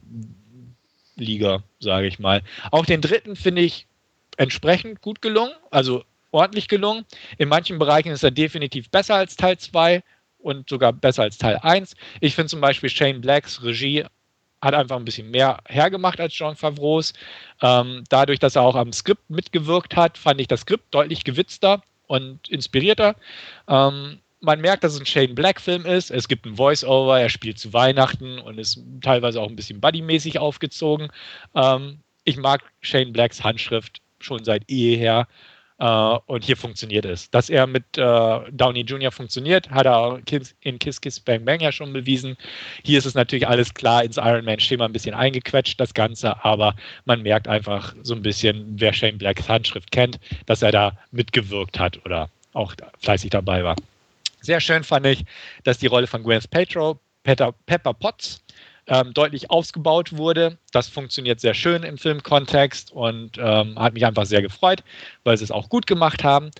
Liga, 1.15 1.63
sage 1.80 2.07
ich 2.07 2.19
mal. 2.19 2.41
Auch 2.71 2.86
den 2.86 3.01
dritten 3.01 3.36
finde 3.36 3.61
ich 3.61 3.88
entsprechend 4.38 5.01
gut 5.01 5.21
gelungen. 5.21 5.53
Also 5.71 6.03
ordentlich 6.32 6.67
gelungen. 6.67 7.05
In 7.38 7.49
manchen 7.49 7.80
Bereichen 7.80 8.11
ist 8.11 8.23
er 8.23 8.32
definitiv 8.32 8.89
besser 8.89 9.15
als 9.15 9.36
Teil 9.36 9.57
2 9.57 10.03
und 10.39 10.69
sogar 10.69 10.93
besser 10.93 11.23
als 11.23 11.38
Teil 11.38 11.57
1. 11.61 11.95
Ich 12.21 12.36
finde 12.36 12.49
zum 12.49 12.61
Beispiel 12.61 12.89
Shane 12.89 13.21
Blacks 13.21 13.63
Regie 13.63 14.05
hat 14.61 14.73
einfach 14.73 14.95
ein 14.95 15.05
bisschen 15.05 15.30
mehr 15.30 15.59
hergemacht 15.67 16.19
als 16.19 16.38
John 16.38 16.55
Favreau's. 16.55 17.13
Ähm, 17.61 18.03
dadurch, 18.09 18.39
dass 18.39 18.55
er 18.55 18.63
auch 18.63 18.75
am 18.75 18.91
Skript 18.91 19.30
mitgewirkt 19.30 19.95
hat, 19.95 20.17
fand 20.17 20.41
ich 20.41 20.47
das 20.47 20.61
Skript 20.61 20.93
deutlich 20.93 21.23
gewitzter 21.23 21.84
und 22.07 22.49
inspirierter. 22.49 23.15
Ähm, 23.67 24.19
man 24.39 24.61
merkt, 24.61 24.84
dass 24.84 24.93
es 24.93 24.99
ein 24.99 25.05
Shane 25.05 25.36
Black-Film 25.36 25.86
ist. 25.86 26.11
Es 26.11 26.28
gibt 26.28 26.45
ein 26.45 26.55
Voice-Over, 26.55 27.19
er 27.19 27.30
spielt 27.30 27.59
zu 27.59 27.73
Weihnachten 27.73 28.39
und 28.39 28.57
ist 28.57 28.80
teilweise 29.01 29.41
auch 29.41 29.49
ein 29.49 29.55
bisschen 29.55 29.82
buddymäßig 29.82 30.39
aufgezogen. 30.39 31.09
Ähm, 31.55 31.99
ich 32.23 32.38
mag 32.38 32.63
Shane 32.82 33.13
Blacks 33.13 33.43
Handschrift 33.43 34.01
schon 34.19 34.43
seit 34.43 34.69
jeher. 34.69 35.28
Uh, 35.80 36.17
und 36.25 36.43
hier 36.43 36.57
funktioniert 36.57 37.05
es. 37.05 37.30
Dass 37.30 37.51
er 37.51 37.67
mit 37.67 37.84
uh, 37.99 38.39
Downey 38.51 38.82
Jr. 38.82 39.11
funktioniert, 39.11 39.69
hat 39.69 39.86
er 39.86 40.19
in 40.61 40.80
Kiss 40.80 40.99
Kiss 40.99 41.19
Bang 41.19 41.45
Bang 41.45 41.59
ja 41.59 41.71
schon 41.71 41.93
bewiesen. 41.93 42.36
Hier 42.84 42.97
ist 42.97 43.05
es 43.05 43.13
natürlich 43.13 43.47
alles 43.47 43.71
klar 43.71 44.03
ins 44.03 44.17
Iron 44.17 44.43
Man-Schema 44.43 44.86
ein 44.86 44.91
bisschen 44.91 45.13
eingequetscht, 45.13 45.80
das 45.80 45.93
Ganze, 45.93 46.43
aber 46.43 46.75
man 47.05 47.21
merkt 47.21 47.47
einfach 47.47 47.93
so 48.01 48.15
ein 48.15 48.23
bisschen, 48.23 48.65
wer 48.80 48.91
Shane 48.91 49.19
Blacks 49.19 49.47
Handschrift 49.47 49.91
kennt, 49.91 50.19
dass 50.47 50.63
er 50.63 50.71
da 50.71 50.93
mitgewirkt 51.11 51.78
hat 51.78 52.03
oder 52.05 52.28
auch 52.53 52.73
fleißig 52.97 53.30
dabei 53.30 53.63
war. 53.63 53.75
Sehr 54.41 54.59
schön 54.59 54.84
fand 54.84 55.05
ich, 55.05 55.25
dass 55.63 55.78
die 55.78 55.88
Rolle 55.88 56.07
von 56.07 56.23
Paltrow, 56.23 56.97
Pepper, 57.21 57.53
Pepper 57.67 57.93
Potts, 57.93 58.41
ähm, 58.88 59.13
deutlich 59.13 59.51
ausgebaut 59.51 60.17
wurde. 60.17 60.57
Das 60.71 60.88
funktioniert 60.88 61.39
sehr 61.39 61.53
schön 61.53 61.83
im 61.83 61.97
Filmkontext 61.97 62.91
und 62.91 63.38
ähm, 63.38 63.77
hat 63.77 63.93
mich 63.93 64.05
einfach 64.05 64.25
sehr 64.25 64.41
gefreut, 64.41 64.83
weil 65.23 65.38
sie 65.38 65.43
es 65.43 65.51
auch 65.51 65.69
gut 65.69 65.88
gemacht 65.88 66.23
haben. 66.23 66.51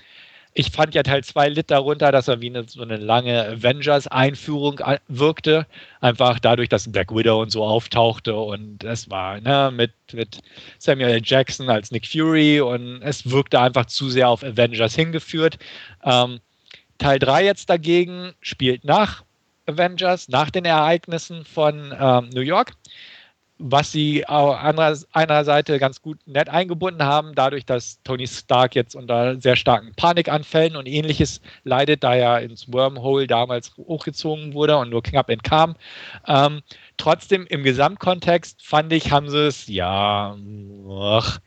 Ich 0.59 0.71
fand 0.71 0.95
ja 0.95 1.03
Teil 1.03 1.23
2 1.23 1.49
litt 1.49 1.69
darunter, 1.69 2.11
dass 2.11 2.28
er 2.28 2.41
wie 2.41 2.49
eine, 2.49 2.63
so 2.63 2.82
eine 2.82 2.97
lange 2.97 3.45
Avengers-Einführung 3.47 4.82
wirkte. 5.07 5.67
Einfach 6.01 6.39
dadurch, 6.39 6.67
dass 6.67 6.91
Black 6.91 7.13
Widow 7.13 7.43
und 7.43 7.51
so 7.51 7.63
auftauchte 7.63 8.36
und 8.36 8.84
es 8.84 9.07
war 9.11 9.39
ne, 9.39 9.71
mit, 9.71 9.91
mit 10.13 10.39
Samuel 10.80 11.11
L. 11.11 11.21
Jackson 11.23 11.69
als 11.69 11.91
Nick 11.91 12.07
Fury 12.07 12.59
und 12.59 13.03
es 13.03 13.30
wirkte 13.30 13.61
einfach 13.61 13.86
zu 13.86 14.09
sehr 14.09 14.30
auf 14.30 14.43
Avengers 14.43 14.95
hingeführt. 14.95 15.59
Ähm, 16.03 16.39
Teil 16.97 17.19
3 17.19 17.45
jetzt 17.45 17.69
dagegen 17.69 18.34
spielt 18.41 18.84
nach 18.84 19.23
Avengers 19.68 20.30
nach 20.30 20.49
den 20.49 20.65
Ereignissen 20.65 21.45
von 21.45 21.93
ähm, 21.99 22.30
New 22.34 22.41
York, 22.41 22.74
was 23.59 23.91
sie 23.91 24.26
anderer, 24.26 24.95
einer 25.13 25.43
Seite 25.43 25.80
ganz 25.80 26.01
gut 26.01 26.20
nett 26.28 26.49
eingebunden 26.49 27.03
haben, 27.03 27.34
dadurch, 27.34 27.65
dass 27.65 28.01
Tony 28.03 28.28
Stark 28.28 28.76
jetzt 28.76 28.95
unter 28.95 29.39
sehr 29.41 29.55
starken 29.55 29.93
Panikanfällen 29.95 30.76
und 30.76 30.88
ähnliches 30.88 31.41
leidet, 31.63 32.03
da 32.03 32.15
er 32.15 32.41
ins 32.41 32.72
Wormhole 32.72 33.26
damals 33.26 33.76
hochgezogen 33.78 34.53
wurde 34.53 34.78
und 34.78 34.89
nur 34.89 35.01
knapp 35.01 35.30
entkam. 35.30 35.76
Ähm, 36.28 36.61
trotzdem 36.97 37.47
im 37.47 37.63
Gesamtkontext 37.63 38.61
fand 38.63 38.93
ich, 38.93 39.11
haben 39.11 39.30
sie 39.30 39.47
es 39.47 39.68
ja 39.68 40.38
ach, 40.89 41.39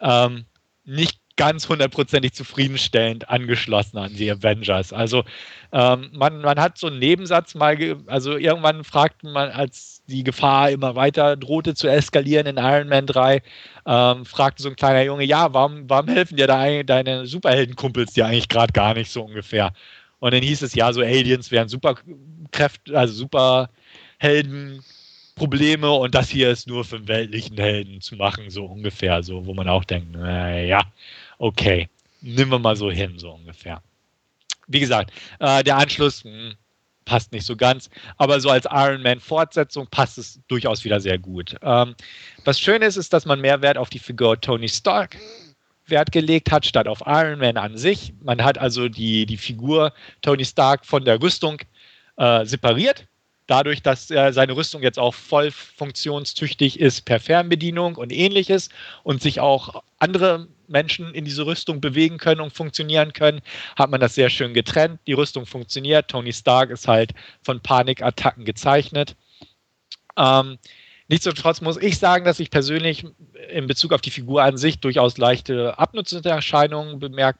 ähm, 0.00 0.44
nicht 0.84 1.21
ganz 1.36 1.68
hundertprozentig 1.68 2.32
zufriedenstellend 2.32 3.28
angeschlossen 3.28 3.98
an 3.98 4.14
die 4.14 4.30
Avengers. 4.30 4.92
Also 4.92 5.24
ähm, 5.72 6.10
man, 6.12 6.40
man 6.40 6.60
hat 6.60 6.78
so 6.78 6.88
einen 6.88 6.98
Nebensatz 6.98 7.54
mal, 7.54 7.76
also 8.06 8.36
irgendwann 8.36 8.84
fragte 8.84 9.26
man, 9.28 9.50
als 9.50 10.02
die 10.06 10.24
Gefahr 10.24 10.70
immer 10.70 10.94
weiter 10.94 11.36
drohte 11.36 11.74
zu 11.74 11.88
eskalieren 11.88 12.46
in 12.46 12.56
Iron 12.56 12.88
Man 12.88 13.06
3, 13.06 13.42
ähm, 13.86 14.24
fragte 14.24 14.62
so 14.62 14.68
ein 14.68 14.76
kleiner 14.76 15.02
Junge, 15.02 15.24
ja, 15.24 15.52
warum, 15.52 15.88
warum 15.88 16.08
helfen 16.08 16.36
dir 16.36 16.46
da 16.46 16.82
deine 16.82 17.26
Superheldenkumpels 17.26 18.12
dir 18.12 18.26
eigentlich 18.26 18.48
gerade 18.48 18.72
gar 18.72 18.94
nicht 18.94 19.10
so 19.10 19.22
ungefähr? 19.22 19.72
Und 20.18 20.34
dann 20.34 20.42
hieß 20.42 20.62
es, 20.62 20.74
ja, 20.74 20.92
so 20.92 21.00
Aliens 21.00 21.50
wären 21.50 21.68
Superkräfte, 21.68 22.96
also 22.96 23.14
Superhelden 23.14 24.84
Probleme 25.34 25.90
und 25.90 26.14
das 26.14 26.28
hier 26.28 26.50
ist 26.50 26.68
nur 26.68 26.84
für 26.84 26.96
einen 26.96 27.08
weltlichen 27.08 27.56
Helden 27.56 28.00
zu 28.00 28.16
machen, 28.16 28.50
so 28.50 28.66
ungefähr, 28.66 29.22
so, 29.22 29.46
wo 29.46 29.54
man 29.54 29.68
auch 29.68 29.84
denkt, 29.84 30.12
naja, 30.12 30.82
okay, 31.42 31.88
nehmen 32.20 32.52
wir 32.52 32.58
mal 32.60 32.76
so 32.76 32.90
hin, 32.90 33.18
so 33.18 33.32
ungefähr. 33.32 33.82
Wie 34.68 34.78
gesagt, 34.78 35.12
äh, 35.40 35.64
der 35.64 35.76
Anschluss 35.76 36.24
mh, 36.24 36.30
hm, 36.30 36.54
passt 37.04 37.32
nicht 37.32 37.44
so 37.44 37.56
ganz, 37.56 37.90
aber 38.16 38.40
so 38.40 38.48
als 38.48 38.64
Iron 38.70 39.02
Man 39.02 39.18
Fortsetzung 39.18 39.88
passt 39.88 40.18
es 40.18 40.40
durchaus 40.46 40.84
wieder 40.84 41.00
sehr 41.00 41.18
gut. 41.18 41.56
Ähm, 41.62 41.96
was 42.44 42.60
schön 42.60 42.80
ist, 42.80 42.96
ist, 42.96 43.12
dass 43.12 43.26
man 43.26 43.40
mehr 43.40 43.60
Wert 43.60 43.76
auf 43.76 43.90
die 43.90 43.98
Figur 43.98 44.40
Tony 44.40 44.68
Stark 44.68 45.18
Wert 45.86 46.12
gelegt 46.12 46.52
hat, 46.52 46.64
statt 46.64 46.86
auf 46.86 47.02
Iron 47.06 47.40
Man 47.40 47.56
an 47.56 47.76
sich. 47.76 48.14
Man 48.22 48.44
hat 48.44 48.56
also 48.56 48.88
die, 48.88 49.26
die 49.26 49.36
Figur 49.36 49.92
Tony 50.20 50.44
Stark 50.44 50.86
von 50.86 51.04
der 51.04 51.20
Rüstung 51.20 51.58
äh, 52.18 52.46
separiert. 52.46 53.08
Dadurch, 53.48 53.82
dass 53.82 54.08
äh, 54.12 54.32
seine 54.32 54.54
Rüstung 54.54 54.82
jetzt 54.82 55.00
auch 55.00 55.12
voll 55.12 55.50
funktionstüchtig 55.50 56.78
ist 56.78 57.04
per 57.04 57.18
Fernbedienung 57.18 57.96
und 57.96 58.12
ähnliches 58.12 58.68
und 59.02 59.20
sich 59.20 59.40
auch 59.40 59.82
andere 59.98 60.46
Menschen 60.72 61.14
in 61.14 61.24
diese 61.24 61.46
Rüstung 61.46 61.80
bewegen 61.80 62.18
können 62.18 62.40
und 62.40 62.52
funktionieren 62.52 63.12
können, 63.12 63.40
hat 63.76 63.90
man 63.90 64.00
das 64.00 64.14
sehr 64.14 64.30
schön 64.30 64.54
getrennt. 64.54 64.98
Die 65.06 65.12
Rüstung 65.12 65.46
funktioniert. 65.46 66.08
Tony 66.08 66.32
Stark 66.32 66.70
ist 66.70 66.88
halt 66.88 67.12
von 67.42 67.60
Panikattacken 67.60 68.44
gezeichnet. 68.44 69.14
Ähm, 70.16 70.58
nichtsdestotrotz 71.08 71.60
muss 71.60 71.76
ich 71.76 71.98
sagen, 71.98 72.24
dass 72.24 72.40
ich 72.40 72.50
persönlich 72.50 73.04
in 73.50 73.66
Bezug 73.66 73.92
auf 73.92 74.00
die 74.00 74.10
Figur 74.10 74.42
an 74.42 74.56
sich 74.56 74.80
durchaus 74.80 75.18
leichte 75.18 75.78
Abnutzungserscheinungen 75.78 76.98
bemerkt 76.98 77.38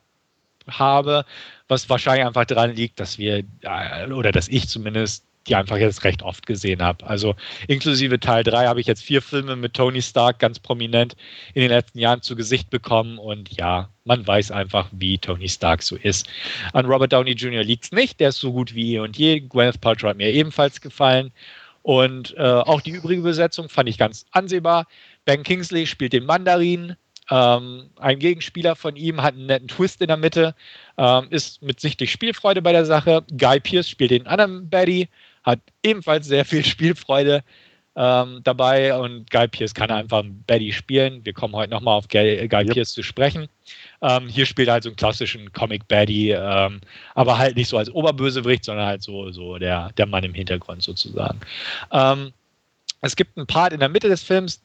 habe, 0.68 1.24
was 1.68 1.88
wahrscheinlich 1.88 2.26
einfach 2.26 2.44
daran 2.44 2.74
liegt, 2.74 3.00
dass 3.00 3.18
wir, 3.18 3.44
oder 4.14 4.30
dass 4.30 4.48
ich 4.48 4.68
zumindest 4.68 5.26
die 5.46 5.56
einfach 5.56 5.76
jetzt 5.76 6.04
recht 6.04 6.22
oft 6.22 6.46
gesehen 6.46 6.82
habe. 6.82 7.06
Also 7.06 7.34
inklusive 7.68 8.20
Teil 8.20 8.44
3 8.44 8.66
habe 8.66 8.80
ich 8.80 8.86
jetzt 8.86 9.02
vier 9.02 9.22
Filme 9.22 9.56
mit 9.56 9.74
Tony 9.74 10.02
Stark 10.02 10.38
ganz 10.38 10.58
prominent 10.58 11.16
in 11.54 11.62
den 11.62 11.70
letzten 11.70 11.98
Jahren 11.98 12.22
zu 12.22 12.36
Gesicht 12.36 12.70
bekommen 12.70 13.18
und 13.18 13.50
ja, 13.56 13.88
man 14.04 14.26
weiß 14.26 14.50
einfach, 14.50 14.88
wie 14.92 15.18
Tony 15.18 15.48
Stark 15.48 15.82
so 15.82 15.96
ist. 15.96 16.28
An 16.72 16.86
Robert 16.86 17.12
Downey 17.12 17.32
Jr. 17.32 17.62
liegt 17.62 17.84
es 17.84 17.92
nicht, 17.92 18.20
der 18.20 18.30
ist 18.30 18.38
so 18.38 18.52
gut 18.52 18.74
wie 18.74 18.94
eh 18.94 18.98
und 19.00 19.16
je. 19.16 19.40
Gwyneth 19.40 19.80
Paltrow 19.80 20.10
hat 20.10 20.16
mir 20.16 20.30
ebenfalls 20.30 20.80
gefallen 20.80 21.32
und 21.82 22.34
äh, 22.36 22.42
auch 22.42 22.80
die 22.80 22.90
übrige 22.90 23.22
Besetzung 23.22 23.68
fand 23.68 23.88
ich 23.88 23.98
ganz 23.98 24.26
ansehbar. 24.30 24.86
Ben 25.24 25.42
Kingsley 25.42 25.86
spielt 25.86 26.12
den 26.12 26.24
Mandarin, 26.24 26.96
ähm, 27.30 27.90
ein 27.96 28.18
Gegenspieler 28.18 28.76
von 28.76 28.96
ihm 28.96 29.22
hat 29.22 29.34
einen 29.34 29.46
netten 29.46 29.68
Twist 29.68 30.00
in 30.00 30.08
der 30.08 30.16
Mitte, 30.16 30.54
ähm, 30.98 31.28
ist 31.30 31.62
mit 31.62 31.80
sichtlich 31.80 32.10
Spielfreude 32.10 32.62
bei 32.62 32.72
der 32.72 32.84
Sache. 32.84 33.24
Guy 33.38 33.60
Pierce 33.60 33.88
spielt 33.88 34.10
den 34.10 34.26
anderen 34.26 34.68
Baddy, 34.68 35.08
hat 35.42 35.60
ebenfalls 35.82 36.26
sehr 36.26 36.44
viel 36.44 36.64
Spielfreude 36.64 37.42
ähm, 37.94 38.40
dabei 38.42 38.98
und 38.98 39.30
Guy 39.30 39.48
Pierce 39.48 39.74
kann 39.74 39.90
einfach 39.90 40.22
Betty 40.46 40.72
spielen. 40.72 41.24
Wir 41.24 41.34
kommen 41.34 41.54
heute 41.54 41.70
nochmal 41.70 41.94
auf 41.94 42.08
Guy, 42.08 42.48
Guy 42.48 42.64
yep. 42.64 42.72
Pierce 42.72 42.92
zu 42.92 43.02
sprechen. 43.02 43.48
Ähm, 44.00 44.28
hier 44.28 44.46
spielt 44.46 44.68
er 44.68 44.74
halt 44.74 44.84
so 44.84 44.88
einen 44.88 44.96
klassischen 44.96 45.52
Comic 45.52 45.86
Baddy, 45.88 46.32
ähm, 46.32 46.80
aber 47.14 47.38
halt 47.38 47.56
nicht 47.56 47.68
so 47.68 47.76
als 47.76 47.90
Oberbösewicht, 47.90 48.64
sondern 48.64 48.86
halt 48.86 49.02
so, 49.02 49.30
so 49.30 49.58
der, 49.58 49.92
der 49.92 50.06
Mann 50.06 50.24
im 50.24 50.34
Hintergrund 50.34 50.82
sozusagen. 50.82 51.38
Ähm, 51.92 52.32
es 53.02 53.14
gibt 53.14 53.36
einen 53.36 53.46
Part 53.46 53.72
in 53.72 53.80
der 53.80 53.88
Mitte 53.88 54.08
des 54.08 54.22
Films, 54.22 54.62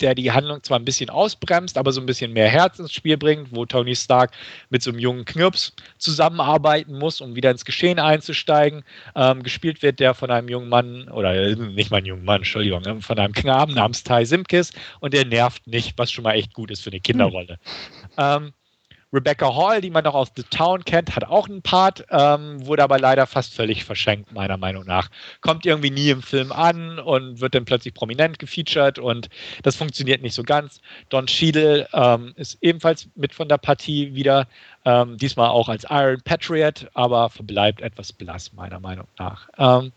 der 0.00 0.14
die 0.14 0.32
Handlung 0.32 0.62
zwar 0.62 0.78
ein 0.78 0.84
bisschen 0.84 1.10
ausbremst, 1.10 1.76
aber 1.78 1.92
so 1.92 2.00
ein 2.00 2.06
bisschen 2.06 2.32
mehr 2.32 2.48
Herz 2.48 2.78
ins 2.78 2.92
Spiel 2.92 3.16
bringt, 3.16 3.48
wo 3.54 3.66
Tony 3.66 3.94
Stark 3.94 4.32
mit 4.70 4.82
so 4.82 4.90
einem 4.90 4.98
jungen 4.98 5.24
Knirps 5.24 5.72
zusammenarbeiten 5.98 6.98
muss, 6.98 7.20
um 7.20 7.34
wieder 7.34 7.50
ins 7.50 7.64
Geschehen 7.64 7.98
einzusteigen. 7.98 8.84
Ähm, 9.14 9.42
gespielt 9.42 9.82
wird 9.82 10.00
der 10.00 10.14
von 10.14 10.30
einem 10.30 10.48
jungen 10.48 10.68
Mann, 10.68 11.08
oder 11.08 11.34
äh, 11.34 11.54
nicht 11.54 11.90
mal 11.90 11.98
einen 11.98 12.06
jungen 12.06 12.24
Mann, 12.24 12.38
Entschuldigung, 12.38 12.84
äh, 12.84 13.00
von 13.00 13.18
einem 13.18 13.32
Knaben 13.32 13.74
namens 13.74 14.02
Ty 14.04 14.24
Simkis 14.24 14.72
und 15.00 15.14
der 15.14 15.24
nervt 15.24 15.66
nicht, 15.66 15.96
was 15.96 16.10
schon 16.10 16.24
mal 16.24 16.34
echt 16.34 16.54
gut 16.54 16.70
ist 16.70 16.82
für 16.82 16.90
eine 16.90 17.00
Kinderrolle. 17.00 17.58
Hm. 18.16 18.44
Ähm, 18.44 18.52
Rebecca 19.12 19.54
Hall, 19.54 19.80
die 19.80 19.90
man 19.90 20.04
noch 20.04 20.14
aus 20.14 20.28
The 20.36 20.42
Town 20.42 20.84
kennt, 20.84 21.16
hat 21.16 21.24
auch 21.24 21.48
einen 21.48 21.62
Part, 21.62 22.04
ähm, 22.10 22.64
wurde 22.66 22.82
aber 22.82 22.98
leider 22.98 23.26
fast 23.26 23.54
völlig 23.54 23.84
verschenkt, 23.84 24.32
meiner 24.32 24.58
Meinung 24.58 24.84
nach. 24.84 25.08
Kommt 25.40 25.64
irgendwie 25.64 25.90
nie 25.90 26.10
im 26.10 26.22
Film 26.22 26.52
an 26.52 26.98
und 26.98 27.40
wird 27.40 27.54
dann 27.54 27.64
plötzlich 27.64 27.94
prominent 27.94 28.38
gefeatured 28.38 28.98
und 28.98 29.30
das 29.62 29.76
funktioniert 29.76 30.20
nicht 30.20 30.34
so 30.34 30.42
ganz. 30.42 30.80
Don 31.08 31.26
Cheadle 31.26 31.88
ähm, 31.94 32.34
ist 32.36 32.58
ebenfalls 32.60 33.08
mit 33.14 33.32
von 33.32 33.48
der 33.48 33.58
Partie 33.58 34.14
wieder, 34.14 34.46
ähm, 34.84 35.16
diesmal 35.16 35.48
auch 35.48 35.70
als 35.70 35.86
Iron 35.88 36.20
Patriot, 36.20 36.86
aber 36.92 37.30
verbleibt 37.30 37.80
etwas 37.80 38.12
blass, 38.12 38.52
meiner 38.52 38.78
Meinung 38.78 39.06
nach. 39.18 39.48
Ähm, 39.56 39.92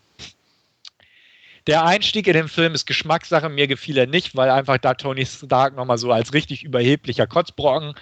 der 1.68 1.86
Einstieg 1.86 2.28
in 2.28 2.34
den 2.34 2.48
Film 2.48 2.74
ist 2.74 2.88
Geschmackssache. 2.88 3.48
Mir 3.48 3.68
gefiel 3.68 3.98
er 3.98 4.08
nicht, 4.08 4.36
weil 4.36 4.50
einfach 4.50 4.80
da 4.80 4.96
Tony 4.96 5.26
Stark 5.26 5.76
nochmal 5.76 6.00
so 6.00 6.12
als 6.12 6.34
richtig 6.34 6.64
überheblicher 6.64 7.28
Kotzbrocken 7.28 7.94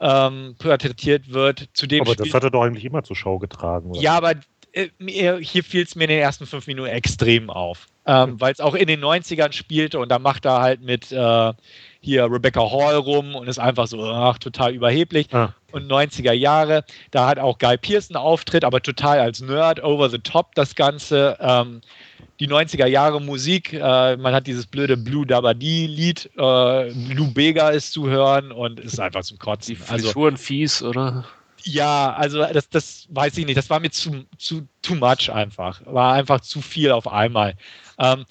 ähm, 0.00 0.56
porträtiert 0.58 1.32
wird. 1.32 1.68
Zu 1.72 1.86
dem 1.86 2.02
aber 2.02 2.14
das 2.14 2.32
hat 2.32 2.44
er 2.44 2.50
doch 2.50 2.62
eigentlich 2.62 2.84
immer 2.84 3.02
zur 3.02 3.16
Schau 3.16 3.38
getragen. 3.38 3.90
Oder? 3.90 4.00
Ja, 4.00 4.16
aber 4.16 4.34
äh, 4.72 4.88
hier 4.98 5.64
fiel 5.64 5.82
es 5.82 5.94
mir 5.94 6.04
in 6.04 6.10
den 6.10 6.20
ersten 6.20 6.46
fünf 6.46 6.66
Minuten 6.66 6.88
extrem 6.88 7.50
auf. 7.50 7.86
Ähm. 8.06 8.40
Weil 8.40 8.52
es 8.52 8.60
auch 8.60 8.74
in 8.74 8.86
den 8.86 9.02
90ern 9.02 9.52
spielte 9.52 9.98
und 9.98 10.08
da 10.10 10.18
macht 10.18 10.46
er 10.46 10.60
halt 10.60 10.80
mit 10.80 11.12
äh, 11.12 11.52
hier 12.00 12.24
Rebecca 12.24 12.60
Hall 12.60 12.96
rum 12.96 13.34
und 13.34 13.48
ist 13.48 13.58
einfach 13.58 13.86
so 13.86 14.02
ach, 14.04 14.38
total 14.38 14.72
überheblich. 14.72 15.32
Ah. 15.34 15.54
Und 15.72 15.90
90er 15.90 16.32
Jahre, 16.32 16.84
da 17.10 17.26
hat 17.26 17.38
auch 17.38 17.58
Guy 17.58 17.76
Pearson 17.76 18.16
Auftritt, 18.16 18.64
aber 18.64 18.80
total 18.80 19.20
als 19.20 19.40
Nerd, 19.40 19.82
over 19.82 20.08
the 20.08 20.18
top 20.18 20.54
das 20.54 20.74
Ganze. 20.74 21.36
Ähm, 21.40 21.82
die 22.40 22.48
90er 22.48 22.86
Jahre 22.86 23.20
Musik. 23.20 23.72
Äh, 23.72 24.16
man 24.16 24.34
hat 24.34 24.46
dieses 24.46 24.66
blöde 24.66 24.96
Blue 24.96 25.26
Dabadi-Lied. 25.26 26.30
Äh, 26.36 26.92
Blue 26.92 27.30
Bega 27.32 27.70
ist 27.70 27.92
zu 27.92 28.08
hören 28.08 28.52
und 28.52 28.80
ist 28.80 29.00
einfach 29.00 29.22
zum 29.22 29.38
Kotzen. 29.38 29.76
Die 29.76 29.80
also 29.90 30.06
Frisuren 30.08 30.34
also, 30.34 30.44
fies, 30.44 30.82
oder? 30.82 31.24
Ja, 31.64 32.12
also 32.14 32.44
das, 32.52 32.68
das 32.68 33.06
weiß 33.10 33.36
ich 33.38 33.46
nicht. 33.46 33.56
Das 33.56 33.68
war 33.70 33.80
mir 33.80 33.90
zu, 33.90 34.24
zu 34.38 34.68
too 34.82 34.94
much 34.94 35.30
einfach. 35.30 35.80
War 35.84 36.14
einfach 36.14 36.40
zu 36.40 36.60
viel 36.62 36.92
auf 36.92 37.08
einmal. 37.08 37.54
Ähm, 37.98 38.24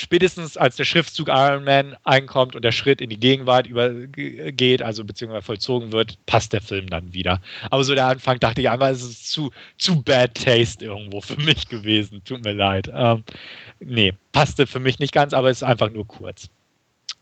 spätestens 0.00 0.56
als 0.56 0.76
der 0.76 0.84
Schriftzug 0.84 1.28
Iron 1.28 1.64
Man 1.64 1.96
einkommt 2.04 2.56
und 2.56 2.64
der 2.64 2.72
Schritt 2.72 3.00
in 3.00 3.10
die 3.10 3.20
Gegenwart 3.20 3.66
übergeht, 3.66 4.82
also 4.82 5.04
beziehungsweise 5.04 5.44
vollzogen 5.44 5.92
wird, 5.92 6.18
passt 6.26 6.52
der 6.52 6.62
Film 6.62 6.88
dann 6.88 7.12
wieder. 7.12 7.40
Aber 7.70 7.84
so 7.84 7.94
der 7.94 8.06
Anfang 8.06 8.40
dachte 8.40 8.62
ich 8.62 8.70
einfach, 8.70 8.88
es 8.88 9.02
ist 9.02 9.30
zu, 9.30 9.50
zu 9.78 10.02
bad 10.02 10.34
taste 10.34 10.84
irgendwo 10.84 11.20
für 11.20 11.36
mich 11.36 11.68
gewesen. 11.68 12.22
Tut 12.24 12.44
mir 12.44 12.52
leid. 12.52 12.90
Ähm, 12.94 13.24
nee, 13.80 14.14
passte 14.32 14.66
für 14.66 14.80
mich 14.80 14.98
nicht 14.98 15.12
ganz, 15.12 15.34
aber 15.34 15.50
es 15.50 15.58
ist 15.58 15.64
einfach 15.64 15.90
nur 15.90 16.06
kurz. 16.06 16.48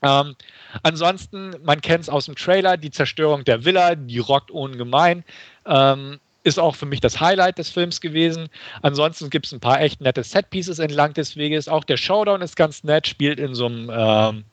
Ähm, 0.02 0.36
ansonsten, 0.84 1.56
man 1.64 1.80
kennt 1.80 2.02
es 2.02 2.08
aus 2.08 2.26
dem 2.26 2.36
Trailer, 2.36 2.76
die 2.76 2.92
Zerstörung 2.92 3.44
der 3.44 3.64
Villa, 3.64 3.96
die 3.96 4.18
rockt 4.18 4.52
ungemein. 4.52 5.24
Ähm, 5.66 6.20
ist 6.44 6.58
auch 6.58 6.76
für 6.76 6.86
mich 6.86 7.00
das 7.00 7.20
Highlight 7.20 7.58
des 7.58 7.70
Films 7.70 8.00
gewesen. 8.00 8.48
Ansonsten 8.82 9.30
gibt 9.30 9.46
es 9.46 9.52
ein 9.52 9.60
paar 9.60 9.80
echt 9.80 10.00
nette 10.00 10.22
Setpieces 10.22 10.78
entlang 10.78 11.12
des 11.14 11.36
Weges. 11.36 11.68
Auch 11.68 11.84
der 11.84 11.96
Showdown 11.96 12.42
ist 12.42 12.56
ganz 12.56 12.84
nett, 12.84 13.06
spielt 13.06 13.38
in 13.38 13.54
so 13.54 13.66
einem, 13.66 13.90
ähm, 13.92 14.44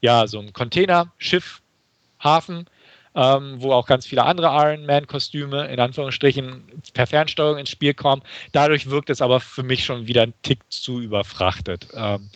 ja, 0.00 0.26
so 0.26 0.38
einem 0.38 0.52
Containerschiff, 0.52 1.60
Hafen, 2.22 2.66
ähm, 3.14 3.56
wo 3.58 3.72
auch 3.72 3.86
ganz 3.86 4.06
viele 4.06 4.24
andere 4.24 4.46
Iron 4.46 4.86
Man-Kostüme 4.86 5.66
in 5.66 5.78
Anführungsstrichen 5.78 6.64
per 6.94 7.06
Fernsteuerung 7.06 7.58
ins 7.58 7.70
Spiel 7.70 7.94
kommen. 7.94 8.22
Dadurch 8.52 8.88
wirkt 8.90 9.10
es 9.10 9.20
aber 9.20 9.40
für 9.40 9.62
mich 9.62 9.84
schon 9.84 10.06
wieder 10.06 10.22
ein 10.22 10.34
Tick 10.42 10.60
zu 10.70 11.00
überfrachtet. 11.00 11.86
Ähm, 11.94 12.30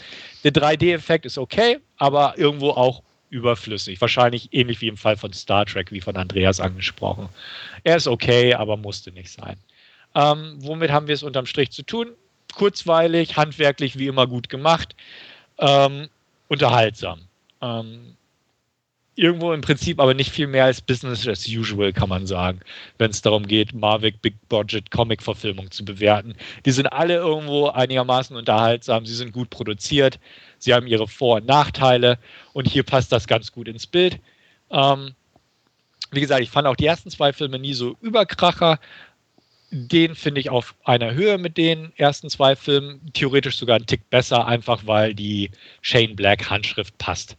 der 0.44 0.52
3D-Effekt 0.52 1.26
ist 1.26 1.38
okay, 1.38 1.78
aber 1.96 2.34
irgendwo 2.36 2.70
auch 2.70 3.02
überflüssig. 3.30 4.00
Wahrscheinlich 4.00 4.48
ähnlich 4.52 4.80
wie 4.80 4.88
im 4.88 4.96
Fall 4.96 5.16
von 5.16 5.32
Star 5.32 5.66
Trek, 5.66 5.92
wie 5.92 6.00
von 6.00 6.16
Andreas 6.16 6.60
angesprochen. 6.60 7.28
Er 7.84 7.96
ist 7.96 8.08
okay, 8.08 8.54
aber 8.54 8.76
musste 8.76 9.12
nicht 9.12 9.30
sein. 9.30 9.56
Ähm, 10.14 10.56
womit 10.58 10.90
haben 10.90 11.06
wir 11.06 11.14
es 11.14 11.22
unterm 11.22 11.46
Strich 11.46 11.70
zu 11.70 11.82
tun? 11.82 12.08
Kurzweilig, 12.54 13.36
handwerklich 13.36 13.98
wie 13.98 14.06
immer 14.06 14.26
gut 14.26 14.48
gemacht, 14.48 14.96
ähm, 15.58 16.08
unterhaltsam. 16.48 17.20
Ähm, 17.60 18.16
irgendwo 19.18 19.52
im 19.52 19.60
Prinzip 19.60 19.98
aber 19.98 20.14
nicht 20.14 20.30
viel 20.30 20.46
mehr 20.46 20.66
als 20.66 20.80
Business 20.80 21.26
as 21.26 21.46
usual, 21.48 21.92
kann 21.92 22.08
man 22.08 22.26
sagen, 22.26 22.60
wenn 22.98 23.10
es 23.10 23.20
darum 23.20 23.46
geht, 23.46 23.74
Marvick 23.74 24.22
Big 24.22 24.36
Budget 24.48 24.92
Comic 24.92 25.22
Verfilmung 25.22 25.70
zu 25.72 25.84
bewerten. 25.84 26.34
Die 26.64 26.70
sind 26.70 26.86
alle 26.86 27.16
irgendwo 27.16 27.68
einigermaßen 27.68 28.36
unterhaltsam, 28.36 29.06
sie 29.06 29.16
sind 29.16 29.32
gut 29.32 29.50
produziert, 29.50 30.20
sie 30.58 30.72
haben 30.72 30.86
ihre 30.86 31.08
Vor- 31.08 31.38
und 31.38 31.46
Nachteile 31.46 32.18
und 32.52 32.68
hier 32.68 32.84
passt 32.84 33.10
das 33.10 33.26
ganz 33.26 33.50
gut 33.50 33.66
ins 33.66 33.88
Bild. 33.88 34.20
Ähm, 34.70 35.14
wie 36.12 36.20
gesagt, 36.20 36.42
ich 36.42 36.50
fand 36.50 36.68
auch 36.68 36.76
die 36.76 36.86
ersten 36.86 37.10
zwei 37.10 37.32
Filme 37.32 37.58
nie 37.58 37.74
so 37.74 37.96
überkracher. 38.00 38.78
Den 39.70 40.14
finde 40.14 40.40
ich 40.40 40.48
auf 40.48 40.76
einer 40.84 41.12
Höhe 41.12 41.38
mit 41.38 41.56
den 41.56 41.92
ersten 41.96 42.30
zwei 42.30 42.54
Filmen, 42.54 43.00
theoretisch 43.12 43.58
sogar 43.58 43.76
einen 43.76 43.86
Tick 43.86 44.08
besser, 44.10 44.46
einfach 44.46 44.86
weil 44.86 45.12
die 45.14 45.50
Shane 45.82 46.14
Black 46.14 46.48
Handschrift 46.48 46.96
passt. 46.98 47.36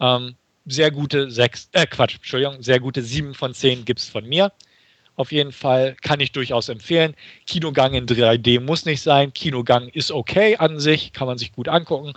Ähm, 0.00 0.36
sehr 0.66 0.90
gute 0.90 1.30
sechs, 1.30 1.68
äh 1.72 1.86
Quatsch, 1.86 2.16
Entschuldigung, 2.16 2.62
sehr 2.62 2.80
gute 2.80 3.02
sieben 3.02 3.34
von 3.34 3.54
zehn 3.54 3.84
gibt 3.84 4.00
es 4.00 4.08
von 4.08 4.26
mir. 4.26 4.52
Auf 5.16 5.30
jeden 5.30 5.52
Fall 5.52 5.94
kann 6.02 6.20
ich 6.20 6.32
durchaus 6.32 6.68
empfehlen. 6.68 7.14
Kinogang 7.46 7.94
in 7.94 8.06
3D 8.06 8.60
muss 8.60 8.84
nicht 8.84 9.00
sein. 9.00 9.32
Kinogang 9.32 9.88
ist 9.88 10.10
okay 10.10 10.56
an 10.56 10.80
sich, 10.80 11.12
kann 11.12 11.28
man 11.28 11.38
sich 11.38 11.52
gut 11.52 11.68
angucken 11.68 12.14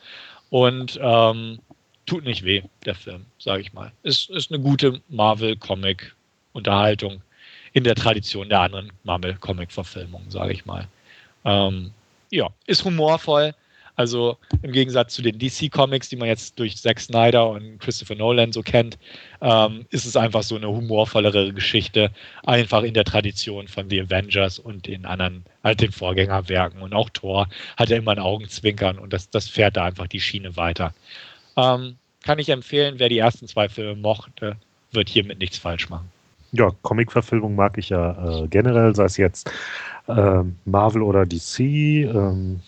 und 0.50 1.00
ähm, 1.02 1.60
tut 2.08 2.24
nicht 2.24 2.44
weh, 2.44 2.64
der 2.86 2.96
Film, 2.96 3.26
sage 3.38 3.62
ich 3.62 3.74
mal. 3.74 3.92
Ist, 4.02 4.32
ist 4.32 4.52
eine 4.52 4.60
gute 4.62 5.02
Marvel-Comic-Unterhaltung 5.10 7.22
in 7.74 7.84
der 7.84 7.94
Tradition 7.96 8.50
der 8.50 8.62
anderen 8.62 8.92
Marvel-Comic-Verfilmungen, 9.04 10.32
sage 10.32 10.54
ich 10.54 10.66
mal. 10.66 10.88
Ähm, 11.46 11.92
ja, 12.32 12.50
ist 12.66 12.84
humorvoll, 12.84 13.54
Also 13.98 14.38
im 14.62 14.72
Gegensatz 14.72 15.16
zu 15.16 15.24
den 15.24 15.40
DC-Comics, 15.40 16.08
die 16.10 16.18
man 16.18 16.28
jetzt 16.28 16.58
durch 16.60 16.78
Zack 16.78 17.00
Snyder 17.00 17.50
und 17.50 17.80
Christopher 17.80 18.14
Nolan 18.14 18.54
so 18.54 18.62
kennt, 18.62 19.00
ähm, 19.42 19.88
ist 19.90 20.06
es 20.06 20.16
einfach 20.16 20.44
so 20.44 20.56
eine 20.56 20.68
humorvollere 20.68 21.52
Geschichte, 21.52 22.12
einfach 22.46 22.84
in 22.84 22.94
der 22.94 23.06
Tradition 23.06 23.68
von 23.68 23.90
The 23.90 24.02
Avengers 24.02 24.60
und 24.60 24.86
den 24.86 25.08
anderen, 25.08 25.44
halt 25.64 25.82
den 25.82 25.92
Vorgängerwerken. 25.92 26.80
Und 26.84 26.94
auch 26.94 27.10
Thor 27.10 27.50
hat 27.76 27.90
ja 27.90 27.98
immer 27.98 28.12
ein 28.12 28.20
Augenzwinkern 28.20 29.00
und 29.00 29.14
das, 29.14 29.32
das 29.32 29.50
fährt 29.50 29.76
da 29.76 29.86
einfach 29.86 30.06
die 30.06 30.22
Schiene 30.22 30.56
weiter. 30.56 30.94
Ähm, 31.58 31.98
kann 32.22 32.38
ich 32.38 32.50
empfehlen, 32.50 33.00
wer 33.00 33.10
die 33.10 33.18
ersten 33.18 33.48
zwei 33.48 33.68
Filme 33.68 33.96
mochte, 33.96 34.58
wird 34.92 35.10
hiermit 35.10 35.40
nichts 35.40 35.58
falsch 35.58 35.90
machen. 35.90 36.12
Ja, 36.52 36.70
Comic-Verfilmung 36.84 37.56
mag 37.56 37.80
ich 37.80 37.90
ja 37.90 38.44
äh, 38.44 38.48
generell, 38.48 38.94
sei 38.96 39.06
es 39.06 39.18
jetzt 39.18 39.50
äh, 40.08 40.44
Marvel 40.66 41.02
oder 41.02 41.26
DC. 41.26 41.60
Ähm, 41.60 42.62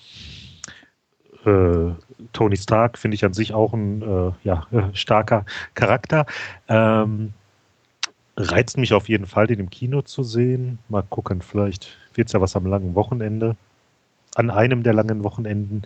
äh, 1.46 1.92
Tony 2.34 2.58
Stark 2.58 2.98
finde 2.98 3.16
ich 3.16 3.26
an 3.26 3.34
sich 3.34 3.54
auch 3.54 3.74
ein 3.74 4.02
äh, 4.02 4.32
ja, 4.44 4.68
starker 4.94 5.46
Charakter. 5.74 6.26
Ähm, 6.68 7.34
reizt 8.36 8.78
mich 8.78 8.94
auf 8.94 9.10
jeden 9.10 9.26
Fall, 9.26 9.48
den 9.48 9.60
im 9.60 9.70
Kino 9.70 10.02
zu 10.02 10.24
sehen. 10.24 10.80
Mal 10.90 11.04
gucken, 11.04 11.42
vielleicht 11.42 11.98
wird 12.14 12.28
es 12.28 12.34
ja 12.34 12.42
was 12.42 12.56
am 12.56 12.66
langen 12.66 12.96
Wochenende. 12.96 13.56
An 14.36 14.50
einem 14.50 14.84
der 14.84 14.94
langen 14.94 15.24
Wochenenden. 15.24 15.84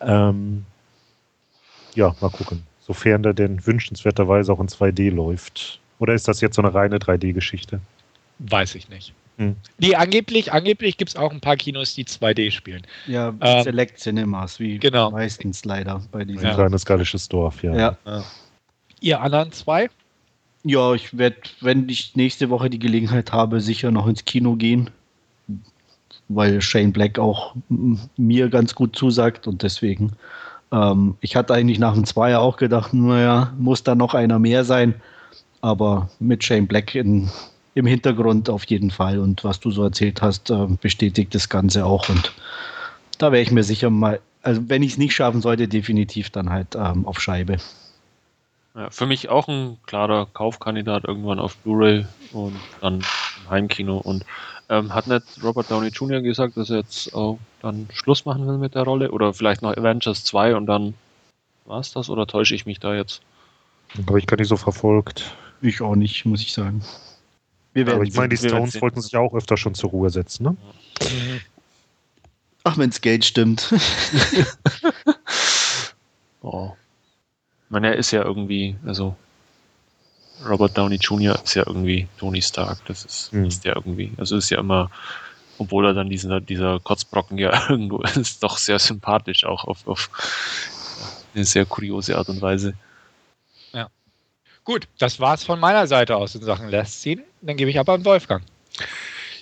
Ähm, 0.00 0.64
ja, 1.94 2.14
mal 2.20 2.30
gucken. 2.30 2.64
Sofern 2.80 3.22
der 3.22 3.34
denn 3.34 3.66
wünschenswerterweise 3.66 4.52
auch 4.52 4.60
in 4.60 4.68
2D 4.68 5.10
läuft. 5.10 5.80
Oder 5.98 6.14
ist 6.14 6.28
das 6.28 6.40
jetzt 6.40 6.56
so 6.56 6.62
eine 6.62 6.74
reine 6.74 6.98
3D-Geschichte? 6.98 7.80
Weiß 8.38 8.74
ich 8.74 8.88
nicht. 8.88 9.14
Hm. 9.38 9.54
Nee, 9.78 9.94
angeblich, 9.94 10.52
angeblich 10.52 10.96
gibt 10.96 11.10
es 11.10 11.16
auch 11.16 11.30
ein 11.32 11.40
paar 11.40 11.56
Kinos, 11.56 11.94
die 11.94 12.04
2D 12.04 12.50
spielen. 12.50 12.82
Ja, 13.06 13.32
ähm, 13.40 13.62
Select 13.62 14.00
Cinemas, 14.00 14.58
wie 14.58 14.78
genau. 14.78 15.12
meistens 15.12 15.64
leider 15.64 16.02
bei 16.10 16.24
diesen. 16.24 16.44
Ein 16.44 16.54
kleines 16.56 16.84
gallisches 16.84 17.28
Dorf, 17.28 17.62
ja. 17.62 17.74
ja. 17.76 17.96
ja. 18.04 18.24
Ihr 19.00 19.20
anderen 19.20 19.52
zwei? 19.52 19.88
Ja, 20.64 20.92
ich 20.92 21.16
werde, 21.16 21.36
wenn 21.60 21.88
ich 21.88 22.16
nächste 22.16 22.50
Woche 22.50 22.68
die 22.68 22.80
Gelegenheit 22.80 23.32
habe, 23.32 23.60
sicher 23.60 23.92
noch 23.92 24.08
ins 24.08 24.24
Kino 24.24 24.56
gehen, 24.56 24.90
weil 26.28 26.60
Shane 26.60 26.92
Black 26.92 27.20
auch 27.20 27.54
mir 28.16 28.48
ganz 28.48 28.74
gut 28.74 28.96
zusagt 28.96 29.46
und 29.46 29.62
deswegen. 29.62 30.12
Ähm, 30.72 31.16
ich 31.20 31.36
hatte 31.36 31.54
eigentlich 31.54 31.78
nach 31.78 31.94
dem 31.94 32.04
Zweier 32.04 32.40
auch 32.40 32.56
gedacht, 32.56 32.92
naja, 32.92 33.52
muss 33.56 33.84
da 33.84 33.94
noch 33.94 34.14
einer 34.14 34.40
mehr 34.40 34.64
sein, 34.64 34.94
aber 35.60 36.10
mit 36.18 36.42
Shane 36.42 36.66
Black 36.66 36.96
in 36.96 37.30
im 37.78 37.86
Hintergrund 37.86 38.50
auf 38.50 38.64
jeden 38.64 38.90
Fall. 38.90 39.18
Und 39.18 39.44
was 39.44 39.60
du 39.60 39.70
so 39.70 39.84
erzählt 39.84 40.20
hast, 40.20 40.50
äh, 40.50 40.66
bestätigt 40.80 41.34
das 41.34 41.48
Ganze 41.48 41.86
auch. 41.86 42.08
Und 42.08 42.32
da 43.18 43.32
wäre 43.32 43.42
ich 43.42 43.52
mir 43.52 43.62
sicher 43.62 43.88
mal, 43.88 44.20
also 44.42 44.68
wenn 44.68 44.82
ich 44.82 44.92
es 44.92 44.98
nicht 44.98 45.14
schaffen 45.14 45.40
sollte, 45.40 45.68
definitiv 45.68 46.30
dann 46.30 46.50
halt 46.50 46.74
ähm, 46.74 47.06
auf 47.06 47.20
Scheibe. 47.20 47.58
Ja, 48.74 48.90
für 48.90 49.06
mich 49.06 49.28
auch 49.28 49.48
ein 49.48 49.78
klarer 49.86 50.26
Kaufkandidat 50.26 51.04
irgendwann 51.04 51.38
auf 51.38 51.56
Blu-ray 51.58 52.04
und 52.32 52.56
dann 52.80 52.96
im 52.96 53.50
Heimkino. 53.50 53.98
Und 53.98 54.24
ähm, 54.68 54.92
hat 54.92 55.06
nicht 55.06 55.24
Robert 55.42 55.70
Downey 55.70 55.88
Jr. 55.88 56.20
gesagt, 56.20 56.56
dass 56.56 56.70
er 56.70 56.78
jetzt 56.78 57.14
auch 57.14 57.38
dann 57.62 57.88
Schluss 57.92 58.24
machen 58.24 58.46
will 58.46 58.58
mit 58.58 58.74
der 58.74 58.82
Rolle? 58.82 59.12
Oder 59.12 59.32
vielleicht 59.32 59.62
noch 59.62 59.76
Avengers 59.76 60.24
2 60.24 60.56
und 60.56 60.66
dann 60.66 60.94
war 61.64 61.80
es 61.80 61.92
das? 61.92 62.10
Oder 62.10 62.26
täusche 62.26 62.54
ich 62.56 62.66
mich 62.66 62.80
da 62.80 62.94
jetzt? 62.94 63.22
Habe 64.06 64.18
ich 64.18 64.26
gar 64.26 64.36
nicht 64.36 64.48
so 64.48 64.56
verfolgt. 64.56 65.36
Ich 65.60 65.80
auch 65.80 65.96
nicht, 65.96 66.24
muss 66.24 66.42
ich 66.42 66.52
sagen. 66.52 66.82
Aber 67.86 68.02
ich 68.02 68.14
meine, 68.14 68.28
die 68.30 68.36
Stones 68.36 68.80
wollten 68.80 69.00
sich 69.00 69.16
auch 69.16 69.34
öfter 69.34 69.56
schon 69.56 69.74
zur 69.74 69.90
Ruhe 69.90 70.10
setzen, 70.10 70.44
ne? 70.44 70.56
Ach, 72.64 72.76
wenn's 72.78 73.00
Geld 73.00 73.24
stimmt. 73.24 73.72
oh. 76.42 76.72
Ich 77.64 77.70
meine, 77.70 77.88
er 77.88 77.96
ist 77.96 78.10
ja 78.10 78.22
irgendwie, 78.22 78.76
also 78.86 79.16
Robert 80.46 80.76
Downey 80.76 80.96
Jr. 80.96 81.40
ist 81.42 81.54
ja 81.54 81.64
irgendwie 81.66 82.08
Tony 82.18 82.42
Stark. 82.42 82.78
Das 82.86 83.04
ist, 83.04 83.32
hm. 83.32 83.44
ist 83.44 83.64
der 83.64 83.76
irgendwie. 83.76 84.12
Also 84.16 84.36
ist 84.36 84.50
ja 84.50 84.58
immer, 84.58 84.90
obwohl 85.58 85.86
er 85.86 85.94
dann 85.94 86.08
dieser, 86.08 86.40
dieser 86.40 86.80
Kotzbrocken 86.80 87.38
ja 87.38 87.52
irgendwo 87.68 88.00
ist, 88.02 88.42
doch 88.42 88.58
sehr 88.58 88.78
sympathisch, 88.78 89.44
auch 89.44 89.64
auf, 89.64 89.86
auf 89.86 90.10
eine 91.34 91.44
sehr 91.44 91.66
kuriose 91.66 92.16
Art 92.16 92.28
und 92.28 92.40
Weise. 92.40 92.74
Gut, 94.68 94.86
das 94.98 95.18
war's 95.18 95.44
von 95.44 95.58
meiner 95.58 95.86
Seite 95.86 96.14
aus 96.14 96.34
in 96.34 96.42
Sachen 96.42 96.68
Last 96.68 97.00
Scene. 97.00 97.22
Dann 97.40 97.56
gebe 97.56 97.70
ich 97.70 97.80
aber 97.80 97.94
an 97.94 98.04
Wolfgang. 98.04 98.42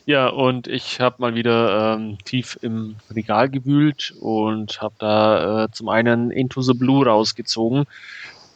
Ja, 0.04 0.28
und 0.28 0.68
ich 0.68 1.00
habe 1.00 1.16
mal 1.18 1.34
wieder 1.34 1.96
ähm, 1.96 2.16
tief 2.24 2.56
im 2.62 2.94
Regal 3.12 3.50
gewühlt 3.50 4.14
und 4.20 4.80
habe 4.80 4.94
da 5.00 5.64
äh, 5.64 5.70
zum 5.72 5.88
einen 5.88 6.30
Into 6.30 6.62
the 6.62 6.74
Blue 6.74 7.04
rausgezogen. 7.04 7.86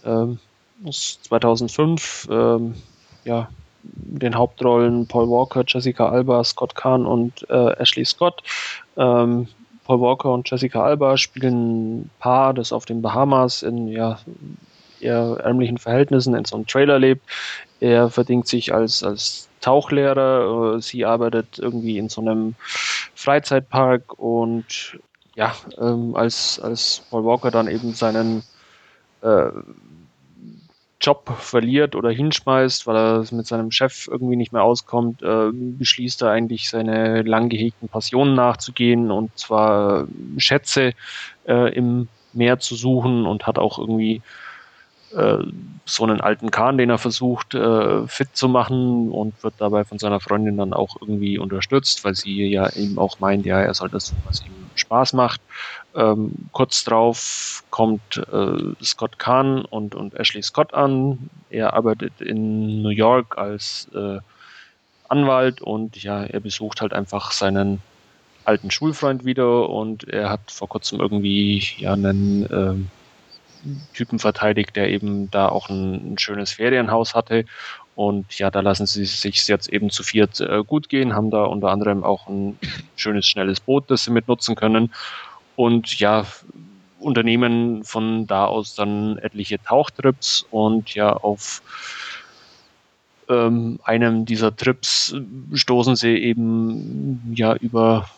Ähm, 0.05 0.39
aus 0.85 1.19
2005. 1.23 2.29
Ähm, 2.31 2.77
ja, 3.25 3.49
den 3.83 4.37
Hauptrollen 4.37 5.09
Paul 5.09 5.29
Walker, 5.29 5.65
Jessica 5.67 6.09
Alba, 6.09 6.45
Scott 6.45 6.77
Kahn 6.77 7.05
und 7.05 7.51
äh, 7.51 7.73
Ashley 7.81 8.05
Scott. 8.05 8.45
Ähm, 8.97 9.49
Paul 9.87 10.01
Walker 10.03 10.33
und 10.33 10.49
Jessica 10.49 10.85
Alba 10.85 11.17
spielen 11.17 12.03
ein 12.03 12.11
Paar, 12.21 12.55
das 12.55 12.73
auf 12.73 12.85
den 12.85 13.03
Bahamas 13.03 13.65
in 13.65 13.89
ja, 13.89 14.21
eher 15.03 15.39
ärmlichen 15.43 15.79
Verhältnissen 15.79 16.35
in 16.35 16.45
so 16.45 16.57
einem 16.57 16.67
Trailer 16.67 16.99
lebt. 16.99 17.23
Er 17.81 18.11
verdient 18.11 18.47
sich 18.47 18.75
als, 18.75 19.03
als 19.03 19.49
Tauchlehrer. 19.61 20.77
Äh, 20.77 20.81
sie 20.81 21.05
arbeitet 21.05 21.59
irgendwie 21.59 21.99
in 21.99 22.09
so 22.09 22.21
einem 22.21 22.55
Freizeitpark 23.15 24.19
und 24.19 24.99
ja, 25.37 25.55
ähm, 25.81 26.15
als, 26.17 26.61
als 26.61 27.03
Paul 27.11 27.25
Walker 27.25 27.51
dann 27.51 27.69
eben 27.69 27.95
seinen 27.95 28.43
äh, 29.23 29.51
Job 31.01 31.31
verliert 31.39 31.97
oder 31.97 32.11
hinschmeißt, 32.11 32.87
weil 32.87 32.97
er 32.97 33.25
mit 33.31 33.47
seinem 33.47 33.71
Chef 33.71 34.07
irgendwie 34.07 34.37
nicht 34.37 34.53
mehr 34.53 34.63
auskommt, 34.63 35.23
äh, 35.23 35.51
beschließt 35.53 36.23
er 36.23 36.31
eigentlich 36.31 36.69
seine 36.69 37.23
lang 37.23 37.49
gehegten 37.49 37.89
Passionen 37.89 38.35
nachzugehen 38.35 39.11
und 39.11 39.37
zwar 39.39 40.07
Schätze 40.37 40.93
äh, 41.49 41.73
im 41.75 42.09
Meer 42.33 42.59
zu 42.59 42.77
suchen 42.77 43.27
und 43.27 43.47
hat 43.47 43.59
auch 43.59 43.79
irgendwie 43.79 44.21
äh, 45.15 45.39
so 45.85 46.05
einen 46.05 46.21
alten 46.21 46.51
Kahn, 46.51 46.79
den 46.79 46.91
er 46.91 46.99
versucht 46.99 47.55
äh, 47.55 48.07
fit 48.07 48.29
zu 48.35 48.49
machen 48.49 49.11
und 49.11 49.43
wird 49.43 49.55
dabei 49.59 49.85
von 49.85 49.99
seiner 49.99 50.21
Freundin 50.21 50.57
dann 50.57 50.73
auch 50.73 50.97
irgendwie 51.01 51.39
unterstützt, 51.39 52.05
weil 52.05 52.15
sie 52.15 52.47
ja 52.47 52.71
eben 52.75 52.99
auch 52.99 53.19
meint, 53.21 53.45
ja, 53.47 53.61
er 53.61 53.75
soll 53.75 53.89
das, 53.89 54.15
was 54.25 54.43
ihm 54.43 54.53
Spaß 54.75 55.13
macht. 55.15 55.41
Ähm, 55.95 56.33
kurz 56.53 56.85
drauf 56.85 57.65
kommt 57.71 58.23
äh, 58.33 58.85
Scott 58.85 59.19
Kahn 59.19 59.65
und, 59.65 59.95
und 59.95 60.15
Ashley 60.15 60.43
Scott 60.43 60.75
an. 60.75 61.31
Er 61.51 61.75
arbeitet 61.75 62.21
in 62.21 62.83
New 62.83 62.91
York 62.91 63.37
als 63.37 63.89
äh, 63.95 64.19
Anwalt 65.09 65.61
und 65.61 66.01
ja, 66.03 66.23
er 66.23 66.41
besucht 66.41 66.81
halt 66.81 66.93
einfach 66.93 67.33
seinen 67.33 67.83
alten 68.45 68.71
Schulfreund 68.71 69.25
wieder 69.25 69.69
und 69.69 70.09
er 70.09 70.31
hat 70.31 70.51
vor 70.51 70.69
kurzem 70.69 71.01
irgendwie 71.01 71.63
ja 71.79 71.93
einen 71.93 72.47
äh, 72.47 72.75
Typen 73.95 74.19
verteidigt, 74.19 74.77
der 74.77 74.91
eben 74.91 75.31
da 75.31 75.49
auch 75.49 75.69
ein, 75.69 76.15
ein 76.15 76.19
schönes 76.19 76.53
Ferienhaus 76.53 77.15
hatte. 77.15 77.45
Und 77.95 78.39
ja, 78.39 78.51
da 78.51 78.61
lassen 78.61 78.87
sie 78.87 79.05
sich 79.05 79.47
jetzt 79.47 79.69
eben 79.69 79.91
zu 79.91 80.03
viert 80.03 80.41
äh, 80.41 80.63
gut 80.67 80.89
gehen, 80.89 81.15
haben 81.15 81.31
da 81.31 81.45
unter 81.45 81.71
anderem 81.71 82.03
auch 82.03 82.29
ein 82.29 82.59
schönes, 82.97 83.27
schnelles 83.27 83.61
Boot, 83.61 83.91
das 83.91 84.05
sie 84.05 84.11
mitnutzen 84.11 84.55
können. 84.55 84.93
Und 85.57 85.99
ja, 85.99 86.25
unternehmen 86.99 87.85
von 87.85 88.27
da 88.27 88.47
aus 88.47 88.75
dann 88.75 89.19
etliche 89.19 89.61
Tauchtrips 89.63 90.47
und 90.51 90.95
ja, 90.95 91.13
auf 91.13 91.63
ähm, 93.29 93.79
einem 93.85 94.25
dieser 94.25 94.55
Trips 94.55 95.15
stoßen 95.55 95.97
sie 95.97 96.17
eben 96.17 97.33
ja 97.35 97.55
über 97.55 98.09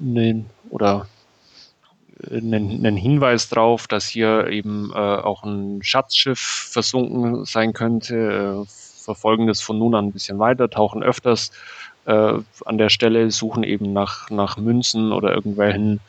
einen 0.00 0.46
oder 0.70 1.08
einen, 2.30 2.84
einen 2.84 2.96
Hinweis 2.96 3.48
darauf, 3.48 3.86
dass 3.86 4.08
hier 4.08 4.48
eben 4.48 4.90
äh, 4.94 4.96
auch 4.98 5.44
ein 5.44 5.82
Schatzschiff 5.82 6.68
versunken 6.70 7.44
sein 7.44 7.72
könnte, 7.72 8.64
äh, 8.64 8.70
verfolgen 9.02 9.46
das 9.46 9.60
von 9.60 9.78
nun 9.78 9.94
an 9.94 10.06
ein 10.06 10.12
bisschen 10.12 10.38
weiter, 10.38 10.68
tauchen 10.68 11.02
öfters 11.02 11.52
äh, 12.06 12.32
an 12.64 12.78
der 12.78 12.88
Stelle, 12.88 13.30
suchen 13.30 13.62
eben 13.62 13.92
nach, 13.92 14.30
nach 14.30 14.56
Münzen 14.56 15.12
oder 15.12 15.34
irgendwelchen 15.34 16.00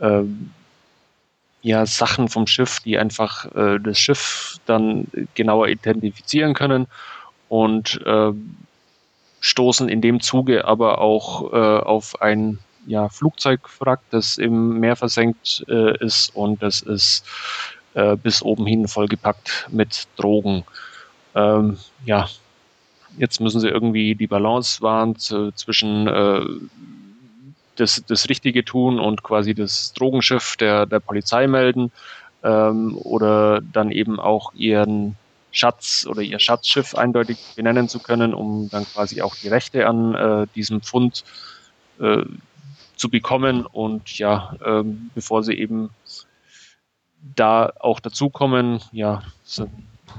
äh, 0.00 0.22
ja, 1.62 1.86
Sachen 1.86 2.28
vom 2.28 2.46
Schiff, 2.46 2.80
die 2.80 2.98
einfach 2.98 3.46
äh, 3.54 3.78
das 3.78 3.98
Schiff 3.98 4.56
dann 4.66 5.06
genauer 5.34 5.68
identifizieren 5.68 6.54
können 6.54 6.88
und 7.48 8.00
äh, 8.04 8.32
stoßen 9.40 9.88
in 9.88 10.00
dem 10.00 10.20
Zuge 10.20 10.64
aber 10.64 11.00
auch 11.00 11.52
äh, 11.52 11.56
auf 11.56 12.20
ein 12.20 12.58
ja, 12.86 13.08
Flugzeugwrack, 13.08 14.00
das 14.10 14.38
im 14.38 14.80
Meer 14.80 14.96
versenkt 14.96 15.64
äh, 15.68 15.96
ist 16.04 16.34
und 16.34 16.62
das 16.62 16.80
ist 16.82 17.24
äh, 17.94 18.16
bis 18.16 18.42
oben 18.42 18.66
hin 18.66 18.88
vollgepackt 18.88 19.68
mit 19.70 20.08
Drogen. 20.16 20.64
Ähm, 21.34 21.78
ja, 22.04 22.28
jetzt 23.18 23.40
müssen 23.40 23.60
sie 23.60 23.68
irgendwie 23.68 24.14
die 24.14 24.26
Balance 24.26 24.82
wahren 24.82 25.16
zwischen 25.16 26.06
äh, 26.06 26.44
das, 27.76 28.02
das 28.06 28.28
Richtige 28.28 28.64
tun 28.64 28.98
und 28.98 29.22
quasi 29.22 29.54
das 29.54 29.92
Drogenschiff 29.94 30.56
der, 30.56 30.86
der 30.86 31.00
Polizei 31.00 31.46
melden 31.46 31.90
ähm, 32.42 32.96
oder 32.96 33.60
dann 33.60 33.90
eben 33.90 34.20
auch 34.20 34.52
ihren 34.54 35.16
Schatz 35.50 36.06
oder 36.08 36.22
ihr 36.22 36.38
Schatzschiff 36.38 36.94
eindeutig 36.94 37.38
benennen 37.56 37.88
zu 37.88 37.98
können, 37.98 38.34
um 38.34 38.68
dann 38.70 38.84
quasi 38.86 39.20
auch 39.20 39.34
die 39.36 39.48
Rechte 39.48 39.86
an 39.86 40.14
äh, 40.14 40.46
diesem 40.54 40.80
Fund 40.80 41.24
äh, 42.00 42.22
zu 42.96 43.08
bekommen 43.08 43.66
und 43.66 44.18
ja, 44.18 44.54
ähm, 44.64 45.10
bevor 45.14 45.42
sie 45.42 45.54
eben 45.54 45.90
da 47.34 47.72
auch 47.80 48.00
dazukommen, 48.00 48.80
ja, 48.92 49.22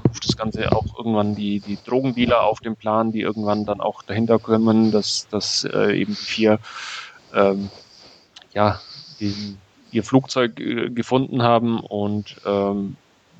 ruft 0.08 0.26
das 0.26 0.36
Ganze 0.36 0.72
auch 0.72 0.98
irgendwann 0.98 1.34
die, 1.34 1.60
die 1.60 1.78
Drogendealer 1.84 2.42
auf 2.42 2.60
den 2.60 2.76
Plan, 2.76 3.12
die 3.12 3.20
irgendwann 3.20 3.64
dann 3.64 3.80
auch 3.80 4.02
dahinter 4.02 4.38
kommen, 4.38 4.90
dass, 4.90 5.28
dass 5.28 5.64
äh, 5.64 5.98
eben 5.98 6.14
vier 6.14 6.58
ähm, 7.34 7.70
ja, 8.52 8.80
den, 9.20 9.58
ihr 9.90 10.04
Flugzeug 10.04 10.58
äh, 10.60 10.90
gefunden 10.90 11.42
haben 11.42 11.80
und 11.80 12.36
ähm, 12.44 12.96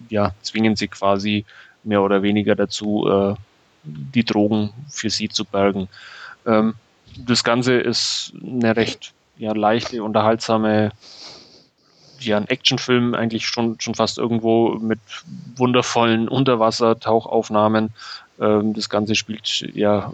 ja, 0.09 0.33
zwingen 0.43 0.77
sie 0.77 0.89
quasi 0.89 1.45
mehr 1.83 2.03
oder 2.03 2.23
weniger 2.23 2.55
dazu, 2.55 3.07
äh, 3.09 3.35
die 3.85 4.25
Drogen 4.25 4.71
für 4.89 5.11
sie 5.11 5.29
zu 5.29 5.45
bergen. 5.45 5.89
Ähm, 6.47 6.75
das 7.19 7.45
Ganze 7.45 7.75
ist 7.75 8.33
eine 8.43 8.77
recht 8.77 9.13
ja, 9.37 9.53
leichte, 9.53 10.03
unterhaltsame 10.03 10.93
ja, 12.21 12.37
ein 12.37 12.49
Actionfilm 12.49 13.15
eigentlich 13.15 13.47
schon, 13.47 13.79
schon 13.81 13.95
fast 13.95 14.19
irgendwo 14.19 14.77
mit 14.77 15.01
wundervollen 15.57 16.29
Unterwasser-Tauchaufnahmen. 16.29 17.91
Ähm, 18.41 18.73
das 18.73 18.89
Ganze 18.89 19.15
spielt 19.15 19.61
ja 19.75 20.13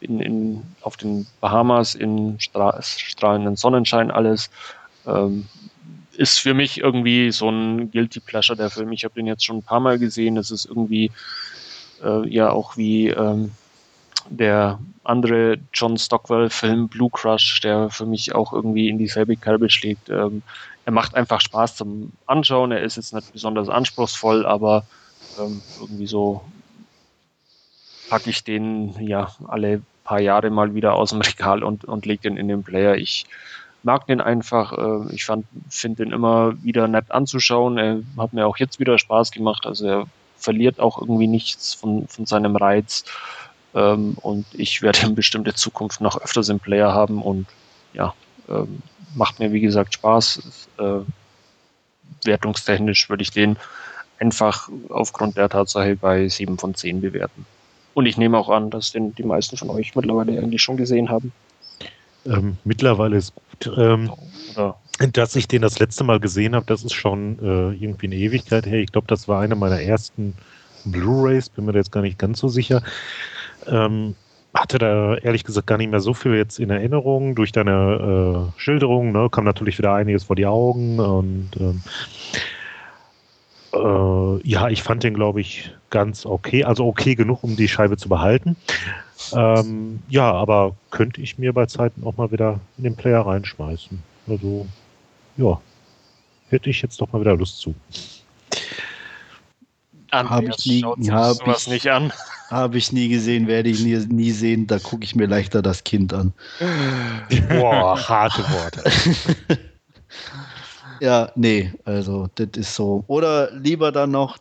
in, 0.00 0.20
in, 0.20 0.62
auf 0.80 0.96
den 0.96 1.26
Bahamas 1.40 1.94
in 1.94 2.40
stra 2.40 2.80
strahlenden 2.82 3.56
Sonnenschein 3.56 4.10
alles. 4.10 4.50
Ähm, 5.06 5.46
ist 6.16 6.38
für 6.38 6.54
mich 6.54 6.78
irgendwie 6.78 7.30
so 7.30 7.48
ein 7.48 7.90
Guilty 7.90 8.20
Pleasure, 8.20 8.56
der 8.56 8.70
Film. 8.70 8.92
Ich 8.92 9.04
habe 9.04 9.14
den 9.14 9.26
jetzt 9.26 9.44
schon 9.44 9.58
ein 9.58 9.62
paar 9.62 9.80
Mal 9.80 9.98
gesehen. 9.98 10.36
Es 10.36 10.50
ist 10.50 10.66
irgendwie 10.66 11.10
äh, 12.02 12.28
ja 12.28 12.50
auch 12.50 12.76
wie 12.76 13.08
ähm, 13.08 13.52
der 14.28 14.78
andere 15.10 15.58
John 15.74 15.98
Stockwell-Film 15.98 16.88
Blue 16.88 17.10
Crush, 17.12 17.60
der 17.60 17.90
für 17.90 18.06
mich 18.06 18.34
auch 18.34 18.52
irgendwie 18.52 18.88
in 18.88 18.98
dieselbe 18.98 19.36
Kerbe 19.36 19.68
schlägt. 19.68 20.08
Ähm, 20.08 20.42
er 20.84 20.92
macht 20.92 21.14
einfach 21.14 21.40
Spaß 21.40 21.76
zum 21.76 22.12
Anschauen. 22.26 22.72
Er 22.72 22.82
ist 22.82 22.96
jetzt 22.96 23.12
nicht 23.12 23.32
besonders 23.32 23.68
anspruchsvoll, 23.68 24.46
aber 24.46 24.84
ähm, 25.38 25.60
irgendwie 25.80 26.06
so 26.06 26.42
packe 28.08 28.30
ich 28.30 28.44
den 28.44 28.94
ja 29.00 29.30
alle 29.46 29.82
paar 30.04 30.20
Jahre 30.20 30.50
mal 30.50 30.74
wieder 30.74 30.94
aus 30.94 31.10
dem 31.10 31.20
Regal 31.30 31.62
und, 31.62 31.84
und 31.84 32.06
lege 32.06 32.22
den 32.22 32.36
in 32.36 32.48
den 32.48 32.62
Player. 32.62 32.96
Ich 32.96 33.26
mag 33.82 34.06
den 34.06 34.20
einfach. 34.20 34.72
Äh, 34.72 35.14
ich 35.14 35.24
finde 35.24 36.04
den 36.04 36.12
immer 36.12 36.54
wieder 36.62 36.88
nett 36.88 37.10
anzuschauen. 37.10 37.78
Er 37.78 38.02
hat 38.18 38.32
mir 38.32 38.46
auch 38.46 38.56
jetzt 38.56 38.80
wieder 38.80 38.98
Spaß 38.98 39.30
gemacht. 39.30 39.66
Also 39.66 39.86
er 39.86 40.06
verliert 40.36 40.80
auch 40.80 41.00
irgendwie 41.00 41.26
nichts 41.26 41.74
von, 41.74 42.08
von 42.08 42.26
seinem 42.26 42.56
Reiz. 42.56 43.04
Ähm, 43.74 44.16
und 44.20 44.46
ich 44.52 44.82
werde 44.82 45.06
in 45.06 45.14
bestimmte 45.14 45.54
Zukunft 45.54 46.00
noch 46.00 46.20
öfters 46.20 46.48
im 46.48 46.60
Player 46.60 46.92
haben 46.92 47.22
und 47.22 47.46
ja, 47.92 48.14
ähm, 48.48 48.82
macht 49.14 49.38
mir 49.38 49.52
wie 49.52 49.60
gesagt 49.60 49.94
Spaß. 49.94 50.68
Äh, 50.78 51.00
wertungstechnisch 52.24 53.08
würde 53.08 53.22
ich 53.22 53.30
den 53.30 53.56
einfach 54.18 54.68
aufgrund 54.90 55.36
der 55.36 55.48
Tatsache 55.48 55.96
bei 55.96 56.28
7 56.28 56.58
von 56.58 56.74
10 56.74 57.00
bewerten. 57.00 57.46
Und 57.94 58.06
ich 58.06 58.16
nehme 58.16 58.38
auch 58.38 58.48
an, 58.48 58.70
dass 58.70 58.92
den 58.92 59.14
die 59.14 59.22
meisten 59.22 59.56
von 59.56 59.70
euch 59.70 59.94
mittlerweile 59.94 60.38
eigentlich 60.38 60.62
schon 60.62 60.76
gesehen 60.76 61.08
haben. 61.08 61.32
Ähm, 62.26 62.58
mittlerweile 62.64 63.16
ist 63.16 63.34
gut. 63.34 63.76
Ähm, 63.76 64.10
dass 65.12 65.34
ich 65.34 65.48
den 65.48 65.62
das 65.62 65.78
letzte 65.78 66.04
Mal 66.04 66.20
gesehen 66.20 66.54
habe, 66.54 66.66
das 66.66 66.84
ist 66.84 66.92
schon 66.92 67.38
äh, 67.38 67.82
irgendwie 67.82 68.06
eine 68.06 68.16
Ewigkeit 68.16 68.66
her. 68.66 68.78
Ich 68.78 68.92
glaube, 68.92 69.06
das 69.06 69.28
war 69.28 69.40
eine 69.40 69.56
meiner 69.56 69.80
ersten 69.80 70.34
Blu-rays, 70.84 71.48
bin 71.48 71.64
mir 71.64 71.72
da 71.72 71.78
jetzt 71.78 71.92
gar 71.92 72.02
nicht 72.02 72.18
ganz 72.18 72.38
so 72.38 72.48
sicher. 72.48 72.82
Ähm, 73.66 74.14
hatte 74.54 74.78
da 74.78 75.16
ehrlich 75.16 75.44
gesagt 75.44 75.66
gar 75.66 75.78
nicht 75.78 75.90
mehr 75.90 76.00
so 76.00 76.12
viel 76.12 76.34
jetzt 76.34 76.58
in 76.58 76.70
Erinnerung. 76.70 77.34
Durch 77.34 77.52
deine 77.52 78.50
äh, 78.56 78.60
Schilderung 78.60 79.12
ne, 79.12 79.28
kam 79.30 79.44
natürlich 79.44 79.78
wieder 79.78 79.94
einiges 79.94 80.24
vor 80.24 80.36
die 80.36 80.46
Augen 80.46 80.98
und 80.98 81.50
ähm, 81.58 81.82
äh, 83.72 84.48
ja, 84.48 84.68
ich 84.68 84.82
fand 84.82 85.04
den, 85.04 85.14
glaube 85.14 85.40
ich, 85.40 85.72
ganz 85.90 86.26
okay. 86.26 86.64
Also 86.64 86.86
okay 86.86 87.14
genug, 87.14 87.44
um 87.44 87.56
die 87.56 87.68
Scheibe 87.68 87.96
zu 87.96 88.08
behalten. 88.08 88.56
Ähm, 89.32 90.02
ja, 90.08 90.32
aber 90.32 90.74
könnte 90.90 91.20
ich 91.20 91.38
mir 91.38 91.52
bei 91.52 91.66
Zeiten 91.66 92.04
auch 92.04 92.16
mal 92.16 92.32
wieder 92.32 92.58
in 92.78 92.84
den 92.84 92.96
Player 92.96 93.20
reinschmeißen. 93.20 94.02
Also, 94.28 94.66
ja, 95.36 95.60
hätte 96.48 96.70
ich 96.70 96.82
jetzt 96.82 97.00
doch 97.00 97.12
mal 97.12 97.20
wieder 97.20 97.36
Lust 97.36 97.58
zu. 97.58 97.74
Habe 100.10 100.50
ich 100.58 100.66
nie, 100.66 101.10
hab 101.10 101.46
ich, 101.46 101.68
nicht 101.68 101.88
an. 101.88 102.12
Habe 102.50 102.78
ich 102.78 102.92
nie 102.92 103.08
gesehen, 103.08 103.46
werde 103.46 103.68
ich 103.68 103.80
nie, 103.80 103.96
nie 104.08 104.32
sehen. 104.32 104.66
Da 104.66 104.80
gucke 104.80 105.04
ich 105.04 105.14
mir 105.14 105.26
leichter 105.26 105.62
das 105.62 105.84
Kind 105.84 106.12
an. 106.12 106.32
Boah, 107.48 108.08
harte 108.08 108.42
Worte. 108.42 108.82
ja, 111.00 111.30
nee, 111.36 111.72
also 111.84 112.28
das 112.34 112.48
ist 112.56 112.74
so. 112.74 113.04
Oder 113.06 113.52
lieber 113.52 113.92
dann 113.92 114.10
noch 114.10 114.38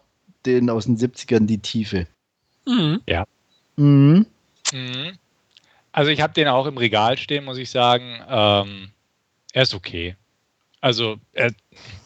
den 0.47 0.71
aus 0.71 0.85
den 0.85 0.97
70ern, 0.97 1.45
die 1.45 1.59
Tiefe. 1.59 2.07
Mhm. 2.65 3.01
Ja. 3.07 3.25
Mhm. 3.75 4.25
Mhm. 4.73 5.17
Also 5.91 6.09
ich 6.09 6.21
habe 6.21 6.33
den 6.33 6.47
auch 6.47 6.65
im 6.65 6.77
Regal 6.77 7.15
stehen, 7.17 7.45
muss 7.45 7.59
ich 7.59 7.69
sagen. 7.69 8.21
Ähm, 8.27 8.91
er 9.53 9.63
ist 9.63 9.75
okay. 9.75 10.15
Also 10.81 11.17
er 11.33 11.51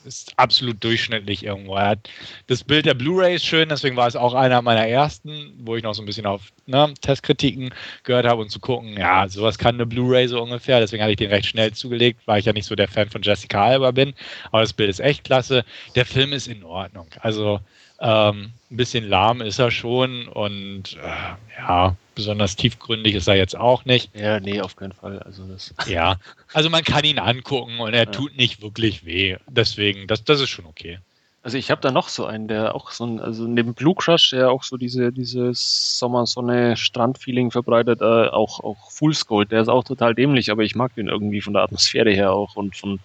ist 0.03 0.33
absolut 0.37 0.83
durchschnittlich 0.83 1.43
irgendwo. 1.43 1.75
Er 1.75 1.89
hat, 1.89 2.09
das 2.47 2.63
Bild 2.63 2.85
der 2.85 2.95
Blu-ray 2.95 3.35
ist 3.35 3.45
schön, 3.45 3.69
deswegen 3.69 3.95
war 3.95 4.07
es 4.07 4.15
auch 4.15 4.33
einer 4.33 4.61
meiner 4.61 4.87
ersten, 4.87 5.53
wo 5.59 5.75
ich 5.75 5.83
noch 5.83 5.93
so 5.93 6.01
ein 6.01 6.05
bisschen 6.05 6.25
auf 6.25 6.51
ne, 6.65 6.93
Testkritiken 7.01 7.73
gehört 8.03 8.25
habe 8.25 8.41
und 8.41 8.49
zu 8.49 8.59
gucken, 8.59 8.97
ja, 8.97 9.27
sowas 9.29 9.57
kann 9.57 9.75
eine 9.75 9.85
Blu-ray 9.85 10.27
so 10.27 10.41
ungefähr. 10.41 10.79
Deswegen 10.79 11.03
hatte 11.03 11.11
ich 11.11 11.17
den 11.17 11.29
recht 11.29 11.45
schnell 11.45 11.71
zugelegt, 11.73 12.21
weil 12.25 12.39
ich 12.39 12.45
ja 12.45 12.53
nicht 12.53 12.65
so 12.65 12.75
der 12.75 12.87
Fan 12.87 13.09
von 13.09 13.21
Jessica 13.21 13.63
Alba 13.63 13.91
bin. 13.91 14.13
Aber 14.51 14.61
das 14.61 14.73
Bild 14.73 14.89
ist 14.89 14.99
echt 14.99 15.23
klasse. 15.23 15.63
Der 15.95 16.05
Film 16.05 16.33
ist 16.33 16.47
in 16.47 16.63
Ordnung. 16.63 17.07
Also 17.19 17.59
ähm, 17.99 18.51
ein 18.71 18.77
bisschen 18.77 19.07
lahm 19.07 19.41
ist 19.41 19.59
er 19.59 19.71
schon 19.71 20.27
und 20.27 20.97
äh, 21.01 21.59
ja, 21.59 21.95
besonders 22.15 22.55
tiefgründig 22.55 23.15
ist 23.15 23.27
er 23.27 23.35
jetzt 23.35 23.55
auch 23.55 23.85
nicht. 23.85 24.15
Ja, 24.15 24.39
nee, 24.39 24.61
auf 24.61 24.75
keinen 24.75 24.93
Fall. 24.93 25.19
Also 25.19 25.43
das 25.45 25.73
ja, 25.87 26.17
also 26.53 26.69
man 26.69 26.83
kann 26.83 27.03
ihn 27.03 27.19
angucken 27.19 27.79
und 27.79 27.93
er 27.93 28.05
ja. 28.05 28.11
tut 28.11 28.37
nicht 28.37 28.61
wirklich 28.61 29.05
weh. 29.05 29.37
Deswegen, 29.47 30.07
das, 30.07 30.23
das 30.23 30.41
ist 30.41 30.49
schon 30.49 30.65
okay. 30.65 30.99
Also 31.43 31.57
ich 31.57 31.69
habe 31.71 31.81
da 31.81 31.91
noch 31.91 32.07
so 32.07 32.25
einen, 32.25 32.47
der 32.47 32.73
auch 32.73 32.91
so 32.91 33.05
ein, 33.05 33.19
also 33.19 33.45
neben 33.45 33.73
Blue 33.73 33.93
Crush, 33.93 34.29
der 34.29 34.49
auch 34.49 34.63
so 34.63 34.77
diese, 34.77 35.11
dieses 35.11 35.99
Sommersonne-Strand-Feeling 35.99 37.51
verbreitet, 37.51 37.99
äh, 37.99 38.27
auch, 38.29 38.61
auch 38.61 38.89
Fool's 38.91 39.27
Gold, 39.27 39.51
der 39.51 39.61
ist 39.61 39.67
auch 39.67 39.83
total 39.83 40.15
dämlich, 40.15 40.51
aber 40.51 40.63
ich 40.63 40.73
mag 40.75 40.95
den 40.95 41.09
irgendwie 41.09 41.41
von 41.41 41.51
der 41.51 41.63
Atmosphäre 41.63 42.11
her 42.11 42.31
auch 42.31 42.55
und 42.55 42.77
von, 42.77 43.01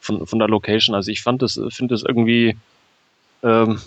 von, 0.00 0.24
von 0.24 0.38
der 0.38 0.46
Location. 0.46 0.94
Also 0.94 1.10
ich 1.10 1.20
fand 1.20 1.42
das, 1.42 1.60
finde 1.70 1.94
das 1.94 2.04
irgendwie, 2.04 2.56
ähm, 3.42 3.80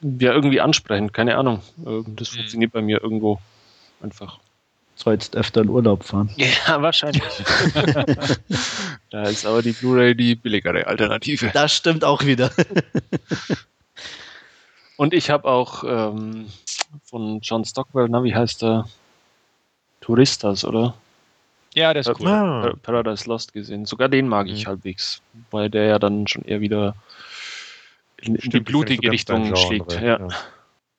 ja, 0.00 0.32
irgendwie 0.32 0.60
ansprechend, 0.60 1.12
keine 1.12 1.36
Ahnung. 1.36 1.60
Das 1.76 2.30
mhm. 2.30 2.36
funktioniert 2.36 2.70
bei 2.70 2.82
mir 2.82 3.02
irgendwo 3.02 3.40
einfach. 4.02 4.38
Sollst 4.94 5.36
öfter 5.36 5.60
in 5.60 5.68
Urlaub 5.68 6.02
fahren. 6.02 6.28
Ja, 6.36 6.82
wahrscheinlich. 6.82 7.22
da 9.10 9.22
ist 9.22 9.46
aber 9.46 9.62
die 9.62 9.72
Blu-ray 9.72 10.16
die 10.16 10.34
billigere 10.34 10.86
Alternative. 10.86 11.50
Das 11.52 11.72
stimmt 11.72 12.04
auch 12.04 12.24
wieder. 12.24 12.50
Und 14.96 15.14
ich 15.14 15.30
habe 15.30 15.48
auch 15.48 15.84
ähm, 15.86 16.48
von 17.04 17.40
John 17.40 17.64
Stockwell, 17.64 18.08
na, 18.08 18.24
wie 18.24 18.34
heißt 18.34 18.62
der? 18.62 18.88
Touristas, 20.00 20.64
oder? 20.64 20.94
Ja, 21.74 21.92
der 21.92 22.00
ist 22.00 22.20
cool. 22.20 22.26
Ah. 22.26 22.72
Paradise 22.82 23.28
Lost 23.28 23.52
gesehen. 23.52 23.84
Sogar 23.84 24.08
den 24.08 24.26
mag 24.26 24.48
ich 24.48 24.64
mhm. 24.64 24.70
halbwegs, 24.70 25.22
weil 25.52 25.70
der 25.70 25.84
ja 25.84 25.98
dann 26.00 26.26
schon 26.26 26.42
eher 26.42 26.60
wieder 26.60 26.96
in, 28.16 28.34
in 28.34 28.50
die 28.50 28.60
blutige 28.60 29.12
Richtung 29.12 29.54
schlägt. 29.54 29.92
Ja. 29.92 30.18
ja. 30.18 30.28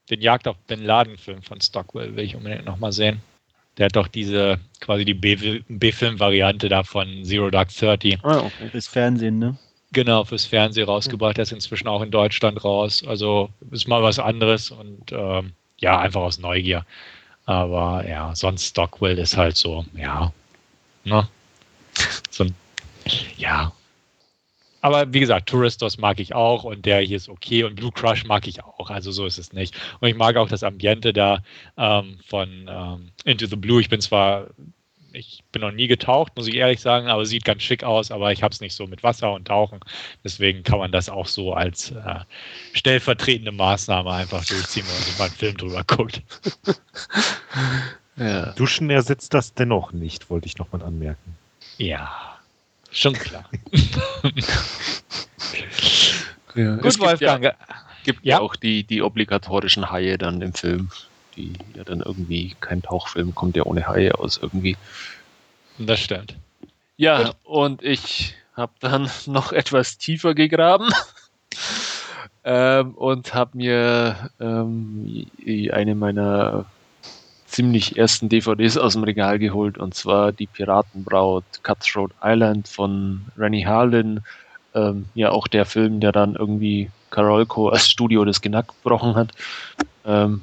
Den 0.09 0.21
Jagd 0.21 0.47
auf 0.47 0.57
den 0.69 0.83
Ladenfilm 0.83 1.41
von 1.41 1.61
Stockwell 1.61 2.15
will 2.15 2.23
ich 2.23 2.35
unbedingt 2.35 2.65
nochmal 2.65 2.91
sehen. 2.91 3.21
Der 3.77 3.85
hat 3.85 3.95
doch 3.95 4.07
diese, 4.07 4.59
quasi 4.81 5.05
die 5.05 5.13
B-Film-Variante 5.13 6.67
da 6.67 6.83
von 6.83 7.23
Zero 7.23 7.49
Dark 7.49 7.69
Thirty. 7.69 8.17
Ah, 8.23 8.39
okay. 8.39 8.69
Fürs 8.71 8.87
Fernsehen, 8.87 9.39
ne? 9.39 9.57
Genau, 9.91 10.23
fürs 10.23 10.45
Fernsehen 10.45 10.85
rausgebracht. 10.85 11.37
Der 11.37 11.43
ist 11.43 11.51
inzwischen 11.51 11.87
auch 11.87 12.01
in 12.01 12.11
Deutschland 12.11 12.63
raus. 12.63 13.03
Also 13.07 13.49
ist 13.71 13.87
mal 13.87 14.03
was 14.03 14.19
anderes 14.19 14.71
und 14.71 15.11
ähm, 15.11 15.53
ja, 15.77 15.99
einfach 15.99 16.21
aus 16.21 16.39
Neugier. 16.39 16.85
Aber 17.45 18.07
ja, 18.07 18.35
sonst 18.35 18.65
Stockwell 18.65 19.17
ist 19.17 19.37
halt 19.37 19.57
so, 19.57 19.85
ja, 19.95 20.31
ne? 21.05 21.27
So 22.29 22.43
ein, 22.43 22.55
ja, 23.37 23.71
aber 24.81 25.13
wie 25.13 25.19
gesagt, 25.19 25.49
Touristos 25.49 25.97
mag 25.97 26.19
ich 26.19 26.33
auch 26.33 26.63
und 26.63 26.85
der 26.85 27.01
hier 27.01 27.17
ist 27.17 27.29
okay 27.29 27.63
und 27.63 27.75
Blue 27.75 27.91
Crush 27.91 28.25
mag 28.25 28.47
ich 28.47 28.63
auch. 28.63 28.89
Also 28.89 29.11
so 29.11 29.25
ist 29.25 29.37
es 29.37 29.53
nicht. 29.53 29.75
Und 29.99 30.07
ich 30.07 30.15
mag 30.15 30.37
auch 30.37 30.47
das 30.47 30.63
Ambiente 30.63 31.13
da 31.13 31.43
ähm, 31.77 32.19
von 32.25 32.67
ähm, 32.69 33.11
Into 33.25 33.47
the 33.47 33.55
Blue. 33.55 33.81
Ich 33.81 33.89
bin 33.89 34.01
zwar 34.01 34.47
ich 35.13 35.43
bin 35.51 35.61
noch 35.61 35.71
nie 35.71 35.87
getaucht, 35.87 36.35
muss 36.35 36.47
ich 36.47 36.55
ehrlich 36.55 36.81
sagen, 36.81 37.07
aber 37.07 37.25
sieht 37.25 37.45
ganz 37.45 37.63
schick 37.63 37.83
aus, 37.83 38.11
aber 38.11 38.31
ich 38.31 38.43
habe 38.43 38.53
es 38.53 38.61
nicht 38.61 38.75
so 38.75 38.87
mit 38.87 39.03
Wasser 39.03 39.33
und 39.33 39.47
Tauchen. 39.47 39.79
Deswegen 40.23 40.63
kann 40.63 40.79
man 40.79 40.91
das 40.91 41.09
auch 41.09 41.25
so 41.25 41.53
als 41.53 41.91
äh, 41.91 42.19
stellvertretende 42.73 43.51
Maßnahme 43.51 44.11
einfach 44.11 44.45
durchziehen, 44.45 44.85
wenn 44.87 44.93
man 44.93 45.03
sich 45.03 45.17
mal 45.17 45.25
einen 45.25 45.33
Film 45.33 45.57
drüber 45.57 45.83
guckt. 45.83 46.21
ja. 48.17 48.51
Duschen 48.53 48.89
ersetzt 48.89 49.33
das 49.33 49.53
dennoch 49.53 49.91
nicht, 49.93 50.29
wollte 50.29 50.47
ich 50.47 50.57
nochmal 50.57 50.83
anmerken. 50.83 51.37
Ja, 51.77 52.28
schon 52.91 53.13
klar. 53.13 53.49
ja. 56.55 56.75
Gut, 56.75 56.85
es 56.85 56.99
Wolfgang. 56.99 57.41
Gibt, 57.41 57.57
ja, 57.59 57.75
gibt 58.03 58.25
ja 58.25 58.39
auch 58.39 58.55
die, 58.55 58.83
die 58.83 59.01
obligatorischen 59.01 59.91
Haie 59.91 60.17
dann 60.17 60.41
im 60.41 60.53
Film 60.53 60.89
die 61.39 61.53
ja 61.75 61.83
dann 61.83 62.01
irgendwie, 62.01 62.55
kein 62.59 62.81
Tauchfilm 62.81 63.33
kommt 63.33 63.55
ja 63.55 63.63
ohne 63.63 63.87
Haie 63.87 64.17
aus 64.17 64.39
irgendwie. 64.41 64.77
Das 65.77 65.99
stimmt. 65.99 66.35
Ja, 66.97 67.23
Gut. 67.23 67.35
und 67.43 67.83
ich 67.83 68.35
habe 68.53 68.73
dann 68.79 69.09
noch 69.25 69.51
etwas 69.51 69.97
tiefer 69.97 70.35
gegraben 70.35 70.89
ähm, 72.43 72.93
und 72.95 73.33
habe 73.33 73.57
mir 73.57 74.29
ähm, 74.39 75.27
eine 75.71 75.95
meiner 75.95 76.65
ziemlich 77.59 77.97
ersten 77.97 78.29
DVDs 78.29 78.77
aus 78.77 78.93
dem 78.93 79.03
Regal 79.03 79.37
geholt 79.37 79.77
und 79.77 79.93
zwar 79.93 80.31
die 80.31 80.47
Piratenbraut 80.47 81.43
Cutthroat 81.61 82.11
Island 82.23 82.69
von 82.69 83.25
Rennie 83.37 83.65
Harlin. 83.65 84.21
Ähm, 84.73 85.07
ja, 85.13 85.31
auch 85.31 85.45
der 85.45 85.65
Film, 85.65 85.99
der 85.99 86.13
dann 86.13 86.35
irgendwie 86.35 86.89
Carolco 87.09 87.67
als 87.67 87.89
Studio 87.89 88.23
das 88.23 88.39
Genack 88.39 88.69
gebrochen 88.69 89.15
hat. 89.15 89.33
Ähm, 90.05 90.39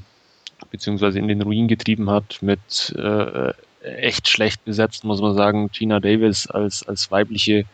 beziehungsweise 0.71 1.19
in 1.19 1.29
den 1.29 1.41
Ruin 1.41 1.69
getrieben 1.69 2.11
hat, 2.11 2.43
mit 2.43 2.95
äh, 2.99 3.55
echt 3.81 4.29
schlecht 4.29 4.67
besetzt, 4.67 5.05
muss 5.05 5.23
man 5.23 5.35
sagen. 5.35 5.71
Gina 5.73 6.01
Davis 6.01 6.47
als, 6.47 6.87
als 6.87 7.11
weibliche 7.11 7.65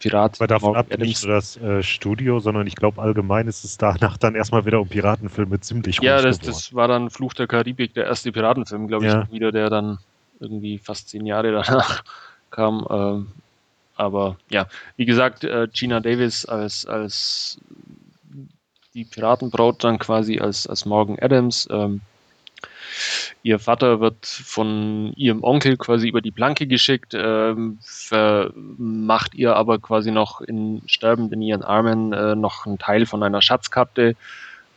Piratin. 0.00 0.36
Aber 0.38 0.46
davon 0.46 0.76
ab 0.76 0.86
nicht 0.98 1.24
nur 1.24 1.34
das 1.34 1.56
äh, 1.56 1.82
Studio, 1.82 2.40
sondern 2.40 2.66
ich 2.66 2.76
glaube 2.76 3.00
allgemein 3.00 3.48
ist 3.48 3.64
es 3.64 3.78
danach 3.78 4.16
dann 4.16 4.34
erstmal 4.34 4.66
wieder 4.66 4.80
um 4.80 4.88
Piratenfilme 4.88 5.60
ziemlich 5.60 6.00
Ja, 6.00 6.20
das, 6.20 6.38
das 6.38 6.74
war 6.74 6.88
dann 6.88 7.10
Fluch 7.10 7.34
der 7.34 7.46
Karibik, 7.46 7.94
der 7.94 8.04
erste 8.04 8.32
Piratenfilm, 8.32 8.88
glaube 8.88 9.06
ja. 9.06 9.22
ich, 9.22 9.32
wieder, 9.32 9.52
der 9.52 9.70
dann 9.70 9.98
irgendwie 10.40 10.78
fast 10.78 11.08
zehn 11.08 11.26
Jahre 11.26 11.52
danach 11.64 12.04
kam. 12.50 12.86
Ähm, 12.90 13.26
aber 13.96 14.36
ja, 14.50 14.66
wie 14.96 15.04
gesagt, 15.04 15.44
äh, 15.44 15.68
Gina 15.72 16.00
Davis 16.00 16.44
als, 16.44 16.84
als 16.86 17.58
die 18.94 19.04
Piratenbraut 19.04 19.82
dann 19.82 19.98
quasi 19.98 20.38
als, 20.38 20.66
als 20.66 20.84
Morgan 20.84 21.18
Adams. 21.20 21.68
Ähm, 21.70 22.00
Ihr 23.42 23.58
Vater 23.58 24.00
wird 24.00 24.24
von 24.26 25.12
ihrem 25.16 25.42
Onkel 25.42 25.76
quasi 25.76 26.08
über 26.08 26.20
die 26.20 26.30
Planke 26.30 26.66
geschickt, 26.66 27.14
ähm, 27.14 27.78
macht 28.78 29.34
ihr 29.34 29.56
aber 29.56 29.78
quasi 29.78 30.10
noch 30.10 30.40
in 30.40 30.82
sterbend 30.86 31.32
in 31.32 31.42
ihren 31.42 31.62
Armen 31.62 32.12
äh, 32.12 32.34
noch 32.34 32.66
einen 32.66 32.78
Teil 32.78 33.06
von 33.06 33.22
einer 33.22 33.42
Schatzkarte. 33.42 34.16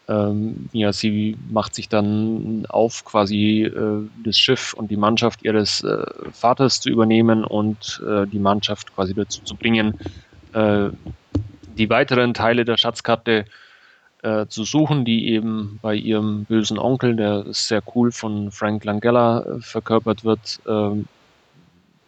Ähm, 0.10 0.70
ja, 0.72 0.94
sie 0.94 1.38
macht 1.50 1.76
sich 1.76 1.90
dann 1.90 2.66
auf, 2.70 3.04
quasi 3.04 3.64
äh, 3.64 4.08
das 4.24 4.38
Schiff 4.38 4.74
und 4.74 4.90
die 4.90 4.98
Mannschaft 4.98 5.44
ihres 5.44 5.84
äh, 5.84 6.06
Vaters 6.32 6.80
zu 6.80 6.90
übernehmen 6.90 7.44
und 7.44 8.02
äh, 8.08 8.26
die 8.26 8.40
Mannschaft 8.40 8.96
quasi 8.96 9.14
dazu 9.14 9.42
zu 9.44 9.56
bringen, 9.56 10.00
äh, 10.54 10.90
die 11.78 11.90
weiteren 11.90 12.34
Teile 12.34 12.64
der 12.64 12.78
Schatzkarte 12.78 13.46
äh, 14.24 14.48
zu 14.48 14.64
suchen, 14.64 15.06
die 15.06 15.28
eben 15.28 15.80
bei 15.82 15.96
ihrem 15.96 16.46
bösen 16.46 16.80
Onkel, 16.80 17.16
der 17.16 17.46
sehr 17.50 17.84
cool 17.96 18.12
von 18.12 18.52
Frank 18.52 18.84
Langella 18.84 19.42
äh, 19.42 19.60
verkörpert 19.62 20.24
wird, 20.24 20.60
äh, 20.66 21.04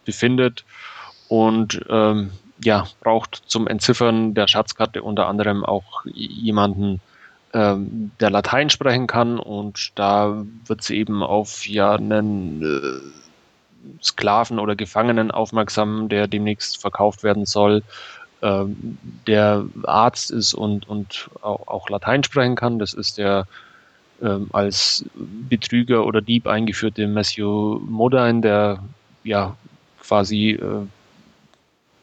befindet 0.04 0.64
und 1.28 1.80
ähm, 1.88 2.32
ja, 2.62 2.86
braucht 3.00 3.42
zum 3.46 3.66
Entziffern 3.66 4.34
der 4.34 4.48
Schatzkarte 4.48 5.02
unter 5.02 5.28
anderem 5.28 5.64
auch 5.64 6.04
jemanden, 6.12 7.00
ähm, 7.52 8.10
der 8.20 8.30
Latein 8.30 8.70
sprechen 8.70 9.06
kann 9.06 9.38
und 9.38 9.92
da 9.94 10.44
wird 10.66 10.82
sie 10.82 10.96
eben 10.96 11.22
auf 11.22 11.66
ja 11.66 11.94
einen 11.94 12.62
äh, 12.62 14.02
Sklaven 14.02 14.58
oder 14.58 14.76
Gefangenen 14.76 15.30
aufmerksam, 15.30 16.08
der 16.08 16.26
demnächst 16.26 16.80
verkauft 16.80 17.22
werden 17.22 17.46
soll 17.46 17.82
ähm, 18.42 18.98
der 19.26 19.66
Arzt 19.84 20.30
ist 20.30 20.54
und, 20.54 20.88
und 20.88 21.28
auch, 21.42 21.88
Latein 21.90 22.24
sprechen 22.24 22.56
kann. 22.56 22.78
Das 22.78 22.92
ist 22.92 23.18
der 23.18 23.46
ähm, 24.22 24.48
als 24.52 25.04
Betrüger 25.14 26.06
oder 26.06 26.20
Dieb 26.20 26.46
eingeführte 26.46 27.06
Matthew 27.06 27.80
Modine, 27.80 28.40
der 28.40 28.82
ja 29.24 29.56
quasi 30.00 30.50
äh, 30.50 30.86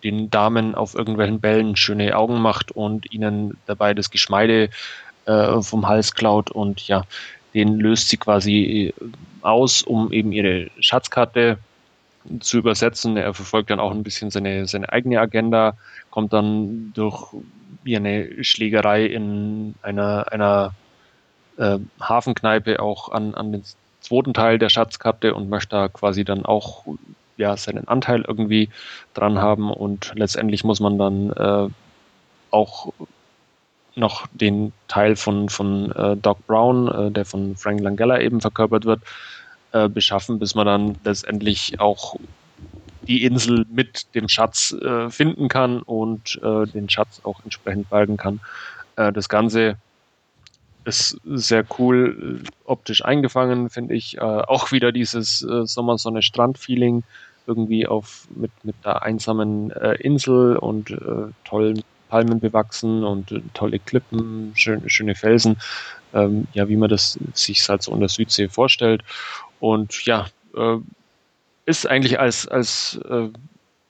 den 0.03 0.29
Damen 0.29 0.75
auf 0.75 0.93
irgendwelchen 0.95 1.39
Bällen 1.39 1.75
schöne 1.75 2.15
Augen 2.15 2.39
macht 2.39 2.71
und 2.71 3.11
ihnen 3.11 3.57
dabei 3.65 3.93
das 3.93 4.11
Geschmeide 4.11 4.69
äh, 5.25 5.61
vom 5.61 5.87
Hals 5.87 6.13
klaut 6.13 6.51
und 6.51 6.87
ja, 6.87 7.03
den 7.53 7.79
löst 7.79 8.09
sie 8.09 8.17
quasi 8.17 8.93
äh, 8.93 8.93
aus, 9.41 9.81
um 9.81 10.11
eben 10.11 10.31
ihre 10.31 10.69
Schatzkarte 10.79 11.57
zu 12.39 12.57
übersetzen. 12.57 13.17
Er 13.17 13.33
verfolgt 13.33 13.69
dann 13.69 13.79
auch 13.79 13.91
ein 13.91 14.03
bisschen 14.03 14.31
seine, 14.31 14.67
seine 14.67 14.91
eigene 14.91 15.19
Agenda, 15.19 15.75
kommt 16.09 16.33
dann 16.33 16.91
durch 16.93 17.33
eine 17.87 18.43
Schlägerei 18.43 19.05
in 19.05 19.75
einer, 19.81 20.31
einer 20.31 20.73
äh, 21.57 21.79
Hafenkneipe 22.01 22.81
auch 22.81 23.09
an, 23.11 23.33
an 23.33 23.51
den 23.51 23.63
zweiten 24.01 24.33
Teil 24.33 24.59
der 24.59 24.69
Schatzkarte 24.69 25.33
und 25.33 25.49
möchte 25.49 25.75
da 25.75 25.87
quasi 25.87 26.23
dann 26.25 26.45
auch 26.45 26.85
ja, 27.37 27.55
seinen 27.55 27.87
Anteil 27.87 28.25
irgendwie 28.27 28.69
dran 29.13 29.39
haben 29.39 29.71
und 29.71 30.11
letztendlich 30.15 30.63
muss 30.63 30.79
man 30.79 30.97
dann 30.97 31.31
äh, 31.31 31.69
auch 32.51 32.93
noch 33.95 34.27
den 34.31 34.73
Teil 34.87 35.15
von, 35.15 35.49
von 35.49 35.91
äh, 35.91 36.15
Doc 36.17 36.45
Brown, 36.45 36.87
äh, 36.87 37.11
der 37.11 37.25
von 37.25 37.55
Frank 37.55 37.81
Langella 37.81 38.19
eben 38.19 38.41
verkörpert 38.41 38.85
wird, 38.85 39.01
äh, 39.85 39.89
beschaffen, 39.89 40.39
bis 40.39 40.55
man 40.55 40.65
dann 40.65 40.95
letztendlich 41.03 41.79
auch 41.79 42.15
die 43.07 43.23
Insel 43.23 43.65
mit 43.71 44.13
dem 44.15 44.27
Schatz 44.27 44.73
äh, 44.73 45.09
finden 45.09 45.47
kann 45.47 45.81
und 45.81 46.39
äh, 46.43 46.65
den 46.65 46.89
Schatz 46.89 47.21
auch 47.23 47.39
entsprechend 47.43 47.89
balgen 47.89 48.17
kann. 48.17 48.41
Äh, 48.95 49.13
das 49.13 49.29
Ganze 49.29 49.77
ist 50.83 51.19
sehr 51.25 51.65
cool 51.79 52.41
äh, 52.43 52.47
optisch 52.65 53.03
eingefangen, 53.03 53.69
finde 53.69 53.95
ich. 53.95 54.17
Äh, 54.17 54.21
auch 54.21 54.71
wieder 54.71 54.91
dieses 54.91 55.39
Sommersonne-Strand-Feeling 55.39 57.03
irgendwie 57.45 57.87
auf 57.87 58.27
mit, 58.35 58.51
mit 58.63 58.75
der 58.83 59.03
einsamen 59.03 59.71
Insel 59.71 60.57
und 60.57 60.93
tollen 61.45 61.81
Palmen 62.09 62.39
bewachsen 62.39 63.03
und 63.03 63.41
tolle 63.53 63.79
Klippen, 63.79 64.51
schön, 64.55 64.89
schöne 64.89 65.15
Felsen. 65.15 65.57
Ähm, 66.13 66.47
ja, 66.53 66.69
wie 66.69 66.77
man 66.77 66.89
das 66.89 67.19
sich 67.33 67.67
halt 67.67 67.83
so 67.83 67.93
in 67.93 67.99
der 67.99 68.09
Südsee 68.09 68.47
vorstellt. 68.47 69.03
Und 69.59 70.05
ja, 70.05 70.27
äh, 70.55 70.77
ist 71.65 71.85
eigentlich 71.85 72.19
als, 72.19 72.47
als 72.47 72.99
äh, 73.09 73.29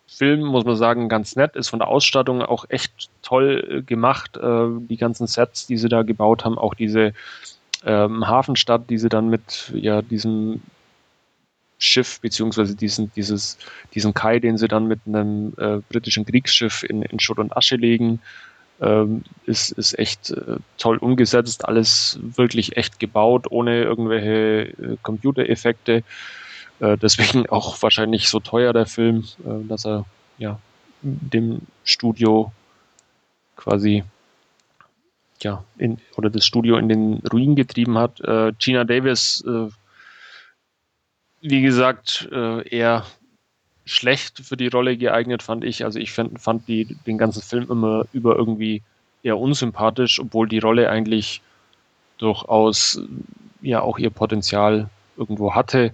Film, 0.07 0.45
muss 0.45 0.65
man 0.65 0.76
sagen, 0.76 1.10
ganz 1.10 1.35
nett, 1.35 1.56
ist 1.56 1.69
von 1.69 1.80
der 1.80 1.89
Ausstattung 1.89 2.41
auch 2.41 2.65
echt 2.69 3.10
toll 3.22 3.68
äh, 3.69 3.81
gemacht. 3.84 4.35
Äh, 4.38 4.68
die 4.80 4.98
ganzen 4.98 5.27
Sets, 5.27 5.68
die 5.68 5.77
sie 5.77 5.89
da 5.89 6.02
gebaut 6.02 6.44
haben, 6.44 6.57
auch 6.57 6.73
diese 6.73 7.14
ähm, 7.85 8.27
Hafenstadt, 8.27 8.89
die 8.89 8.98
sie 8.98 9.10
dann 9.10 9.30
mit 9.30 9.72
ja, 9.76 10.02
diesem 10.02 10.61
Schiff, 11.80 12.20
beziehungsweise 12.22 12.76
diesen, 12.76 13.12
dieses, 13.16 13.58
diesen 13.94 14.14
Kai, 14.14 14.40
den 14.40 14.58
sie 14.58 14.68
dann 14.68 14.88
mit 14.88 15.02
einem 15.06 15.54
äh, 15.58 15.78
britischen 15.90 16.26
Kriegsschiff 16.26 16.84
in, 16.84 17.04
in 17.04 17.20
Schutt 17.20 17.38
und 17.40 17.56
Asche 17.56 17.76
legen, 17.76 18.20
ähm, 18.82 19.24
ist, 19.45 19.72
ist 19.72 19.98
echt 19.98 20.32
äh, 20.32 20.58
toll 20.78 20.98
umgesetzt, 20.98 21.66
alles 21.66 22.20
wirklich 22.22 22.78
echt 22.78 22.99
gebaut, 22.99 23.48
ohne 23.49 23.84
irgendwelche 23.84 24.70
äh, 24.70 24.98
Computereffekte. 25.02 26.04
Äh, 26.80 26.98
deswegen 26.98 27.45
auch 27.49 27.82
wahrscheinlich 27.82 28.30
so 28.30 28.40
teuer 28.40 28.74
der 28.74 28.86
Film, 28.86 29.26
äh, 29.45 29.68
dass 29.68 29.86
er 29.86 30.06
ja 30.38 30.60
dem 31.02 31.62
Studio 31.84 32.52
quasi 33.56 34.04
ja 35.41 35.64
in, 35.78 35.99
oder 36.16 36.30
das 36.30 36.45
Studio 36.45 36.78
in 36.78 36.90
den 36.90 37.22
Ruin 37.32 37.56
getrieben 37.56 37.98
hat. 37.98 38.20
Äh, 38.22 38.54
Gina 38.60 38.84
Davis, 38.84 39.44
wie 41.42 41.62
gesagt, 41.62 42.28
eher 42.32 43.06
schlecht 43.86 44.40
für 44.40 44.58
die 44.58 44.68
Rolle 44.68 44.98
geeignet, 44.98 45.42
fand 45.42 45.64
ich. 45.64 45.86
Also 45.86 46.00
ich 46.00 46.12
fand, 46.12 46.40
fand 46.42 46.68
die, 46.68 46.86
den 47.06 47.18
ganzen 47.18 47.42
Film 47.42 47.68
immer 47.70 48.06
über 48.12 48.36
irgendwie 48.36 48.82
eher 49.24 49.38
unsympathisch, 49.38 50.20
obwohl 50.20 50.48
die 50.48 50.60
Rolle 50.60 50.90
eigentlich 50.90 51.42
durchaus 52.18 53.02
ja 53.62 53.82
auch 53.82 53.98
ihr 53.98 54.10
Potenzial 54.10 54.90
irgendwo 55.18 55.56
hatte. 55.56 55.94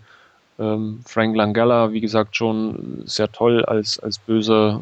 Ähm, 0.59 1.01
Frank 1.05 1.35
Langella, 1.35 1.91
wie 1.91 2.01
gesagt, 2.01 2.35
schon 2.35 3.03
sehr 3.05 3.31
toll 3.31 3.63
als, 3.65 3.99
als 3.99 4.19
böser 4.19 4.81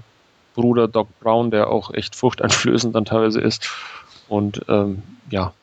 Bruder 0.55 0.87
Doc 0.87 1.07
Brown, 1.19 1.51
der 1.51 1.69
auch 1.69 1.93
echt 1.93 2.15
furchteinflößend 2.15 2.95
dann 2.95 3.05
teilweise 3.05 3.41
ist. 3.41 3.69
Und 4.27 4.61
ähm, 4.67 5.03
ja, 5.29 5.53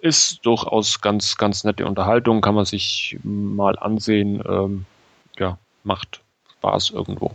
ist 0.00 0.44
durchaus 0.44 1.00
ganz, 1.00 1.36
ganz 1.36 1.64
nette 1.64 1.86
Unterhaltung, 1.86 2.40
kann 2.40 2.54
man 2.54 2.64
sich 2.64 3.18
mal 3.22 3.78
ansehen. 3.78 4.42
Ähm, 4.48 4.84
ja, 5.38 5.58
macht 5.84 6.22
Spaß 6.58 6.90
irgendwo. 6.90 7.34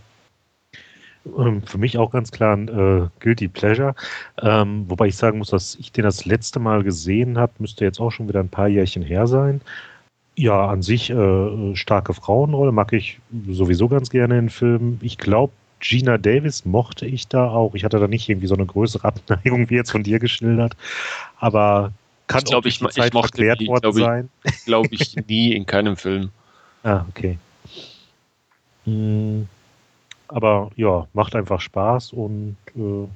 Ähm, 1.38 1.62
für 1.62 1.78
mich 1.78 1.98
auch 1.98 2.10
ganz 2.10 2.30
klar 2.30 2.56
ein 2.56 2.68
äh, 2.68 3.08
Guilty 3.20 3.48
Pleasure. 3.48 3.94
Ähm, 4.40 4.84
wobei 4.88 5.08
ich 5.08 5.16
sagen 5.16 5.38
muss, 5.38 5.50
dass 5.50 5.76
ich 5.76 5.92
den 5.92 6.04
das 6.04 6.24
letzte 6.24 6.58
Mal 6.58 6.82
gesehen 6.82 7.38
habe, 7.38 7.52
müsste 7.58 7.84
jetzt 7.84 8.00
auch 8.00 8.10
schon 8.10 8.28
wieder 8.28 8.40
ein 8.40 8.48
paar 8.48 8.68
Jährchen 8.68 9.02
her 9.02 9.26
sein. 9.26 9.60
Ja, 10.36 10.68
an 10.68 10.82
sich 10.82 11.10
äh, 11.10 11.76
starke 11.76 12.14
Frauenrolle 12.14 12.72
mag 12.72 12.92
ich 12.92 13.20
sowieso 13.48 13.88
ganz 13.88 14.10
gerne 14.10 14.38
in 14.38 14.48
Filmen. 14.48 14.98
Ich 15.02 15.18
glaube, 15.18 15.52
Gina 15.80 16.16
Davis 16.16 16.64
mochte 16.64 17.06
ich 17.06 17.28
da 17.28 17.50
auch. 17.50 17.74
Ich 17.74 17.84
hatte 17.84 17.98
da 17.98 18.08
nicht 18.08 18.28
irgendwie 18.28 18.46
so 18.46 18.54
eine 18.54 18.66
größere 18.66 19.04
Abneigung 19.06 19.68
wie 19.68 19.74
jetzt 19.74 19.90
von 19.90 20.02
dir 20.02 20.18
geschildert, 20.18 20.76
aber 21.38 21.92
kann 22.26 22.38
ich 22.38 22.44
glaube, 22.44 22.68
ich, 22.68 22.78
die 22.78 22.88
Zeit 22.88 23.08
ich 23.08 23.12
mochte 23.12 23.56
die, 23.56 23.66
worden 23.66 23.80
glaub 23.80 23.94
sein. 23.94 24.30
Glaube 24.64 24.88
ich 24.92 25.16
nie 25.26 25.52
in 25.52 25.66
keinem 25.66 25.96
Film. 25.96 26.30
Ah, 26.84 27.06
okay. 27.08 27.38
Hm, 28.86 29.46
aber 30.26 30.72
ja, 30.74 31.06
macht 31.12 31.36
einfach 31.36 31.60
Spaß 31.60 32.12
und 32.12 32.56
äh, 32.74 33.06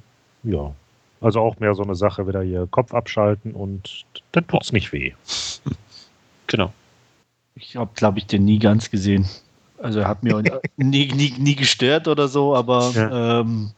ja. 0.49 0.73
Also 1.19 1.41
auch 1.41 1.59
mehr 1.59 1.73
so 1.73 1.83
eine 1.83 1.95
Sache, 1.95 2.25
wieder 2.29 2.41
hier 2.43 2.65
Kopf 2.71 2.93
abschalten 2.93 3.51
und 3.51 4.05
dann 4.31 4.47
tut 4.47 4.63
es 4.63 4.71
nicht 4.71 4.93
weh. 4.93 5.13
Genau. 6.47 6.71
Ich 7.55 7.75
habe, 7.75 7.91
glaube 7.93 8.19
ich, 8.19 8.25
den 8.25 8.45
nie 8.45 8.57
ganz 8.57 8.89
gesehen. 8.89 9.27
Also 9.79 9.99
er 9.99 10.07
hat 10.07 10.23
mir 10.23 10.41
nie, 10.77 11.11
nie, 11.11 11.33
nie 11.37 11.55
gestört 11.55 12.07
oder 12.07 12.29
so, 12.29 12.55
aber 12.55 12.91
ja. 12.95 13.41
ähm, 13.41 13.71
ich 13.71 13.76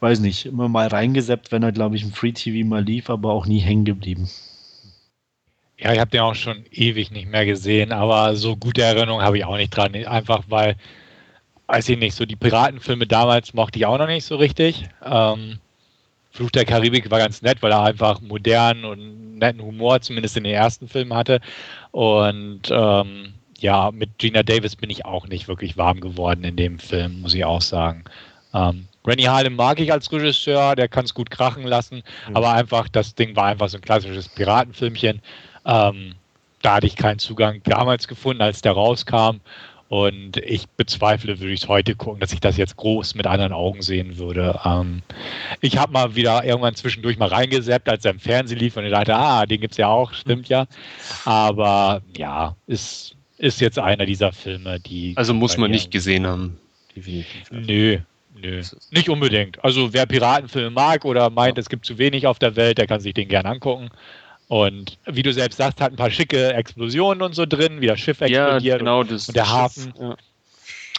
weiß 0.00 0.20
nicht, 0.20 0.46
immer 0.46 0.68
mal 0.68 0.88
reingeseppt, 0.88 1.52
wenn 1.52 1.62
er, 1.62 1.72
glaube 1.72 1.96
ich, 1.96 2.02
im 2.02 2.12
Free 2.12 2.32
TV 2.32 2.66
mal 2.66 2.84
lief, 2.84 3.10
aber 3.10 3.32
auch 3.32 3.46
nie 3.46 3.58
hängen 3.58 3.84
geblieben. 3.84 4.28
Ja, 5.78 5.92
ich 5.92 6.00
habe 6.00 6.10
den 6.10 6.20
auch 6.20 6.34
schon 6.34 6.64
ewig 6.72 7.10
nicht 7.10 7.28
mehr 7.28 7.46
gesehen, 7.46 7.92
aber 7.92 8.34
so 8.34 8.56
gute 8.56 8.82
Erinnerungen 8.82 9.24
habe 9.24 9.38
ich 9.38 9.44
auch 9.44 9.56
nicht 9.56 9.70
dran. 9.70 9.94
Einfach 9.94 10.44
weil, 10.48 10.76
weiß 11.68 11.88
ich 11.88 11.98
nicht, 11.98 12.14
so 12.14 12.26
die 12.26 12.36
Piratenfilme 12.36 13.06
damals 13.06 13.54
mochte 13.54 13.78
ich 13.78 13.86
auch 13.86 13.98
noch 13.98 14.08
nicht 14.08 14.24
so 14.24 14.36
richtig. 14.36 14.88
Ähm, 15.04 15.58
Fluch 16.32 16.50
der 16.50 16.64
Karibik 16.64 17.10
war 17.10 17.18
ganz 17.18 17.42
nett, 17.42 17.62
weil 17.62 17.72
er 17.72 17.84
einfach 17.84 18.20
modern 18.20 18.84
und 18.84 19.38
netten 19.38 19.62
Humor, 19.62 20.00
zumindest 20.00 20.36
in 20.36 20.44
den 20.44 20.54
ersten 20.54 20.88
Filmen 20.88 21.14
hatte. 21.14 21.40
Und 21.92 22.62
ähm, 22.70 23.34
ja, 23.58 23.90
mit 23.92 24.18
Gina 24.18 24.42
Davis 24.42 24.76
bin 24.76 24.90
ich 24.90 25.04
auch 25.04 25.28
nicht 25.28 25.48
wirklich 25.48 25.76
warm 25.76 26.00
geworden 26.00 26.44
in 26.44 26.56
dem 26.56 26.78
Film, 26.80 27.20
muss 27.20 27.34
ich 27.34 27.44
auch 27.44 27.62
sagen. 27.62 28.04
Ähm, 28.52 28.87
Rennie 29.08 29.28
Harlem 29.28 29.56
mag 29.56 29.80
ich 29.80 29.90
als 29.92 30.12
Regisseur, 30.12 30.76
der 30.76 30.88
kann 30.88 31.04
es 31.04 31.14
gut 31.14 31.30
krachen 31.30 31.64
lassen, 31.64 32.02
mhm. 32.28 32.36
aber 32.36 32.52
einfach, 32.52 32.88
das 32.88 33.14
Ding 33.14 33.34
war 33.34 33.46
einfach 33.46 33.68
so 33.68 33.78
ein 33.78 33.82
klassisches 33.82 34.28
Piratenfilmchen. 34.28 35.20
Ähm, 35.64 36.14
da 36.62 36.74
hatte 36.74 36.86
ich 36.86 36.96
keinen 36.96 37.18
Zugang 37.18 37.62
damals 37.64 38.08
gefunden, 38.08 38.42
als 38.42 38.62
der 38.62 38.72
rauskam. 38.72 39.40
Und 39.88 40.36
ich 40.36 40.68
bezweifle, 40.68 41.40
würde 41.40 41.52
ich 41.52 41.62
es 41.62 41.68
heute 41.68 41.94
gucken, 41.94 42.20
dass 42.20 42.34
ich 42.34 42.40
das 42.40 42.58
jetzt 42.58 42.76
groß 42.76 43.14
mit 43.14 43.26
anderen 43.26 43.54
Augen 43.54 43.80
sehen 43.80 44.18
würde. 44.18 44.60
Ähm, 44.62 45.02
ich 45.62 45.78
habe 45.78 45.92
mal 45.92 46.14
wieder 46.14 46.44
irgendwann 46.44 46.74
zwischendurch 46.74 47.16
mal 47.16 47.28
reingeseppt, 47.28 47.88
als 47.88 48.04
er 48.04 48.10
im 48.10 48.20
Fernsehen 48.20 48.58
lief 48.58 48.76
und 48.76 48.84
ich 48.84 48.90
dachte, 48.90 49.16
ah, 49.16 49.46
den 49.46 49.62
gibt 49.62 49.72
es 49.72 49.78
ja 49.78 49.88
auch, 49.88 50.12
stimmt 50.12 50.50
ja. 50.50 50.66
Aber 51.24 52.02
ja, 52.18 52.54
ist, 52.66 53.16
ist 53.38 53.62
jetzt 53.62 53.78
einer 53.78 54.04
dieser 54.04 54.32
Filme, 54.32 54.78
die. 54.78 55.14
Also 55.16 55.32
muss 55.32 55.56
man 55.56 55.70
nicht 55.70 55.90
gesehen 55.90 56.26
haben. 56.26 56.58
Definitiv. 56.94 57.50
Nö, 57.50 57.98
nö. 58.40 58.62
Nicht 58.90 59.08
unbedingt. 59.08 59.62
Also 59.64 59.92
wer 59.92 60.06
Piratenfilme 60.06 60.70
mag 60.70 61.04
oder 61.04 61.30
meint, 61.30 61.58
es 61.58 61.68
gibt 61.68 61.86
zu 61.86 61.98
wenig 61.98 62.26
auf 62.26 62.38
der 62.38 62.56
Welt, 62.56 62.78
der 62.78 62.86
kann 62.86 63.00
sich 63.00 63.14
den 63.14 63.28
gerne 63.28 63.48
angucken. 63.48 63.90
Und 64.48 64.98
wie 65.04 65.22
du 65.22 65.32
selbst 65.32 65.56
sagst, 65.56 65.80
hat 65.80 65.92
ein 65.92 65.96
paar 65.96 66.10
schicke 66.10 66.54
Explosionen 66.54 67.22
und 67.22 67.34
so 67.34 67.44
drin, 67.44 67.80
wie 67.80 67.86
das 67.86 68.00
Schiff 68.00 68.20
explodiert 68.20 68.62
ja, 68.62 68.78
genau, 68.78 69.00
und, 69.00 69.10
das, 69.10 69.28
und 69.28 69.36
der 69.36 69.48
Hafen. 69.48 69.92
Ja. 70.00 70.16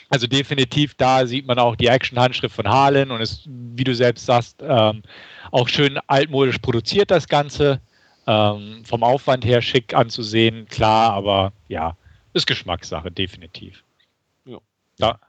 Also 0.09 0.27
definitiv, 0.27 0.95
da 0.95 1.25
sieht 1.25 1.45
man 1.45 1.59
auch 1.59 1.75
die 1.75 1.87
Action-Handschrift 1.87 2.55
von 2.55 2.67
Harlan 2.67 3.11
und 3.11 3.21
ist, 3.21 3.47
wie 3.47 3.83
du 3.83 3.93
selbst 3.93 4.25
sagst, 4.25 4.57
ähm, 4.61 5.03
auch 5.51 5.67
schön 5.67 5.99
altmodisch 6.07 6.59
produziert 6.59 7.11
das 7.11 7.27
Ganze. 7.27 7.79
Ähm, 8.27 8.83
vom 8.85 9.03
Aufwand 9.03 9.43
her 9.43 9.61
schick 9.61 9.95
anzusehen, 9.95 10.67
klar, 10.67 11.13
aber 11.13 11.51
ja, 11.67 11.95
ist 12.33 12.45
Geschmackssache, 12.45 13.09
definitiv. 13.09 13.83
Ja. 14.45 14.57
ja. 14.99 15.19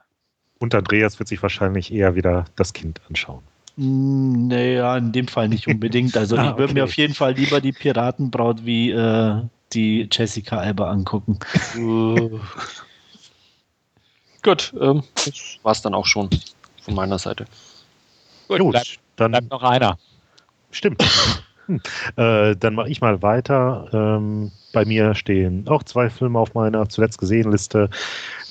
Und 0.61 0.75
Andreas 0.75 1.17
wird 1.17 1.27
sich 1.27 1.41
wahrscheinlich 1.41 1.91
eher 1.91 2.13
wieder 2.13 2.45
das 2.55 2.71
Kind 2.71 3.01
anschauen. 3.09 3.41
Hm, 3.77 4.47
naja, 4.47 4.95
in 4.95 5.11
dem 5.11 5.27
Fall 5.27 5.49
nicht 5.49 5.67
unbedingt. 5.67 6.15
Also 6.15 6.37
ah, 6.37 6.51
ich 6.51 6.51
würde 6.51 6.65
okay. 6.65 6.73
mir 6.73 6.83
auf 6.83 6.93
jeden 6.93 7.15
Fall 7.15 7.33
lieber 7.33 7.59
die 7.59 7.71
Piratenbraut 7.71 8.63
wie 8.63 8.91
äh, 8.91 9.41
die 9.73 10.07
Jessica 10.11 10.59
Alba 10.59 10.91
angucken. 10.91 11.39
Uh. 11.75 12.39
Gut, 14.43 14.71
ähm, 14.79 15.01
das 15.15 15.57
war 15.63 15.71
es 15.71 15.81
dann 15.81 15.95
auch 15.95 16.05
schon 16.05 16.29
von 16.83 16.93
meiner 16.93 17.17
Seite. 17.17 17.45
Gut, 18.47 18.59
Gut 18.59 18.71
bleibt, 18.71 18.99
dann 19.15 19.31
bleibt 19.31 19.49
noch 19.49 19.63
einer. 19.63 19.97
Stimmt. 20.69 21.03
äh, 22.17 22.55
dann 22.55 22.75
mache 22.75 22.89
ich 22.89 23.01
mal 23.01 23.23
weiter. 23.23 23.89
Ähm, 23.93 24.51
bei 24.73 24.85
mir 24.85 25.15
stehen 25.15 25.67
auch 25.67 25.83
zwei 25.83 26.09
Filme 26.09 26.37
auf 26.37 26.53
meiner 26.53 26.87
zuletzt 26.87 27.17
gesehen 27.17 27.51
Liste. 27.51 27.89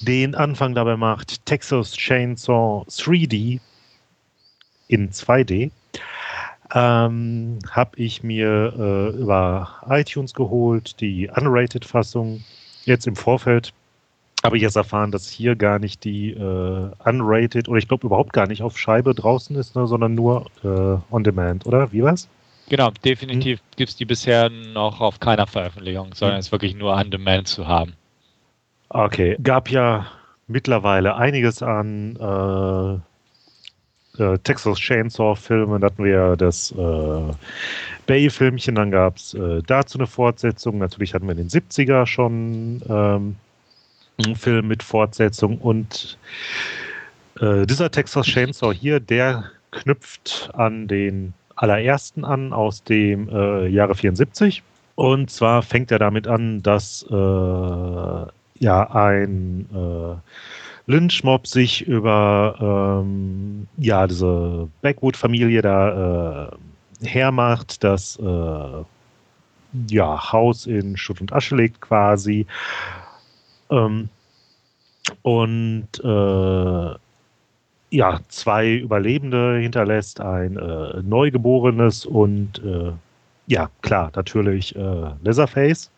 Den 0.01 0.35
Anfang 0.35 0.75
dabei 0.75 0.97
macht 0.97 1.45
Texas 1.45 1.93
Chainsaw 1.93 2.85
3D 2.89 3.61
in 4.89 5.11
2D. 5.11 5.71
Ähm, 6.73 7.59
habe 7.71 7.97
ich 7.97 8.23
mir 8.23 8.73
äh, 8.79 9.17
über 9.19 9.69
iTunes 9.89 10.33
geholt, 10.33 11.01
die 11.01 11.29
Unrated-Fassung. 11.29 12.43
Jetzt 12.85 13.07
im 13.07 13.17
Vorfeld 13.17 13.73
habe 14.43 14.57
ich 14.57 14.63
jetzt 14.63 14.77
erfahren, 14.77 15.11
dass 15.11 15.29
hier 15.29 15.55
gar 15.55 15.79
nicht 15.79 16.05
die 16.05 16.31
äh, 16.31 16.91
Unrated 17.05 17.69
oder 17.69 17.79
ich 17.79 17.89
glaube 17.89 18.07
überhaupt 18.07 18.33
gar 18.33 18.47
nicht 18.47 18.63
auf 18.63 18.79
Scheibe 18.79 19.15
draußen 19.15 19.55
ist, 19.57 19.77
ne, 19.77 19.87
sondern 19.87 20.15
nur 20.15 20.47
äh, 20.65 21.15
on 21.15 21.25
Demand, 21.25 21.67
oder? 21.67 21.93
Wie 21.93 22.03
war's? 22.03 22.29
Genau, 22.69 22.91
definitiv 23.05 23.59
hm. 23.59 23.65
gibt 23.77 23.91
es 23.91 23.97
die 23.97 24.05
bisher 24.05 24.49
noch 24.49 25.01
auf 25.01 25.21
keiner 25.21 25.47
Veröffentlichung, 25.47 26.15
sondern 26.15 26.37
hm. 26.37 26.41
ist 26.41 26.53
wirklich 26.53 26.75
nur 26.75 26.95
on 26.95 27.11
Demand 27.11 27.49
zu 27.49 27.67
haben. 27.67 27.95
Okay, 28.93 29.37
gab 29.41 29.71
ja 29.71 30.07
mittlerweile 30.49 31.15
einiges 31.15 31.63
an 31.63 32.17
äh, 32.17 32.95
äh, 34.21 34.39
Texas 34.39 34.81
Chainsaw-Filme, 34.81 35.79
dann 35.79 35.91
hatten 35.91 36.05
wir 36.05 36.37
das 36.37 36.73
äh, 36.73 37.33
Bay-Filmchen, 38.07 38.75
dann 38.75 38.91
gab 38.91 39.17
es 39.17 39.35
äh, 39.35 39.63
dazu 39.65 39.97
eine 39.97 40.09
Fortsetzung. 40.09 40.79
Natürlich 40.79 41.15
hatten 41.15 41.27
wir 41.27 41.39
in 41.39 41.49
den 41.49 41.49
70er 41.49 42.05
schon 42.05 42.83
ähm, 42.89 43.37
einen 44.19 44.35
Film 44.35 44.67
mit 44.67 44.83
Fortsetzung 44.83 45.59
und 45.59 46.19
äh, 47.41 47.67
dieser 47.67 47.93
Texas 47.93 48.27
Chainsaw 48.27 48.75
hier, 48.75 48.99
der 48.99 49.45
knüpft 49.71 50.51
an 50.53 50.89
den 50.89 51.33
allerersten 51.55 52.25
an 52.25 52.53
aus 52.53 52.83
dem 52.83 53.29
äh, 53.29 53.69
Jahre 53.69 53.95
74. 53.95 54.65
Und 54.97 55.31
zwar 55.31 55.63
fängt 55.63 55.93
er 55.93 56.01
damit 56.01 56.27
an, 56.27 56.61
dass 56.65 57.07
ja 58.61 58.89
ein 58.91 59.67
äh, 59.75 60.17
Lynchmob 60.91 61.47
sich 61.47 61.87
über 61.87 63.03
ähm, 63.05 63.67
ja, 63.77 64.07
diese 64.07 64.69
Backwood-Familie 64.83 65.63
da 65.63 66.51
äh, 67.03 67.07
hermacht, 67.07 67.83
das 67.83 68.19
äh, 68.19 68.85
ja, 69.89 70.33
Haus 70.33 70.67
in 70.67 70.97
Schutt 70.97 71.21
und 71.21 71.33
Asche 71.33 71.57
legt 71.57 71.81
quasi. 71.81 72.47
Ähm, 73.71 74.09
und 75.23 75.89
äh, 76.03 76.95
ja, 77.93 78.21
zwei 78.29 78.75
Überlebende 78.77 79.59
hinterlässt, 79.59 80.21
ein 80.21 80.57
äh, 80.57 81.03
Neugeborenes 81.03 82.07
und 82.07 82.63
äh, 82.65 82.93
ja, 83.47 83.69
klar, 83.83 84.13
natürlich 84.15 84.77
äh, 84.77 85.11
Leatherface. 85.23 85.91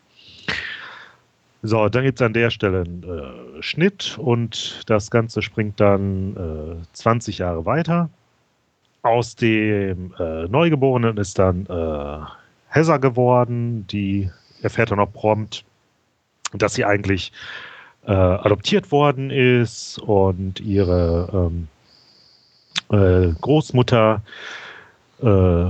So, 1.65 1.87
dann 1.87 2.03
gibt 2.03 2.19
es 2.19 2.25
an 2.25 2.33
der 2.33 2.49
Stelle 2.49 2.81
einen 2.81 3.03
äh, 3.03 3.63
Schnitt 3.63 4.17
und 4.17 4.81
das 4.87 5.09
Ganze 5.09 5.41
springt 5.41 5.79
dann 5.79 6.81
äh, 6.81 6.85
20 6.91 7.37
Jahre 7.37 7.65
weiter. 7.65 8.09
Aus 9.01 9.37
dem 9.37 10.13
äh, 10.19 10.43
Neugeborenen 10.49 11.15
ist 11.15 11.39
dann 11.39 11.65
äh, 11.67 12.19
Heather 12.67 12.99
geworden, 12.99 13.87
die 13.87 14.29
erfährt 14.61 14.91
dann 14.91 14.99
auch 14.99 15.13
prompt, 15.13 15.63
dass 16.53 16.73
sie 16.73 16.83
eigentlich 16.83 17.31
äh, 18.05 18.11
adoptiert 18.11 18.91
worden 18.91 19.29
ist 19.29 19.99
und 19.99 20.59
ihre 20.59 21.49
ähm, 21.49 21.67
äh, 22.91 23.33
Großmutter 23.39 24.21
äh, 25.21 25.65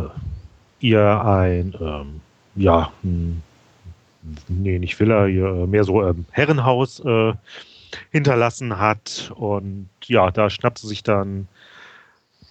ihr 0.80 1.26
ein 1.26 1.76
ähm, 1.80 2.22
ja, 2.56 2.91
ein 3.03 3.44
nee, 4.47 4.79
nicht 4.79 4.99
Villa, 4.99 5.27
äh, 5.27 5.67
mehr 5.67 5.83
so 5.83 6.05
ähm, 6.05 6.25
Herrenhaus 6.31 6.99
äh, 7.01 7.33
hinterlassen 8.11 8.77
hat. 8.77 9.31
Und 9.35 9.89
ja, 10.05 10.31
da 10.31 10.49
schnappt 10.49 10.79
sie 10.79 10.87
sich 10.87 11.03
dann 11.03 11.47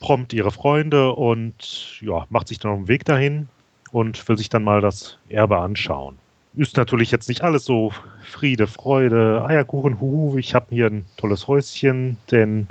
prompt 0.00 0.32
ihre 0.32 0.50
Freunde 0.50 1.12
und 1.12 2.00
ja, 2.00 2.26
macht 2.28 2.48
sich 2.48 2.58
dann 2.58 2.72
auf 2.72 2.78
den 2.78 2.88
Weg 2.88 3.04
dahin 3.04 3.48
und 3.92 4.28
will 4.28 4.36
sich 4.36 4.48
dann 4.48 4.64
mal 4.64 4.80
das 4.80 5.16
Erbe 5.28 5.58
anschauen. 5.58 6.18
ist 6.54 6.76
natürlich 6.76 7.10
jetzt 7.10 7.28
nicht 7.28 7.42
alles 7.42 7.64
so 7.64 7.92
Friede, 8.24 8.66
Freude, 8.66 9.44
Eierkuchen, 9.46 10.00
huhu, 10.00 10.36
ich 10.38 10.54
habe 10.54 10.66
hier 10.70 10.86
ein 10.86 11.06
tolles 11.16 11.46
Häuschen, 11.46 12.18
denn 12.30 12.66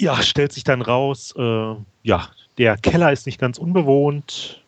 ja, 0.00 0.20
stellt 0.22 0.52
sich 0.52 0.64
dann 0.64 0.82
raus, 0.82 1.34
äh, 1.36 1.74
ja, 2.02 2.28
der 2.58 2.76
Keller 2.78 3.12
ist 3.12 3.26
nicht 3.26 3.40
ganz 3.40 3.58
unbewohnt 3.58 4.62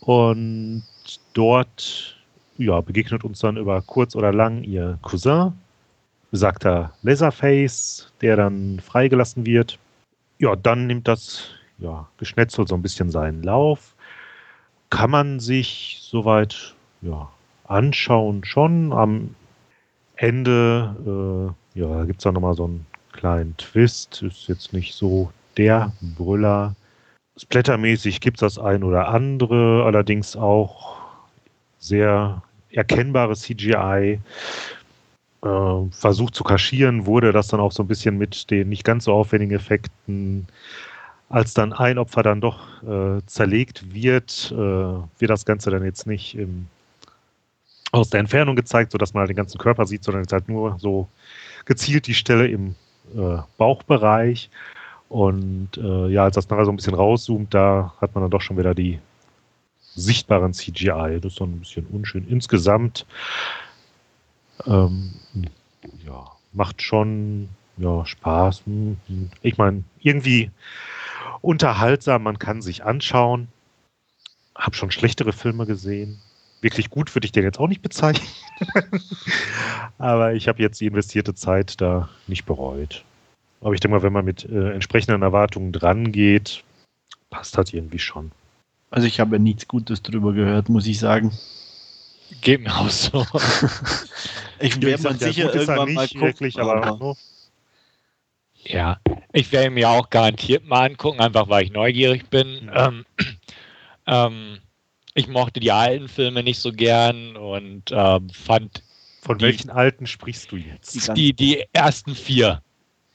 und 0.00 0.84
dort 1.32 2.17
ja, 2.58 2.80
begegnet 2.80 3.24
uns 3.24 3.38
dann 3.40 3.56
über 3.56 3.80
kurz 3.82 4.14
oder 4.14 4.32
lang 4.32 4.62
ihr 4.64 4.98
Cousin, 5.02 5.52
besagter 6.30 6.92
Leatherface, 7.02 8.12
der 8.20 8.36
dann 8.36 8.80
freigelassen 8.80 9.46
wird. 9.46 9.78
Ja, 10.38 10.56
dann 10.56 10.86
nimmt 10.86 11.08
das 11.08 11.50
ja, 11.78 12.06
Geschnetzel 12.18 12.66
so 12.66 12.74
ein 12.74 12.82
bisschen 12.82 13.10
seinen 13.10 13.42
Lauf. 13.42 13.94
Kann 14.90 15.10
man 15.10 15.40
sich 15.40 16.00
soweit 16.02 16.74
ja, 17.02 17.30
anschauen 17.64 18.44
schon. 18.44 18.92
Am 18.92 19.34
Ende 20.16 21.54
äh, 21.76 21.78
ja, 21.80 22.04
gibt 22.04 22.20
es 22.20 22.24
dann 22.24 22.34
nochmal 22.34 22.54
so 22.54 22.64
einen 22.64 22.86
kleinen 23.12 23.56
Twist. 23.56 24.22
Ist 24.22 24.48
jetzt 24.48 24.72
nicht 24.72 24.94
so 24.94 25.30
der 25.56 25.92
Brüller. 26.00 26.74
Splattermäßig 27.36 28.20
gibt 28.20 28.38
es 28.38 28.40
das 28.40 28.58
ein 28.58 28.82
oder 28.82 29.08
andere, 29.08 29.84
allerdings 29.84 30.34
auch 30.34 30.98
sehr 31.78 32.42
erkennbare 32.78 33.34
CGI. 33.34 34.20
Äh, 35.40 35.90
versucht 35.92 36.34
zu 36.34 36.42
kaschieren, 36.42 37.06
wurde 37.06 37.30
das 37.30 37.48
dann 37.48 37.60
auch 37.60 37.70
so 37.70 37.84
ein 37.84 37.88
bisschen 37.88 38.18
mit 38.18 38.50
den 38.50 38.68
nicht 38.68 38.84
ganz 38.84 39.04
so 39.04 39.12
aufwendigen 39.12 39.54
Effekten. 39.54 40.48
Als 41.28 41.54
dann 41.54 41.72
ein 41.72 41.98
Opfer 41.98 42.22
dann 42.22 42.40
doch 42.40 42.82
äh, 42.82 43.20
zerlegt 43.26 43.94
wird, 43.94 44.50
äh, 44.50 44.56
wird 44.56 45.30
das 45.30 45.44
Ganze 45.44 45.70
dann 45.70 45.84
jetzt 45.84 46.06
nicht 46.06 46.36
im, 46.36 46.66
aus 47.92 48.10
der 48.10 48.20
Entfernung 48.20 48.56
gezeigt, 48.56 48.92
sodass 48.92 49.14
man 49.14 49.20
halt 49.20 49.30
den 49.30 49.36
ganzen 49.36 49.58
Körper 49.58 49.86
sieht, 49.86 50.02
sondern 50.02 50.24
jetzt 50.24 50.32
halt 50.32 50.48
nur 50.48 50.76
so 50.80 51.06
gezielt 51.66 52.06
die 52.06 52.14
Stelle 52.14 52.48
im 52.48 52.74
äh, 53.14 53.38
Bauchbereich. 53.58 54.50
Und 55.08 55.76
äh, 55.76 56.08
ja, 56.08 56.24
als 56.24 56.34
das 56.34 56.48
nachher 56.50 56.64
so 56.64 56.72
ein 56.72 56.76
bisschen 56.76 56.94
rauszoomt, 56.94 57.54
da 57.54 57.94
hat 58.00 58.14
man 58.14 58.24
dann 58.24 58.30
doch 58.30 58.40
schon 58.40 58.58
wieder 58.58 58.74
die 58.74 58.98
sichtbaren 59.98 60.52
CGI. 60.52 61.18
Das 61.20 61.32
ist 61.32 61.40
dann 61.40 61.52
ein 61.52 61.60
bisschen 61.60 61.86
unschön. 61.86 62.26
Insgesamt, 62.28 63.06
ähm, 64.66 65.14
ja, 66.06 66.30
macht 66.52 66.82
schon 66.82 67.48
ja, 67.76 68.04
Spaß. 68.04 68.62
Ich 69.42 69.58
meine, 69.58 69.84
irgendwie 70.00 70.50
unterhaltsam, 71.40 72.22
man 72.22 72.38
kann 72.38 72.62
sich 72.62 72.84
anschauen. 72.84 73.48
Hab 74.54 74.74
schon 74.74 74.90
schlechtere 74.90 75.32
Filme 75.32 75.66
gesehen. 75.66 76.18
Wirklich 76.60 76.90
gut 76.90 77.14
würde 77.14 77.26
ich 77.26 77.32
den 77.32 77.44
jetzt 77.44 77.60
auch 77.60 77.68
nicht 77.68 77.82
bezeichnen. 77.82 78.26
Aber 79.98 80.34
ich 80.34 80.48
habe 80.48 80.60
jetzt 80.60 80.80
die 80.80 80.86
investierte 80.86 81.34
Zeit 81.34 81.80
da 81.80 82.08
nicht 82.26 82.44
bereut. 82.46 83.04
Aber 83.60 83.74
ich 83.74 83.80
denke 83.80 83.96
mal, 83.96 84.02
wenn 84.02 84.12
man 84.12 84.24
mit 84.24 84.44
äh, 84.44 84.72
entsprechenden 84.72 85.22
Erwartungen 85.22 85.70
dran 85.70 86.10
geht, 86.10 86.64
passt 87.30 87.56
das 87.56 87.72
irgendwie 87.72 87.98
schon. 88.00 88.32
Also 88.90 89.06
ich 89.06 89.20
habe 89.20 89.36
ja 89.36 89.38
nichts 89.38 89.68
Gutes 89.68 90.02
drüber 90.02 90.32
gehört, 90.32 90.68
muss 90.68 90.86
ich 90.86 90.98
sagen. 90.98 91.32
Geht 92.40 92.62
mir 92.62 92.74
auch 92.74 92.90
so. 92.90 93.26
ich 94.60 94.80
werde 94.82 95.02
man 95.02 95.18
sicher 95.18 95.54
irgendwann 95.54 95.94
mal 95.94 96.06
gucken, 96.06 96.20
wirklich, 96.22 96.58
aber, 96.58 96.84
aber 96.84 97.16
ja, 98.64 98.98
ich 99.32 99.50
werde 99.52 99.70
mir 99.70 99.88
auch 99.88 100.10
garantiert 100.10 100.66
mal 100.66 100.90
angucken, 100.90 101.20
einfach 101.20 101.48
weil 101.48 101.64
ich 101.64 101.72
neugierig 101.72 102.28
bin. 102.28 102.70
Ähm, 102.74 103.06
ähm, 104.06 104.58
ich 105.14 105.28
mochte 105.28 105.60
die 105.60 105.72
alten 105.72 106.08
Filme 106.08 106.42
nicht 106.42 106.58
so 106.58 106.72
gern 106.72 107.36
und 107.36 107.84
ähm, 107.90 108.30
fand. 108.30 108.82
Von 109.22 109.38
die, 109.38 109.46
welchen 109.46 109.70
alten 109.70 110.06
sprichst 110.06 110.52
du 110.52 110.56
jetzt? 110.56 111.16
Die, 111.16 111.32
die 111.32 111.64
ersten 111.72 112.14
vier. 112.14 112.62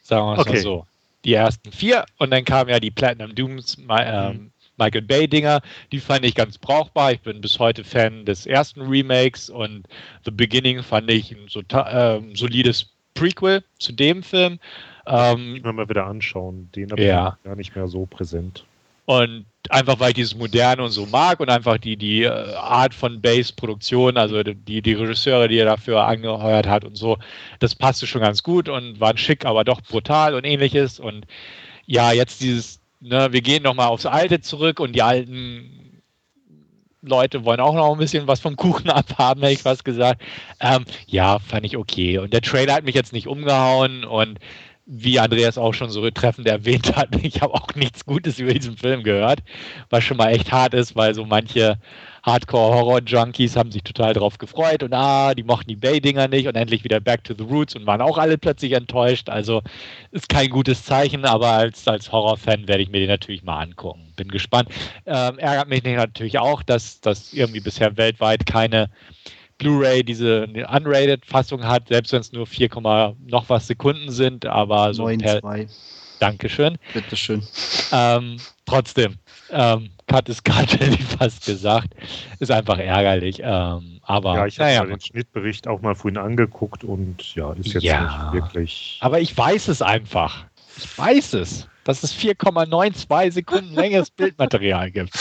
Sagen 0.02 0.26
wir 0.28 0.34
es 0.34 0.40
okay. 0.40 0.54
mal 0.54 0.62
so. 0.62 0.88
Die 1.24 1.34
ersten 1.34 1.72
vier 1.72 2.06
und 2.18 2.32
dann 2.32 2.44
kamen 2.44 2.70
ja 2.70 2.80
die 2.80 2.92
Platinum 2.92 3.34
Dooms, 3.34 3.78
äh, 3.90 4.34
mhm. 4.34 4.52
Michael 4.78 5.04
Bay-Dinger, 5.04 5.62
die 5.92 6.00
fand 6.00 6.26
ich 6.26 6.36
ganz 6.36 6.58
brauchbar. 6.58 7.12
Ich 7.12 7.22
bin 7.22 7.42
bis 7.42 7.60
heute 7.60 7.84
Fan 7.84 8.26
des 8.26 8.46
ersten 8.46 8.82
Remakes 8.82 9.50
und 9.50 9.88
The 10.26 10.32
Beginning 10.32 10.84
fand 10.84 11.10
ich 11.12 11.32
ein 11.32 11.48
so, 11.48 11.62
äh, 11.62 12.22
solides 12.34 12.90
Prequel 13.14 13.64
zu 13.78 13.92
dem 13.92 14.24
Film. 14.24 14.60
Ähm, 15.06 15.56
ich 15.58 15.64
mal 15.64 15.90
wieder 15.90 16.06
anschauen. 16.06 16.70
Den 16.76 16.92
habe 16.92 17.04
ja. 17.04 17.38
ich 17.40 17.44
gar 17.44 17.56
nicht 17.56 17.76
mehr 17.76 17.88
so 17.88 18.06
präsent. 18.06 18.66
Und 19.06 19.46
einfach 19.70 20.00
weil 20.00 20.10
ich 20.10 20.16
dieses 20.16 20.36
Moderne 20.36 20.84
und 20.84 20.92
so 20.92 21.06
mag 21.06 21.40
und 21.40 21.50
einfach 21.50 21.78
die, 21.78 21.98
die 21.98 22.24
äh, 22.24 22.54
Art 22.56 22.94
von 22.94 23.22
Base-Produktion, 23.22 24.18
also 24.18 24.44
die, 24.44 24.82
die 24.82 24.94
Regisseure, 24.94 25.50
die 25.50 25.58
er 25.58 25.66
dafür 25.66 26.06
angeheuert 26.06 26.68
hat 26.68 26.86
und 26.86 26.96
so, 26.96 27.18
das 27.60 27.76
passte 27.76 28.08
schon 28.08 28.22
ganz 28.22 28.44
gut 28.44 28.70
und 28.70 29.00
waren 29.00 29.18
schick, 29.18 29.46
aber 29.46 29.64
doch 29.66 29.82
brutal 29.82 30.36
und 30.36 30.46
ähnliches. 30.46 31.00
Und 31.00 31.26
ja, 31.86 32.14
jetzt 32.14 32.42
dieses, 32.42 32.80
ne, 33.04 33.32
wir 33.32 33.42
gehen 33.42 33.64
nochmal 33.64 33.88
aufs 33.88 34.06
Alte 34.06 34.42
zurück 34.42 34.80
und 34.80 34.94
die 34.94 35.02
alten 35.02 36.02
Leute 37.02 37.44
wollen 37.44 37.60
auch 37.60 37.76
noch 37.76 37.92
ein 37.92 38.00
bisschen 38.00 38.28
was 38.28 38.40
vom 38.40 38.56
Kuchen 38.56 38.90
abhaben, 38.90 39.42
hätte 39.42 39.54
ich 39.54 39.62
fast 39.62 39.86
gesagt. 39.86 40.22
Ähm, 40.60 40.86
ja, 41.08 41.40
fand 41.40 41.66
ich 41.66 41.78
okay. 41.78 42.18
Und 42.18 42.34
der 42.34 42.42
Trailer 42.42 42.74
hat 42.74 42.86
mich 42.86 42.96
jetzt 42.96 43.14
nicht 43.14 43.28
umgehauen 43.28 44.06
und 44.06 44.40
wie 44.86 45.20
Andreas 45.20 45.58
auch 45.58 45.74
schon 45.74 45.90
so 45.90 46.10
treffend 46.12 46.48
erwähnt 46.48 46.96
hat, 46.96 47.10
ich 47.24 47.42
habe 47.42 47.54
auch 47.54 47.76
nichts 47.76 48.06
Gutes 48.06 48.40
über 48.40 48.54
diesen 48.54 48.78
Film 48.78 49.04
gehört, 49.04 49.40
was 49.90 50.04
schon 50.04 50.18
mal 50.18 50.30
echt 50.30 50.52
hart 50.52 50.74
ist, 50.74 50.96
weil 50.96 51.14
so 51.14 51.26
manche 51.26 51.78
Hardcore-Horror-Junkies 52.24 53.56
haben 53.56 53.72
sich 53.72 53.84
total 53.84 54.14
drauf 54.14 54.38
gefreut 54.38 54.82
und 54.82 54.94
ah, 54.94 55.34
die 55.36 55.44
mochten 55.44 55.68
die 55.68 55.76
Bay-Dinger 55.76 56.30
nicht 56.30 56.48
und 56.48 56.56
endlich 56.56 56.84
wieder 56.84 57.02
Back 57.02 57.24
to 57.26 57.34
the 57.38 57.44
Roots 57.44 57.76
und 57.76 57.86
waren 57.86 58.02
auch 58.02 58.18
alle 58.18 58.38
plötzlich 58.38 58.72
enttäuscht. 58.72 59.30
Also 59.30 59.62
ist 60.12 60.30
kein 60.30 60.50
gutes 60.50 60.86
Zeichen, 60.86 61.26
aber 61.26 61.50
als, 61.50 61.88
als 61.88 62.12
Horror-Fan 62.12 62.68
werde 62.68 62.82
ich 62.82 62.90
mir 62.90 63.00
den 63.00 63.10
natürlich 63.10 63.44
mal 63.44 63.60
angucken. 63.60 64.14
Bin 64.16 64.30
gespannt. 64.30 64.70
Ähm, 65.06 65.38
ärgert 65.38 65.68
mich 65.68 65.84
natürlich 65.84 66.40
auch, 66.40 66.64
dass 66.64 67.02
das 67.02 67.34
irgendwie 67.34 67.60
bisher 67.60 67.98
weltweit 67.98 68.46
keine 68.46 68.90
Blu-ray 69.58 70.04
diese 70.04 70.44
unrated-Fassung 70.44 71.66
hat, 71.66 71.90
selbst 71.90 72.14
wenn 72.14 72.22
es 72.22 72.32
nur 72.32 72.48
4, 72.48 72.70
noch 73.26 73.50
was 73.50 73.68
Sekunden 73.68 74.12
sind, 74.12 74.46
aber 74.46 74.94
so 74.94 75.04
9, 75.04 75.20
per, 75.20 75.42
2. 75.42 75.68
Dankeschön. 76.20 76.78
Bitteschön. 76.94 77.46
Ähm, 77.92 78.38
trotzdem, 78.66 79.18
ähm, 79.54 79.90
Cut 80.08 80.30
ist 80.30 80.44
Cut, 80.44 80.74
hätte 80.80 80.96
ich 80.96 81.04
fast 81.04 81.46
gesagt. 81.46 81.96
Ist 82.40 82.52
einfach 82.52 82.78
ärgerlich. 82.78 83.42
Ähm, 83.44 84.00
aber, 84.04 84.36
ja, 84.36 84.46
ich 84.46 84.60
habe 84.60 84.70
naja, 84.70 84.86
den 84.86 85.00
Schnittbericht 85.00 85.68
auch 85.68 85.82
mal 85.82 85.96
vorhin 85.96 86.18
angeguckt 86.18 86.84
und 86.84 87.36
ja, 87.36 87.54
ist 87.54 87.74
jetzt 87.74 87.84
ja, 87.84 88.32
nicht 88.32 88.34
wirklich. 88.34 88.98
Aber 89.02 89.20
ich 89.20 89.36
weiß 89.38 89.70
es 89.70 89.82
einfach. 89.82 90.46
Ich 90.78 90.98
weiß 90.98 91.34
es, 91.36 91.68
dass 91.84 92.04
es 92.04 92.14
4,92 92.16 93.32
Sekunden 93.32 93.74
längeres 93.74 94.12
Bildmaterial 94.12 94.92
gibt. 94.92 95.14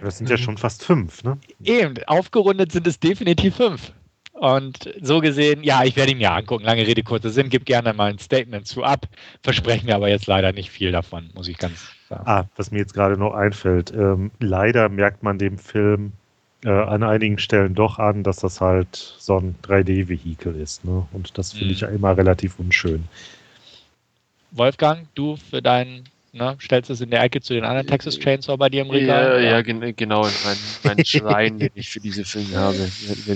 Das 0.00 0.18
sind 0.18 0.30
ja 0.30 0.38
schon 0.38 0.56
fast 0.56 0.84
fünf, 0.84 1.22
ne? 1.22 1.38
Eben, 1.62 1.94
aufgerundet 2.06 2.72
sind 2.72 2.86
es 2.86 2.98
definitiv 2.98 3.56
fünf. 3.56 3.92
Und 4.32 4.94
so 5.02 5.20
gesehen, 5.20 5.62
ja, 5.62 5.84
ich 5.84 5.96
werde 5.96 6.12
ihn 6.12 6.18
mir 6.18 6.32
angucken. 6.32 6.64
Lange 6.64 6.86
Rede, 6.86 7.02
kurzer 7.02 7.28
Sinn. 7.28 7.50
Gib 7.50 7.66
gerne 7.66 7.92
mal 7.92 8.10
ein 8.10 8.18
Statement 8.18 8.66
zu 8.66 8.82
ab. 8.82 9.06
Versprechen 9.42 9.84
mir 9.84 9.94
aber 9.94 10.08
jetzt 10.08 10.26
leider 10.26 10.52
nicht 10.52 10.70
viel 10.70 10.92
davon, 10.92 11.30
muss 11.34 11.46
ich 11.46 11.58
ganz 11.58 11.90
sagen. 12.10 12.24
Ah, 12.26 12.44
was 12.56 12.70
mir 12.70 12.78
jetzt 12.78 12.92
gerade 12.92 13.16
noch 13.16 13.34
einfällt. 13.34 13.92
Ähm, 13.92 14.30
leider 14.40 14.88
merkt 14.88 15.22
man 15.22 15.38
dem 15.38 15.56
Film 15.56 16.12
äh, 16.64 16.70
an 16.70 17.02
einigen 17.02 17.38
Stellen 17.38 17.74
doch 17.74 17.98
an, 17.98 18.22
dass 18.22 18.36
das 18.36 18.60
halt 18.60 18.94
so 19.18 19.38
ein 19.38 19.54
3D-Vehikel 19.62 20.54
ist. 20.54 20.84
Ne? 20.84 21.06
Und 21.12 21.38
das 21.38 21.52
finde 21.52 21.66
mhm. 21.66 21.72
ich 21.72 21.80
ja 21.80 21.88
immer 21.88 22.16
relativ 22.16 22.58
unschön. 22.58 23.04
Wolfgang, 24.50 25.06
du 25.14 25.36
für 25.36 25.62
deinen 25.62 26.04
Ne? 26.32 26.56
Stellst 26.60 26.90
es 26.90 27.00
in 27.00 27.10
der 27.10 27.22
Ecke 27.22 27.40
zu 27.40 27.54
den 27.54 27.64
anderen 27.64 27.88
Texas 27.88 28.16
Chainsaw 28.16 28.56
bei 28.56 28.68
dir 28.68 28.82
im 28.82 28.90
Regal? 28.90 29.42
Ja, 29.42 29.60
ja, 29.60 29.60
ja 29.60 29.62
genau, 29.62 30.24
in 30.24 30.32
meinen 30.44 30.58
mein 30.84 31.04
Schrein, 31.04 31.58
den 31.58 31.70
ich 31.74 31.88
für 31.88 31.98
diese 31.98 32.24
Filme 32.24 32.56
habe. 32.56 32.88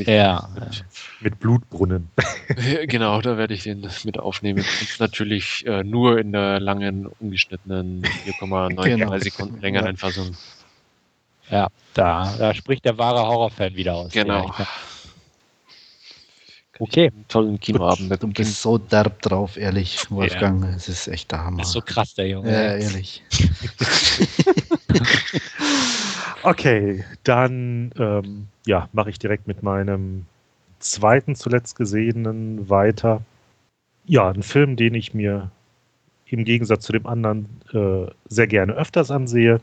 ja. 0.07 0.49
Mit, 0.55 0.85
mit, 1.21 1.41
Blutbrunnen. 1.41 2.09
genau, 2.87 3.21
da 3.21 3.37
werde 3.37 3.53
ich 3.53 3.65
den 3.65 3.89
mit 4.05 4.19
aufnehmen. 4.19 4.61
Und 4.61 5.01
natürlich 5.01 5.67
äh, 5.67 5.83
nur 5.83 6.21
in 6.21 6.31
der 6.31 6.61
langen, 6.61 7.07
ungeschnittenen 7.19 8.05
4,93 8.05 8.85
genau. 8.85 9.19
Sekunden 9.19 9.61
längeren 9.61 9.97
Fassung. 9.97 10.37
Ja, 11.51 11.69
da, 11.95 12.33
da 12.39 12.55
spricht 12.55 12.85
der 12.85 12.97
wahre 12.97 13.27
Horrorfan 13.27 13.75
wieder 13.75 13.95
aus. 13.95 14.13
Genau. 14.13 14.55
Ja, 14.57 14.69
Okay. 16.81 17.13
Tollen 17.29 17.61
Kinoabend 17.61 18.11
mit. 18.11 18.23
Du 18.23 18.29
bist 18.29 18.61
so 18.61 18.79
derb 18.79 19.23
drauf, 19.23 19.57
ehrlich, 19.57 20.11
Wolfgang. 20.11 20.65
Es 20.75 20.89
ist 20.89 21.07
echt 21.07 21.31
der 21.31 21.45
Hammer. 21.45 21.63
Ist 21.63 21.73
so 21.73 21.81
krass, 21.81 22.15
der 22.15 22.29
Junge. 22.29 22.51
Ja, 22.51 22.75
ehrlich. 22.75 23.23
okay, 26.43 27.05
dann 27.23 27.93
ähm, 27.97 28.49
ja, 28.67 28.89
mache 28.93 29.11
ich 29.11 29.19
direkt 29.19 29.47
mit 29.47 29.63
meinem 29.63 30.27
zweiten 30.81 31.37
zuletzt 31.37 31.77
gesehenen 31.77 32.69
weiter. 32.69 33.23
Ja, 34.07 34.31
ein 34.31 34.43
Film, 34.43 34.77
den 34.77 34.95
ich 34.95 35.15
mir 35.15 35.51
im 36.27 36.45
Gegensatz 36.45 36.85
zu 36.85 36.93
dem 36.93 37.07
anderen 37.07 37.61
äh, 37.73 38.11
sehr 38.29 38.49
gerne 38.49 38.73
öfters 38.73 39.11
ansehe, 39.11 39.61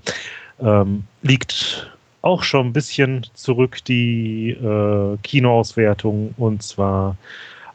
ähm, 0.60 1.04
liegt 1.22 1.92
auch 2.22 2.44
schon 2.44 2.68
ein 2.68 2.74
bisschen 2.74 3.26
zurück, 3.34 3.84
die 3.86 4.52
äh, 4.52 5.18
Kinoauswertung, 5.24 6.34
und 6.38 6.62
zwar 6.64 7.18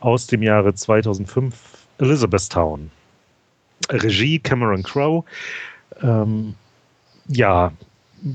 aus 0.01 0.27
dem 0.27 0.43
Jahre 0.43 0.74
2005, 0.74 1.55
Elizabethtown. 1.98 2.90
Regie 3.90 4.39
Cameron 4.39 4.82
Crowe. 4.82 5.24
Ähm, 6.02 6.55
ja, 7.28 7.73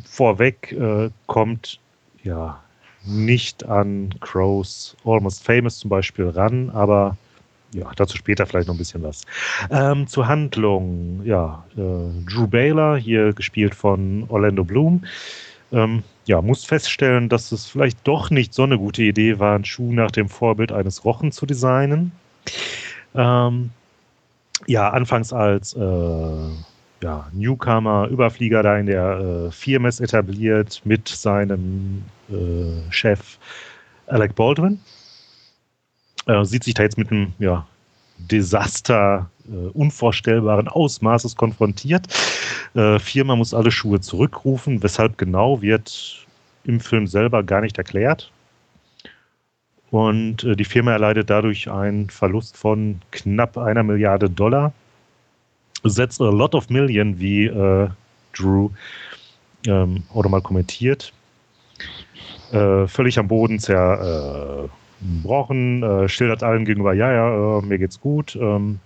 vorweg 0.06 0.72
äh, 0.74 1.10
kommt 1.28 1.80
ja 2.24 2.60
nicht 3.06 3.66
an 3.66 4.14
Crows 4.20 4.96
Almost 5.06 5.44
Famous 5.44 5.80
zum 5.80 5.90
Beispiel 5.90 6.30
ran, 6.30 6.70
aber 6.70 7.18
ja, 7.74 7.90
dazu 7.96 8.18
später 8.18 8.46
vielleicht 8.46 8.68
noch 8.68 8.76
ein 8.76 8.80
bisschen 8.80 9.02
was. 9.02 9.24
Ähm, 9.70 10.06
zur 10.08 10.28
Handlung, 10.28 11.22
ja, 11.24 11.64
äh, 11.76 12.26
Drew 12.30 12.48
Baylor, 12.48 12.98
hier 12.98 13.34
gespielt 13.34 13.74
von 13.74 14.26
Orlando 14.28 14.64
Bloom, 14.64 15.06
ähm, 15.72 16.03
ja, 16.26 16.41
muss 16.41 16.65
feststellen, 16.65 17.30
dass 17.30 17.52
es 17.52 17.65
vielleicht 17.65 17.99
doch 18.07 18.30
nicht 18.30 18.53
so 18.53 18.64
eine 18.64 18.77
gute 18.77 19.03
Idee 19.03 19.39
war, 19.39 19.56
einen 19.56 19.65
Schuh 19.65 19.91
nach 19.91 20.11
dem 20.11 20.30
Vorbild 20.30 20.72
eines 20.72 21.03
Rochen 21.06 21.31
zu 21.31 21.45
designen. 21.45 22.11
Ähm, 23.15 23.72
ja, 24.68 24.89
anfangs 24.89 25.34
als 25.34 25.73
äh, 25.73 26.49
ja, 27.03 27.27
Newcomer, 27.34 28.07
Überflieger 28.07 28.64
da 28.64 28.77
in 28.77 28.85
der 28.85 29.48
äh, 29.48 29.52
Firmes 29.52 29.99
etabliert 29.99 30.81
mit 30.85 31.07
seinem 31.07 32.03
äh, 32.30 32.91
Chef 32.91 33.38
Alec 34.07 34.35
Baldwin. 34.35 34.80
Äh, 36.27 36.45
sieht 36.45 36.64
sich 36.64 36.76
da 36.76 36.84
jetzt 36.84 36.98
mit 36.98 37.11
einem 37.11 37.34
ja, 37.39 37.65
Desaster 38.18 39.30
äh, 39.50 39.70
unvorstellbaren 39.74 40.68
Ausmaßes 40.68 41.36
konfrontiert. 41.36 42.08
Äh, 42.74 43.00
Firma 43.00 43.36
muss 43.36 43.54
alle 43.54 43.72
Schuhe 43.72 44.00
zurückrufen. 44.00 44.82
Weshalb 44.84 45.18
genau 45.18 45.62
wird 45.62 46.26
im 46.64 46.80
Film 46.80 47.08
selber 47.08 47.44
gar 47.44 47.62
nicht 47.62 47.78
erklärt. 47.78 48.32
Und 49.92 50.44
äh, 50.44 50.56
die 50.56 50.66
Firma 50.66 50.92
erleidet 50.94 51.30
dadurch 51.30 51.70
einen 51.70 52.10
Verlust 52.10 52.58
von 52.58 53.02
knapp 53.12 53.58
einer 53.58 53.84
Milliarde 53.84 54.30
Dollar. 54.30 54.74
Setzt 55.84 56.22
a 56.22 56.30
lot 56.30 56.56
of 56.56 56.70
million, 56.70 57.20
wie 57.20 57.46
äh, 57.46 57.90
Drew 58.34 58.70
ähm, 59.68 60.04
oder 60.14 60.30
mal 60.30 60.42
kommentiert. 60.42 61.12
Äh, 62.52 62.88
völlig 62.88 63.18
am 63.18 63.28
Boden 63.28 63.60
zerbrochen, 63.60 64.70
äh, 65.84 66.08
schildert 66.08 66.44
allen 66.44 66.66
gegenüber, 66.66 66.94
ja, 66.94 67.12
ja, 67.12 67.62
mir 67.62 67.78
geht's 67.78 68.00
gut. 68.00 68.36
Ähm, 68.36 68.80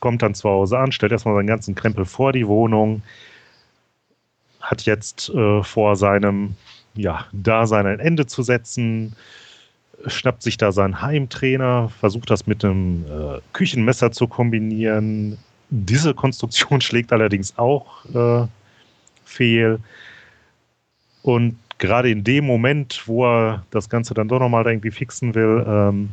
kommt 0.00 0.22
dann 0.22 0.34
zu 0.34 0.48
Hause 0.48 0.78
an, 0.78 0.92
stellt 0.92 1.12
erstmal 1.12 1.34
seinen 1.34 1.46
ganzen 1.46 1.74
Krempel 1.74 2.04
vor 2.04 2.32
die 2.32 2.46
Wohnung, 2.46 3.02
hat 4.60 4.82
jetzt 4.82 5.30
äh, 5.30 5.62
vor 5.62 5.96
seinem 5.96 6.56
ja, 6.94 7.26
Dasein 7.32 7.86
ein 7.86 8.00
Ende 8.00 8.26
zu 8.26 8.42
setzen, 8.42 9.14
schnappt 10.06 10.42
sich 10.42 10.56
da 10.56 10.72
seinen 10.72 11.00
Heimtrainer, 11.00 11.88
versucht 11.88 12.30
das 12.30 12.46
mit 12.46 12.64
einem 12.64 13.04
äh, 13.06 13.40
Küchenmesser 13.52 14.12
zu 14.12 14.28
kombinieren. 14.28 15.38
Diese 15.70 16.14
Konstruktion 16.14 16.80
schlägt 16.82 17.12
allerdings 17.12 17.56
auch 17.58 18.04
äh, 18.14 18.46
fehl. 19.24 19.80
Und 21.22 21.58
gerade 21.78 22.10
in 22.10 22.24
dem 22.24 22.46
Moment, 22.46 23.02
wo 23.06 23.26
er 23.26 23.64
das 23.70 23.88
Ganze 23.88 24.14
dann 24.14 24.28
doch 24.28 24.40
nochmal 24.40 24.66
irgendwie 24.66 24.90
fixen 24.90 25.34
will, 25.34 25.64
ähm, 25.66 26.10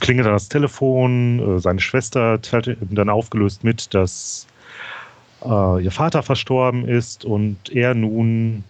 klingelt 0.00 0.26
dann 0.26 0.34
das 0.34 0.48
Telefon. 0.48 1.56
Äh, 1.56 1.60
seine 1.60 1.80
Schwester 1.80 2.40
teilt 2.40 2.66
ihm 2.66 2.94
dann 2.94 3.08
aufgelöst 3.08 3.64
mit, 3.64 3.92
dass 3.94 4.46
äh, 5.44 5.82
ihr 5.82 5.90
Vater 5.90 6.22
verstorben 6.22 6.86
ist 6.86 7.24
und 7.24 7.70
er 7.70 7.94
nun 7.94 8.64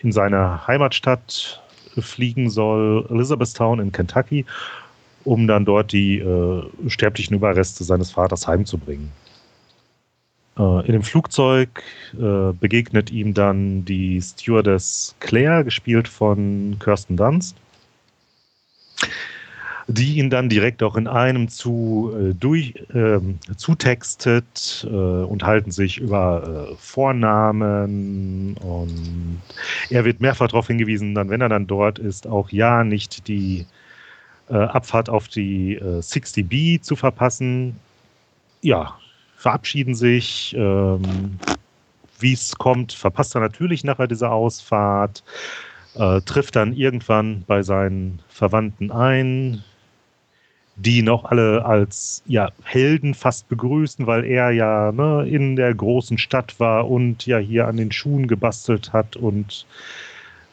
in 0.00 0.12
seine 0.12 0.66
Heimatstadt 0.66 1.62
fliegen 1.98 2.50
soll, 2.50 3.06
Elizabethtown 3.10 3.78
in 3.80 3.92
Kentucky, 3.92 4.44
um 5.24 5.46
dann 5.46 5.64
dort 5.64 5.92
die 5.92 6.18
äh, 6.18 6.62
sterblichen 6.88 7.36
Überreste 7.36 7.84
seines 7.84 8.10
Vaters 8.10 8.48
heimzubringen. 8.48 9.10
Äh, 10.58 10.86
in 10.86 10.92
dem 10.92 11.02
Flugzeug 11.02 11.82
äh, 12.14 12.52
begegnet 12.52 13.10
ihm 13.10 13.34
dann 13.34 13.84
die 13.84 14.20
Stewardess 14.20 15.14
Claire, 15.20 15.64
gespielt 15.64 16.08
von 16.08 16.76
Kirsten 16.80 17.16
Dunst 17.16 17.56
die 19.92 20.18
ihn 20.18 20.30
dann 20.30 20.48
direkt 20.48 20.82
auch 20.82 20.96
in 20.96 21.06
einem 21.06 21.48
zu 21.48 22.12
äh, 22.18 22.34
durch 22.34 22.74
äh, 22.94 23.20
zutextet, 23.56 24.86
äh, 24.88 24.94
unterhalten 24.94 25.70
sich 25.70 25.98
über 25.98 26.68
äh, 26.70 26.74
Vornamen 26.78 28.56
und 28.58 29.42
er 29.90 30.04
wird 30.04 30.20
mehrfach 30.20 30.48
darauf 30.48 30.66
hingewiesen, 30.66 31.14
dann 31.14 31.30
wenn 31.30 31.40
er 31.40 31.48
dann 31.48 31.66
dort 31.66 31.98
ist, 31.98 32.26
auch 32.26 32.50
ja 32.50 32.84
nicht 32.84 33.28
die 33.28 33.66
äh, 34.48 34.54
Abfahrt 34.54 35.08
auf 35.08 35.28
die 35.28 35.78
60B 35.80 36.76
äh, 36.76 36.80
zu 36.80 36.96
verpassen. 36.96 37.76
Ja, 38.62 38.96
verabschieden 39.36 39.94
sich. 39.94 40.54
Ähm, 40.56 41.38
Wie 42.18 42.32
es 42.32 42.54
kommt, 42.56 42.92
verpasst 42.92 43.34
er 43.34 43.40
natürlich 43.40 43.82
nachher 43.82 44.06
diese 44.06 44.30
Ausfahrt. 44.30 45.24
Äh, 45.94 46.20
trifft 46.22 46.56
dann 46.56 46.72
irgendwann 46.72 47.44
bei 47.46 47.62
seinen 47.62 48.20
Verwandten 48.28 48.90
ein, 48.90 49.62
die 50.76 51.02
noch 51.02 51.24
alle 51.24 51.64
als 51.64 52.22
ja, 52.26 52.50
Helden 52.62 53.14
fast 53.14 53.48
begrüßen, 53.48 54.06
weil 54.06 54.24
er 54.24 54.50
ja 54.50 54.92
ne, 54.92 55.26
in 55.28 55.56
der 55.56 55.74
großen 55.74 56.18
Stadt 56.18 56.58
war 56.58 56.90
und 56.90 57.26
ja 57.26 57.38
hier 57.38 57.68
an 57.68 57.76
den 57.76 57.92
Schuhen 57.92 58.26
gebastelt 58.26 58.92
hat 58.92 59.16
und 59.16 59.66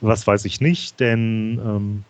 was 0.01 0.27
weiß 0.27 0.45
ich 0.45 0.61
nicht, 0.61 0.99
denn 0.99 1.59
ähm, 1.63 2.03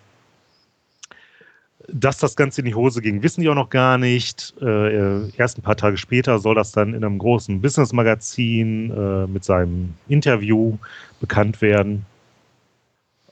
dass 1.92 2.18
das 2.18 2.36
Ganze 2.36 2.62
in 2.62 2.66
die 2.66 2.76
Hose 2.76 3.02
ging, 3.02 3.24
wissen 3.24 3.42
die 3.42 3.50
auch 3.50 3.56
noch 3.56 3.70
gar 3.70 3.98
nicht. 3.98 4.54
Äh, 4.62 5.30
erst 5.38 5.58
ein 5.58 5.62
paar 5.62 5.76
Tage 5.76 5.98
später 5.98 6.40
soll 6.40 6.56
das 6.56 6.72
dann 6.72 6.94
in 6.94 7.04
einem 7.04 7.18
großen 7.18 7.62
Business-Magazin 7.62 8.92
äh, 8.92 9.28
mit 9.28 9.44
seinem 9.44 9.94
Interview 10.08 10.78
bekannt 11.20 11.62
werden. 11.62 12.06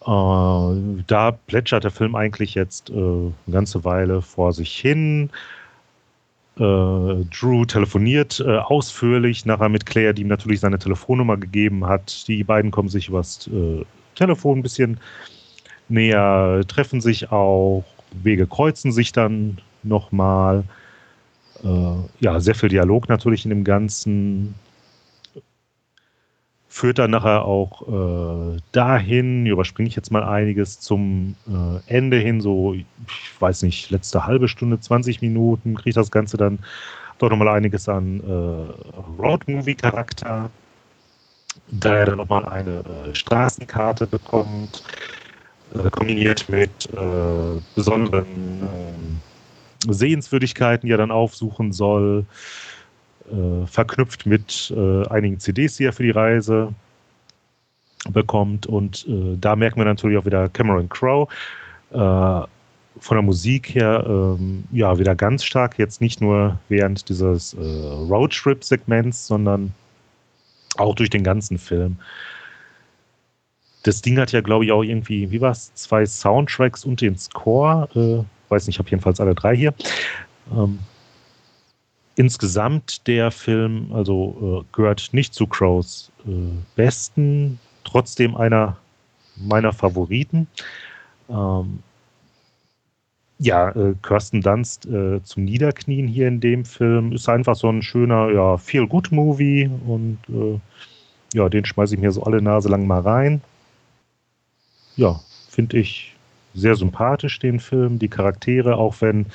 Äh, 0.07 1.03
da 1.07 1.31
plätschert 1.31 1.83
der 1.83 1.91
Film 1.91 2.15
eigentlich 2.15 2.55
jetzt 2.55 2.89
äh, 2.89 2.93
eine 2.93 3.33
ganze 3.51 3.83
Weile 3.83 4.21
vor 4.21 4.53
sich 4.53 4.73
hin. 4.73 5.29
Äh, 6.55 6.61
Drew 6.61 7.65
telefoniert 7.65 8.41
ausführlich 8.41 9.45
nachher 9.45 9.69
mit 9.69 9.85
Claire, 9.85 10.13
die 10.13 10.21
ihm 10.21 10.29
natürlich 10.29 10.61
seine 10.61 10.79
Telefonnummer 10.79 11.35
gegeben 11.37 11.85
hat. 11.85 12.27
Die 12.27 12.43
beiden 12.43 12.71
kommen 12.71 12.89
sich 12.89 13.09
übers 13.09 13.49
Telefon 14.15 14.59
ein 14.59 14.63
bisschen 14.63 14.99
näher, 15.89 16.63
treffen 16.67 17.01
sich 17.01 17.31
auch, 17.31 17.83
Wege 18.11 18.47
kreuzen 18.47 18.91
sich 18.91 19.11
dann 19.11 19.59
nochmal. 19.83 20.63
Ja, 22.19 22.39
sehr 22.39 22.55
viel 22.55 22.69
Dialog 22.69 23.09
natürlich 23.09 23.45
in 23.45 23.49
dem 23.49 23.63
Ganzen 23.63 24.55
führt 26.77 26.99
dann 26.99 27.09
nachher 27.09 27.43
auch 27.43 27.81
äh, 27.87 28.59
dahin, 28.71 29.47
überspringe 29.47 29.89
ich 29.89 29.95
jetzt 29.95 30.11
mal 30.11 30.23
einiges, 30.23 30.79
zum 30.79 31.35
äh, 31.47 31.79
Ende 31.91 32.17
hin, 32.17 32.39
so, 32.39 32.75
ich 32.75 32.85
weiß 33.39 33.63
nicht, 33.63 33.89
letzte 33.89 34.27
halbe 34.27 34.47
Stunde, 34.47 34.79
20 34.79 35.21
Minuten, 35.21 35.73
kriegt 35.73 35.97
das 35.97 36.11
Ganze 36.11 36.37
dann 36.37 36.59
doch 37.17 37.31
nochmal 37.31 37.47
einiges 37.47 37.89
an 37.89 38.19
äh, 38.19 39.19
Roadmovie-Charakter, 39.19 40.51
da 41.71 41.95
er 41.95 42.05
dann 42.05 42.17
nochmal 42.17 42.45
eine 42.45 42.83
äh, 43.09 43.15
Straßenkarte 43.15 44.05
bekommt, 44.05 44.83
äh, 45.73 45.89
kombiniert 45.89 46.47
mit 46.47 46.69
äh, 46.93 47.59
besonderen 47.73 49.19
Sehenswürdigkeiten, 49.87 50.85
die 50.85 50.93
er 50.93 50.99
dann 50.99 51.11
aufsuchen 51.11 51.73
soll 51.73 52.27
verknüpft 53.65 54.25
mit 54.25 54.73
äh, 54.75 55.07
einigen 55.07 55.39
CDs, 55.39 55.77
die 55.77 55.85
er 55.85 55.93
für 55.93 56.03
die 56.03 56.11
Reise 56.11 56.73
bekommt. 58.09 58.67
Und 58.67 59.05
äh, 59.07 59.37
da 59.39 59.55
merken 59.55 59.79
wir 59.79 59.85
natürlich 59.85 60.17
auch 60.17 60.25
wieder 60.25 60.49
Cameron 60.49 60.89
Crowe. 60.89 61.27
Äh, 61.91 62.47
von 62.99 63.15
der 63.15 63.21
Musik 63.21 63.75
her, 63.75 64.03
ähm, 64.07 64.63
ja, 64.71 64.97
wieder 64.97 65.15
ganz 65.15 65.43
stark. 65.43 65.77
Jetzt 65.77 66.01
nicht 66.01 66.19
nur 66.19 66.59
während 66.67 67.07
dieses 67.09 67.53
äh, 67.53 67.59
Roadtrip-Segments, 67.59 69.27
sondern 69.27 69.73
auch 70.77 70.95
durch 70.95 71.09
den 71.09 71.23
ganzen 71.23 71.57
Film. 71.57 71.97
Das 73.83 74.01
Ding 74.01 74.17
hat 74.17 74.31
ja, 74.31 74.41
glaube 74.41 74.65
ich, 74.65 74.71
auch 74.71 74.83
irgendwie, 74.83 75.29
wie 75.31 75.41
war 75.41 75.51
es, 75.51 75.73
zwei 75.75 76.05
Soundtracks 76.05 76.85
und 76.85 77.01
den 77.01 77.17
Score. 77.17 77.87
Äh, 77.95 78.51
weiß 78.51 78.67
nicht, 78.67 78.75
ich 78.75 78.79
habe 78.79 78.89
jedenfalls 78.89 79.19
alle 79.19 79.35
drei 79.35 79.55
hier. 79.55 79.73
Ähm, 80.51 80.79
insgesamt 82.17 83.07
der 83.07 83.31
Film, 83.31 83.91
also 83.93 84.63
äh, 84.65 84.75
gehört 84.75 85.09
nicht 85.13 85.33
zu 85.33 85.47
Crows 85.47 86.11
äh, 86.27 86.31
besten, 86.75 87.59
trotzdem 87.83 88.35
einer 88.35 88.75
meiner 89.37 89.71
Favoriten. 89.71 90.47
Ähm, 91.29 91.79
ja, 93.39 93.69
äh, 93.69 93.93
Kirsten 94.01 94.41
Dunst 94.41 94.87
äh, 94.87 95.23
zum 95.23 95.45
Niederknien 95.45 96.07
hier 96.07 96.27
in 96.27 96.39
dem 96.39 96.65
Film 96.65 97.11
ist 97.11 97.29
einfach 97.29 97.55
so 97.55 97.69
ein 97.69 97.83
schöner, 97.83 98.31
ja, 98.31 98.57
Feel-Good-Movie 98.57 99.69
und 99.85 100.17
äh, 100.29 100.59
ja, 101.37 101.47
den 101.49 101.65
schmeiße 101.65 101.93
ich 101.93 102.01
mir 102.01 102.11
so 102.11 102.23
alle 102.23 102.41
Nase 102.41 102.67
lang 102.67 102.87
mal 102.87 103.01
rein. 103.01 103.41
Ja, 104.95 105.19
finde 105.49 105.77
ich 105.77 106.15
sehr 106.55 106.75
sympathisch, 106.75 107.37
den 107.37 107.59
Film. 107.59 107.99
Die 107.99 108.07
Charaktere, 108.07 108.77
auch 108.77 108.95
wenn 109.01 109.27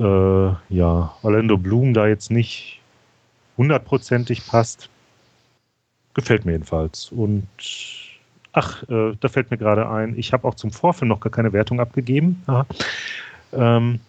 äh, 0.00 0.74
ja, 0.74 1.14
Orlando 1.22 1.58
Bloom 1.58 1.94
da 1.94 2.06
jetzt 2.06 2.30
nicht 2.30 2.80
hundertprozentig 3.56 4.46
passt, 4.46 4.88
gefällt 6.14 6.44
mir 6.44 6.52
jedenfalls. 6.52 7.12
Und 7.12 7.46
ach, 8.52 8.82
äh, 8.88 9.14
da 9.20 9.28
fällt 9.28 9.50
mir 9.50 9.58
gerade 9.58 9.88
ein, 9.88 10.18
ich 10.18 10.32
habe 10.32 10.48
auch 10.48 10.54
zum 10.54 10.72
Vorfilm 10.72 11.08
noch 11.08 11.20
gar 11.20 11.30
keine 11.30 11.52
Wertung 11.52 11.80
abgegeben. 11.80 12.42
Ähm, 13.52 14.00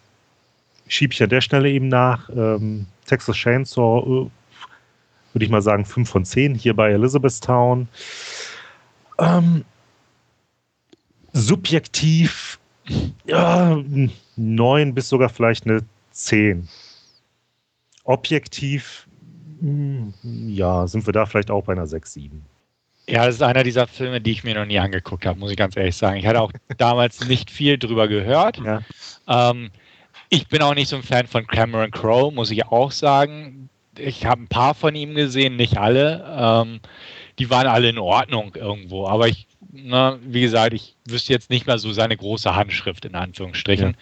Schiebe 0.87 1.13
ich 1.13 1.23
an 1.23 1.29
der 1.29 1.41
Stelle 1.41 1.69
eben 1.69 1.87
nach. 1.87 2.29
Ähm, 2.29 2.85
Texas 3.05 3.35
Chainsaw, 3.35 3.99
äh, 3.99 4.29
würde 5.33 5.45
ich 5.45 5.49
mal 5.49 5.61
sagen, 5.61 5.85
5 5.85 6.09
von 6.09 6.25
10 6.25 6.55
hier 6.55 6.75
bei 6.75 6.91
Elizabethtown. 6.91 7.87
Ähm, 9.19 9.63
subjektiv 11.33 12.59
ja, 13.25 13.77
9 14.35 14.93
bis 14.93 15.09
sogar 15.09 15.29
vielleicht 15.29 15.65
eine 15.65 15.81
10. 16.11 16.67
Objektiv, 18.03 19.07
hm, 19.59 20.13
ja, 20.23 20.87
sind 20.87 21.05
wir 21.05 21.13
da 21.13 21.25
vielleicht 21.25 21.51
auch 21.51 21.63
bei 21.63 21.73
einer 21.73 21.87
6, 21.87 22.13
7. 22.13 22.45
Ja, 23.07 23.25
das 23.25 23.35
ist 23.35 23.41
einer 23.41 23.63
dieser 23.63 23.87
Filme, 23.87 24.21
die 24.21 24.31
ich 24.31 24.43
mir 24.43 24.55
noch 24.55 24.65
nie 24.65 24.79
angeguckt 24.79 25.25
habe, 25.25 25.39
muss 25.39 25.51
ich 25.51 25.57
ganz 25.57 25.75
ehrlich 25.75 25.95
sagen. 25.95 26.17
Ich 26.17 26.25
hatte 26.25 26.41
auch 26.41 26.51
damals 26.77 27.27
nicht 27.27 27.51
viel 27.51 27.77
drüber 27.77 28.07
gehört. 28.07 28.59
Ja. 28.59 28.81
Ähm, 29.27 29.71
ich 30.29 30.47
bin 30.47 30.61
auch 30.61 30.75
nicht 30.75 30.87
so 30.87 30.95
ein 30.95 31.03
Fan 31.03 31.27
von 31.27 31.45
Cameron 31.45 31.91
Crowe, 31.91 32.31
muss 32.31 32.51
ich 32.51 32.65
auch 32.67 32.91
sagen. 32.91 33.69
Ich 33.97 34.25
habe 34.25 34.43
ein 34.43 34.47
paar 34.47 34.73
von 34.73 34.95
ihm 34.95 35.13
gesehen, 35.13 35.57
nicht 35.57 35.77
alle. 35.77 36.25
Ähm, 36.37 36.79
die 37.37 37.49
waren 37.49 37.67
alle 37.67 37.89
in 37.89 37.97
Ordnung 37.97 38.55
irgendwo. 38.55 39.07
Aber 39.07 39.27
ich 39.27 39.47
na, 39.71 40.19
wie 40.23 40.41
gesagt, 40.41 40.73
ich 40.73 40.95
wüsste 41.07 41.33
jetzt 41.33 41.49
nicht 41.49 41.67
mehr 41.67 41.77
so 41.77 41.91
seine 41.93 42.17
große 42.17 42.55
Handschrift 42.55 43.05
in 43.05 43.15
Anführungsstrichen. 43.15 43.95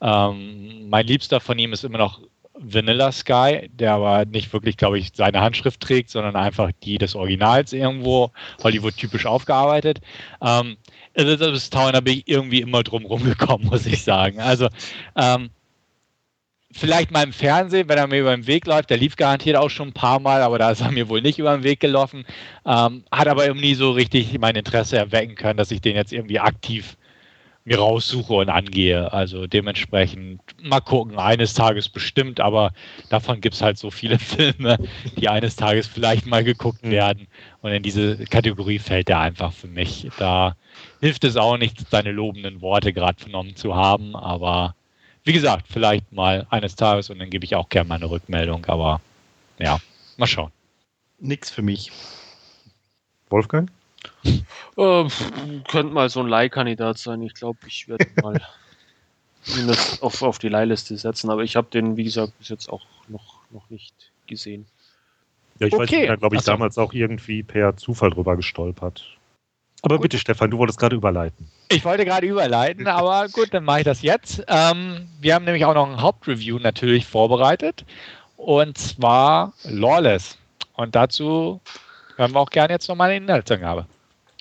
Ja. 0.00 0.30
Ähm, 0.30 0.88
mein 0.88 1.06
Liebster 1.06 1.40
von 1.40 1.58
ihm 1.58 1.72
ist 1.72 1.84
immer 1.84 1.98
noch 1.98 2.20
Vanilla 2.60 3.12
Sky, 3.12 3.70
der 3.72 3.94
aber 3.94 4.24
nicht 4.24 4.52
wirklich, 4.52 4.76
glaube 4.76 4.98
ich, 4.98 5.12
seine 5.14 5.40
Handschrift 5.40 5.80
trägt, 5.80 6.10
sondern 6.10 6.36
einfach 6.36 6.70
die 6.82 6.98
des 6.98 7.14
Originals 7.14 7.72
irgendwo 7.72 8.32
Hollywood-typisch 8.62 9.26
aufgearbeitet. 9.26 10.00
Ähm, 10.42 10.76
Elizabeth 11.14 11.70
Town, 11.70 11.92
da 11.92 12.00
bin 12.00 12.18
ich 12.18 12.28
irgendwie 12.28 12.60
immer 12.60 12.82
drum 12.82 13.04
rumgekommen, 13.04 13.66
muss 13.70 13.86
ich 13.86 14.02
sagen. 14.02 14.40
Also, 14.40 14.68
ähm, 15.16 15.50
vielleicht 16.72 17.10
mal 17.10 17.24
im 17.24 17.32
Fernsehen, 17.32 17.88
wenn 17.88 17.98
er 17.98 18.06
mir 18.06 18.20
über 18.20 18.36
den 18.36 18.46
Weg 18.46 18.66
läuft. 18.66 18.90
Der 18.90 18.96
lief 18.96 19.16
garantiert 19.16 19.56
auch 19.56 19.70
schon 19.70 19.88
ein 19.88 19.94
paar 19.94 20.20
Mal, 20.20 20.42
aber 20.42 20.58
da 20.58 20.70
ist 20.70 20.80
er 20.80 20.90
mir 20.90 21.08
wohl 21.08 21.22
nicht 21.22 21.38
über 21.38 21.56
den 21.56 21.64
Weg 21.64 21.80
gelaufen. 21.80 22.24
Ähm, 22.66 23.04
hat 23.10 23.28
aber 23.28 23.46
irgendwie 23.46 23.68
nie 23.68 23.74
so 23.74 23.90
richtig 23.92 24.38
mein 24.38 24.56
Interesse 24.56 24.96
erwecken 24.96 25.34
können, 25.34 25.56
dass 25.56 25.70
ich 25.70 25.80
den 25.80 25.96
jetzt 25.96 26.12
irgendwie 26.12 26.40
aktiv 26.40 26.96
mir 27.64 27.78
raussuche 27.78 28.32
und 28.32 28.48
angehe. 28.48 29.12
Also 29.12 29.46
dementsprechend 29.46 30.40
mal 30.62 30.80
gucken, 30.80 31.18
eines 31.18 31.54
Tages 31.54 31.88
bestimmt, 31.88 32.40
aber 32.40 32.72
davon 33.10 33.40
gibt 33.40 33.54
es 33.54 33.62
halt 33.62 33.78
so 33.78 33.90
viele 33.90 34.18
Filme, 34.18 34.78
die 35.16 35.28
eines 35.28 35.56
Tages 35.56 35.86
vielleicht 35.86 36.26
mal 36.26 36.44
geguckt 36.44 36.84
mhm. 36.84 36.90
werden. 36.90 37.26
Und 37.60 37.72
in 37.72 37.82
diese 37.82 38.24
Kategorie 38.26 38.78
fällt 38.78 39.10
er 39.10 39.20
einfach 39.20 39.52
für 39.52 39.68
mich. 39.68 40.08
Da 40.18 40.56
hilft 41.00 41.24
es 41.24 41.36
auch 41.36 41.58
nicht, 41.58 41.88
seine 41.90 42.12
lobenden 42.12 42.60
Worte 42.62 42.92
gerade 42.92 43.20
vernommen 43.20 43.56
zu 43.56 43.76
haben, 43.76 44.16
aber 44.16 44.74
wie 45.28 45.34
gesagt, 45.34 45.66
vielleicht 45.68 46.10
mal 46.10 46.46
eines 46.48 46.74
Tages 46.74 47.10
und 47.10 47.18
dann 47.18 47.28
gebe 47.28 47.44
ich 47.44 47.54
auch 47.54 47.68
gerne 47.68 47.86
mal 47.86 47.96
eine 47.96 48.08
Rückmeldung, 48.08 48.64
aber 48.64 49.02
ja, 49.58 49.78
mal 50.16 50.26
schauen. 50.26 50.50
Nix 51.18 51.50
für 51.50 51.60
mich. 51.60 51.92
Wolfgang? 53.28 53.70
Äh, 54.24 54.40
könnte 55.68 55.92
mal 55.92 56.08
so 56.08 56.20
ein 56.20 56.28
Leihkandidat 56.28 56.96
sein. 56.96 57.20
Ich 57.20 57.34
glaube, 57.34 57.58
ich 57.66 57.88
werde 57.88 58.06
mal 58.22 58.40
das 59.66 60.00
auf, 60.00 60.22
auf 60.22 60.38
die 60.38 60.48
Leihliste 60.48 60.96
setzen, 60.96 61.28
aber 61.28 61.42
ich 61.42 61.56
habe 61.56 61.68
den, 61.70 61.98
wie 61.98 62.04
gesagt, 62.04 62.38
bis 62.38 62.48
jetzt 62.48 62.70
auch 62.70 62.86
noch, 63.08 63.42
noch 63.50 63.68
nicht 63.68 63.94
gesehen. 64.26 64.64
Ja, 65.58 65.66
ich 65.66 65.74
okay. 65.74 65.82
weiß, 65.82 65.90
ich 65.92 66.08
bin 66.08 66.18
glaube 66.20 66.36
ich, 66.36 66.42
so. 66.42 66.52
damals 66.52 66.78
auch 66.78 66.94
irgendwie 66.94 67.42
per 67.42 67.76
Zufall 67.76 68.08
drüber 68.08 68.34
gestolpert. 68.34 69.17
Aber 69.82 69.96
gut. 69.96 70.02
bitte, 70.02 70.18
Stefan, 70.18 70.50
du 70.50 70.58
wolltest 70.58 70.78
gerade 70.78 70.96
überleiten. 70.96 71.48
Ich 71.68 71.84
wollte 71.84 72.04
gerade 72.04 72.26
überleiten, 72.26 72.86
aber 72.86 73.28
gut, 73.28 73.52
dann 73.52 73.64
mache 73.64 73.80
ich 73.80 73.84
das 73.84 74.02
jetzt. 74.02 74.42
Ähm, 74.48 75.08
wir 75.20 75.34
haben 75.34 75.44
nämlich 75.44 75.64
auch 75.64 75.74
noch 75.74 75.88
ein 75.88 76.00
Hauptreview 76.00 76.58
natürlich 76.58 77.06
vorbereitet. 77.06 77.84
Und 78.36 78.78
zwar 78.78 79.52
Lawless. 79.64 80.38
Und 80.74 80.94
dazu 80.94 81.60
hören 82.16 82.32
wir 82.32 82.40
auch 82.40 82.50
gerne 82.50 82.72
jetzt 82.72 82.88
nochmal 82.88 83.10
eine 83.10 83.24
Inhaltsangabe. 83.24 83.86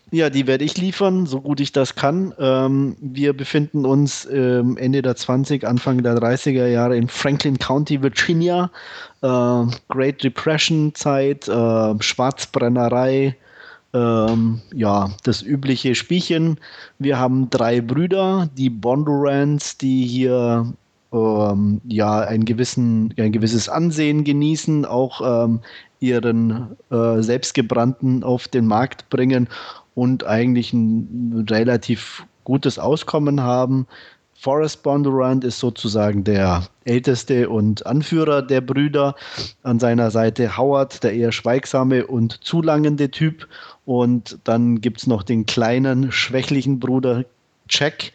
Ja, 0.10 0.30
die 0.30 0.48
werde 0.48 0.64
ich 0.64 0.78
liefern, 0.78 1.26
so 1.26 1.42
gut 1.42 1.60
ich 1.60 1.74
das 1.74 1.96
kann. 1.96 2.34
Ähm, 2.40 2.96
wir 3.02 3.36
befinden 3.36 3.86
uns 3.86 4.26
ähm, 4.32 4.78
Ende 4.78 5.02
der 5.02 5.18
20, 5.18 5.68
Anfang 5.68 6.02
der 6.02 6.16
30er 6.16 6.68
Jahre 6.68 6.96
in 6.96 7.10
Franklin 7.10 7.60
County, 7.60 8.02
Virginia. 8.02 8.72
Äh, 9.22 9.64
Great 9.90 10.24
Depression 10.24 10.96
Zeit, 10.96 11.50
äh, 11.50 12.02
Schwarzbrennerei, 12.02 13.36
ähm, 13.98 14.62
ja, 14.74 15.10
das 15.24 15.42
übliche 15.42 15.96
Spielchen. 15.96 16.60
Wir 17.00 17.18
haben 17.20 17.50
drei 17.50 17.82
Brüder, 17.82 18.50
die 18.56 18.70
Bondurants, 18.70 19.78
die 19.78 20.06
hier 20.06 20.74
ähm, 21.12 21.82
ja 21.88 22.20
ein, 22.20 22.46
gewissen, 22.46 23.14
ein 23.18 23.32
gewisses 23.32 23.70
Ansehen 23.70 24.24
genießen, 24.24 24.86
auch 24.86 25.46
ähm, 25.46 25.62
ihren 26.00 26.78
äh, 26.92 27.22
selbstgebrannten 27.22 28.24
auf 28.24 28.48
den 28.48 28.68
Markt 28.68 29.10
bringen 29.10 29.48
und 29.96 30.26
eigentlich 30.26 30.74
ein 30.74 31.46
relativ 31.50 32.26
gutes 32.44 32.78
Auskommen 32.78 33.42
haben. 33.42 33.88
Forrest 34.40 34.84
Bondurant 34.84 35.44
ist 35.44 35.58
sozusagen 35.58 36.24
der 36.24 36.68
älteste 36.86 37.50
und 37.50 37.88
Anführer 37.88 38.44
der 38.44 38.62
Brüder. 38.62 39.16
An 39.64 39.80
seiner 39.80 40.12
Seite 40.12 40.58
Howard, 40.58 41.04
der 41.04 41.14
eher 41.14 41.32
schweigsame 41.32 42.06
und 42.06 42.44
zulangende 42.44 43.10
Typ. 43.10 43.48
Und 43.88 44.40
dann 44.44 44.82
gibt 44.82 45.00
es 45.00 45.08
noch 45.08 45.24
den 45.24 45.46
kleinen, 45.46 46.12
schwächlichen 46.12 46.78
Bruder 46.78 47.24
Jack, 47.70 48.12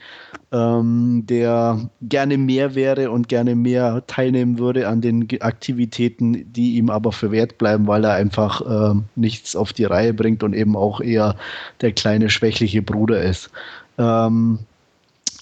ähm, 0.52 1.24
der 1.24 1.88
gerne 2.02 2.36
mehr 2.36 2.74
wäre 2.74 3.10
und 3.10 3.26
gerne 3.30 3.54
mehr 3.54 4.06
teilnehmen 4.06 4.58
würde 4.58 4.86
an 4.86 5.00
den 5.00 5.26
Aktivitäten, 5.40 6.52
die 6.52 6.76
ihm 6.76 6.90
aber 6.90 7.10
verwehrt 7.10 7.56
bleiben, 7.56 7.86
weil 7.86 8.04
er 8.04 8.12
einfach 8.12 8.60
äh, 8.60 9.00
nichts 9.16 9.56
auf 9.56 9.72
die 9.72 9.84
Reihe 9.84 10.12
bringt 10.12 10.42
und 10.42 10.52
eben 10.52 10.76
auch 10.76 11.00
eher 11.00 11.36
der 11.80 11.92
kleine, 11.92 12.28
schwächliche 12.28 12.82
Bruder 12.82 13.22
ist. 13.22 13.48
Ähm, 13.96 14.58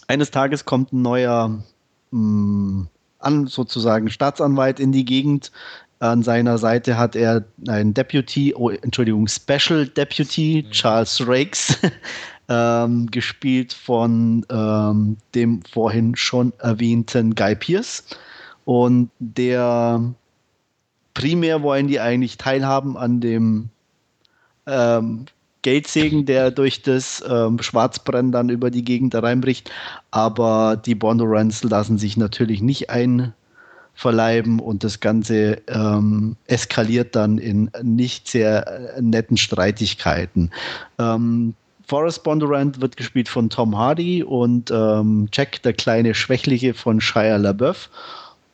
eines 0.06 0.30
Tages 0.30 0.64
kommt 0.64 0.92
ein 0.92 1.02
neuer 1.02 1.58
mh, 2.12 2.20
mm, 2.20 2.88
an, 3.18 3.48
sozusagen 3.48 4.10
Staatsanwalt 4.10 4.78
in 4.78 4.92
die 4.92 5.04
Gegend. 5.04 5.50
An 6.00 6.22
seiner 6.22 6.56
Seite 6.56 6.96
hat 6.96 7.14
er 7.14 7.44
einen 7.68 7.92
Deputy, 7.92 8.54
oh, 8.56 8.70
Entschuldigung, 8.70 9.28
Special 9.28 9.86
Deputy, 9.86 10.64
mhm. 10.66 10.70
Charles 10.70 11.22
Rakes, 11.26 11.78
ähm, 12.48 13.06
gespielt 13.10 13.74
von 13.74 14.46
ähm, 14.50 15.18
dem 15.34 15.62
vorhin 15.70 16.16
schon 16.16 16.54
erwähnten 16.58 17.34
Guy 17.34 17.54
Pierce. 17.54 18.04
Und 18.64 19.10
der 19.18 20.02
primär 21.12 21.62
wollen 21.62 21.86
die 21.86 22.00
eigentlich 22.00 22.38
teilhaben 22.38 22.96
an 22.96 23.20
dem 23.20 23.68
ähm, 24.66 25.26
Geldsegen, 25.60 26.24
der 26.24 26.50
durch 26.50 26.80
das 26.80 27.22
ähm, 27.28 27.60
Schwarzbrennen 27.60 28.32
dann 28.32 28.48
über 28.48 28.70
die 28.70 28.84
Gegend 28.84 29.14
reinbricht. 29.14 29.70
Aber 30.10 30.78
die 30.78 30.94
Bondurants 30.94 31.62
lassen 31.62 31.98
sich 31.98 32.16
natürlich 32.16 32.62
nicht 32.62 32.88
einverleiben 34.00 34.60
und 34.60 34.82
das 34.82 35.00
Ganze 35.00 35.60
ähm, 35.68 36.36
eskaliert 36.46 37.14
dann 37.14 37.38
in 37.38 37.70
nicht 37.82 38.28
sehr 38.28 38.96
äh, 38.96 39.02
netten 39.02 39.36
Streitigkeiten. 39.36 40.50
Ähm, 40.98 41.54
Forrest 41.86 42.22
Bondurant 42.22 42.80
wird 42.80 42.96
gespielt 42.96 43.28
von 43.28 43.50
Tom 43.50 43.76
Hardy 43.76 44.22
und 44.22 44.70
ähm, 44.70 45.28
Jack, 45.32 45.62
der 45.62 45.74
kleine 45.74 46.14
Schwächliche 46.14 46.72
von 46.72 47.00
Shia 47.00 47.36
LaBeouf. 47.36 47.90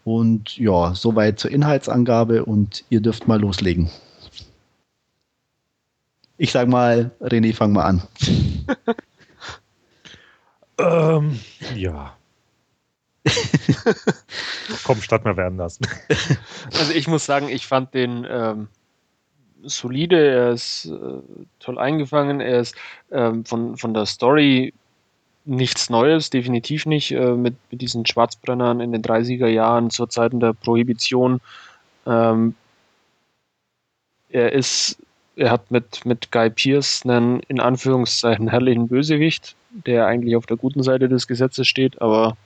Und 0.05 0.56
ja, 0.56 0.94
soweit 0.94 1.39
zur 1.39 1.51
Inhaltsangabe 1.51 2.44
und 2.44 2.85
ihr 2.90 3.01
dürft 3.01 3.28
mal 3.28 3.40
loslegen. 3.40 3.90
Ich 6.39 6.52
sag 6.52 6.68
mal, 6.68 7.10
René, 7.20 7.55
fang 7.55 7.73
mal 7.73 7.85
an. 7.85 8.02
ähm, 10.78 11.40
ja. 11.74 12.16
Komm, 14.85 15.01
statt 15.03 15.24
mehr 15.24 15.36
werden 15.36 15.59
lassen. 15.59 15.86
Also 16.78 16.93
ich 16.93 17.09
muss 17.09 17.24
sagen, 17.27 17.48
ich 17.48 17.66
fand 17.66 17.94
den 17.94 18.27
ähm, 18.28 18.69
solide, 19.62 20.19
er 20.19 20.51
ist 20.51 20.86
äh, 20.86 21.20
toll 21.61 21.78
eingefangen, 21.78 22.40
er 22.40 22.61
ist 22.61 22.74
ähm, 23.11 23.44
von, 23.44 23.77
von 23.77 23.94
der 23.94 24.07
Story 24.07 24.74
nichts 25.44 25.90
Neues, 25.90 26.31
definitiv 26.31 26.86
nicht, 26.86 27.12
äh, 27.12 27.32
mit, 27.32 27.55
mit 27.70 27.81
diesen 27.81 28.05
Schwarzbrennern 28.05 28.81
in 28.81 28.93
den 28.93 29.03
30er 29.03 29.47
Jahren 29.47 29.90
zur 29.90 30.09
Zeiten 30.09 30.40
der 30.40 30.53
Prohibition. 30.53 31.40
Ähm, 32.05 32.55
er 34.31 34.53
ist 34.53 34.98
er 35.36 35.51
hat 35.51 35.70
mit, 35.70 36.05
mit 36.07 36.32
Guy 36.32 36.51
Pierce 36.51 37.03
einen 37.05 37.40
in 37.40 37.61
Anführungszeichen 37.61 38.48
herrlichen 38.48 38.89
Bösewicht, 38.89 39.55
der 39.70 40.07
eigentlich 40.07 40.35
auf 40.35 40.47
der 40.47 40.57
guten 40.57 40.82
Seite 40.82 41.09
des 41.09 41.27
Gesetzes 41.27 41.69
steht, 41.69 42.01
aber 42.01 42.36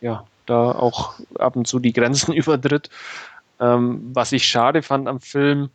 ja, 0.00 0.24
da 0.46 0.72
auch 0.72 1.14
ab 1.38 1.56
und 1.56 1.66
zu 1.66 1.78
die 1.78 1.92
Grenzen 1.92 2.32
übertritt. 2.34 2.90
Ähm, 3.60 4.10
was 4.12 4.32
ich 4.32 4.44
schade 4.46 4.82
fand 4.82 5.08
am 5.08 5.20
Film, 5.20 5.70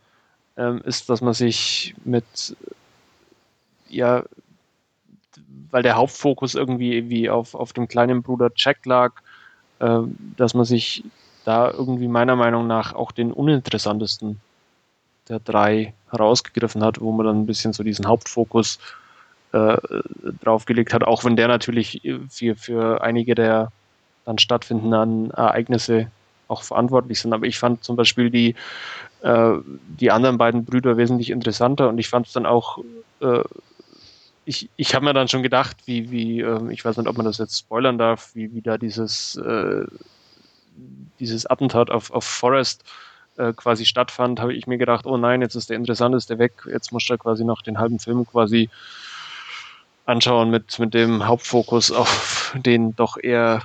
ähm, 0.57 0.81
ist, 0.85 1.09
dass 1.09 1.21
man 1.21 1.33
sich 1.33 1.95
mit, 2.05 2.55
ja, 3.89 4.23
weil 5.71 5.83
der 5.83 5.95
Hauptfokus 5.95 6.55
irgendwie 6.55 7.09
wie 7.09 7.29
auf, 7.29 7.55
auf 7.55 7.73
dem 7.73 7.87
kleinen 7.87 8.21
Bruder 8.21 8.51
Jack 8.55 8.85
lag, 8.85 9.13
äh, 9.79 9.99
dass 10.37 10.53
man 10.53 10.65
sich 10.65 11.03
da 11.45 11.69
irgendwie 11.71 12.07
meiner 12.07 12.35
Meinung 12.35 12.67
nach 12.67 12.93
auch 12.93 13.11
den 13.11 13.31
uninteressantesten 13.33 14.39
der 15.29 15.39
drei 15.39 15.93
herausgegriffen 16.11 16.83
hat, 16.83 17.01
wo 17.01 17.11
man 17.11 17.25
dann 17.25 17.41
ein 17.41 17.45
bisschen 17.45 17.73
so 17.73 17.83
diesen 17.83 18.07
Hauptfokus 18.07 18.79
äh, 19.51 19.77
draufgelegt 20.41 20.93
hat, 20.93 21.03
auch 21.03 21.23
wenn 21.23 21.35
der 21.35 21.47
natürlich 21.47 22.01
für, 22.29 22.55
für 22.55 23.01
einige 23.01 23.35
der 23.35 23.71
dann 24.25 24.37
stattfindenden 24.37 25.31
Ereignisse 25.31 26.07
auch 26.47 26.63
verantwortlich 26.63 27.19
sind. 27.19 27.33
Aber 27.33 27.45
ich 27.45 27.57
fand 27.57 27.83
zum 27.83 27.95
Beispiel 27.95 28.29
die, 28.29 28.55
äh, 29.21 29.53
die 29.99 30.11
anderen 30.11 30.37
beiden 30.37 30.65
Brüder 30.65 30.97
wesentlich 30.97 31.29
interessanter 31.29 31.89
und 31.89 31.97
ich 31.97 32.09
fand 32.09 32.27
es 32.27 32.33
dann 32.33 32.45
auch, 32.45 32.79
äh, 33.21 33.43
ich, 34.45 34.69
ich 34.75 34.93
habe 34.93 35.05
mir 35.05 35.13
dann 35.13 35.27
schon 35.27 35.43
gedacht, 35.43 35.77
wie, 35.85 36.11
wie 36.11 36.41
äh, 36.41 36.71
ich 36.71 36.83
weiß 36.83 36.97
nicht, 36.97 37.07
ob 37.07 37.17
man 37.17 37.25
das 37.25 37.37
jetzt 37.37 37.57
spoilern 37.57 37.97
darf, 37.97 38.31
wie, 38.33 38.53
wie 38.53 38.61
da 38.61 38.77
dieses, 38.77 39.35
äh, 39.37 39.85
dieses 41.19 41.45
Attentat 41.45 41.89
auf, 41.89 42.11
auf 42.11 42.25
Forrest 42.25 42.83
äh, 43.37 43.53
quasi 43.53 43.85
stattfand, 43.85 44.39
habe 44.39 44.53
ich 44.53 44.67
mir 44.67 44.77
gedacht, 44.77 45.05
oh 45.05 45.17
nein, 45.17 45.41
jetzt 45.41 45.55
ist 45.55 45.69
der 45.69 45.77
interessanteste 45.77 46.39
weg, 46.39 46.53
jetzt 46.69 46.91
muss 46.91 47.09
er 47.09 47.17
quasi 47.17 47.43
noch 47.43 47.61
den 47.61 47.79
halben 47.79 47.99
Film 47.99 48.25
quasi 48.25 48.69
anschauen 50.05 50.49
mit, 50.49 50.77
mit 50.79 50.93
dem 50.93 51.25
Hauptfokus 51.25 51.91
auf 51.91 52.55
den 52.57 52.95
doch 52.95 53.17
eher 53.17 53.61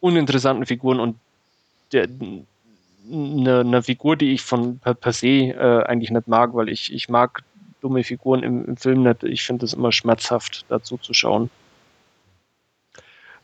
uninteressanten 0.00 0.66
Figuren 0.66 1.00
und 1.00 1.16
der, 1.92 2.08
eine, 3.10 3.60
eine 3.60 3.82
Figur, 3.82 4.16
die 4.16 4.32
ich 4.32 4.42
von 4.42 4.78
per, 4.78 4.94
per 4.94 5.12
se 5.12 5.26
äh, 5.26 5.84
eigentlich 5.86 6.10
nicht 6.10 6.28
mag, 6.28 6.54
weil 6.54 6.68
ich, 6.68 6.92
ich 6.92 7.08
mag 7.08 7.42
dumme 7.80 8.04
Figuren 8.04 8.42
im, 8.42 8.64
im 8.64 8.76
Film 8.76 9.02
nicht. 9.02 9.22
Ich 9.24 9.44
finde 9.44 9.64
es 9.64 9.74
immer 9.74 9.92
schmerzhaft, 9.92 10.64
dazu 10.68 10.98
zu 10.98 11.14
schauen. 11.14 11.50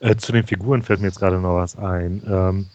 Äh, 0.00 0.16
zu 0.16 0.32
den 0.32 0.46
Figuren 0.46 0.82
fällt 0.82 1.00
mir 1.00 1.06
jetzt 1.06 1.20
gerade 1.20 1.38
noch 1.38 1.56
was 1.56 1.76
ein. 1.76 2.22
Ähm, 2.28 2.66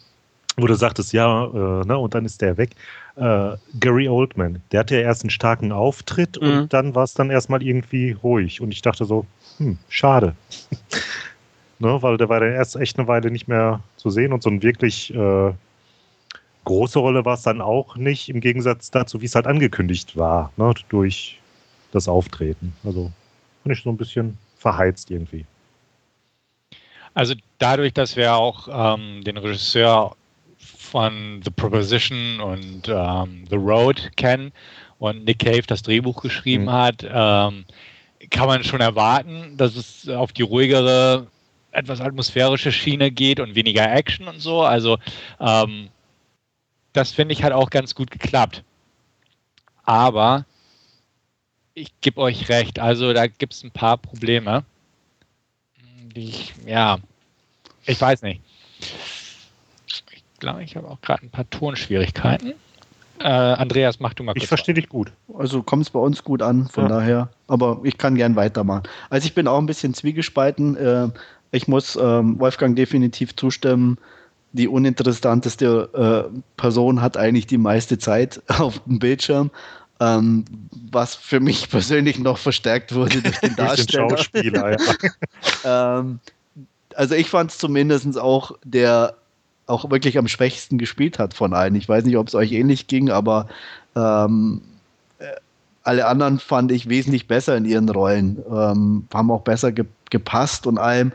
wo 0.58 0.68
du 0.68 0.76
sagtest, 0.76 1.14
ja, 1.14 1.46
äh, 1.46 1.86
ne, 1.86 1.98
und 1.98 2.14
dann 2.14 2.26
ist 2.26 2.42
der 2.42 2.58
weg. 2.58 2.72
Äh, 3.16 3.56
Gary 3.80 4.10
Oldman, 4.10 4.62
der 4.72 4.82
hatte 4.82 4.96
ja 4.96 5.02
erst 5.02 5.24
einen 5.24 5.30
starken 5.30 5.72
Auftritt 5.72 6.42
mhm. 6.42 6.48
und 6.48 6.74
dann 6.74 6.96
war 6.96 7.04
es 7.04 7.14
dann 7.14 7.30
erstmal 7.30 7.64
irgendwie 7.64 8.12
ruhig. 8.12 8.62
Und 8.62 8.72
ich 8.72 8.82
dachte 8.82 9.06
so, 9.06 9.26
hm, 9.58 9.78
schade. 9.90 10.36
Ne, 11.80 12.02
weil 12.02 12.18
der 12.18 12.30
war 12.30 12.40
dann 12.40 12.54
erst 12.54 12.76
echt 12.76 12.98
eine 12.98 13.08
Weile 13.08 13.32
nicht 13.32 13.48
mehr 13.48 13.82
zu 13.98 14.10
sehen 14.10 14.34
und 14.34 14.44
so 14.44 14.50
ein 14.50 14.62
wirklich 14.62 15.14
äh, 15.14 15.52
große 16.66 17.00
Rolle 17.00 17.26
war 17.26 17.34
es 17.34 17.42
dann 17.42 17.62
auch 17.62 17.96
nicht, 17.96 18.30
im 18.30 18.42
Gegensatz 18.42 18.92
dazu, 18.92 19.22
wie 19.22 19.26
es 19.26 19.36
halt 19.36 19.48
angekündigt 19.48 20.18
war, 20.18 20.52
ne, 20.58 20.74
durch 20.90 21.40
das 21.92 22.08
Auftreten. 22.08 22.74
Also 22.84 23.12
fand 23.64 23.76
ich 23.76 23.84
so 23.84 23.90
ein 23.90 23.98
bisschen 23.98 24.38
verheizt 24.58 25.10
irgendwie. 25.10 25.46
Also 27.14 27.34
dadurch, 27.58 27.94
dass 27.94 28.16
wir 28.16 28.36
auch 28.36 28.68
ähm, 28.72 29.24
den 29.24 29.38
Regisseur 29.38 30.16
von 30.58 31.42
The 31.44 31.52
Proposition 31.52 32.40
und 32.40 32.88
ähm, 32.88 33.46
The 33.50 33.56
Road 33.56 34.12
kennen 34.16 34.52
und 35.00 35.26
Nick 35.26 35.40
Cave 35.40 35.64
das 35.66 35.82
Drehbuch 35.82 36.22
geschrieben 36.22 36.66
mhm. 36.66 36.72
hat, 36.72 37.04
ähm, 37.04 37.66
kann 38.30 38.48
man 38.48 38.64
schon 38.64 38.82
erwarten, 38.82 39.56
dass 39.58 39.76
es 39.76 40.10
auf 40.10 40.34
die 40.34 40.42
ruhigere, 40.42 41.28
etwas 41.72 42.02
atmosphärische 42.02 42.72
Schiene 42.72 43.12
geht 43.12 43.40
und 43.40 43.56
weniger 43.56 43.92
Action 43.92 44.28
und 44.28 44.40
so. 44.40 44.62
Also 44.62 44.98
ähm, 45.40 45.90
das 46.94 47.12
finde 47.12 47.34
ich 47.34 47.44
hat 47.44 47.54
auch 47.54 47.70
ganz 47.70 47.96
gut 47.96 48.12
geklappt. 48.12 48.64
Aber 49.84 50.46
ich 51.74 51.92
gebe 52.02 52.20
euch 52.20 52.50
recht, 52.50 52.80
also 52.80 53.14
da 53.14 53.28
gibt 53.28 53.54
es 53.54 53.64
ein 53.64 53.72
paar 53.72 53.98
Probleme. 53.98 54.64
Die 56.16 56.30
ich, 56.30 56.54
ja, 56.66 56.98
ich 57.86 58.00
weiß 58.00 58.22
nicht. 58.24 58.42
Ich 60.12 60.24
glaube, 60.40 60.64
ich 60.64 60.76
habe 60.76 60.88
auch 60.88 61.02
gerade 61.02 61.26
ein 61.26 61.30
paar 61.30 61.50
Tonschwierigkeiten. 61.50 62.54
Äh, 63.20 63.28
Andreas, 63.28 64.00
mach 64.00 64.14
du 64.14 64.24
mal 64.24 64.34
kurz. 64.34 64.44
Ich 64.44 64.48
verstehe 64.48 64.74
dich 64.74 64.88
gut. 64.88 65.12
Also 65.38 65.62
kommt 65.62 65.84
es 65.84 65.90
bei 65.90 66.00
uns 66.00 66.24
gut 66.24 66.42
an, 66.42 66.68
von 66.68 66.84
ja. 66.84 66.90
daher. 66.90 67.30
Aber 67.48 67.82
ich 67.84 67.98
kann 67.98 68.16
gern 68.16 68.36
weitermachen. 68.38 68.84
Also 69.10 69.26
ich 69.26 69.34
bin 69.34 69.48
auch 69.48 69.58
ein 69.58 69.66
bisschen 69.66 69.94
zwiegespalten. 69.94 70.78
Äh, 70.78 71.10
ich 71.52 71.68
muss 71.68 71.98
ähm, 72.00 72.40
Wolfgang 72.40 72.76
definitiv 72.76 73.36
zustimmen 73.36 73.98
die 74.52 74.68
uninteressanteste 74.68 76.30
äh, 76.34 76.40
Person 76.58 77.02
hat 77.02 77.18
eigentlich 77.18 77.48
die 77.48 77.58
meiste 77.58 77.98
Zeit 77.98 78.42
auf 78.60 78.80
dem 78.86 79.00
Bildschirm, 79.00 79.52
ähm, 80.00 80.46
was 80.92 81.16
für 81.16 81.40
mich 81.40 81.70
persönlich 81.70 82.20
noch 82.20 82.38
verstärkt 82.38 82.96
wurde 82.96 83.22
durch 83.22 83.40
den 83.40 83.56
Darsteller. 83.56 84.08
Den 84.08 84.18
Schauspieler, 84.18 84.78
ja. 85.64 86.00
ähm, 86.00 86.20
also 86.96 87.16
ich 87.16 87.30
fand 87.30 87.52
es 87.52 87.58
zumindest 87.58 88.18
auch 88.18 88.54
der 88.64 89.16
auch 89.68 89.92
wirklich 89.92 90.18
am 90.18 90.28
schwächsten 90.28 90.80
gespielt 90.80 91.20
hat 91.20 91.36
von 91.36 91.54
allen. 91.54 91.76
Ich 91.76 91.88
weiß 91.88 92.04
nicht, 92.04 92.18
ob 92.18 92.28
es 92.28 92.34
euch 92.34 92.52
ähnlich 92.54 92.88
ging, 92.88 93.12
aber 93.12 93.48
ähm, 93.96 94.62
äh, 95.20 95.26
alle 95.84 96.08
anderen 96.08 96.40
fand 96.40 96.72
ich 96.72 96.90
wesentlich 96.90 97.28
besser 97.28 97.56
in 97.56 97.66
ihren 97.66 97.88
Rollen, 97.88 98.44
ähm, 98.50 99.06
haben 99.14 99.30
auch 99.30 99.42
besser 99.42 99.72
ge 99.72 99.86
gepasst 100.10 100.66
und 100.66 100.80
allem. 100.80 101.12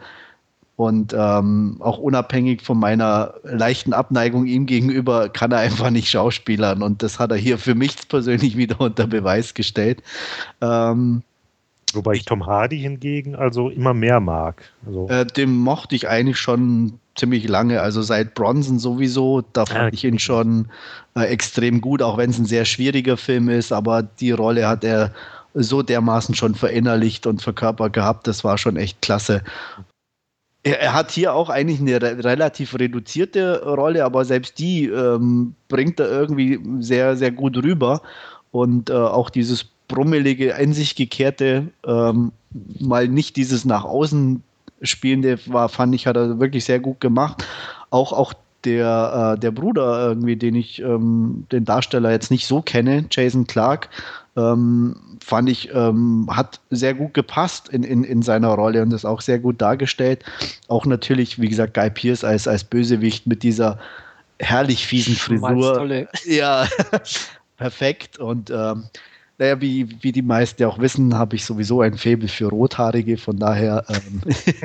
Und 0.76 1.14
ähm, 1.16 1.76
auch 1.80 1.98
unabhängig 1.98 2.62
von 2.62 2.78
meiner 2.78 3.34
leichten 3.44 3.92
Abneigung 3.92 4.46
ihm 4.46 4.66
gegenüber 4.66 5.28
kann 5.28 5.52
er 5.52 5.58
einfach 5.58 5.90
nicht 5.90 6.10
schauspielern. 6.10 6.82
Und 6.82 7.02
das 7.02 7.20
hat 7.20 7.30
er 7.30 7.36
hier 7.36 7.58
für 7.58 7.76
mich 7.76 8.08
persönlich 8.08 8.56
wieder 8.56 8.80
unter 8.80 9.06
Beweis 9.06 9.54
gestellt. 9.54 10.02
Ähm, 10.60 11.22
Wobei 11.92 12.14
ich 12.14 12.24
Tom 12.24 12.44
Hardy 12.46 12.80
hingegen 12.80 13.36
also 13.36 13.70
immer 13.70 13.94
mehr 13.94 14.18
mag. 14.18 14.62
Also 14.84 15.08
äh, 15.08 15.24
den 15.24 15.56
mochte 15.56 15.94
ich 15.94 16.08
eigentlich 16.08 16.38
schon 16.38 16.98
ziemlich 17.14 17.48
lange. 17.48 17.80
Also 17.80 18.02
seit 18.02 18.34
Bronson 18.34 18.80
sowieso, 18.80 19.42
da 19.52 19.66
fand 19.66 19.78
ja, 19.78 19.88
ich 19.92 20.04
ihn 20.04 20.18
schon 20.18 20.66
äh, 21.14 21.26
extrem 21.26 21.80
gut, 21.80 22.02
auch 22.02 22.16
wenn 22.16 22.30
es 22.30 22.38
ein 22.38 22.46
sehr 22.46 22.64
schwieriger 22.64 23.16
Film 23.16 23.48
ist. 23.48 23.72
Aber 23.72 24.02
die 24.02 24.32
Rolle 24.32 24.66
hat 24.66 24.82
er 24.82 25.12
so 25.54 25.82
dermaßen 25.82 26.34
schon 26.34 26.56
verinnerlicht 26.56 27.26
und 27.26 27.42
verkörpert 27.42 27.92
gehabt. 27.92 28.26
Das 28.26 28.42
war 28.42 28.58
schon 28.58 28.76
echt 28.76 29.00
klasse. 29.02 29.42
Er, 30.64 30.94
hat 30.94 31.10
hier 31.10 31.34
auch 31.34 31.50
eigentlich 31.50 31.80
eine 31.80 32.00
re 32.00 32.24
relativ 32.24 32.78
reduzierte 32.78 33.62
Rolle, 33.64 34.04
aber 34.04 34.24
selbst 34.24 34.58
die 34.58 34.86
ähm, 34.86 35.54
bringt 35.68 36.00
er 36.00 36.10
irgendwie 36.10 36.58
sehr, 36.80 37.16
sehr 37.16 37.30
gut 37.30 37.56
rüber. 37.58 38.00
Und 38.50 38.88
äh, 38.88 38.94
auch 38.94 39.30
dieses 39.30 39.66
brummelige, 39.88 40.52
in 40.52 40.72
sich 40.72 40.96
gekehrte, 40.96 41.68
ähm, 41.86 42.32
mal 42.80 43.08
nicht 43.08 43.36
dieses 43.36 43.64
nach 43.64 43.84
außen 43.84 44.42
spielende 44.82 45.38
war, 45.46 45.68
fand 45.68 45.94
ich, 45.94 46.06
hat 46.06 46.16
er 46.16 46.40
wirklich 46.40 46.64
sehr 46.64 46.80
gut 46.80 47.00
gemacht. 47.00 47.44
Auch, 47.90 48.12
auch 48.12 48.32
der, 48.64 49.34
äh, 49.34 49.40
der 49.40 49.50
Bruder 49.50 50.08
irgendwie, 50.08 50.36
den 50.36 50.54
ich, 50.54 50.80
ähm, 50.80 51.46
den 51.52 51.64
Darsteller 51.64 52.10
jetzt 52.10 52.30
nicht 52.30 52.46
so 52.46 52.62
kenne, 52.62 53.04
Jason 53.10 53.46
Clark, 53.46 53.90
ähm, 54.36 54.96
fand 55.24 55.48
ich, 55.48 55.70
ähm, 55.72 56.28
hat 56.30 56.60
sehr 56.70 56.94
gut 56.94 57.14
gepasst 57.14 57.68
in, 57.68 57.82
in, 57.82 58.04
in 58.04 58.22
seiner 58.22 58.48
Rolle 58.48 58.82
und 58.82 58.90
das 58.90 59.04
auch 59.04 59.20
sehr 59.20 59.38
gut 59.38 59.60
dargestellt. 59.60 60.24
Auch 60.68 60.86
natürlich, 60.86 61.40
wie 61.40 61.48
gesagt, 61.48 61.74
Guy 61.74 61.90
Pierce 61.90 62.24
als, 62.24 62.48
als 62.48 62.64
Bösewicht 62.64 63.26
mit 63.26 63.42
dieser 63.42 63.78
herrlich 64.38 64.86
fiesen 64.86 65.14
Frisur. 65.14 66.06
Ja, 66.26 66.66
perfekt. 67.56 68.18
Und 68.18 68.50
ähm, 68.50 68.84
naja, 69.38 69.60
wie, 69.60 69.88
wie 70.02 70.12
die 70.12 70.22
meisten 70.22 70.62
ja 70.62 70.68
auch 70.68 70.78
wissen, 70.78 71.16
habe 71.16 71.36
ich 71.36 71.44
sowieso 71.44 71.80
ein 71.80 71.96
Faible 71.96 72.28
für 72.28 72.46
Rothaarige. 72.46 73.16
Von 73.16 73.38
daher 73.38 73.84
ähm, 73.88 74.20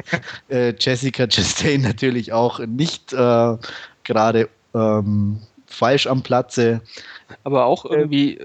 äh, 0.50 0.74
Jessica 0.78 1.28
Chastain 1.28 1.82
natürlich 1.82 2.34
auch 2.34 2.60
nicht 2.60 3.14
äh, 3.14 3.58
gerade 4.04 4.50
ähm, 4.74 5.40
falsch 5.66 6.08
am 6.08 6.22
Platze. 6.22 6.82
Aber 7.44 7.66
auch 7.66 7.86
irgendwie 7.86 8.40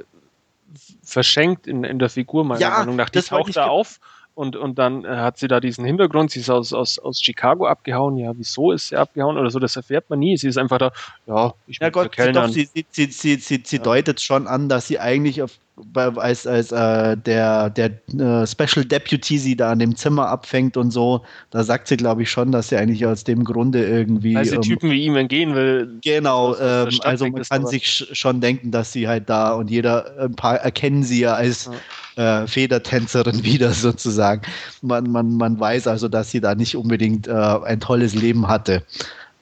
verschenkt 1.14 1.66
in, 1.66 1.84
in 1.84 1.98
der 1.98 2.10
Figur, 2.10 2.44
meiner 2.44 2.60
ja, 2.60 2.78
Meinung 2.78 2.96
nach. 2.96 3.08
Die 3.08 3.20
taucht 3.20 3.56
da 3.56 3.68
auf 3.68 4.00
und, 4.34 4.56
und 4.56 4.78
dann 4.78 5.04
äh, 5.04 5.08
hat 5.08 5.38
sie 5.38 5.46
da 5.46 5.60
diesen 5.60 5.84
Hintergrund, 5.84 6.32
sie 6.32 6.40
ist 6.40 6.50
aus, 6.50 6.72
aus, 6.72 6.98
aus 6.98 7.20
Chicago 7.22 7.66
abgehauen. 7.66 8.16
Ja, 8.16 8.32
wieso 8.34 8.72
ist 8.72 8.88
sie 8.88 8.96
abgehauen 8.96 9.38
oder 9.38 9.48
so? 9.50 9.60
Das 9.60 9.76
erfährt 9.76 10.10
man 10.10 10.18
nie. 10.18 10.36
Sie 10.36 10.48
ist 10.48 10.58
einfach 10.58 10.78
da, 10.78 10.90
ja, 11.26 11.54
ich 11.68 11.78
ja 11.80 11.90
Gott, 11.90 12.18
doch, 12.18 12.48
sie, 12.48 12.68
sie, 12.90 13.06
sie, 13.06 13.36
sie, 13.36 13.78
deutet 13.78 14.20
schon 14.20 14.48
an, 14.48 14.68
dass 14.68 14.88
sie 14.88 14.98
eigentlich 14.98 15.40
auf 15.40 15.52
als, 15.94 16.46
als 16.46 16.70
äh, 16.70 17.16
der, 17.16 17.68
der 17.70 17.90
äh, 18.12 18.46
Special 18.46 18.84
Deputy 18.84 19.38
sie 19.38 19.56
da 19.56 19.72
an 19.72 19.80
dem 19.80 19.96
Zimmer 19.96 20.28
abfängt 20.28 20.76
und 20.76 20.92
so, 20.92 21.24
da 21.50 21.64
sagt 21.64 21.88
sie, 21.88 21.96
glaube 21.96 22.22
ich, 22.22 22.30
schon, 22.30 22.52
dass 22.52 22.68
sie 22.68 22.76
eigentlich 22.76 23.04
aus 23.06 23.24
dem 23.24 23.44
Grunde 23.44 23.84
irgendwie. 23.84 24.36
Sie 24.44 24.54
ähm, 24.54 24.62
Typen 24.62 24.90
wie 24.90 25.04
ihm 25.04 25.16
entgehen 25.16 25.54
will. 25.54 25.98
Genau, 26.02 26.56
ähm, 26.56 26.90
also 27.02 27.28
man 27.28 27.42
kann 27.42 27.66
sich 27.66 28.06
schon 28.12 28.40
denken, 28.40 28.70
dass 28.70 28.92
sie 28.92 29.08
halt 29.08 29.28
da 29.28 29.54
und 29.54 29.68
jeder, 29.68 30.16
ein 30.18 30.36
paar 30.36 30.56
erkennen 30.56 31.02
sie 31.02 31.20
ja 31.20 31.34
als 31.34 31.70
ja. 32.16 32.44
Äh, 32.44 32.46
Federtänzerin 32.46 33.42
wieder 33.44 33.72
sozusagen. 33.72 34.42
Man, 34.80 35.10
man, 35.10 35.36
man 35.36 35.58
weiß 35.58 35.88
also, 35.88 36.08
dass 36.08 36.30
sie 36.30 36.40
da 36.40 36.54
nicht 36.54 36.76
unbedingt 36.76 37.26
äh, 37.26 37.32
ein 37.32 37.80
tolles 37.80 38.14
Leben 38.14 38.46
hatte. 38.46 38.84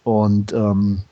Und 0.03 0.53
ähm, 0.55 1.03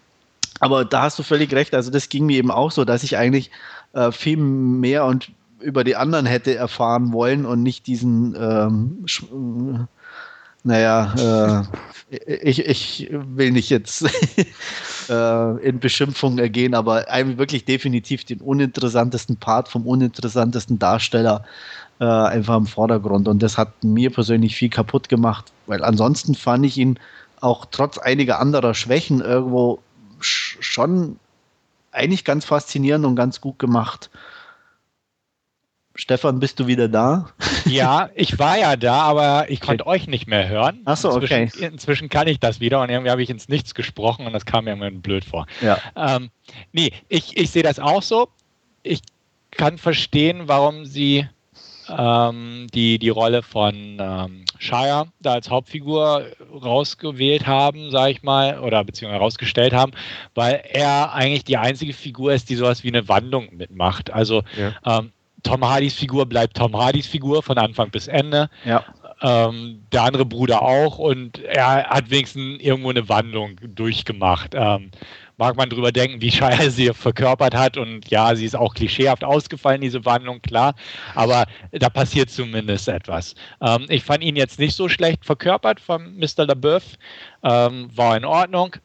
aber 0.60 0.84
da 0.84 1.02
hast 1.02 1.18
du 1.18 1.22
völlig 1.22 1.52
recht. 1.54 1.74
Also 1.74 1.90
das 1.90 2.08
ging 2.08 2.26
mir 2.26 2.36
eben 2.36 2.50
auch 2.50 2.70
so, 2.70 2.84
dass 2.84 3.02
ich 3.02 3.16
eigentlich 3.16 3.50
äh, 3.92 4.12
viel 4.12 4.36
mehr 4.36 5.04
und 5.04 5.32
über 5.60 5.84
die 5.84 5.96
anderen 5.96 6.26
hätte 6.26 6.54
erfahren 6.54 7.12
wollen 7.12 7.44
und 7.44 7.62
nicht 7.62 7.86
diesen, 7.86 8.34
ähm, 8.38 9.04
äh, 9.06 9.86
naja, 10.62 11.66
äh, 12.10 12.34
ich, 12.42 12.66
ich 12.66 13.08
will 13.10 13.52
nicht 13.52 13.70
jetzt 13.70 14.04
äh, 15.08 15.56
in 15.66 15.80
Beschimpfungen 15.80 16.38
ergehen, 16.38 16.74
aber 16.74 17.08
eigentlich 17.08 17.38
wirklich 17.38 17.64
definitiv 17.64 18.24
den 18.24 18.40
uninteressantesten 18.40 19.36
Part 19.36 19.68
vom 19.68 19.86
uninteressantesten 19.86 20.78
Darsteller 20.78 21.44
äh, 22.00 22.04
einfach 22.04 22.56
im 22.56 22.66
Vordergrund. 22.66 23.28
Und 23.28 23.42
das 23.42 23.58
hat 23.58 23.84
mir 23.84 24.10
persönlich 24.10 24.56
viel 24.56 24.70
kaputt 24.70 25.08
gemacht, 25.08 25.52
weil 25.66 25.84
ansonsten 25.84 26.34
fand 26.34 26.66
ich 26.66 26.78
ihn 26.78 26.98
auch 27.40 27.66
trotz 27.70 27.98
einiger 27.98 28.40
anderer 28.40 28.74
Schwächen 28.74 29.20
irgendwo 29.20 29.80
schon 30.20 31.18
eigentlich 31.92 32.24
ganz 32.24 32.44
faszinierend 32.44 33.04
und 33.04 33.16
ganz 33.16 33.40
gut 33.40 33.58
gemacht. 33.58 34.10
Stefan, 35.94 36.38
bist 36.38 36.60
du 36.60 36.66
wieder 36.66 36.88
da? 36.88 37.30
Ja, 37.66 38.08
ich 38.14 38.38
war 38.38 38.58
ja 38.58 38.74
da, 38.74 39.02
aber 39.02 39.50
ich 39.50 39.60
konnte 39.60 39.86
okay. 39.86 39.92
euch 39.92 40.06
nicht 40.06 40.26
mehr 40.26 40.48
hören. 40.48 40.80
Achso, 40.86 41.14
okay. 41.14 41.50
Inzwischen 41.60 42.08
kann 42.08 42.26
ich 42.26 42.40
das 42.40 42.58
wieder 42.58 42.80
und 42.80 42.88
irgendwie 42.88 43.10
habe 43.10 43.22
ich 43.22 43.28
ins 43.28 43.48
Nichts 43.48 43.74
gesprochen 43.74 44.26
und 44.26 44.32
das 44.32 44.46
kam 44.46 44.64
mir 44.64 44.70
irgendwie 44.70 44.90
blöd 44.98 45.24
vor. 45.26 45.46
Ja. 45.60 45.78
Ähm, 45.94 46.30
nee, 46.72 46.90
ich, 47.08 47.36
ich 47.36 47.50
sehe 47.50 47.62
das 47.62 47.78
auch 47.78 48.02
so. 48.02 48.28
Ich 48.82 49.02
kann 49.50 49.76
verstehen, 49.76 50.44
warum 50.46 50.86
sie 50.86 51.28
ähm, 51.96 52.66
die 52.72 52.98
die 52.98 53.08
Rolle 53.08 53.42
von 53.42 53.98
ähm, 54.00 54.44
Shire 54.58 55.06
da 55.20 55.32
als 55.32 55.50
Hauptfigur 55.50 56.26
rausgewählt 56.52 57.46
haben, 57.46 57.90
sage 57.90 58.12
ich 58.12 58.22
mal, 58.22 58.58
oder 58.60 58.84
beziehungsweise 58.84 59.18
herausgestellt 59.18 59.72
haben, 59.72 59.92
weil 60.34 60.62
er 60.70 61.12
eigentlich 61.12 61.44
die 61.44 61.56
einzige 61.56 61.92
Figur 61.92 62.32
ist, 62.32 62.50
die 62.50 62.56
sowas 62.56 62.84
wie 62.84 62.88
eine 62.88 63.08
Wandlung 63.08 63.48
mitmacht. 63.56 64.10
Also 64.10 64.42
ja. 64.56 64.98
ähm, 64.98 65.12
Tom 65.42 65.68
Hardys 65.68 65.94
Figur 65.94 66.26
bleibt 66.26 66.56
Tom 66.56 66.76
Hardys 66.76 67.06
Figur 67.06 67.42
von 67.42 67.58
Anfang 67.58 67.90
bis 67.90 68.08
Ende. 68.08 68.50
Ja. 68.64 68.84
Ähm, 69.22 69.82
der 69.92 70.04
andere 70.04 70.24
Bruder 70.24 70.62
auch 70.62 70.98
und 70.98 71.40
er 71.44 71.90
hat 71.90 72.10
wenigstens 72.10 72.60
irgendwo 72.60 72.88
eine 72.88 73.08
Wandlung 73.08 73.56
durchgemacht. 73.62 74.54
Ähm, 74.54 74.90
mag 75.40 75.56
man 75.56 75.70
drüber 75.70 75.90
denken, 75.90 76.20
wie 76.20 76.30
Shire 76.30 76.70
sie 76.70 76.92
verkörpert 76.92 77.54
hat. 77.54 77.76
Und 77.76 78.08
ja, 78.10 78.36
sie 78.36 78.44
ist 78.44 78.54
auch 78.54 78.74
klischeehaft 78.74 79.24
ausgefallen, 79.24 79.80
diese 79.80 80.04
Wandlung, 80.04 80.40
klar. 80.42 80.74
Aber 81.14 81.46
da 81.72 81.88
passiert 81.88 82.30
zumindest 82.30 82.86
etwas. 82.86 83.34
Ähm, 83.60 83.86
ich 83.88 84.04
fand 84.04 84.22
ihn 84.22 84.36
jetzt 84.36 84.60
nicht 84.60 84.76
so 84.76 84.88
schlecht 84.88 85.24
verkörpert 85.24 85.80
von 85.80 86.16
Mr. 86.16 86.46
LaBeouf. 86.46 86.84
Ähm, 87.42 87.88
war 87.96 88.16
in 88.16 88.24
Ordnung. 88.24 88.76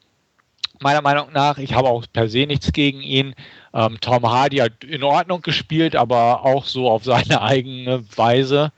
Meiner 0.80 1.02
Meinung 1.02 1.32
nach, 1.34 1.58
ich 1.58 1.74
habe 1.74 1.90
auch 1.90 2.06
per 2.12 2.28
se 2.28 2.46
nichts 2.46 2.72
gegen 2.72 3.02
ihn. 3.02 3.36
Ähm, 3.74 3.98
Tom 4.00 4.30
Hardy 4.30 4.58
hat 4.58 4.84
in 4.84 5.04
Ordnung 5.04 5.42
gespielt, 5.42 5.96
aber 5.96 6.46
auch 6.46 6.66
so 6.66 6.90
auf 6.90 7.04
seine 7.04 7.42
eigene 7.42 8.06
Weise. 8.16 8.72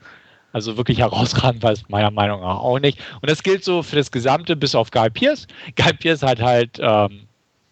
Also 0.52 0.76
wirklich 0.76 0.98
herausragend 0.98 1.62
war 1.62 1.72
es 1.72 1.88
meiner 1.88 2.10
Meinung 2.10 2.40
nach 2.40 2.58
auch 2.58 2.80
nicht. 2.80 2.98
Und 3.20 3.30
das 3.30 3.44
gilt 3.44 3.62
so 3.62 3.84
für 3.84 3.96
das 3.96 4.10
Gesamte, 4.10 4.56
bis 4.56 4.74
auf 4.74 4.90
Guy 4.90 5.10
Pierce. 5.10 5.46
Guy 5.76 5.92
Pierce 5.92 6.22
hat 6.22 6.40
halt 6.40 6.80
ähm, 6.80 7.27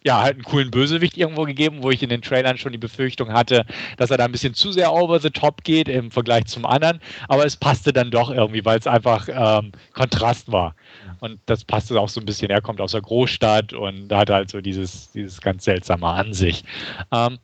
ja, 0.07 0.23
halt 0.23 0.35
einen 0.35 0.45
coolen 0.45 0.71
Bösewicht 0.71 1.17
irgendwo 1.17 1.43
gegeben, 1.43 1.83
wo 1.83 1.91
ich 1.91 2.01
in 2.01 2.09
den 2.09 2.23
Trailern 2.23 2.57
schon 2.57 2.71
die 2.71 2.79
Befürchtung 2.79 3.33
hatte, 3.33 3.67
dass 3.97 4.09
er 4.13 4.17
da 4.17 4.25
ein 4.25 4.31
bisschen 4.31 4.55
zu 4.55 4.71
sehr 4.71 4.93
over 4.93 5.19
the 5.19 5.31
top 5.31 5.65
geht 5.65 5.89
im 5.89 6.13
Vergleich 6.13 6.47
zum 6.47 6.65
anderen. 6.65 7.01
Aber 7.27 7.45
es 7.45 7.57
passte 7.57 7.93
dann 7.93 8.13
doch 8.13 8.31
irgendwie, 8.31 8.65
weil 8.65 8.79
es 8.79 8.87
einfach 8.87 9.29
ähm, 9.29 9.73
Kontrast 9.95 10.53
war. 10.53 10.77
Und 11.19 11.41
das 11.47 11.65
passte 11.65 12.01
auch 12.01 12.09
so 12.09 12.21
ein 12.21 12.25
bisschen. 12.25 12.51
Er 12.51 12.61
kommt 12.61 12.81
aus 12.81 12.93
der 12.93 13.01
Großstadt 13.01 13.73
und 13.73 14.13
hat 14.13 14.31
halt 14.31 14.49
so 14.49 14.61
dieses, 14.61 15.11
dieses 15.11 15.41
ganz 15.41 15.65
seltsame 15.65 16.07
an 16.07 16.33
sich. 16.33 16.63
Ähm, 17.11 17.39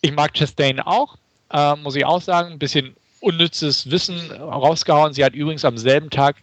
ich 0.00 0.12
mag 0.12 0.32
Chastain 0.32 0.80
auch, 0.80 1.18
äh, 1.52 1.76
muss 1.76 1.96
ich 1.96 2.06
auch 2.06 2.22
sagen. 2.22 2.52
Ein 2.52 2.58
bisschen 2.58 2.96
unnützes 3.20 3.90
Wissen 3.90 4.32
rausgehauen. 4.32 5.12
Sie 5.12 5.22
hat 5.22 5.34
übrigens 5.34 5.66
am 5.66 5.76
selben 5.76 6.08
Tag, 6.08 6.36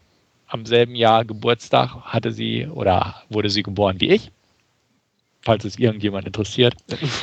am 0.45 0.67
selben 0.67 0.93
Jahr 0.93 1.25
Geburtstag, 1.25 1.95
hatte 2.03 2.31
sie 2.31 2.67
oder 2.67 3.23
wurde 3.29 3.49
sie 3.49 3.63
geboren 3.63 3.99
wie 3.99 4.11
ich 4.11 4.31
falls 5.49 5.65
es 5.65 5.79
irgendjemand 5.79 6.27
interessiert. 6.27 6.75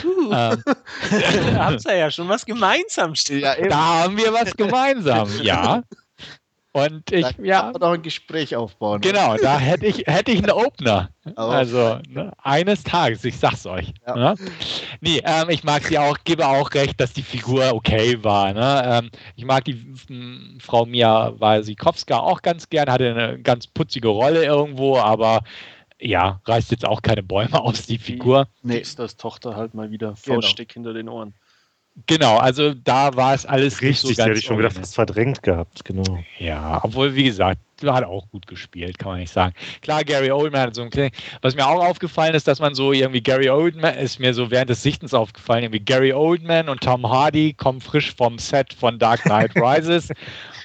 Uh. 0.04 0.32
Ähm, 0.32 0.62
da 0.64 1.64
habt 1.70 1.84
ihr 1.84 1.96
ja 1.96 2.10
schon 2.10 2.28
was 2.28 2.44
gemeinsam. 2.44 3.14
Ja, 3.28 3.54
da 3.54 4.02
haben 4.02 4.16
wir 4.16 4.32
was 4.32 4.56
gemeinsam, 4.56 5.28
ja. 5.42 5.84
Und 6.72 7.10
ich, 7.12 7.24
da 7.24 7.42
ja. 7.42 7.72
noch 7.72 7.92
ein 7.92 8.02
Gespräch 8.02 8.56
aufbauen. 8.56 9.00
Genau, 9.00 9.36
da 9.36 9.58
hätte 9.58 9.86
ich, 9.86 10.04
hätte 10.06 10.32
ich 10.32 10.38
einen 10.38 10.50
Opener. 10.50 11.08
Aber 11.36 11.52
also, 11.52 12.00
ne, 12.08 12.32
eines 12.42 12.82
Tages, 12.82 13.24
ich 13.24 13.38
sag's 13.38 13.64
euch. 13.64 13.94
Ja. 14.06 14.16
Ne? 14.16 14.34
Nee, 15.00 15.22
ähm, 15.24 15.48
ich 15.48 15.62
mag 15.62 15.84
sie 15.84 15.96
auch, 15.96 16.18
gebe 16.24 16.46
auch 16.46 16.74
recht, 16.74 17.00
dass 17.00 17.12
die 17.12 17.22
Figur 17.22 17.72
okay 17.72 18.22
war. 18.22 18.52
Ne? 18.52 18.82
Ähm, 18.84 19.10
ich 19.36 19.44
mag 19.44 19.64
die 19.64 19.94
m, 20.10 20.58
Frau 20.60 20.84
Mia 20.84 21.32
Wasikowska 21.38 22.18
auch 22.18 22.42
ganz 22.42 22.68
gern, 22.68 22.90
hatte 22.90 23.08
eine 23.08 23.38
ganz 23.38 23.68
putzige 23.68 24.08
Rolle 24.08 24.44
irgendwo, 24.44 24.98
aber 24.98 25.44
ja, 26.00 26.40
reißt 26.44 26.70
jetzt 26.70 26.84
auch 26.84 27.02
keine 27.02 27.22
Bäume 27.22 27.60
aus, 27.60 27.86
die 27.86 27.98
Figur. 27.98 28.48
Nee, 28.62 28.78
ist 28.78 28.98
das 28.98 29.16
Tochter 29.16 29.56
halt 29.56 29.74
mal 29.74 29.90
wieder 29.90 30.14
genau. 30.22 30.36
Fauststick 30.36 30.68
genau. 30.68 30.88
hinter 30.88 30.98
den 30.98 31.08
Ohren. 31.08 31.34
Genau, 32.04 32.36
also 32.36 32.74
da 32.74 33.16
war 33.16 33.32
es 33.32 33.46
alles 33.46 33.80
Richtig, 33.80 34.04
nicht 34.04 34.16
so 34.18 34.24
hätte 34.24 34.38
ich 34.38 34.44
schon 34.44 34.58
wieder 34.58 34.70
fast 34.70 34.94
verdrängt 34.94 35.42
gehabt, 35.42 35.82
genau. 35.82 36.18
Ja, 36.38 36.84
obwohl, 36.84 37.14
wie 37.14 37.24
gesagt, 37.24 37.58
hat 37.82 38.04
auch 38.04 38.28
gut 38.28 38.46
gespielt, 38.46 38.98
kann 38.98 39.12
man 39.12 39.20
nicht 39.20 39.32
sagen. 39.32 39.54
Klar, 39.80 40.04
Gary 40.04 40.30
Oldman 40.30 40.60
hat 40.60 40.74
so 40.74 40.82
ein 40.82 40.90
Kling. 40.90 41.10
Was 41.40 41.54
mir 41.54 41.66
auch 41.66 41.82
aufgefallen 41.82 42.34
ist, 42.34 42.46
dass 42.46 42.60
man 42.60 42.74
so 42.74 42.92
irgendwie 42.92 43.22
Gary 43.22 43.48
Oldman, 43.48 43.94
ist 43.94 44.20
mir 44.20 44.34
so 44.34 44.50
während 44.50 44.68
des 44.68 44.82
Sichtens 44.82 45.14
aufgefallen, 45.14 45.64
irgendwie 45.64 45.80
Gary 45.80 46.12
Oldman 46.12 46.68
und 46.68 46.82
Tom 46.82 47.08
Hardy 47.08 47.54
kommen 47.54 47.80
frisch 47.80 48.14
vom 48.14 48.38
Set 48.38 48.74
von 48.74 48.98
Dark 48.98 49.22
Knight 49.22 49.52
Rises 49.56 50.10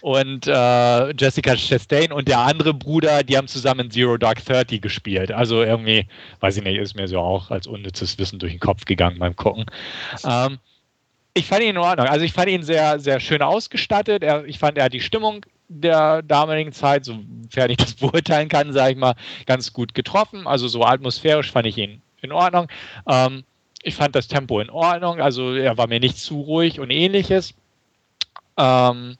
und 0.02 0.48
äh, 0.48 1.12
Jessica 1.14 1.56
Chastain 1.56 2.12
und 2.12 2.28
der 2.28 2.40
andere 2.40 2.74
Bruder, 2.74 3.24
die 3.24 3.38
haben 3.38 3.48
zusammen 3.48 3.92
Zero 3.92 4.18
Dark 4.18 4.44
Thirty 4.44 4.80
gespielt. 4.80 5.32
Also 5.32 5.62
irgendwie, 5.62 6.08
weiß 6.40 6.58
ich 6.58 6.64
nicht, 6.64 6.78
ist 6.78 6.96
mir 6.96 7.08
so 7.08 7.20
auch 7.20 7.52
als 7.52 7.68
unnützes 7.68 8.18
Wissen 8.18 8.40
durch 8.40 8.54
den 8.54 8.60
Kopf 8.60 8.86
gegangen 8.86 9.20
beim 9.20 9.36
Gucken. 9.36 9.66
Ähm, 10.26 10.58
ich 11.34 11.48
fand 11.48 11.62
ihn 11.62 11.70
in 11.70 11.78
Ordnung. 11.78 12.08
Also 12.08 12.26
ich 12.26 12.34
fand 12.34 12.50
ihn 12.50 12.64
sehr, 12.64 13.00
sehr 13.00 13.20
schön 13.20 13.42
ausgestattet. 13.42 14.24
Er, 14.24 14.46
ich 14.46 14.60
fand, 14.60 14.78
er 14.78 14.86
hat 14.86 14.94
die 14.94 15.02
Stimmung 15.02 15.46
der 15.70 16.22
damaligen 16.24 16.74
Zeit, 16.74 17.06
sofern 17.06 17.70
ich 17.70 17.78
das 17.78 17.94
beurteilen 18.00 18.50
kann, 18.50 18.74
sage 18.74 18.92
ich 18.92 18.98
mal, 18.98 19.16
ganz 19.46 19.72
gut 19.72 19.94
getroffen. 19.94 20.48
Also 20.48 20.68
so 20.68 20.84
atmosphärisch 20.84 21.52
fand 21.52 21.68
ich 21.68 21.78
ihn 21.78 22.02
in 22.22 22.32
Ordnung. 22.32 22.68
Ähm, 23.08 23.44
ich 23.84 23.96
fand 23.96 24.16
das 24.16 24.28
Tempo 24.28 24.60
in 24.60 24.70
Ordnung. 24.70 25.22
Also 25.22 25.54
er 25.56 25.78
war 25.78 25.88
mir 25.88 26.00
nicht 26.00 26.18
zu 26.18 26.42
ruhig 26.42 26.80
und 26.80 26.90
ähnliches. 26.90 27.54
Ähm, 28.58 29.18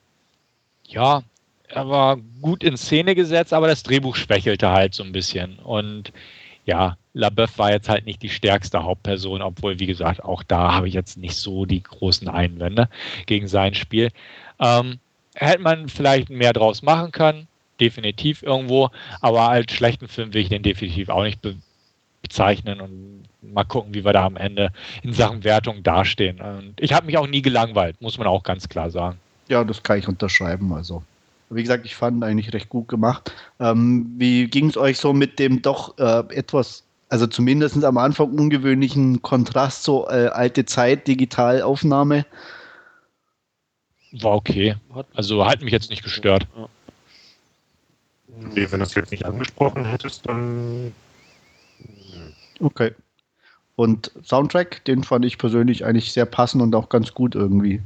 ja, 0.92 1.22
er 1.68 1.88
war 1.88 2.18
gut 2.40 2.62
in 2.62 2.76
Szene 2.76 3.14
gesetzt, 3.14 3.52
aber 3.52 3.66
das 3.66 3.82
Drehbuch 3.82 4.16
schwächelte 4.16 4.70
halt 4.70 4.94
so 4.94 5.02
ein 5.02 5.12
bisschen. 5.12 5.58
Und 5.58 6.12
ja, 6.64 6.96
LaBeouf 7.14 7.58
war 7.58 7.72
jetzt 7.72 7.88
halt 7.88 8.06
nicht 8.06 8.22
die 8.22 8.28
stärkste 8.28 8.82
Hauptperson, 8.82 9.42
obwohl, 9.42 9.78
wie 9.78 9.86
gesagt, 9.86 10.22
auch 10.22 10.42
da 10.42 10.72
habe 10.72 10.88
ich 10.88 10.94
jetzt 10.94 11.16
nicht 11.18 11.36
so 11.36 11.64
die 11.64 11.82
großen 11.82 12.28
Einwände 12.28 12.88
gegen 13.26 13.48
sein 13.48 13.74
Spiel. 13.74 14.10
Ähm, 14.60 14.98
hätte 15.34 15.62
man 15.62 15.88
vielleicht 15.88 16.30
mehr 16.30 16.52
draus 16.52 16.82
machen 16.82 17.12
können, 17.12 17.48
definitiv 17.80 18.42
irgendwo, 18.42 18.90
aber 19.20 19.48
als 19.48 19.72
schlechten 19.72 20.08
Film 20.08 20.32
will 20.34 20.42
ich 20.42 20.48
den 20.48 20.62
definitiv 20.62 21.08
auch 21.08 21.24
nicht 21.24 21.42
be 21.42 21.56
bezeichnen 22.22 22.80
und 22.80 23.24
mal 23.42 23.64
gucken, 23.64 23.94
wie 23.94 24.04
wir 24.04 24.12
da 24.12 24.24
am 24.24 24.36
Ende 24.36 24.70
in 25.02 25.12
Sachen 25.12 25.42
Wertung 25.42 25.82
dastehen. 25.82 26.40
Und 26.40 26.74
ich 26.80 26.92
habe 26.92 27.06
mich 27.06 27.18
auch 27.18 27.26
nie 27.26 27.42
gelangweilt, 27.42 28.00
muss 28.00 28.16
man 28.16 28.28
auch 28.28 28.44
ganz 28.44 28.68
klar 28.68 28.90
sagen. 28.90 29.18
Ja, 29.52 29.64
das 29.64 29.82
kann 29.82 29.98
ich 29.98 30.08
unterschreiben. 30.08 30.72
Also, 30.72 31.02
wie 31.50 31.60
gesagt, 31.60 31.84
ich 31.84 31.94
fand 31.94 32.24
eigentlich 32.24 32.54
recht 32.54 32.70
gut 32.70 32.88
gemacht. 32.88 33.34
Ähm, 33.60 34.10
wie 34.16 34.46
ging 34.46 34.70
es 34.70 34.78
euch 34.78 34.96
so 34.96 35.12
mit 35.12 35.38
dem 35.38 35.60
doch 35.60 35.98
äh, 35.98 36.24
etwas, 36.34 36.84
also 37.10 37.26
zumindest 37.26 37.84
am 37.84 37.98
Anfang 37.98 38.30
ungewöhnlichen 38.30 39.20
Kontrast, 39.20 39.82
so 39.82 40.08
äh, 40.08 40.28
alte 40.28 40.64
Zeit, 40.64 41.06
Digitalaufnahme? 41.06 42.24
War 44.12 44.36
okay. 44.36 44.76
Also 45.12 45.44
hat 45.44 45.60
mich 45.60 45.72
jetzt 45.72 45.90
nicht 45.90 46.02
gestört. 46.02 46.46
Nee, 48.54 48.66
wenn 48.70 48.80
du 48.80 48.86
es 48.86 48.94
jetzt 48.94 49.10
nicht 49.10 49.26
angesprochen 49.26 49.84
hättest, 49.84 50.26
dann. 50.26 50.94
Okay. 52.58 52.92
Und 53.76 54.12
Soundtrack, 54.24 54.82
den 54.86 55.04
fand 55.04 55.26
ich 55.26 55.36
persönlich 55.36 55.84
eigentlich 55.84 56.10
sehr 56.10 56.24
passend 56.24 56.62
und 56.62 56.74
auch 56.74 56.88
ganz 56.88 57.12
gut 57.12 57.34
irgendwie. 57.34 57.82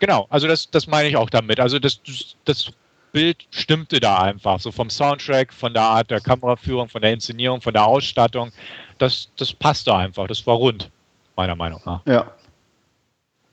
Genau, 0.00 0.26
also 0.30 0.46
das, 0.46 0.70
das 0.70 0.86
meine 0.86 1.08
ich 1.08 1.16
auch 1.16 1.30
damit. 1.30 1.60
Also 1.60 1.78
das, 1.78 2.00
das 2.44 2.70
Bild 3.12 3.46
stimmte 3.50 4.00
da 4.00 4.18
einfach. 4.18 4.60
So 4.60 4.70
vom 4.70 4.90
Soundtrack, 4.90 5.52
von 5.52 5.72
der 5.72 5.82
Art 5.82 6.10
der 6.10 6.20
Kameraführung, 6.20 6.88
von 6.88 7.02
der 7.02 7.12
Inszenierung, 7.12 7.60
von 7.60 7.72
der 7.72 7.84
Ausstattung. 7.84 8.52
Das, 8.98 9.30
das 9.36 9.52
passte 9.52 9.94
einfach. 9.94 10.26
Das 10.26 10.46
war 10.46 10.56
rund, 10.56 10.90
meiner 11.36 11.54
Meinung 11.54 11.80
nach. 11.84 12.04
Ja. 12.06 12.32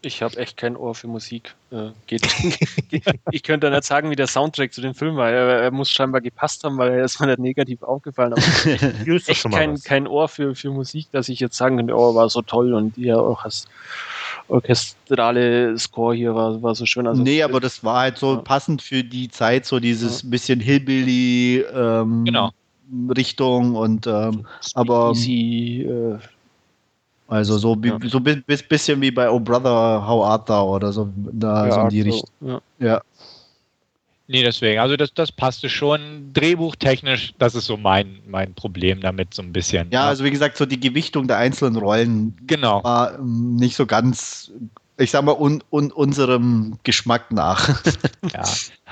Ich 0.06 0.22
habe 0.22 0.38
echt 0.38 0.58
kein 0.58 0.78
Ohr 0.78 0.96
für 0.96 1.08
Musik. 1.08 1.56
Äh, 1.72 1.90
geht, 2.08 2.28
ich 3.32 3.44
könnte 3.44 3.70
nicht 3.70 3.84
sagen, 3.84 4.10
wie 4.10 4.16
der 4.16 4.28
Soundtrack 4.28 4.74
zu 4.74 4.82
dem 4.82 4.94
Film 4.94 5.16
war. 5.16 5.30
Er, 5.32 5.62
er, 5.62 5.72
muss 5.72 5.90
scheinbar 5.90 6.22
gepasst 6.22 6.64
haben, 6.64 6.78
weil 6.78 6.94
er 6.94 7.06
ist 7.06 7.20
mir 7.20 7.28
nicht 7.28 7.40
negativ 7.40 7.84
aufgefallen. 7.84 8.34
Aber 8.34 8.42
echt 9.28 9.52
kein, 9.52 9.82
kein 9.82 10.08
Ohr 10.08 10.28
für, 10.28 10.56
für 10.56 10.72
Musik, 10.72 11.08
dass 11.12 11.30
ich 11.30 11.40
jetzt 11.40 11.58
sagen 11.58 11.78
könnte, 11.78 11.96
oh, 11.96 12.16
war 12.16 12.30
so 12.30 12.42
toll 12.42 12.74
und 12.74 12.98
ja 12.98 13.18
auch 13.18 13.44
das 13.44 13.66
orchestrale 14.48 15.78
Score 15.78 16.16
hier 16.16 16.36
war, 16.36 16.62
war 16.62 16.76
so 16.76 16.86
schön. 16.86 17.08
Also 17.08 17.22
nee, 17.22 17.42
aber 17.42 17.60
das 17.60 17.84
war 17.84 18.02
halt 18.02 18.18
so 18.18 18.36
ja. 18.36 18.42
passend 18.42 18.82
für 18.82 19.04
die 19.04 19.30
Zeit, 19.30 19.66
so 19.66 19.80
dieses 19.80 20.22
ja. 20.22 20.30
bisschen 20.30 20.60
Hillbilly 20.60 21.66
ähm, 21.74 22.26
genau. 22.26 22.52
Richtung 23.16 23.76
und 23.76 24.06
ähm, 24.08 24.46
aber 24.76 25.12
easy, 25.12 25.82
äh, 25.82 26.20
also 27.28 27.58
so, 27.58 27.76
ja. 27.84 27.98
so 28.04 28.20
ein 28.20 28.44
bisschen 28.46 29.02
wie 29.02 29.12
bei 29.12 29.30
Oh 29.30 29.40
Brother, 29.40 30.06
How 30.06 30.26
Art 30.26 30.48
Thou 30.48 30.76
oder 30.76 30.94
so, 30.94 31.10
da 31.16 31.68
ja, 31.68 31.72
so 31.72 31.82
in 31.82 31.90
die 31.90 32.02
Richtung. 32.02 32.30
Ja. 32.42 32.62
ja. 32.80 33.02
Nee, 34.28 34.44
deswegen. 34.44 34.80
Also 34.80 34.98
das, 34.98 35.14
das 35.14 35.32
passte 35.32 35.70
schon. 35.70 36.32
Drehbuchtechnisch, 36.34 37.34
das 37.38 37.54
ist 37.54 37.66
so 37.66 37.78
mein, 37.78 38.20
mein 38.28 38.54
Problem 38.54 39.02
damit 39.02 39.34
so 39.34 39.42
ein 39.42 39.54
bisschen. 39.54 39.90
Ja, 39.92 40.06
also 40.06 40.24
wie 40.24 40.32
gesagt, 40.32 40.58
so 40.58 40.66
die 40.66 40.80
Gewichtung 40.80 41.28
der 41.28 41.38
einzelnen 41.38 41.76
Rollen 41.76 42.36
genau. 42.48 42.84
war 42.84 43.16
ähm, 43.16 43.56
nicht 43.56 43.76
so 43.76 43.86
ganz, 43.86 44.52
ich 44.98 45.12
sag 45.12 45.24
mal, 45.24 45.36
un, 45.40 45.64
un, 45.72 45.92
unserem 45.92 46.78
Geschmack 46.84 47.32
nach. 47.32 47.82
Ja. 48.34 48.44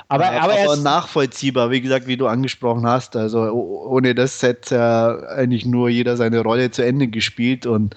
Aber, 0.09 0.29
aber, 0.29 0.53
aber 0.53 0.75
nachvollziehbar, 0.75 1.71
wie 1.71 1.81
gesagt, 1.81 2.05
wie 2.05 2.17
du 2.17 2.27
angesprochen 2.27 2.85
hast. 2.85 3.15
Also 3.15 3.41
ohne 3.51 4.13
das 4.13 4.43
hätte 4.43 4.75
ja 4.75 5.19
eigentlich 5.29 5.65
nur 5.65 5.89
jeder 5.89 6.17
seine 6.17 6.41
Rolle 6.41 6.69
zu 6.69 6.85
Ende 6.85 7.07
gespielt 7.07 7.65
und 7.65 7.95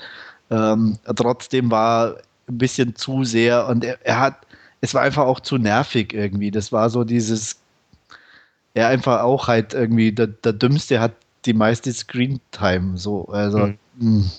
ähm, 0.50 0.98
trotzdem 1.16 1.70
war 1.70 2.16
ein 2.48 2.58
bisschen 2.58 2.94
zu 2.94 3.24
sehr 3.24 3.66
und 3.66 3.84
er, 3.84 3.98
er, 4.04 4.20
hat, 4.20 4.38
es 4.80 4.94
war 4.94 5.02
einfach 5.02 5.24
auch 5.24 5.40
zu 5.40 5.58
nervig 5.58 6.12
irgendwie. 6.12 6.50
Das 6.50 6.72
war 6.72 6.90
so 6.90 7.04
dieses, 7.04 7.56
er 8.74 8.88
einfach 8.88 9.22
auch 9.22 9.48
halt 9.48 9.74
irgendwie, 9.74 10.12
der, 10.12 10.28
der 10.28 10.52
Dümmste 10.52 11.00
hat 11.00 11.12
die 11.44 11.54
meiste 11.54 11.92
Screentime. 11.92 12.96
So, 12.96 13.26
also, 13.28 13.66
mhm. 13.66 13.78
Hm. 13.98 14.30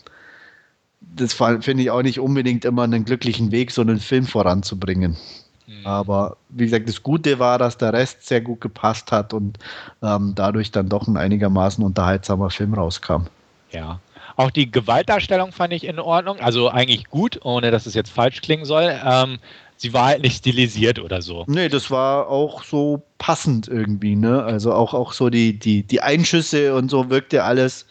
das 1.01 1.33
finde 1.33 1.81
ich 1.81 1.89
auch 1.89 2.03
nicht 2.03 2.19
unbedingt 2.19 2.63
immer 2.63 2.83
einen 2.83 3.05
glücklichen 3.05 3.51
Weg, 3.51 3.71
so 3.71 3.81
einen 3.81 3.99
Film 3.99 4.25
voranzubringen. 4.25 5.17
Mhm. 5.65 5.85
Aber 5.85 6.37
wie 6.49 6.65
gesagt, 6.65 6.87
das 6.87 7.03
Gute 7.03 7.39
war, 7.39 7.57
dass 7.57 7.77
der 7.77 7.91
Rest 7.91 8.25
sehr 8.25 8.41
gut 8.41 8.61
gepasst 8.61 9.11
hat 9.11 9.33
und 9.33 9.57
ähm, 10.01 10.33
dadurch 10.35 10.71
dann 10.71 10.89
doch 10.89 11.07
ein 11.07 11.17
einigermaßen 11.17 11.83
unterhaltsamer 11.83 12.49
Film 12.49 12.73
rauskam. 12.73 13.23
Ja, 13.71 13.99
auch 14.37 14.51
die 14.51 14.71
Gewaltdarstellung 14.71 15.51
fand 15.51 15.73
ich 15.73 15.83
in 15.83 15.99
Ordnung, 15.99 16.39
also 16.39 16.69
eigentlich 16.69 17.05
gut, 17.05 17.39
ohne 17.43 17.71
dass 17.71 17.85
es 17.87 17.95
jetzt 17.95 18.11
falsch 18.11 18.41
klingen 18.41 18.65
soll. 18.65 18.95
Ähm, 19.03 19.39
sie 19.77 19.93
war 19.93 20.05
halt 20.05 20.21
nicht 20.21 20.37
stilisiert 20.37 20.99
oder 20.99 21.21
so. 21.21 21.43
Nee, 21.47 21.69
das 21.69 21.89
war 21.89 22.29
auch 22.29 22.63
so 22.63 23.01
passend 23.17 23.67
irgendwie, 23.67 24.15
ne? 24.15 24.43
Also 24.43 24.73
auch, 24.73 24.93
auch 24.93 25.13
so 25.13 25.29
die, 25.29 25.57
die, 25.57 25.83
die 25.83 26.01
Einschüsse 26.01 26.75
und 26.75 26.89
so 26.89 27.09
wirkte 27.09 27.43
alles 27.43 27.87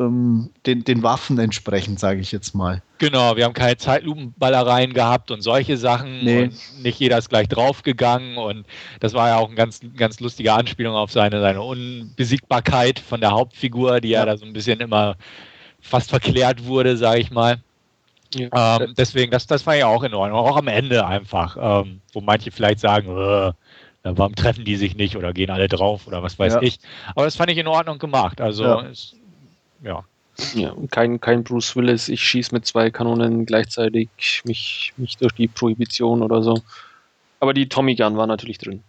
ähm, 0.00 0.50
den, 0.64 0.84
den 0.84 1.02
Waffen 1.02 1.38
entsprechend, 1.38 2.00
sage 2.00 2.20
ich 2.20 2.32
jetzt 2.32 2.54
mal. 2.54 2.82
Genau, 2.98 3.36
wir 3.36 3.44
haben 3.44 3.52
keine 3.52 3.76
Zeitlupenballereien 3.76 4.94
gehabt 4.94 5.30
und 5.30 5.42
solche 5.42 5.76
Sachen. 5.76 6.24
Nee. 6.24 6.44
Und 6.44 6.82
nicht 6.82 6.98
jeder 6.98 7.18
ist 7.18 7.28
gleich 7.28 7.48
draufgegangen. 7.48 8.38
Und 8.38 8.64
das 9.00 9.12
war 9.12 9.28
ja 9.28 9.36
auch 9.36 9.48
eine 9.48 9.56
ganz, 9.56 9.80
ganz 9.96 10.20
lustige 10.20 10.52
Anspielung 10.52 10.94
auf 10.94 11.12
seine, 11.12 11.40
seine 11.40 11.60
Unbesiegbarkeit 11.60 12.98
von 12.98 13.20
der 13.20 13.32
Hauptfigur, 13.32 14.00
die 14.00 14.08
ja, 14.08 14.20
ja 14.20 14.26
da 14.26 14.36
so 14.36 14.46
ein 14.46 14.52
bisschen 14.52 14.80
immer 14.80 15.16
fast 15.80 16.10
verklärt 16.10 16.64
wurde, 16.64 16.96
sage 16.96 17.20
ich 17.20 17.30
mal. 17.30 17.58
Ja. 18.34 18.80
Ähm, 18.80 18.94
deswegen, 18.96 19.30
das, 19.30 19.46
das 19.46 19.66
war 19.66 19.74
ja 19.74 19.86
auch 19.86 20.02
in 20.02 20.14
Ordnung. 20.14 20.38
Auch 20.38 20.56
am 20.56 20.68
Ende 20.68 21.06
einfach, 21.06 21.56
ähm, 21.60 22.00
wo 22.12 22.20
manche 22.20 22.50
vielleicht 22.50 22.80
sagen, 22.80 23.08
äh, 23.08 23.52
warum 24.02 24.34
treffen 24.34 24.64
die 24.64 24.76
sich 24.76 24.96
nicht 24.96 25.16
oder 25.16 25.32
gehen 25.32 25.50
alle 25.50 25.68
drauf 25.68 26.06
oder 26.06 26.22
was 26.22 26.38
weiß 26.38 26.54
ja. 26.54 26.62
ich. 26.62 26.78
Aber 27.14 27.24
das 27.24 27.36
fand 27.36 27.50
ich 27.50 27.58
in 27.58 27.66
Ordnung 27.66 27.98
gemacht. 27.98 28.40
Also, 28.40 28.64
ja. 28.64 28.82
Es, 28.82 29.16
ja. 29.82 30.04
ja. 30.54 30.74
kein, 30.90 31.20
kein 31.20 31.42
Bruce 31.42 31.74
Willis, 31.74 32.08
ich 32.08 32.22
schieße 32.22 32.54
mit 32.54 32.66
zwei 32.66 32.90
Kanonen 32.90 33.46
gleichzeitig 33.46 34.08
mich, 34.44 34.92
mich 34.96 35.16
durch 35.16 35.32
die 35.32 35.48
Prohibition 35.48 36.22
oder 36.22 36.42
so. 36.42 36.60
Aber 37.40 37.54
die 37.54 37.68
Tommy 37.68 37.94
Gun 37.94 38.16
war 38.16 38.26
natürlich 38.26 38.58
drin. 38.58 38.82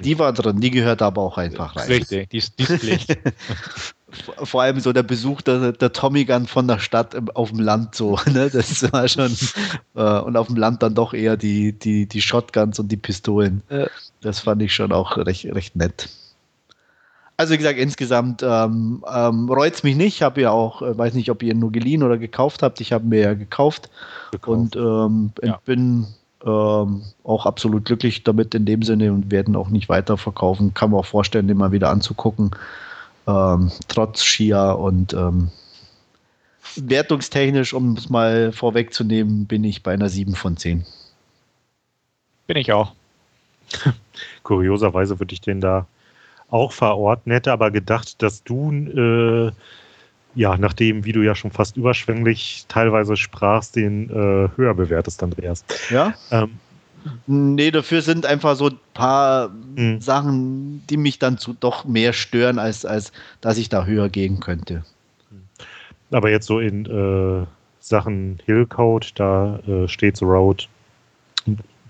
Die 0.00 0.18
war 0.18 0.32
drin, 0.32 0.60
die 0.60 0.70
gehört 0.70 1.02
aber 1.02 1.22
auch 1.22 1.36
einfach 1.36 1.76
rein. 1.76 1.86
Richtig, 1.88 2.30
die 2.30 2.38
ist, 2.38 2.58
die 2.58 2.62
ist 2.62 2.80
Pflicht. 2.80 3.18
vor 4.42 4.62
allem 4.62 4.80
so 4.80 4.92
der 4.92 5.02
Besuch 5.02 5.42
der, 5.42 5.72
der 5.72 5.92
Tommy 5.92 6.24
Gun 6.24 6.46
von 6.46 6.66
der 6.66 6.78
Stadt 6.78 7.16
auf 7.34 7.50
dem 7.50 7.60
Land 7.60 7.94
so, 7.94 8.18
ne? 8.32 8.50
Das 8.50 8.92
war 8.92 9.08
schon 9.08 9.36
äh, 9.94 10.20
und 10.20 10.36
auf 10.36 10.46
dem 10.48 10.56
Land 10.56 10.82
dann 10.82 10.94
doch 10.94 11.14
eher 11.14 11.36
die, 11.36 11.72
die, 11.72 12.06
die 12.06 12.22
Shotguns 12.22 12.78
und 12.78 12.88
die 12.88 12.96
Pistolen. 12.96 13.62
Ja. 13.70 13.86
Das 14.20 14.40
fand 14.40 14.62
ich 14.62 14.74
schon 14.74 14.92
auch 14.92 15.16
recht, 15.16 15.46
recht 15.46 15.76
nett. 15.76 16.08
Also 17.36 17.54
wie 17.54 17.58
gesagt, 17.58 17.78
insgesamt 17.78 18.42
ähm, 18.42 19.02
ähm, 19.10 19.48
reut 19.48 19.72
es 19.72 19.82
mich 19.82 19.96
nicht. 19.96 20.16
Ich 20.16 20.22
habe 20.22 20.42
ja 20.42 20.50
auch, 20.50 20.82
äh, 20.82 20.96
weiß 20.96 21.14
nicht, 21.14 21.30
ob 21.30 21.42
ihr 21.42 21.54
nur 21.54 21.72
geliehen 21.72 22.02
oder 22.02 22.18
gekauft 22.18 22.62
habt. 22.62 22.82
Ich 22.82 22.92
habe 22.92 23.06
mir 23.06 23.20
ja 23.20 23.34
gekauft, 23.34 23.88
gekauft. 24.30 24.76
und 24.76 24.76
ähm, 24.76 25.32
ja. 25.42 25.58
bin 25.64 26.06
ähm, 26.44 27.02
auch 27.24 27.46
absolut 27.46 27.86
glücklich 27.86 28.24
damit 28.24 28.54
in 28.54 28.66
dem 28.66 28.82
Sinne 28.82 29.12
und 29.12 29.30
werden 29.30 29.56
auch 29.56 29.70
nicht 29.70 29.88
weiterverkaufen. 29.88 30.74
Kann 30.74 30.90
man 30.90 31.00
auch 31.00 31.06
vorstellen, 31.06 31.48
den 31.48 31.56
mal 31.56 31.72
wieder 31.72 31.88
anzugucken 31.88 32.50
ähm, 33.30 33.70
trotz 33.88 34.24
Shia 34.24 34.72
und 34.72 35.14
ähm, 35.14 35.50
wertungstechnisch, 36.76 37.74
um 37.74 37.94
es 37.94 38.08
mal 38.08 38.52
vorwegzunehmen, 38.52 39.46
bin 39.46 39.64
ich 39.64 39.82
bei 39.82 39.92
einer 39.92 40.08
7 40.08 40.34
von 40.34 40.56
10. 40.56 40.84
Bin 42.46 42.56
ich 42.56 42.72
auch. 42.72 42.92
Kurioserweise 44.42 45.18
würde 45.18 45.32
ich 45.32 45.40
den 45.40 45.60
da 45.60 45.86
auch 46.48 46.72
verorten, 46.72 47.30
hätte 47.30 47.52
aber 47.52 47.70
gedacht, 47.70 48.20
dass 48.22 48.42
du, 48.42 48.72
äh, 48.72 49.52
ja, 50.34 50.56
nachdem, 50.56 51.04
wie 51.04 51.12
du 51.12 51.22
ja 51.22 51.34
schon 51.36 51.52
fast 51.52 51.76
überschwänglich 51.76 52.64
teilweise 52.66 53.16
sprachst, 53.16 53.76
den 53.76 54.10
äh, 54.10 54.48
höher 54.56 54.74
bewertest, 54.74 55.22
Andreas. 55.22 55.64
Ja. 55.90 56.14
Ähm, 56.32 56.58
Nee, 57.26 57.70
dafür 57.70 58.02
sind 58.02 58.26
einfach 58.26 58.56
so 58.56 58.68
ein 58.68 58.78
paar 58.94 59.50
mhm. 59.76 60.00
Sachen, 60.00 60.82
die 60.88 60.96
mich 60.96 61.18
dann 61.18 61.38
zu 61.38 61.54
doch 61.58 61.84
mehr 61.84 62.12
stören, 62.12 62.58
als, 62.58 62.84
als 62.84 63.12
dass 63.40 63.58
ich 63.58 63.68
da 63.68 63.84
höher 63.84 64.08
gehen 64.08 64.40
könnte. 64.40 64.84
Aber 66.10 66.30
jetzt 66.30 66.46
so 66.46 66.60
in 66.60 66.86
äh, 66.86 67.46
Sachen 67.78 68.40
Hillcode, 68.44 69.12
da 69.14 69.58
äh, 69.66 69.88
steht 69.88 70.16
The 70.16 70.24
Road 70.24 70.68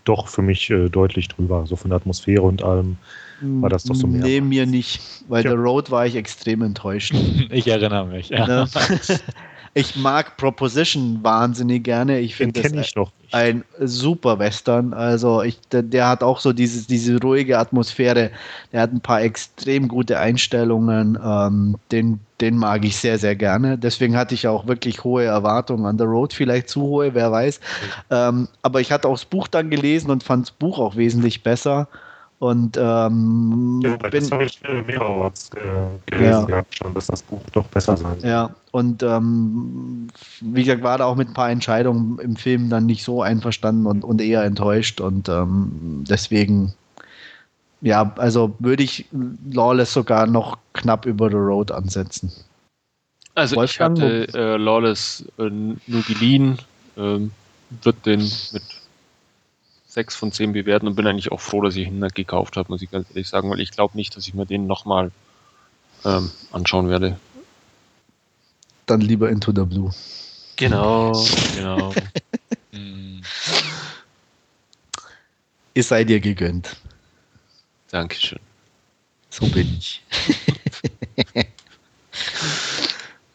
doch 0.05 0.29
für 0.29 0.43
mich 0.43 0.71
äh, 0.71 0.89
deutlich 0.89 1.29
drüber. 1.29 1.67
So 1.67 1.77
von 1.77 1.91
der 1.91 1.97
Atmosphäre 1.97 2.43
und 2.43 2.63
allem 2.63 2.97
war 3.41 3.71
das 3.71 3.85
doch 3.85 3.95
so 3.95 4.07
mehr. 4.07 4.23
Nee, 4.23 4.41
mir 4.41 4.67
nicht, 4.67 5.01
weil 5.29 5.45
ja. 5.45 5.51
The 5.51 5.57
Road 5.57 5.91
war 5.91 6.07
ich 6.07 6.15
extrem 6.15 6.63
enttäuscht. 6.63 7.15
ich 7.51 7.67
erinnere 7.67 8.07
mich. 8.07 8.29
Ja. 8.29 8.67
Ich 9.73 9.95
mag 9.95 10.37
Proposition 10.37 11.21
wahnsinnig 11.23 11.85
gerne. 11.85 12.19
Ich 12.19 12.35
finde 12.35 12.61
das 12.61 12.73
ich 12.73 12.95
ein 13.33 13.65
super 13.79 14.41
Western. 14.41 14.93
Also 14.93 15.43
ich, 15.43 15.61
der, 15.71 15.83
der, 15.83 16.09
hat 16.09 16.25
auch 16.25 16.41
so 16.41 16.53
dieses, 16.53 16.89
diese 16.89 17.21
ruhige 17.21 17.59
Atmosphäre. 17.59 18.31
Der 18.73 18.81
hat 18.81 18.93
ein 18.93 19.01
paar 19.01 19.23
extrem 19.23 19.87
gute 19.87 20.19
Einstellungen. 20.19 21.17
Ähm, 21.25 21.77
den, 21.93 22.19
den 22.41 22.57
mag 22.57 22.85
ich 22.85 22.97
sehr, 22.97 23.19
sehr 23.19 23.37
gerne. 23.37 23.79
Deswegen 23.79 24.17
hatte 24.17 24.35
ich 24.35 24.49
auch 24.49 24.67
wirklich 24.67 25.05
hohe 25.05 25.25
Erwartungen 25.25 25.87
an 25.87 25.99
The 25.99 26.05
Road, 26.05 26.33
vielleicht 26.33 26.69
zu 26.69 26.83
hohe, 26.83 27.15
wer 27.15 27.31
weiß. 27.31 27.61
Ähm, 28.11 28.49
aber 28.63 28.81
ich 28.81 28.91
hatte 28.91 29.07
auch 29.07 29.15
das 29.15 29.25
Buch 29.25 29.47
dann 29.47 29.71
gelesen 29.71 30.11
und 30.11 30.25
fand 30.25 30.47
das 30.47 30.51
Buch 30.51 30.81
auch 30.81 30.97
wesentlich 30.97 31.45
besser. 31.45 31.87
Und 32.41 32.79
ähm, 32.79 33.83
ja, 33.85 33.97
bin, 33.97 34.11
das 34.13 34.33
habe 34.33 34.45
ich 34.45 34.65
äh, 34.65 34.81
mehrere 34.81 35.05
Awards 35.05 35.51
äh, 35.57 36.11
gelesen 36.11 36.33
ja. 36.33 36.45
gehabt 36.47 36.75
schon, 36.75 36.95
dass 36.95 37.09
das 37.09 37.23
Buch 37.23 37.43
doch 37.53 37.67
besser 37.67 37.99
sein 37.99 38.19
soll. 38.19 38.31
Ja, 38.31 38.55
und 38.71 39.03
ähm, 39.03 40.09
wie 40.41 40.65
gesagt, 40.65 40.83
war 40.83 40.97
da 40.97 41.05
auch 41.05 41.17
mit 41.17 41.29
ein 41.29 41.35
paar 41.35 41.51
Entscheidungen 41.51 42.19
im 42.19 42.37
Film 42.37 42.71
dann 42.71 42.87
nicht 42.87 43.05
so 43.05 43.21
einverstanden 43.21 43.85
und, 43.85 44.05
und 44.05 44.23
eher 44.23 44.43
enttäuscht. 44.43 45.03
Und 45.03 45.29
ähm, 45.29 46.03
deswegen, 46.09 46.73
ja, 47.83 48.11
also 48.17 48.55
würde 48.59 48.85
ich 48.85 49.05
Lawless 49.53 49.93
sogar 49.93 50.27
noch 50.27 50.57
knapp 50.73 51.05
über 51.05 51.29
The 51.29 51.37
Road 51.37 51.71
ansetzen. 51.71 52.33
Also 53.35 53.57
Wolfgang, 53.57 53.99
ich 53.99 54.03
hatte 54.03 54.29
äh, 54.33 54.57
Lawless 54.57 55.27
äh, 55.39 55.51
nur 55.51 56.03
geliehen, 56.07 56.57
ähm, 56.97 57.33
wird 57.83 58.07
den 58.07 58.21
mit 58.21 58.80
6 59.91 60.15
von 60.15 60.31
10 60.31 60.53
bewerten 60.53 60.87
und 60.87 60.95
bin 60.95 61.07
eigentlich 61.07 61.33
auch 61.33 61.41
froh, 61.41 61.63
dass 61.63 61.75
ich 61.75 61.89
ihn 61.89 61.99
nicht 61.99 62.15
gekauft 62.15 62.57
habe, 62.57 62.71
muss 62.71 62.81
ich 62.81 62.91
ganz 62.93 63.09
ehrlich 63.11 63.29
sagen, 63.29 63.51
weil 63.51 63.61
ich 63.61 63.73
glaube 63.73 63.97
nicht, 63.97 64.17
dass 64.17 64.27
ich 64.29 64.35
mir 64.35 64.47
den 64.47 64.69
nochmal 64.69 65.11
ähm, 66.05 66.31
anschauen 66.53 66.89
werde. 66.89 67.19
dann 68.87 69.01
lieber 69.01 69.29
Into 69.29 69.53
the 69.53 69.65
Blue. 69.65 69.91
Genau, 70.57 71.13
genau. 71.55 71.93
Es 75.73 75.89
sei 75.89 76.05
dir 76.05 76.21
gegönnt. 76.21 76.77
Dankeschön. 77.91 78.41
So 79.31 79.47
bin 79.47 79.79
ich. 79.79 80.03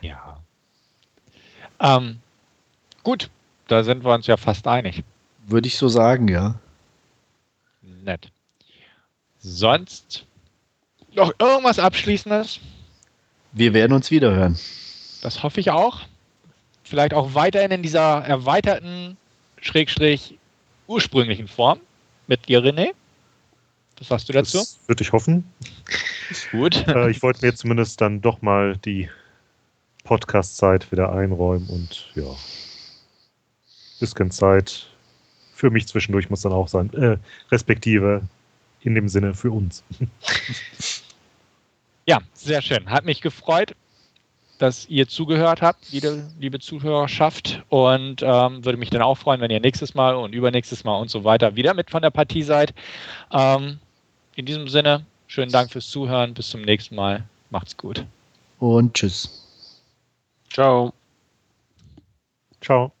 ja. 0.00 0.40
Ähm, 1.80 2.20
gut, 3.02 3.28
da 3.70 3.84
sind 3.84 4.04
wir 4.04 4.12
uns 4.12 4.26
ja 4.26 4.36
fast 4.36 4.66
einig. 4.66 5.04
Würde 5.46 5.68
ich 5.68 5.76
so 5.76 5.88
sagen, 5.88 6.28
ja. 6.28 6.58
Nett. 7.82 8.30
Sonst 9.38 10.26
noch 11.14 11.32
irgendwas 11.38 11.78
Abschließendes? 11.78 12.60
Wir 13.52 13.72
werden 13.72 13.92
uns 13.92 14.10
wiederhören. 14.10 14.58
Das 15.22 15.42
hoffe 15.42 15.60
ich 15.60 15.70
auch. 15.70 16.00
Vielleicht 16.82 17.14
auch 17.14 17.34
weiterhin 17.34 17.70
in 17.70 17.82
dieser 17.82 18.24
erweiterten, 18.24 19.16
Schrägstrich, 19.60 20.38
ursprünglichen 20.86 21.46
Form 21.46 21.78
mit 22.26 22.48
dir, 22.48 22.60
René. 22.62 22.92
Was 23.98 24.08
sagst 24.08 24.28
du 24.28 24.32
dazu? 24.32 24.58
Das 24.58 24.78
würde 24.86 25.02
ich 25.02 25.12
hoffen. 25.12 25.44
Ist 26.30 26.50
gut. 26.50 26.84
Äh, 26.88 27.10
ich 27.10 27.22
wollte 27.22 27.44
mir 27.44 27.54
zumindest 27.54 28.00
dann 28.00 28.20
doch 28.20 28.42
mal 28.42 28.76
die 28.78 29.08
Podcast-Zeit 30.04 30.90
wieder 30.90 31.12
einräumen 31.12 31.68
und 31.68 32.08
ja, 32.14 32.34
bisschen 34.00 34.30
Zeit 34.30 34.86
für 35.54 35.70
mich 35.70 35.86
zwischendurch 35.86 36.30
muss 36.30 36.42
dann 36.42 36.52
auch 36.52 36.68
sein, 36.68 36.92
äh, 36.94 37.18
respektive 37.50 38.22
in 38.82 38.94
dem 38.94 39.08
Sinne 39.08 39.34
für 39.34 39.50
uns. 39.50 39.84
Ja, 42.06 42.18
sehr 42.34 42.60
schön. 42.60 42.90
Hat 42.90 43.04
mich 43.04 43.20
gefreut, 43.20 43.76
dass 44.58 44.88
ihr 44.88 45.06
zugehört 45.06 45.62
habt, 45.62 45.92
liebe, 45.92 46.26
liebe 46.40 46.58
Zuhörerschaft. 46.58 47.62
Und 47.68 48.22
ähm, 48.22 48.64
würde 48.64 48.78
mich 48.78 48.90
dann 48.90 49.02
auch 49.02 49.16
freuen, 49.16 49.40
wenn 49.40 49.50
ihr 49.50 49.60
nächstes 49.60 49.94
Mal 49.94 50.16
und 50.16 50.34
übernächstes 50.34 50.82
Mal 50.82 50.96
und 50.96 51.08
so 51.08 51.22
weiter 51.22 51.54
wieder 51.54 51.72
mit 51.72 51.88
von 51.88 52.02
der 52.02 52.10
Partie 52.10 52.42
seid. 52.42 52.74
Ähm, 53.30 53.78
in 54.34 54.44
diesem 54.44 54.66
Sinne, 54.66 55.06
schönen 55.28 55.52
Dank 55.52 55.70
fürs 55.70 55.88
Zuhören. 55.88 56.34
Bis 56.34 56.50
zum 56.50 56.62
nächsten 56.62 56.96
Mal. 56.96 57.22
Macht's 57.50 57.76
gut. 57.76 58.04
Und 58.58 58.94
tschüss. 58.94 59.46
Ciao. 60.50 60.92
Ciao. 62.60 62.92